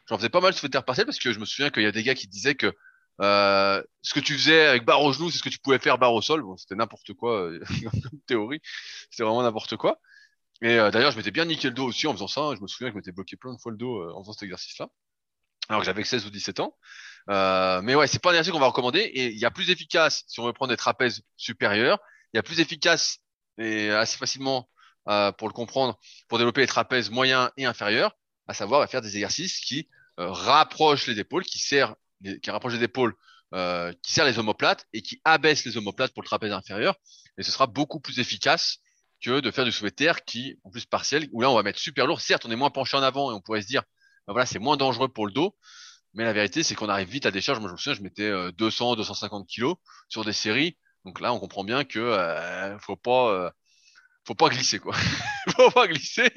j'en 0.07 0.17
faisais 0.17 0.29
pas 0.29 0.39
mal 0.39 0.53
sur 0.53 0.69
terre 0.69 0.85
partielle 0.85 1.05
parce 1.05 1.19
que 1.19 1.33
je 1.33 1.39
me 1.39 1.45
souviens 1.45 1.69
qu'il 1.69 1.83
y 1.83 1.85
a 1.85 1.91
des 1.91 2.03
gars 2.03 2.15
qui 2.15 2.27
disaient 2.27 2.55
que 2.55 2.73
euh, 3.19 3.83
ce 4.01 4.13
que 4.13 4.21
tu 4.21 4.35
faisais 4.35 4.67
avec 4.67 4.85
barre 4.85 5.03
au 5.03 5.11
genou, 5.11 5.29
c'est 5.29 5.39
ce 5.39 5.43
que 5.43 5.49
tu 5.49 5.59
pouvais 5.59 5.79
faire 5.79 5.97
barre 5.97 6.13
au 6.13 6.21
sol. 6.21 6.41
Bon, 6.43 6.55
c'était 6.55 6.75
n'importe 6.75 7.13
quoi 7.13 7.41
euh, 7.41 7.59
théorie. 8.27 8.61
C'était 9.11 9.23
vraiment 9.23 9.43
n'importe 9.43 9.75
quoi. 9.75 9.99
Et 10.61 10.77
d'ailleurs, 10.77 11.11
je 11.11 11.17
m'étais 11.17 11.29
bien 11.29 11.45
niqué 11.45 11.67
le 11.67 11.75
dos 11.75 11.85
aussi 11.85 12.07
en 12.07 12.13
faisant 12.13 12.27
ça. 12.27 12.55
Je 12.55 12.61
me 12.61 12.67
souviens 12.67 12.87
que 12.87 12.93
je 12.93 12.97
m'étais 12.97 13.11
bloqué 13.11 13.35
plein 13.35 13.53
de 13.53 13.59
fois 13.59 13.71
le 13.71 13.77
dos 13.77 14.09
en 14.11 14.23
faisant 14.23 14.33
cet 14.33 14.43
exercice-là. 14.43 14.87
Alors 15.69 15.81
que 15.81 15.85
j'avais 15.85 16.03
16 16.03 16.25
ou 16.25 16.29
17 16.31 16.61
ans. 16.61 16.75
Mais 17.27 17.95
ouais, 17.95 18.07
c'est 18.07 18.21
pas 18.21 18.29
un 18.29 18.33
exercice 18.33 18.51
qu'on 18.51 18.59
va 18.59 18.67
recommander. 18.67 18.99
Et 18.99 19.27
il 19.27 19.37
y 19.37 19.45
a 19.45 19.51
plus 19.51 19.69
efficace 19.69 20.23
si 20.27 20.39
on 20.39 20.45
veut 20.45 20.53
prendre 20.53 20.71
des 20.71 20.77
trapèzes 20.77 21.21
supérieurs. 21.35 21.99
Il 22.33 22.37
y 22.37 22.39
a 22.39 22.43
plus 22.43 22.59
efficace 22.59 23.19
et 23.57 23.89
assez 23.91 24.17
facilement 24.17 24.69
pour 25.05 25.47
le 25.47 25.53
comprendre 25.53 25.97
pour 26.27 26.37
développer 26.37 26.61
les 26.61 26.67
trapèzes 26.67 27.09
moyens 27.09 27.49
et 27.57 27.65
inférieurs, 27.65 28.15
à 28.47 28.53
savoir 28.53 28.87
faire 28.89 29.01
des 29.01 29.15
exercices 29.15 29.59
qui 29.59 29.87
rapprochent 30.17 31.07
les 31.07 31.19
épaules, 31.19 31.43
qui 31.43 31.59
serrent 31.59 31.95
qui 32.41 32.51
rapproche 32.51 32.73
des 32.73 32.83
épaules, 32.83 33.13
euh, 33.53 33.93
qui 34.03 34.11
serre 34.13 34.25
les 34.25 34.39
omoplates 34.39 34.85
et 34.93 35.01
qui 35.01 35.21
abaisse 35.23 35.65
les 35.65 35.77
omoplates 35.77 36.13
pour 36.13 36.23
le 36.23 36.27
trapèze 36.27 36.51
inférieur. 36.51 36.95
Et 37.37 37.43
ce 37.43 37.51
sera 37.51 37.67
beaucoup 37.67 37.99
plus 37.99 38.19
efficace 38.19 38.79
que 39.21 39.39
de 39.39 39.51
faire 39.51 39.65
du 39.65 39.71
soulevé 39.71 39.91
de 39.91 39.95
terre 39.95 40.25
qui, 40.25 40.59
en 40.63 40.69
plus 40.69 40.85
partiel, 40.85 41.27
où 41.31 41.41
là 41.41 41.49
on 41.49 41.55
va 41.55 41.63
mettre 41.63 41.79
super 41.79 42.07
lourd. 42.07 42.21
Certes, 42.21 42.45
on 42.45 42.51
est 42.51 42.55
moins 42.55 42.69
penché 42.69 42.97
en 42.97 43.03
avant 43.03 43.31
et 43.31 43.33
on 43.33 43.41
pourrait 43.41 43.61
se 43.61 43.67
dire, 43.67 43.83
ben 44.27 44.33
voilà, 44.33 44.45
c'est 44.45 44.59
moins 44.59 44.77
dangereux 44.77 45.07
pour 45.07 45.25
le 45.25 45.31
dos. 45.31 45.55
Mais 46.17 46.23
la 46.23 46.33
vérité, 46.33 46.63
c'est 46.63 46.73
qu'on 46.73 46.89
arrive 46.89 47.07
vite 47.07 47.27
à 47.27 47.31
des 47.31 47.41
charges. 47.41 47.59
Moi, 47.59 47.69
je 47.69 47.73
me 47.73 47.77
souviens, 47.77 47.93
je 47.93 48.01
mettais 48.01 48.51
200, 48.57 48.93
euh, 48.93 48.95
250 48.95 49.47
kilos 49.47 49.75
sur 50.09 50.25
des 50.25 50.33
séries. 50.33 50.75
Donc 51.05 51.21
là, 51.21 51.31
on 51.31 51.39
comprend 51.39 51.63
bien 51.63 51.83
que 51.83 51.99
euh, 51.99 52.77
faut 52.79 52.95
pas, 52.95 53.29
euh, 53.29 53.49
faut 54.25 54.33
pas 54.33 54.49
glisser 54.49 54.79
quoi. 54.79 54.93
faut 55.55 55.69
pas 55.69 55.87
glisser, 55.87 56.29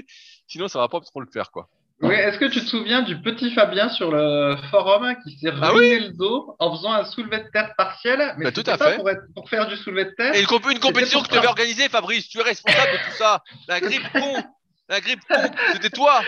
sinon 0.47 0.69
ça 0.69 0.79
va 0.79 0.89
pas 0.89 1.01
trop 1.01 1.21
le 1.21 1.27
faire 1.33 1.51
quoi. 1.51 1.69
Oui, 2.03 2.15
est-ce 2.15 2.39
que 2.39 2.45
tu 2.45 2.61
te 2.61 2.67
souviens 2.67 3.03
du 3.03 3.21
petit 3.21 3.53
Fabien 3.53 3.89
sur 3.89 4.11
le 4.11 4.57
forum 4.71 5.15
qui 5.25 5.39
s'est 5.39 5.51
ah 5.61 5.71
ruiné 5.71 6.01
le 6.01 6.13
dos 6.13 6.57
en 6.59 6.77
faisant 6.77 6.93
un 6.93 7.05
soulevé 7.05 7.39
de 7.39 7.49
terre 7.51 7.75
partiel? 7.77 8.35
Mais 8.39 8.45
bah, 8.45 8.53
tout 8.53 8.63
à 8.67 8.79
fait. 8.79 8.97
Pour, 8.97 9.11
pour, 9.35 9.51
faire 9.51 9.67
du 9.67 9.77
soulevé 9.77 10.05
de 10.05 10.11
terre. 10.11 10.35
Et 10.35 10.43
une, 10.43 10.71
une 10.71 10.79
compétition 10.79 11.23
que 11.23 11.29
tu 11.29 11.37
avais 11.37 11.49
organisée, 11.49 11.89
Fabrice. 11.89 12.29
Tu 12.29 12.39
es 12.39 12.43
responsable 12.43 12.93
de 12.93 13.11
tout 13.11 13.17
ça. 13.19 13.43
La 13.69 13.81
grippe 13.81 14.11
con. 14.13 14.43
La 14.89 15.01
grippe 15.01 15.21
con. 15.29 15.43
C'était 15.73 15.91
toi. 15.91 16.23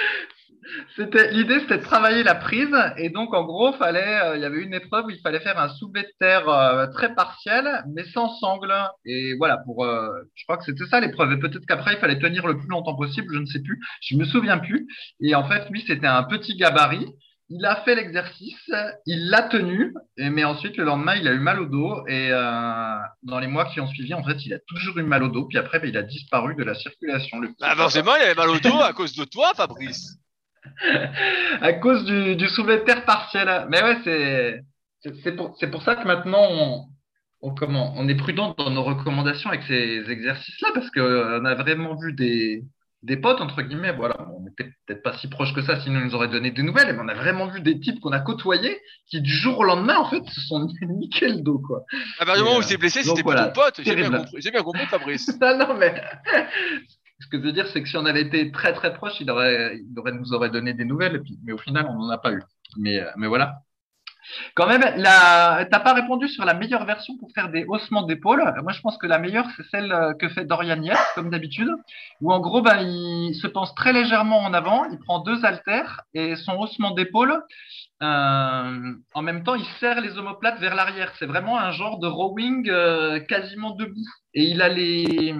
C'était 0.96 1.30
l'idée, 1.32 1.60
c'était 1.60 1.78
de 1.78 1.82
travailler 1.82 2.22
la 2.22 2.34
prise 2.34 2.74
et 2.96 3.10
donc 3.10 3.34
en 3.34 3.44
gros, 3.44 3.72
fallait, 3.72 4.20
euh, 4.22 4.36
il 4.36 4.42
y 4.42 4.44
avait 4.44 4.62
une 4.62 4.74
épreuve 4.74 5.06
où 5.06 5.10
il 5.10 5.20
fallait 5.20 5.40
faire 5.40 5.58
un 5.58 5.68
soulevé 5.68 6.02
de 6.02 6.12
terre 6.18 6.48
euh, 6.48 6.86
très 6.88 7.14
partiel, 7.14 7.84
mais 7.94 8.04
sans 8.04 8.28
sangle. 8.38 8.72
Et 9.04 9.34
voilà, 9.38 9.58
pour, 9.58 9.84
euh, 9.84 10.08
je 10.34 10.44
crois 10.44 10.56
que 10.56 10.64
c'était 10.64 10.86
ça 10.86 11.00
l'épreuve. 11.00 11.32
Et 11.32 11.38
peut-être 11.38 11.66
qu'après, 11.66 11.94
il 11.94 11.98
fallait 11.98 12.18
tenir 12.18 12.46
le 12.46 12.56
plus 12.58 12.68
longtemps 12.68 12.96
possible, 12.96 13.32
je 13.32 13.38
ne 13.38 13.46
sais 13.46 13.60
plus, 13.60 13.80
je 14.02 14.16
me 14.16 14.24
souviens 14.24 14.58
plus. 14.58 14.86
Et 15.20 15.34
en 15.34 15.44
fait, 15.48 15.68
lui, 15.70 15.84
c'était 15.86 16.06
un 16.06 16.22
petit 16.24 16.56
gabarit. 16.56 17.08
Il 17.54 17.66
a 17.66 17.76
fait 17.84 17.94
l'exercice, 17.94 18.70
il 19.04 19.28
l'a 19.28 19.42
tenu, 19.42 19.92
mais 20.16 20.42
ensuite 20.42 20.78
le 20.78 20.84
lendemain, 20.84 21.16
il 21.16 21.28
a 21.28 21.32
eu 21.32 21.38
mal 21.38 21.60
au 21.60 21.66
dos. 21.66 22.06
Et 22.06 22.30
dans 22.30 23.38
les 23.40 23.46
mois 23.46 23.66
qui 23.66 23.78
ont 23.78 23.86
suivi, 23.88 24.14
en 24.14 24.24
fait, 24.24 24.46
il 24.46 24.54
a 24.54 24.58
toujours 24.66 24.96
eu 24.96 25.02
mal 25.02 25.22
au 25.22 25.28
dos. 25.28 25.44
Puis 25.46 25.58
après, 25.58 25.78
ben, 25.78 25.90
il 25.90 25.96
a 25.98 26.02
disparu 26.02 26.54
de 26.54 26.64
la 26.64 26.74
circulation. 26.74 27.40
Le 27.40 27.50
ah 27.60 27.76
forcément, 27.76 28.16
il 28.16 28.22
avait 28.22 28.34
mal 28.34 28.48
au 28.48 28.58
dos 28.58 28.80
à 28.80 28.94
cause 28.94 29.14
de 29.14 29.24
toi, 29.24 29.52
Fabrice. 29.54 30.21
à 31.60 31.72
cause 31.74 32.04
du, 32.04 32.36
du 32.36 32.48
soulevé 32.48 32.78
de 32.78 32.84
terre 32.84 33.04
partiel. 33.04 33.66
Mais 33.70 33.82
ouais, 33.82 33.98
c'est 34.04 34.62
c'est 35.24 35.32
pour, 35.34 35.56
pour 35.70 35.82
ça 35.82 35.96
que 35.96 36.06
maintenant 36.06 36.46
on, 36.48 36.84
on, 37.40 37.54
comment, 37.54 37.92
on 37.96 38.08
est 38.08 38.14
prudent 38.14 38.54
dans 38.56 38.70
nos 38.70 38.84
recommandations 38.84 39.50
avec 39.50 39.64
ces 39.64 40.08
exercices-là 40.08 40.68
parce 40.74 40.90
qu'on 40.90 41.44
a 41.44 41.54
vraiment 41.56 41.96
vu 41.96 42.12
des, 42.12 42.62
des 43.02 43.16
potes, 43.16 43.40
entre 43.40 43.62
guillemets, 43.62 43.92
voilà, 43.92 44.28
on 44.36 44.42
n'était 44.42 44.72
peut-être 44.86 45.02
pas 45.02 45.16
si 45.18 45.26
proche 45.28 45.52
que 45.54 45.62
ça, 45.62 45.80
sinon 45.80 46.00
ils 46.00 46.06
nous 46.06 46.14
auraient 46.14 46.28
donné 46.28 46.52
des 46.52 46.62
nouvelles, 46.62 46.94
mais 46.94 47.02
on 47.02 47.08
a 47.08 47.14
vraiment 47.14 47.48
vu 47.48 47.60
des 47.60 47.80
types 47.80 48.00
qu'on 48.00 48.12
a 48.12 48.20
côtoyés 48.20 48.80
qui, 49.08 49.20
du 49.20 49.32
jour 49.32 49.58
au 49.58 49.64
lendemain, 49.64 49.96
en 49.96 50.08
fait, 50.08 50.22
se 50.28 50.40
sont 50.42 50.68
niqués 50.88 51.28
le 51.28 51.40
dos, 51.40 51.58
quoi. 51.58 51.82
À 52.20 52.24
partir 52.24 52.44
du 52.44 52.48
moment 52.48 52.58
où 52.58 52.62
il 52.62 52.68
s'est 52.68 52.76
blessé, 52.76 53.02
c'était 53.02 53.24
pas 53.24 53.46
ton 53.46 53.52
pote, 53.52 53.80
j'ai 53.82 53.96
bien, 53.96 54.08
compris, 54.08 54.38
bien 54.40 54.62
compris, 54.62 54.86
Fabrice. 54.86 55.36
non, 55.40 55.58
non, 55.58 55.74
mais 55.74 56.00
ce 57.22 57.28
que 57.28 57.38
je 57.38 57.42
veux 57.42 57.52
dire, 57.52 57.66
c'est 57.68 57.82
que 57.82 57.88
si 57.88 57.96
on 57.96 58.04
avait 58.04 58.22
été 58.22 58.50
très 58.50 58.72
très 58.72 58.92
proche, 58.94 59.20
il, 59.20 59.30
aurait, 59.30 59.80
nous 60.12 60.32
aurait 60.32 60.50
donné 60.50 60.74
des 60.74 60.84
nouvelles, 60.84 61.22
mais 61.44 61.52
au 61.52 61.58
final, 61.58 61.86
on 61.88 61.94
n'en 61.94 62.10
a 62.10 62.18
pas 62.18 62.32
eu. 62.32 62.42
Mais, 62.76 63.00
euh, 63.00 63.28
voilà. 63.28 63.54
Quand 64.54 64.66
même, 64.66 64.82
tu 64.82 65.00
n'as 65.00 65.64
pas 65.64 65.92
répondu 65.94 66.28
sur 66.28 66.44
la 66.44 66.54
meilleure 66.54 66.84
version 66.84 67.16
pour 67.18 67.30
faire 67.32 67.50
des 67.50 67.64
haussements 67.66 68.02
d'épaule. 68.02 68.42
Moi, 68.62 68.72
je 68.72 68.80
pense 68.80 68.96
que 68.96 69.06
la 69.06 69.18
meilleure, 69.18 69.46
c'est 69.56 69.66
celle 69.70 69.92
euh, 69.92 70.14
que 70.14 70.28
fait 70.28 70.44
Dorian 70.44 70.80
Yates, 70.80 70.98
comme 71.14 71.30
d'habitude, 71.30 71.70
où 72.20 72.32
en 72.32 72.40
gros, 72.40 72.62
ben, 72.62 72.80
il 72.80 73.34
se 73.34 73.46
pense 73.46 73.74
très 73.74 73.92
légèrement 73.92 74.40
en 74.40 74.54
avant, 74.54 74.84
il 74.90 74.98
prend 74.98 75.20
deux 75.20 75.44
haltères 75.44 76.02
et 76.14 76.36
son 76.36 76.52
haussement 76.58 76.92
d'épaule, 76.92 77.42
euh, 78.02 78.92
en 79.14 79.22
même 79.22 79.44
temps, 79.44 79.54
il 79.54 79.64
serre 79.80 80.00
les 80.00 80.18
omoplates 80.18 80.58
vers 80.58 80.74
l'arrière. 80.74 81.12
C'est 81.18 81.26
vraiment 81.26 81.58
un 81.58 81.70
genre 81.70 81.98
de 81.98 82.06
rowing 82.06 82.64
quasiment 83.26 83.70
debout. 83.70 84.08
Et 84.34 84.44
il 84.44 84.60
a 84.62 84.68
les, 84.68 85.34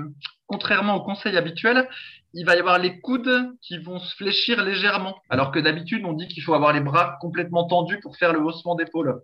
contrairement 0.47 0.97
au 0.97 1.01
conseil 1.03 1.37
habituel, 1.37 1.89
il 2.35 2.47
va 2.47 2.57
y 2.57 2.59
avoir 2.59 2.79
les 2.79 3.01
coudes 3.01 3.53
qui 3.61 3.79
vont 3.79 3.99
se 3.99 4.15
fléchir 4.17 4.63
légèrement. 4.63 5.17
Alors 5.29 5.51
que 5.51 5.59
d'habitude, 5.59 6.03
on 6.05 6.13
dit 6.13 6.29
qu'il 6.29 6.43
faut 6.43 6.55
avoir 6.55 6.73
les 6.73 6.81
bras 6.81 7.19
complètement 7.21 7.67
tendus 7.67 8.01
pour 8.01 8.17
faire 8.17 8.33
le 8.33 8.41
haussement 8.41 8.75
d'épaule. 8.75 9.21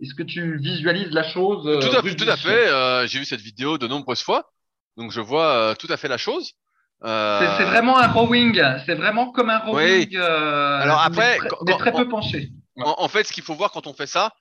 Est-ce 0.00 0.14
que 0.14 0.22
tu 0.22 0.58
visualises 0.58 1.10
la 1.10 1.24
chose 1.24 1.66
euh, 1.66 1.80
Tout 1.80 2.28
à, 2.28 2.36
fait. 2.36 2.68
Euh, 2.68 3.06
j'ai 3.06 3.18
vu 3.18 3.24
cette 3.24 3.40
vidéo 3.40 3.78
de 3.78 3.86
nombreuses 3.86 4.22
fois. 4.22 4.50
Donc 4.96 5.10
je 5.10 5.20
vois 5.20 5.46
euh, 5.46 5.74
tout 5.74 5.88
à 5.90 5.96
fait 5.96 6.08
la 6.08 6.18
chose. 6.18 6.52
C'est 7.04 7.64
vraiment 7.64 7.98
un 7.98 8.06
rowing. 8.06 8.60
C'est 8.86 8.94
vraiment 8.94 9.32
comme 9.32 9.50
un 9.50 9.58
rowing. 9.58 10.08
Oui. 10.10 10.16
Alors 10.16 11.00
après, 11.00 11.38
mais 11.66 11.76
très, 11.76 11.92
peu 11.92 12.08
penché. 12.08 12.50
En, 12.76 13.08
fait, 13.08 13.24
ce 13.24 13.32
qu'il 13.32 13.44
faut 13.44 13.54
voir 13.54 13.70
quand 13.70 13.86
on 13.86 13.94
fait 13.94 14.06
ça, 14.06 14.32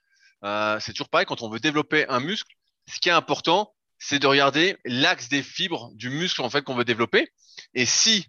c'est 0.80 0.94
toujours 0.94 1.10
pareil. 1.10 1.26
Quand 1.26 1.42
on 1.42 1.50
veut 1.50 1.60
développer 1.60 2.08
un 2.08 2.20
muscle, 2.20 2.54
ce 2.88 3.00
qui 3.00 3.10
est 3.10 3.14
important, 3.14 3.74
c'est 4.00 4.20
de 4.20 4.28
regarder 4.28 4.78
l'axe 4.84 5.30
des 5.30 5.44
fibres 5.44 5.92
du 5.94 6.10
muscle 6.10 6.42
en 6.42 6.50
fait 6.50 6.64
qu'on 6.64 6.76
veut 6.76 6.84
développer. 6.84 7.32
Et 7.76 7.86
si 7.86 8.28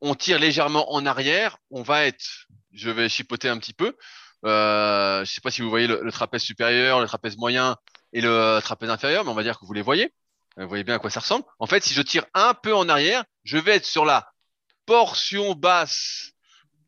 on 0.00 0.14
tire 0.14 0.38
légèrement 0.38 0.92
en 0.92 1.04
arrière, 1.04 1.58
on 1.70 1.82
va 1.82 2.06
être, 2.06 2.46
je 2.72 2.90
vais 2.90 3.08
chipoter 3.08 3.48
un 3.48 3.58
petit 3.58 3.74
peu. 3.74 3.96
Euh, 4.46 5.24
je 5.24 5.30
sais 5.30 5.40
pas 5.40 5.50
si 5.50 5.62
vous 5.62 5.68
voyez 5.68 5.86
le, 5.86 6.10
trapèze 6.12 6.42
supérieur, 6.42 7.00
le 7.00 7.06
trapèze 7.06 7.36
moyen 7.36 7.76
et 8.12 8.20
le 8.20 8.60
trapèze 8.62 8.88
inférieur, 8.88 9.24
mais 9.24 9.30
on 9.30 9.34
va 9.34 9.42
dire 9.42 9.58
que 9.58 9.66
vous 9.66 9.72
les 9.72 9.82
voyez. 9.82 10.14
Vous 10.56 10.68
voyez 10.68 10.84
bien 10.84 10.96
à 10.96 10.98
quoi 10.98 11.10
ça 11.10 11.20
ressemble. 11.20 11.44
En 11.58 11.66
fait, 11.66 11.82
si 11.82 11.94
je 11.94 12.02
tire 12.02 12.24
un 12.34 12.54
peu 12.54 12.74
en 12.74 12.88
arrière, 12.88 13.24
je 13.44 13.58
vais 13.58 13.76
être 13.76 13.84
sur 13.84 14.04
la 14.04 14.30
portion 14.86 15.54
basse, 15.54 16.32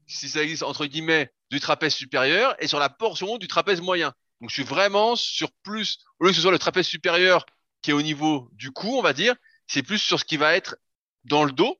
si 0.07 0.29
ça 0.29 0.43
existe 0.43 0.63
entre 0.63 0.87
guillemets, 0.87 1.33
du 1.53 1.61
trapèze 1.61 1.93
supérieur 1.95 2.57
et 2.61 2.67
sur 2.67 2.79
la 2.79 2.89
portion 2.89 3.37
du 3.37 3.47
trapèze 3.47 3.81
moyen. 3.81 4.13
Donc 4.41 4.49
je 4.49 4.55
suis 4.55 4.65
vraiment 4.65 5.17
sur 5.17 5.51
plus, 5.63 5.99
au 6.19 6.25
lieu 6.25 6.31
que 6.31 6.37
ce 6.37 6.43
soit 6.43 6.51
le 6.51 6.59
trapèze 6.59 6.87
supérieur 6.87 7.45
qui 7.83 7.91
est 7.91 7.95
au 7.95 8.03
niveau 8.03 8.49
du 8.53 8.71
cou, 8.71 8.99
on 8.99 9.03
va 9.03 9.13
dire, 9.13 9.35
c'est 9.67 9.83
plus 9.83 9.99
sur 9.99 10.19
ce 10.19 10.25
qui 10.25 10.39
va 10.39 10.55
être 10.55 10.77
dans 11.25 11.45
le 11.45 11.53
dos. 11.53 11.79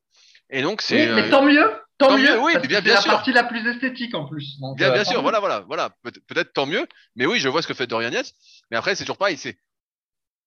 Et 0.49 0.61
donc 0.61 0.81
c'est. 0.81 1.09
Oui, 1.09 1.21
mais 1.21 1.29
tant 1.29 1.43
mieux, 1.43 1.71
tant, 1.97 2.17
mieux. 2.17 2.39
Oui, 2.39 2.53
bien, 2.67 2.81
bien 2.81 3.01
sûr. 3.01 3.11
la 3.11 3.17
partie 3.17 3.33
la 3.33 3.43
plus 3.43 3.67
esthétique 3.67 4.13
en 4.13 4.25
plus. 4.25 4.57
bien, 4.75 4.91
bien 4.91 5.01
euh, 5.01 5.05
sûr, 5.05 5.21
voilà, 5.23 5.39
voilà, 5.39 5.61
voilà. 5.61 5.89
peut-être 6.03 6.53
tant 6.53 6.67
mieux. 6.67 6.87
Mais 7.15 7.25
oui, 7.25 7.39
je 7.39 7.49
vois 7.49 7.63
ce 7.63 7.67
que 7.67 7.73
fait 7.73 7.87
Dorian 7.87 8.11
Yates. 8.11 8.33
Mais 8.69 8.77
après, 8.77 8.95
c'est 8.95 9.05
toujours 9.05 9.17
pareil. 9.17 9.37
C'est 9.37 9.57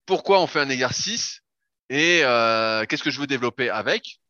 pourquoi 0.05 0.41
on 0.41 0.47
fait 0.47 0.61
un 0.61 0.69
exercice 0.69 1.43
et 1.91 2.21
euh, 2.23 2.85
qu'est-ce 2.85 3.03
que 3.03 3.11
je 3.11 3.19
veux 3.19 3.27
développer 3.27 3.71
avec? 3.71 4.21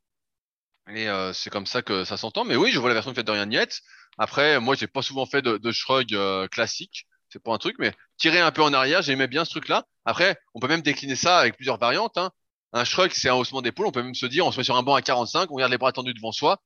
Et 0.94 1.08
euh, 1.08 1.32
c'est 1.32 1.50
comme 1.50 1.66
ça 1.66 1.82
que 1.82 2.04
ça 2.04 2.16
s'entend. 2.16 2.44
Mais 2.44 2.56
oui, 2.56 2.70
je 2.70 2.78
vois 2.78 2.88
la 2.88 2.94
version 2.94 3.10
que 3.10 3.16
fait 3.16 3.24
Dorian 3.24 3.50
Yates. 3.50 3.80
Après, 4.18 4.60
moi, 4.60 4.74
j'ai 4.76 4.86
pas 4.86 5.02
souvent 5.02 5.26
fait 5.26 5.42
de, 5.42 5.58
de 5.58 5.72
shrug 5.72 6.14
euh, 6.14 6.46
classique 6.48 7.06
c'est 7.28 7.42
pas 7.42 7.52
un 7.52 7.58
truc, 7.58 7.76
mais 7.78 7.92
tirer 8.16 8.40
un 8.40 8.50
peu 8.50 8.62
en 8.62 8.72
arrière, 8.72 9.02
j'aimais 9.02 9.26
bien 9.26 9.44
ce 9.44 9.50
truc-là. 9.50 9.84
Après, 10.04 10.38
on 10.54 10.60
peut 10.60 10.68
même 10.68 10.82
décliner 10.82 11.16
ça 11.16 11.38
avec 11.38 11.56
plusieurs 11.56 11.78
variantes. 11.78 12.16
Hein. 12.16 12.30
Un 12.72 12.84
shrug, 12.84 13.10
c'est 13.12 13.28
un 13.28 13.34
haussement 13.34 13.62
d'épaule. 13.62 13.86
On 13.86 13.92
peut 13.92 14.02
même 14.02 14.14
se 14.14 14.26
dire, 14.26 14.46
on 14.46 14.52
se 14.52 14.58
met 14.58 14.64
sur 14.64 14.76
un 14.76 14.82
banc 14.82 14.94
à 14.94 15.02
45, 15.02 15.50
on 15.50 15.56
garde 15.56 15.70
les 15.70 15.78
bras 15.78 15.92
tendus 15.92 16.14
devant 16.14 16.32
soi 16.32 16.60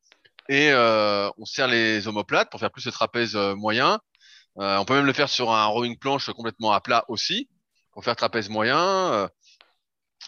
et 0.48 0.70
euh, 0.72 1.30
on 1.38 1.44
serre 1.44 1.68
les 1.68 2.08
omoplates 2.08 2.50
pour 2.50 2.60
faire 2.60 2.70
plus 2.70 2.84
le 2.84 2.92
trapèze 2.92 3.36
euh, 3.36 3.54
moyen. 3.54 4.00
Euh, 4.58 4.78
on 4.78 4.84
peut 4.84 4.94
même 4.94 5.06
le 5.06 5.12
faire 5.12 5.28
sur 5.28 5.52
un 5.52 5.66
rowing 5.66 5.96
planche 5.98 6.30
complètement 6.30 6.72
à 6.72 6.80
plat 6.80 7.04
aussi 7.08 7.48
pour 7.92 8.04
faire 8.04 8.16
trapèze 8.16 8.48
moyen. 8.48 9.28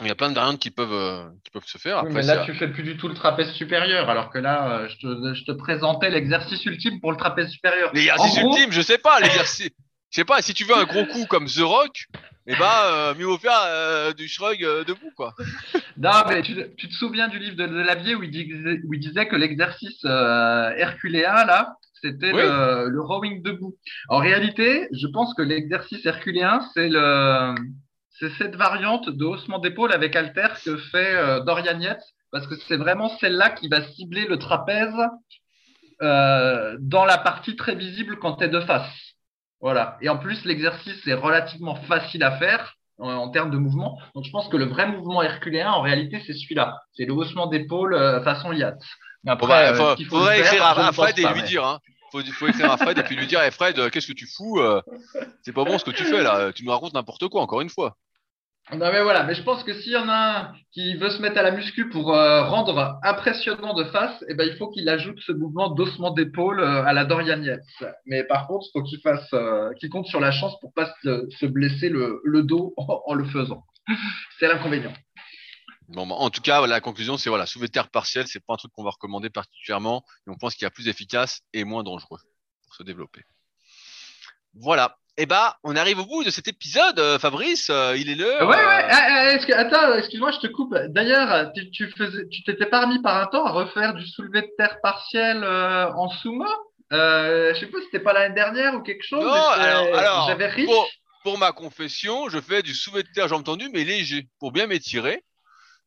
Il 0.01 0.07
y 0.07 0.11
a 0.11 0.15
plein 0.15 0.31
de 0.31 0.35
variantes 0.35 0.59
qui 0.59 0.71
peuvent 0.71 1.31
qui 1.45 1.51
peuvent 1.51 1.67
se 1.67 1.79
faire. 1.79 2.05
mais 2.05 2.23
là, 2.23 2.45
tu 2.45 2.55
fais 2.55 2.69
plus 2.69 2.83
du 2.83 2.97
tout 2.97 3.09
le 3.09 3.15
trapèze 3.15 3.51
supérieur, 3.53 4.09
alors 4.09 4.31
que 4.31 4.39
là, 4.39 4.89
je 4.89 4.97
te, 4.97 5.35
je 5.35 5.45
te 5.45 5.53
présentais 5.53 6.11
l'exercice 6.11 6.65
ultime 6.65 7.01
pour 7.01 7.11
le 7.13 7.17
trapèze 7.17 7.51
supérieur. 7.51 7.91
L'exercice 7.95 8.37
ultime, 8.39 8.73
je 8.73 8.81
sais 8.81 8.99
pas, 8.99 9.21
l'exercice. 9.21 9.71
Je 10.11 10.17
sais 10.17 10.27
pas, 10.27 10.43
si 10.43 10.53
tu 10.53 10.65
veux 10.65 10.77
un 10.77 10.85
gros 10.85 11.07
coup 11.07 11.25
comme 11.27 11.47
The 11.47 11.61
Rock, 11.61 12.05
bah 12.59 12.85
euh, 12.93 13.15
mieux 13.15 13.25
vaut 13.25 13.39
faire 13.39 13.63
euh, 13.65 14.13
du 14.13 14.29
shrug 14.29 14.63
euh, 14.63 14.85
debout 14.85 15.11
quoi. 15.17 15.35
Non, 15.97 16.11
mais 16.29 16.43
tu, 16.43 16.55
tu 16.77 16.89
te 16.89 16.93
souviens 16.95 17.29
du 17.29 17.39
livre 17.39 17.57
de 17.57 17.67
Delavier 17.67 18.15
où 18.15 18.23
il 18.23 18.31
disait, 18.31 18.81
où 18.85 18.95
il 18.95 19.01
disait 19.01 19.27
que 19.29 19.37
l'exercice 19.37 20.01
euh, 20.05 20.71
herculéen, 20.77 21.45
là, 21.45 21.77
c'était 22.03 22.33
Oui. 22.33 22.43
le, 22.43 22.89
le 22.89 23.01
rowing 23.01 23.43
debout. 23.43 23.77
En 24.09 24.19
réalité, 24.19 24.89
je 24.93 25.07
pense 25.07 25.33
que 25.35 25.43
l'exercice 25.43 26.05
herculéen, 26.05 26.61
c'est 26.75 26.89
le, 26.89 27.55
c'est 28.19 28.31
cette 28.39 28.57
variante 28.57 29.09
de 29.09 29.25
haussement 29.25 29.59
d'épaule 29.59 29.93
avec 29.93 30.15
halter 30.17 30.49
que 30.65 30.77
fait 30.77 31.15
euh, 31.15 31.41
Dorian 31.41 31.79
Yates, 31.81 32.05
parce 32.31 32.47
que 32.47 32.55
c'est 32.69 32.77
vraiment 32.77 33.09
celle-là 33.19 33.51
qui 33.51 33.69
va 33.69 33.83
cibler 33.83 34.27
le 34.27 34.39
trapèze 34.39 34.95
euh, 36.03 36.77
dans 36.81 37.05
la 37.05 37.19
partie 37.19 37.57
très 37.57 37.75
visible 37.75 38.19
quand 38.19 38.37
tu 38.37 38.45
es 38.45 38.49
de 38.49 38.61
face. 38.61 38.91
Voilà. 39.61 39.97
Et 40.01 40.09
en 40.09 40.19
plus, 40.19 40.45
l'exercice 40.45 41.07
est 41.07 41.15
relativement 41.15 41.77
facile 41.77 42.23
à 42.25 42.33
faire 42.33 42.75
en, 42.99 43.11
en 43.11 43.29
termes 43.31 43.51
de 43.51 43.59
mouvement. 43.59 43.99
Donc, 44.15 44.25
je 44.25 44.31
pense 44.31 44.49
que 44.49 44.57
le 44.57 44.65
vrai 44.65 44.87
mouvement 44.89 45.23
herculéen, 45.23 45.71
en 45.71 45.81
réalité, 45.81 46.23
c'est 46.27 46.35
celui-là. 46.35 46.81
C'est 46.95 47.05
le 47.05 47.13
haussement 47.13 47.47
d'épaule 47.47 47.95
euh, 47.95 48.23
façon 48.25 48.53
Yates. 48.53 48.83
Bon, 49.25 49.33
Après, 49.33 49.73
bah, 49.73 49.95
euh, 49.99 50.05
faudrait 50.09 50.41
écrire 50.41 50.65
à, 50.65 50.93
Fred 50.93 51.19
et 51.19 51.23
lui 51.23 51.43
mais- 51.43 51.43
dire, 51.43 51.65
hein. 51.65 51.79
Faut, 52.13 52.21
faut 52.21 52.47
écrire 52.47 52.71
à 52.71 52.77
Fred 52.77 52.99
et 52.99 53.03
puis 53.03 53.17
lui 53.17 53.27
dire, 53.27 53.41
eh 53.45 53.51
Fred, 53.51 53.79
euh, 53.79 53.89
qu'est-ce 53.91 54.07
que 54.07 54.13
tu 54.13 54.27
fous 54.27 54.61
euh, 54.61 54.81
C'est 55.43 55.53
pas 55.53 55.65
bon 55.65 55.79
ce 55.79 55.85
que 55.85 55.91
tu 55.91 56.05
fais 56.05 56.23
là. 56.23 56.53
Tu 56.53 56.65
nous 56.65 56.71
racontes 56.71 56.95
n'importe 56.95 57.27
quoi 57.29 57.41
encore 57.41 57.63
une 57.63 57.71
fois. 57.71 57.97
Non, 58.71 58.91
mais 58.93 59.03
voilà. 59.03 59.25
Mais 59.25 59.35
je 59.35 59.43
pense 59.43 59.65
que 59.65 59.75
s'il 59.75 59.93
y 59.93 59.97
en 59.97 60.09
a 60.09 60.15
un 60.15 60.53
qui 60.73 60.95
veut 60.95 61.11
se 61.11 61.21
mettre 61.21 61.37
à 61.37 61.43
la 61.43 61.51
muscu 61.51 61.89
pour 61.91 62.15
euh, 62.15 62.45
rendre 62.45 62.99
impressionnant 63.03 63.75
de 63.75 63.85
face, 63.85 64.25
eh 64.29 64.35
ben, 64.35 64.49
il 64.49 64.57
faut 64.57 64.71
qu'il 64.71 64.89
ajoute 64.89 65.19
ce 65.21 65.33
mouvement 65.33 65.69
d'haussement 65.69 66.11
d'épaule 66.11 66.61
euh, 66.61 66.85
à 66.85 66.93
la 66.93 67.05
Dorian 67.05 67.43
Yates. 67.43 67.61
Mais 68.07 68.25
par 68.25 68.47
contre, 68.47 68.67
il 68.69 68.71
faut 68.73 68.85
qu'il 68.85 69.01
fasse, 69.01 69.29
euh, 69.35 69.73
qu'il 69.75 69.91
compte 69.91 70.07
sur 70.07 70.21
la 70.21 70.31
chance 70.31 70.59
pour 70.61 70.73
pas 70.73 70.95
se, 71.03 71.29
se 71.39 71.47
blesser 71.47 71.89
le, 71.89 72.21
le 72.25 72.43
dos 72.43 72.73
en 72.77 73.15
le 73.15 73.25
faisant. 73.25 73.65
C'est 74.39 74.47
l'inconvénient. 74.47 74.93
Bon, 75.93 76.07
bah, 76.07 76.15
en 76.19 76.31
tout 76.31 76.41
cas, 76.41 76.67
la 76.67 76.81
conclusion, 76.81 77.17
c'est 77.19 77.29
voilà, 77.29 77.47
soulever 77.47 77.69
de 77.69 77.73
terre 77.73 77.91
partielle, 77.91 78.27
c'est 78.27 78.45
pas 78.45 78.55
un 78.55 78.57
truc 78.57 78.73
qu'on 78.73 78.85
va 78.85 78.91
recommander 78.91 79.31
particulièrement, 79.31 80.05
et 80.27 80.31
on 80.31 80.37
pense 80.37 80.55
qu'il 80.55 80.63
y 80.63 80.67
a 80.67 80.71
plus 80.71 80.89
efficace 80.89 81.41
et 81.53 81.65
moins 81.65 81.83
dangereux 81.83 82.19
pour 82.65 82.75
se 82.75 82.83
développer. 82.83 83.23
Voilà. 84.55 84.97
Et 85.19 85.27
bah, 85.27 85.59
on 85.63 85.77
arrive 85.77 85.99
au 85.99 86.07
bout 86.07 86.25
de 86.25 86.31
cet 86.31 86.49
épisode, 86.49 86.99
euh, 86.99 87.19
Fabrice. 87.19 87.69
euh, 87.69 87.95
il 87.99 88.09
est 88.09 88.15
l'heure. 88.15 88.49
Ouais, 88.49 88.57
ouais. 88.57 88.85
euh, 88.85 88.89
Ah, 88.91 89.39
que- 89.39 89.53
attends, 89.53 89.95
excuse-moi, 89.95 90.31
je 90.31 90.39
te 90.39 90.47
coupe. 90.47 90.75
D'ailleurs, 90.89 91.53
tu, 91.53 91.71
tu 91.71 91.91
faisais, 91.91 92.27
tu 92.31 92.43
t'étais 92.45 92.65
pas 92.65 92.81
remis 92.87 93.01
par 93.03 93.19
un 93.19 93.27
temps 93.27 93.45
à 93.45 93.51
refaire 93.51 93.93
du 93.93 94.07
soulevé 94.07 94.41
de 94.41 94.51
terre 94.57 94.79
partiel 94.83 95.45
euh, 95.45 95.93
en 95.93 96.09
sumo 96.09 96.47
euh, 96.95 97.53
Je 97.55 97.61
sais 97.61 97.67
pas, 97.67 97.79
si 97.81 97.85
c'était 97.87 98.01
pas 98.03 98.15
l'année 98.15 98.35
dernière 98.35 98.75
ou 98.75 98.81
quelque 98.81 99.05
chose. 99.05 99.23
Non, 99.23 99.31
alors- 99.33 99.95
alors, 99.99 100.27
j'avais 100.29 100.49
ri. 100.49 100.65
pour, 100.65 100.89
pour 101.25 101.37
ma 101.39 101.53
confession, 101.53 102.31
je 102.31 102.41
fais 102.41 102.63
du 102.63 102.75
soulevé 102.75 103.03
de 103.03 103.09
terre 103.15 103.29
jambes 103.29 103.45
tendues, 103.45 103.69
mais 103.71 103.85
léger, 103.85 104.29
pour 104.41 104.51
bien 104.51 104.67
m'étirer. 104.67 105.23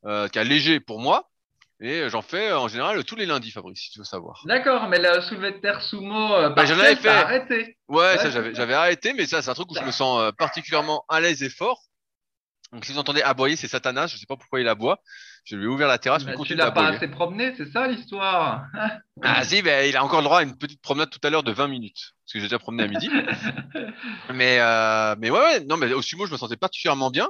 Euh, 0.05 0.27
car 0.27 0.43
léger 0.43 0.79
pour 0.79 0.99
moi. 0.99 1.29
Et 1.81 2.09
j'en 2.09 2.21
fais 2.21 2.53
en 2.53 2.69
général 2.69 3.03
tous 3.03 3.17
les 3.17 3.25
lundis, 3.25 3.51
Fabrice, 3.51 3.81
si 3.81 3.91
tu 3.91 3.99
veux 3.99 4.05
savoir. 4.05 4.41
D'accord, 4.45 4.87
mais 4.87 4.97
le 4.97 5.19
soulevé 5.21 5.51
de 5.51 5.57
terre 5.57 5.81
sumo 5.81 6.33
euh, 6.33 6.49
Bah, 6.49 6.65
j'en 6.65 6.79
avais 6.79 6.95
fait. 6.95 7.09
arrêté. 7.09 7.77
Ouais, 7.89 8.15
j'avais 8.53 8.73
arrêté, 8.73 9.13
mais 9.13 9.25
ça 9.25 9.41
c'est 9.41 9.49
un 9.49 9.53
truc 9.53 9.71
où 9.71 9.75
je 9.75 9.83
me 9.83 9.91
sens 9.91 10.21
euh, 10.21 10.31
particulièrement 10.31 11.03
à 11.09 11.19
l'aise 11.19 11.43
et 11.43 11.49
fort. 11.49 11.81
Donc 12.71 12.85
si 12.85 12.93
vous 12.93 12.99
entendez 12.99 13.21
aboyer, 13.21 13.55
c'est 13.55 13.67
Satanas. 13.67 14.07
Je 14.07 14.17
sais 14.17 14.25
pas 14.25 14.37
pourquoi 14.37 14.59
il 14.59 14.67
aboie. 14.67 14.99
Je 15.43 15.55
lui 15.55 15.65
ai 15.65 15.67
ouvert 15.67 15.87
la 15.87 15.97
terrasse, 15.97 16.25
mais 16.25 16.35
tu 16.43 16.55
l'as 16.55 16.71
pas 16.71 16.87
assez 16.87 17.07
promené, 17.07 17.53
c'est 17.57 17.71
ça 17.71 17.87
l'histoire. 17.87 18.63
Ah 19.21 19.45
si, 19.45 19.61
ben, 19.61 19.87
il 19.87 19.95
a 19.95 20.03
encore 20.03 20.19
le 20.19 20.25
droit 20.25 20.39
à 20.39 20.43
une 20.43 20.57
petite 20.57 20.81
promenade 20.81 21.09
tout 21.09 21.19
à 21.23 21.29
l'heure 21.29 21.43
de 21.43 21.51
20 21.53 21.69
minutes, 21.69 22.13
parce 22.25 22.33
que 22.33 22.39
j'ai 22.39 22.45
déjà 22.47 22.59
promené 22.59 22.83
à 22.83 22.87
midi. 22.87 23.09
mais 24.33 24.59
euh, 24.59 25.15
mais 25.19 25.29
ouais, 25.29 25.39
ouais, 25.39 25.59
non, 25.61 25.77
mais 25.77 25.93
au 25.93 26.01
sumo 26.01 26.25
je 26.25 26.33
me 26.33 26.37
sentais 26.37 26.57
particulièrement 26.57 27.09
bien. 27.11 27.29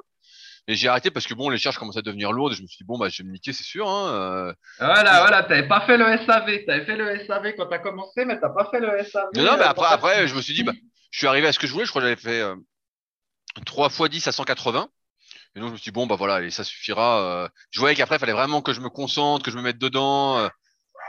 Et 0.68 0.76
j'ai 0.76 0.88
arrêté 0.88 1.12
parce 1.12 1.28
que 1.28 1.36
bon, 1.36 1.50
les 1.50 1.58
charges 1.60 1.78
commençaient 1.78 2.00
à 2.00 2.02
devenir 2.02 2.32
lourdes. 2.32 2.54
Et 2.54 2.56
je 2.56 2.64
me 2.64 2.68
suis 2.68 2.78
dit 2.78 2.84
bon 2.86 2.98
bah 2.98 3.08
je 3.10 3.22
vais 3.22 3.28
me 3.28 3.34
niquer, 3.34 3.54
c'est 3.54 3.64
sûr. 3.64 3.88
Hein, 3.88 4.14
euh. 4.14 4.54
Voilà, 4.80 5.20
voilà, 5.22 5.44
t'avais 5.44 5.68
pas 5.68 5.82
fait 5.82 5.98
le 5.98 6.06
SAV. 6.26 6.66
T'avais 6.66 6.86
fait 6.86 6.96
le 6.96 7.24
SAV 7.26 7.54
quand 7.56 7.68
t'as 7.68 7.80
commencé, 7.80 8.26
mais 8.26 8.40
t'as 8.40 8.50
pas 8.50 8.68
fait 8.72 8.80
le 8.80 9.04
SAV. 9.04 9.26
Non, 9.36 9.44
non, 9.44 9.58
mais 9.58 9.64
euh, 9.64 9.70
après, 9.70 9.86
après, 9.88 10.28
je 10.28 10.36
me 10.36 10.42
suis 10.42 10.54
dit, 10.56 10.64
bah, 10.64 10.74
je 11.12 11.18
suis 11.20 11.28
arrivé 11.28 11.48
à 11.48 11.54
ce 11.54 11.60
que 11.60 11.68
je 11.68 11.72
voulais. 11.74 11.86
Je 11.86 11.92
crois 11.92 12.02
que 12.02 12.08
j'avais 12.08 12.20
fait 12.20 12.42
euh, 12.42 12.56
3 13.66 13.90
fois 13.90 14.10
10 14.10 14.28
à 14.28 14.32
180. 14.32 14.90
Et 15.56 15.60
donc, 15.60 15.70
je 15.70 15.74
me 15.74 15.78
suis 15.78 15.92
dit, 15.92 15.94
bon, 15.94 16.08
bah 16.08 16.16
voilà, 16.16 16.42
et 16.42 16.50
ça 16.50 16.64
suffira. 16.64 17.22
euh. 17.22 17.48
Je 17.70 17.80
voyais 17.80 17.96
qu'après, 17.96 18.16
il 18.16 18.20
fallait 18.20 18.34
vraiment 18.34 18.62
que 18.62 18.74
je 18.74 18.82
me 18.82 18.90
concentre, 18.90 19.46
que 19.46 19.52
je 19.52 19.58
me 19.58 19.62
mette 19.62 19.78
dedans, 19.78 20.40
euh, 20.40 20.50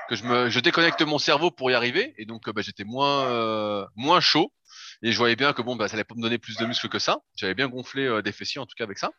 que 0.08 0.16
je 0.16 0.22
me, 0.24 0.50
je 0.50 0.60
déconnecte 0.60 1.00
mon 1.02 1.18
cerveau 1.18 1.50
pour 1.50 1.70
y 1.70 1.74
arriver. 1.74 2.14
Et 2.18 2.26
donc, 2.26 2.48
bah, 2.50 2.60
j'étais 2.62 2.84
moins, 2.84 3.86
moins 3.96 4.20
chaud. 4.20 4.52
Et 5.02 5.12
je 5.12 5.18
voyais 5.18 5.36
bien 5.36 5.52
que 5.52 5.62
bon, 5.62 5.76
bah, 5.76 5.88
ça 5.88 5.94
allait 5.94 6.04
pas 6.04 6.14
me 6.14 6.22
donner 6.22 6.38
plus 6.38 6.56
de 6.56 6.66
muscles 6.66 6.88
que 6.88 6.98
ça. 6.98 7.18
J'avais 7.36 7.54
bien 7.54 7.68
gonflé 7.68 8.04
euh, 8.06 8.22
des 8.22 8.32
fessiers, 8.32 8.60
en 8.60 8.66
tout 8.66 8.74
cas, 8.76 8.84
avec 8.84 8.98
ça. 8.98 9.10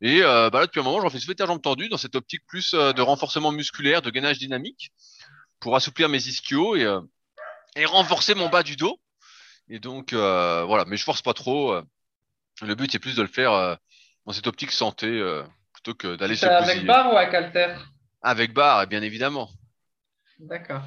Et 0.00 0.22
euh, 0.22 0.50
bah 0.50 0.60
là, 0.60 0.66
depuis 0.66 0.80
un 0.80 0.82
moment, 0.82 1.00
j'en 1.00 1.10
fais 1.10 1.18
soulevé 1.18 1.36
terre 1.36 1.46
jambes 1.46 1.62
tendues 1.62 1.88
dans 1.88 1.96
cette 1.96 2.16
optique 2.16 2.44
plus 2.46 2.74
euh, 2.74 2.92
de 2.92 3.00
renforcement 3.00 3.52
musculaire, 3.52 4.02
de 4.02 4.10
gainage 4.10 4.38
dynamique, 4.38 4.92
pour 5.60 5.76
assouplir 5.76 6.08
mes 6.08 6.18
ischios 6.18 6.76
et, 6.76 6.98
et 7.76 7.84
renforcer 7.84 8.34
mon 8.34 8.48
bas 8.48 8.62
du 8.62 8.76
dos. 8.76 9.00
Et 9.68 9.78
donc, 9.78 10.12
voilà, 10.12 10.84
mais 10.86 10.96
je 10.96 11.04
force 11.04 11.22
pas 11.22 11.32
trop. 11.32 11.80
Le 12.60 12.74
but, 12.74 12.92
c'est 12.92 12.98
plus 12.98 13.16
de 13.16 13.22
le 13.22 13.28
faire 13.28 13.78
dans 14.26 14.32
cette 14.32 14.46
optique 14.46 14.72
santé 14.72 15.22
plutôt 15.72 15.94
que 15.94 16.16
d'aller 16.16 16.36
se 16.36 16.44
avec 16.44 16.66
bousiller. 16.66 16.86
barre 16.86 17.14
ou 17.14 17.16
avec 17.16 17.32
halter 17.32 17.74
Avec 18.20 18.52
barre, 18.52 18.86
bien 18.88 19.00
évidemment. 19.00 19.48
D'accord. 20.38 20.82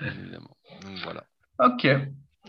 Évidemment. 0.00 0.56
Donc, 0.80 0.98
voilà. 1.04 1.24
Ok. 1.60 1.86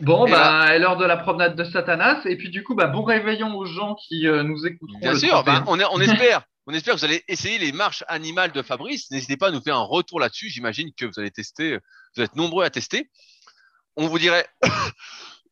Bon, 0.02 0.26
Et 0.26 0.32
bah, 0.32 0.78
l'heure 0.80 0.98
de 0.98 1.06
la 1.06 1.18
promenade 1.18 1.56
de 1.56 1.64
Satanas. 1.64 2.22
Et 2.26 2.36
puis, 2.36 2.50
du 2.50 2.64
coup, 2.64 2.74
bah, 2.76 2.88
bon 2.88 3.04
réveillon 3.04 3.56
aux 3.56 3.66
gens 3.66 3.96
qui 3.96 4.28
euh, 4.28 4.42
nous 4.44 4.66
écouteront. 4.66 5.00
Bien 5.00 5.16
sûr, 5.18 5.30
31. 5.44 5.60
bah, 5.60 5.64
on, 5.68 5.80
est- 5.80 5.86
on 5.92 6.00
espère. 6.00 6.42
On 6.66 6.72
espère 6.74 6.94
que 6.94 7.00
vous 7.00 7.06
allez 7.06 7.22
essayer 7.28 7.58
les 7.58 7.74
marches 7.74 8.06
animales 8.08 8.54
de 8.54 8.62
Fabrice. 8.62 9.12
N'hésitez 9.12 9.36
pas 9.36 9.50
à 9.50 9.52
nous 9.52 9.60
faire 9.60 9.76
un 9.76 9.84
retour 9.84 10.22
là-dessus. 10.22 10.48
J'imagine 10.48 10.92
que 10.98 11.06
vous 11.06 11.20
allez 11.20 11.30
tester, 11.30 11.78
vous 12.16 12.24
êtes 12.24 12.38
nombreux 12.38 12.64
à 12.64 12.70
tester. 12.70 13.10
On 13.98 14.08
vous 14.08 14.18
dirait, 14.18 14.48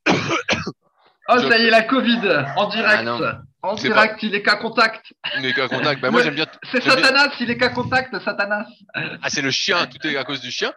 Oh, 0.08 1.36
je- 1.38 1.50
ça 1.50 1.58
y 1.58 1.66
est, 1.66 1.70
la 1.70 1.84
Covid, 1.84 2.22
en 2.56 2.68
direct. 2.70 2.96
Ah, 3.00 3.04
non. 3.04 3.20
en 3.62 3.76
direct, 3.76 4.24
il 4.24 4.36
est 4.36 4.42
qu'à 4.42 4.56
contact. 4.56 5.14
mais 5.42 5.54
qu'à 5.54 5.68
contact. 5.68 6.02
Bah, 6.02 6.12
moi, 6.12 6.24
j'aime 6.24 6.36
bien. 6.36 6.46
C'est 6.72 6.82
bien- 6.82 6.92
Satanas, 6.96 7.32
il 7.42 7.50
est 7.52 7.58
qu'à 7.58 7.70
contact, 7.70 8.18
Satanas. 8.20 8.68
Ah, 8.96 9.30
c'est 9.30 9.42
le 9.42 9.52
chien, 9.52 9.86
tout 9.88 10.06
est 10.08 10.16
à 10.16 10.24
cause 10.24 10.39
du 10.42 10.50
chien. 10.52 10.74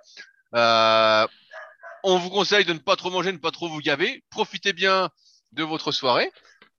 Euh, 0.57 1.27
on 2.05 2.19
vous 2.19 2.31
conseille 2.31 2.65
de 2.65 2.73
ne 2.73 2.79
pas 2.79 2.95
trop 2.97 3.11
manger, 3.11 3.31
de 3.31 3.37
ne 3.37 3.41
pas 3.41 3.51
trop 3.51 3.69
vous 3.69 3.81
gaver. 3.81 4.23
Profitez 4.31 4.73
bien 4.73 5.11
de 5.53 5.65
votre 5.65 5.91
soirée. 5.91 6.31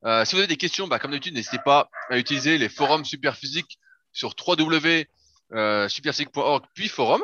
Euh, 0.06 0.24
si 0.24 0.36
vous 0.36 0.40
avez 0.40 0.48
des 0.48 0.56
questions, 0.56 0.88
bah, 0.88 1.00
comme 1.00 1.12
d'habitude, 1.12 1.34
n'hésitez 1.34 1.60
pas 1.60 1.90
à 2.10 2.18
utiliser 2.18 2.58
les 2.58 2.70
forums 2.70 3.04
Superphysique 3.04 3.78
sur 4.14 4.34
www.superphysique.org 4.48 6.64
puis 6.76 6.88
forum. 6.88 7.22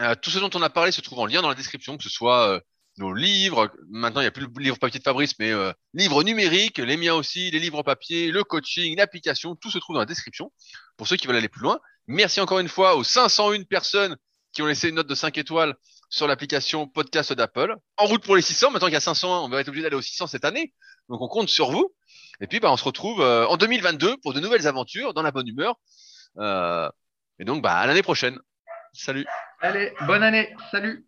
Euh, 0.00 0.14
tout 0.14 0.30
ce 0.30 0.38
dont 0.38 0.48
on 0.54 0.62
a 0.62 0.70
parlé 0.70 0.90
se 0.90 1.02
trouve 1.02 1.18
en 1.18 1.26
lien 1.26 1.42
dans 1.42 1.50
la 1.50 1.54
description, 1.54 1.98
que 1.98 2.02
ce 2.02 2.08
soit 2.08 2.48
euh, 2.48 2.58
nos 2.96 3.12
livres. 3.12 3.70
Maintenant, 3.90 4.20
il 4.20 4.24
n'y 4.24 4.28
a 4.28 4.32
plus 4.32 4.46
le 4.46 4.62
livre 4.62 4.78
papier 4.78 4.98
de 4.98 5.04
Fabrice, 5.04 5.38
mais 5.38 5.50
euh, 5.50 5.70
livres 5.92 6.22
numériques, 6.22 6.78
les 6.78 6.96
miens 6.96 7.14
aussi, 7.14 7.50
les 7.50 7.58
livres 7.58 7.82
papier, 7.82 8.30
le 8.30 8.42
coaching, 8.42 8.96
l'application, 8.96 9.54
tout 9.54 9.70
se 9.70 9.78
trouve 9.78 9.94
dans 9.94 10.00
la 10.00 10.06
description. 10.06 10.50
Pour 10.96 11.06
ceux 11.06 11.16
qui 11.16 11.26
veulent 11.26 11.36
aller 11.36 11.50
plus 11.50 11.62
loin, 11.62 11.78
merci 12.06 12.40
encore 12.40 12.58
une 12.58 12.68
fois 12.68 12.96
aux 12.96 13.04
501 13.04 13.64
personnes 13.64 14.16
qui 14.52 14.62
ont 14.62 14.66
laissé 14.66 14.88
une 14.88 14.94
note 14.94 15.06
de 15.06 15.14
5 15.14 15.36
étoiles 15.38 15.74
sur 16.12 16.26
l'application 16.26 16.86
podcast 16.86 17.32
d'Apple. 17.32 17.74
En 17.96 18.04
route 18.04 18.22
pour 18.22 18.36
les 18.36 18.42
600, 18.42 18.70
maintenant 18.70 18.88
qu'il 18.88 18.94
y 18.94 18.98
a 18.98 19.00
501, 19.00 19.38
on 19.38 19.48
va 19.48 19.60
être 19.60 19.68
obligé 19.68 19.82
d'aller 19.82 19.96
aux 19.96 20.02
600 20.02 20.26
cette 20.26 20.44
année. 20.44 20.74
Donc 21.08 21.22
on 21.22 21.26
compte 21.26 21.48
sur 21.48 21.70
vous. 21.70 21.94
Et 22.42 22.46
puis 22.46 22.60
bah, 22.60 22.70
on 22.70 22.76
se 22.76 22.84
retrouve 22.84 23.22
euh, 23.22 23.46
en 23.46 23.56
2022 23.56 24.18
pour 24.18 24.34
de 24.34 24.40
nouvelles 24.40 24.66
aventures 24.66 25.14
dans 25.14 25.22
la 25.22 25.30
bonne 25.30 25.48
humeur. 25.48 25.76
Euh, 26.36 26.88
et 27.38 27.44
donc 27.44 27.62
bah, 27.62 27.76
à 27.76 27.86
l'année 27.86 28.02
prochaine. 28.02 28.38
Salut. 28.92 29.24
Allez, 29.62 29.94
bonne 30.06 30.22
année. 30.22 30.54
Salut. 30.70 31.06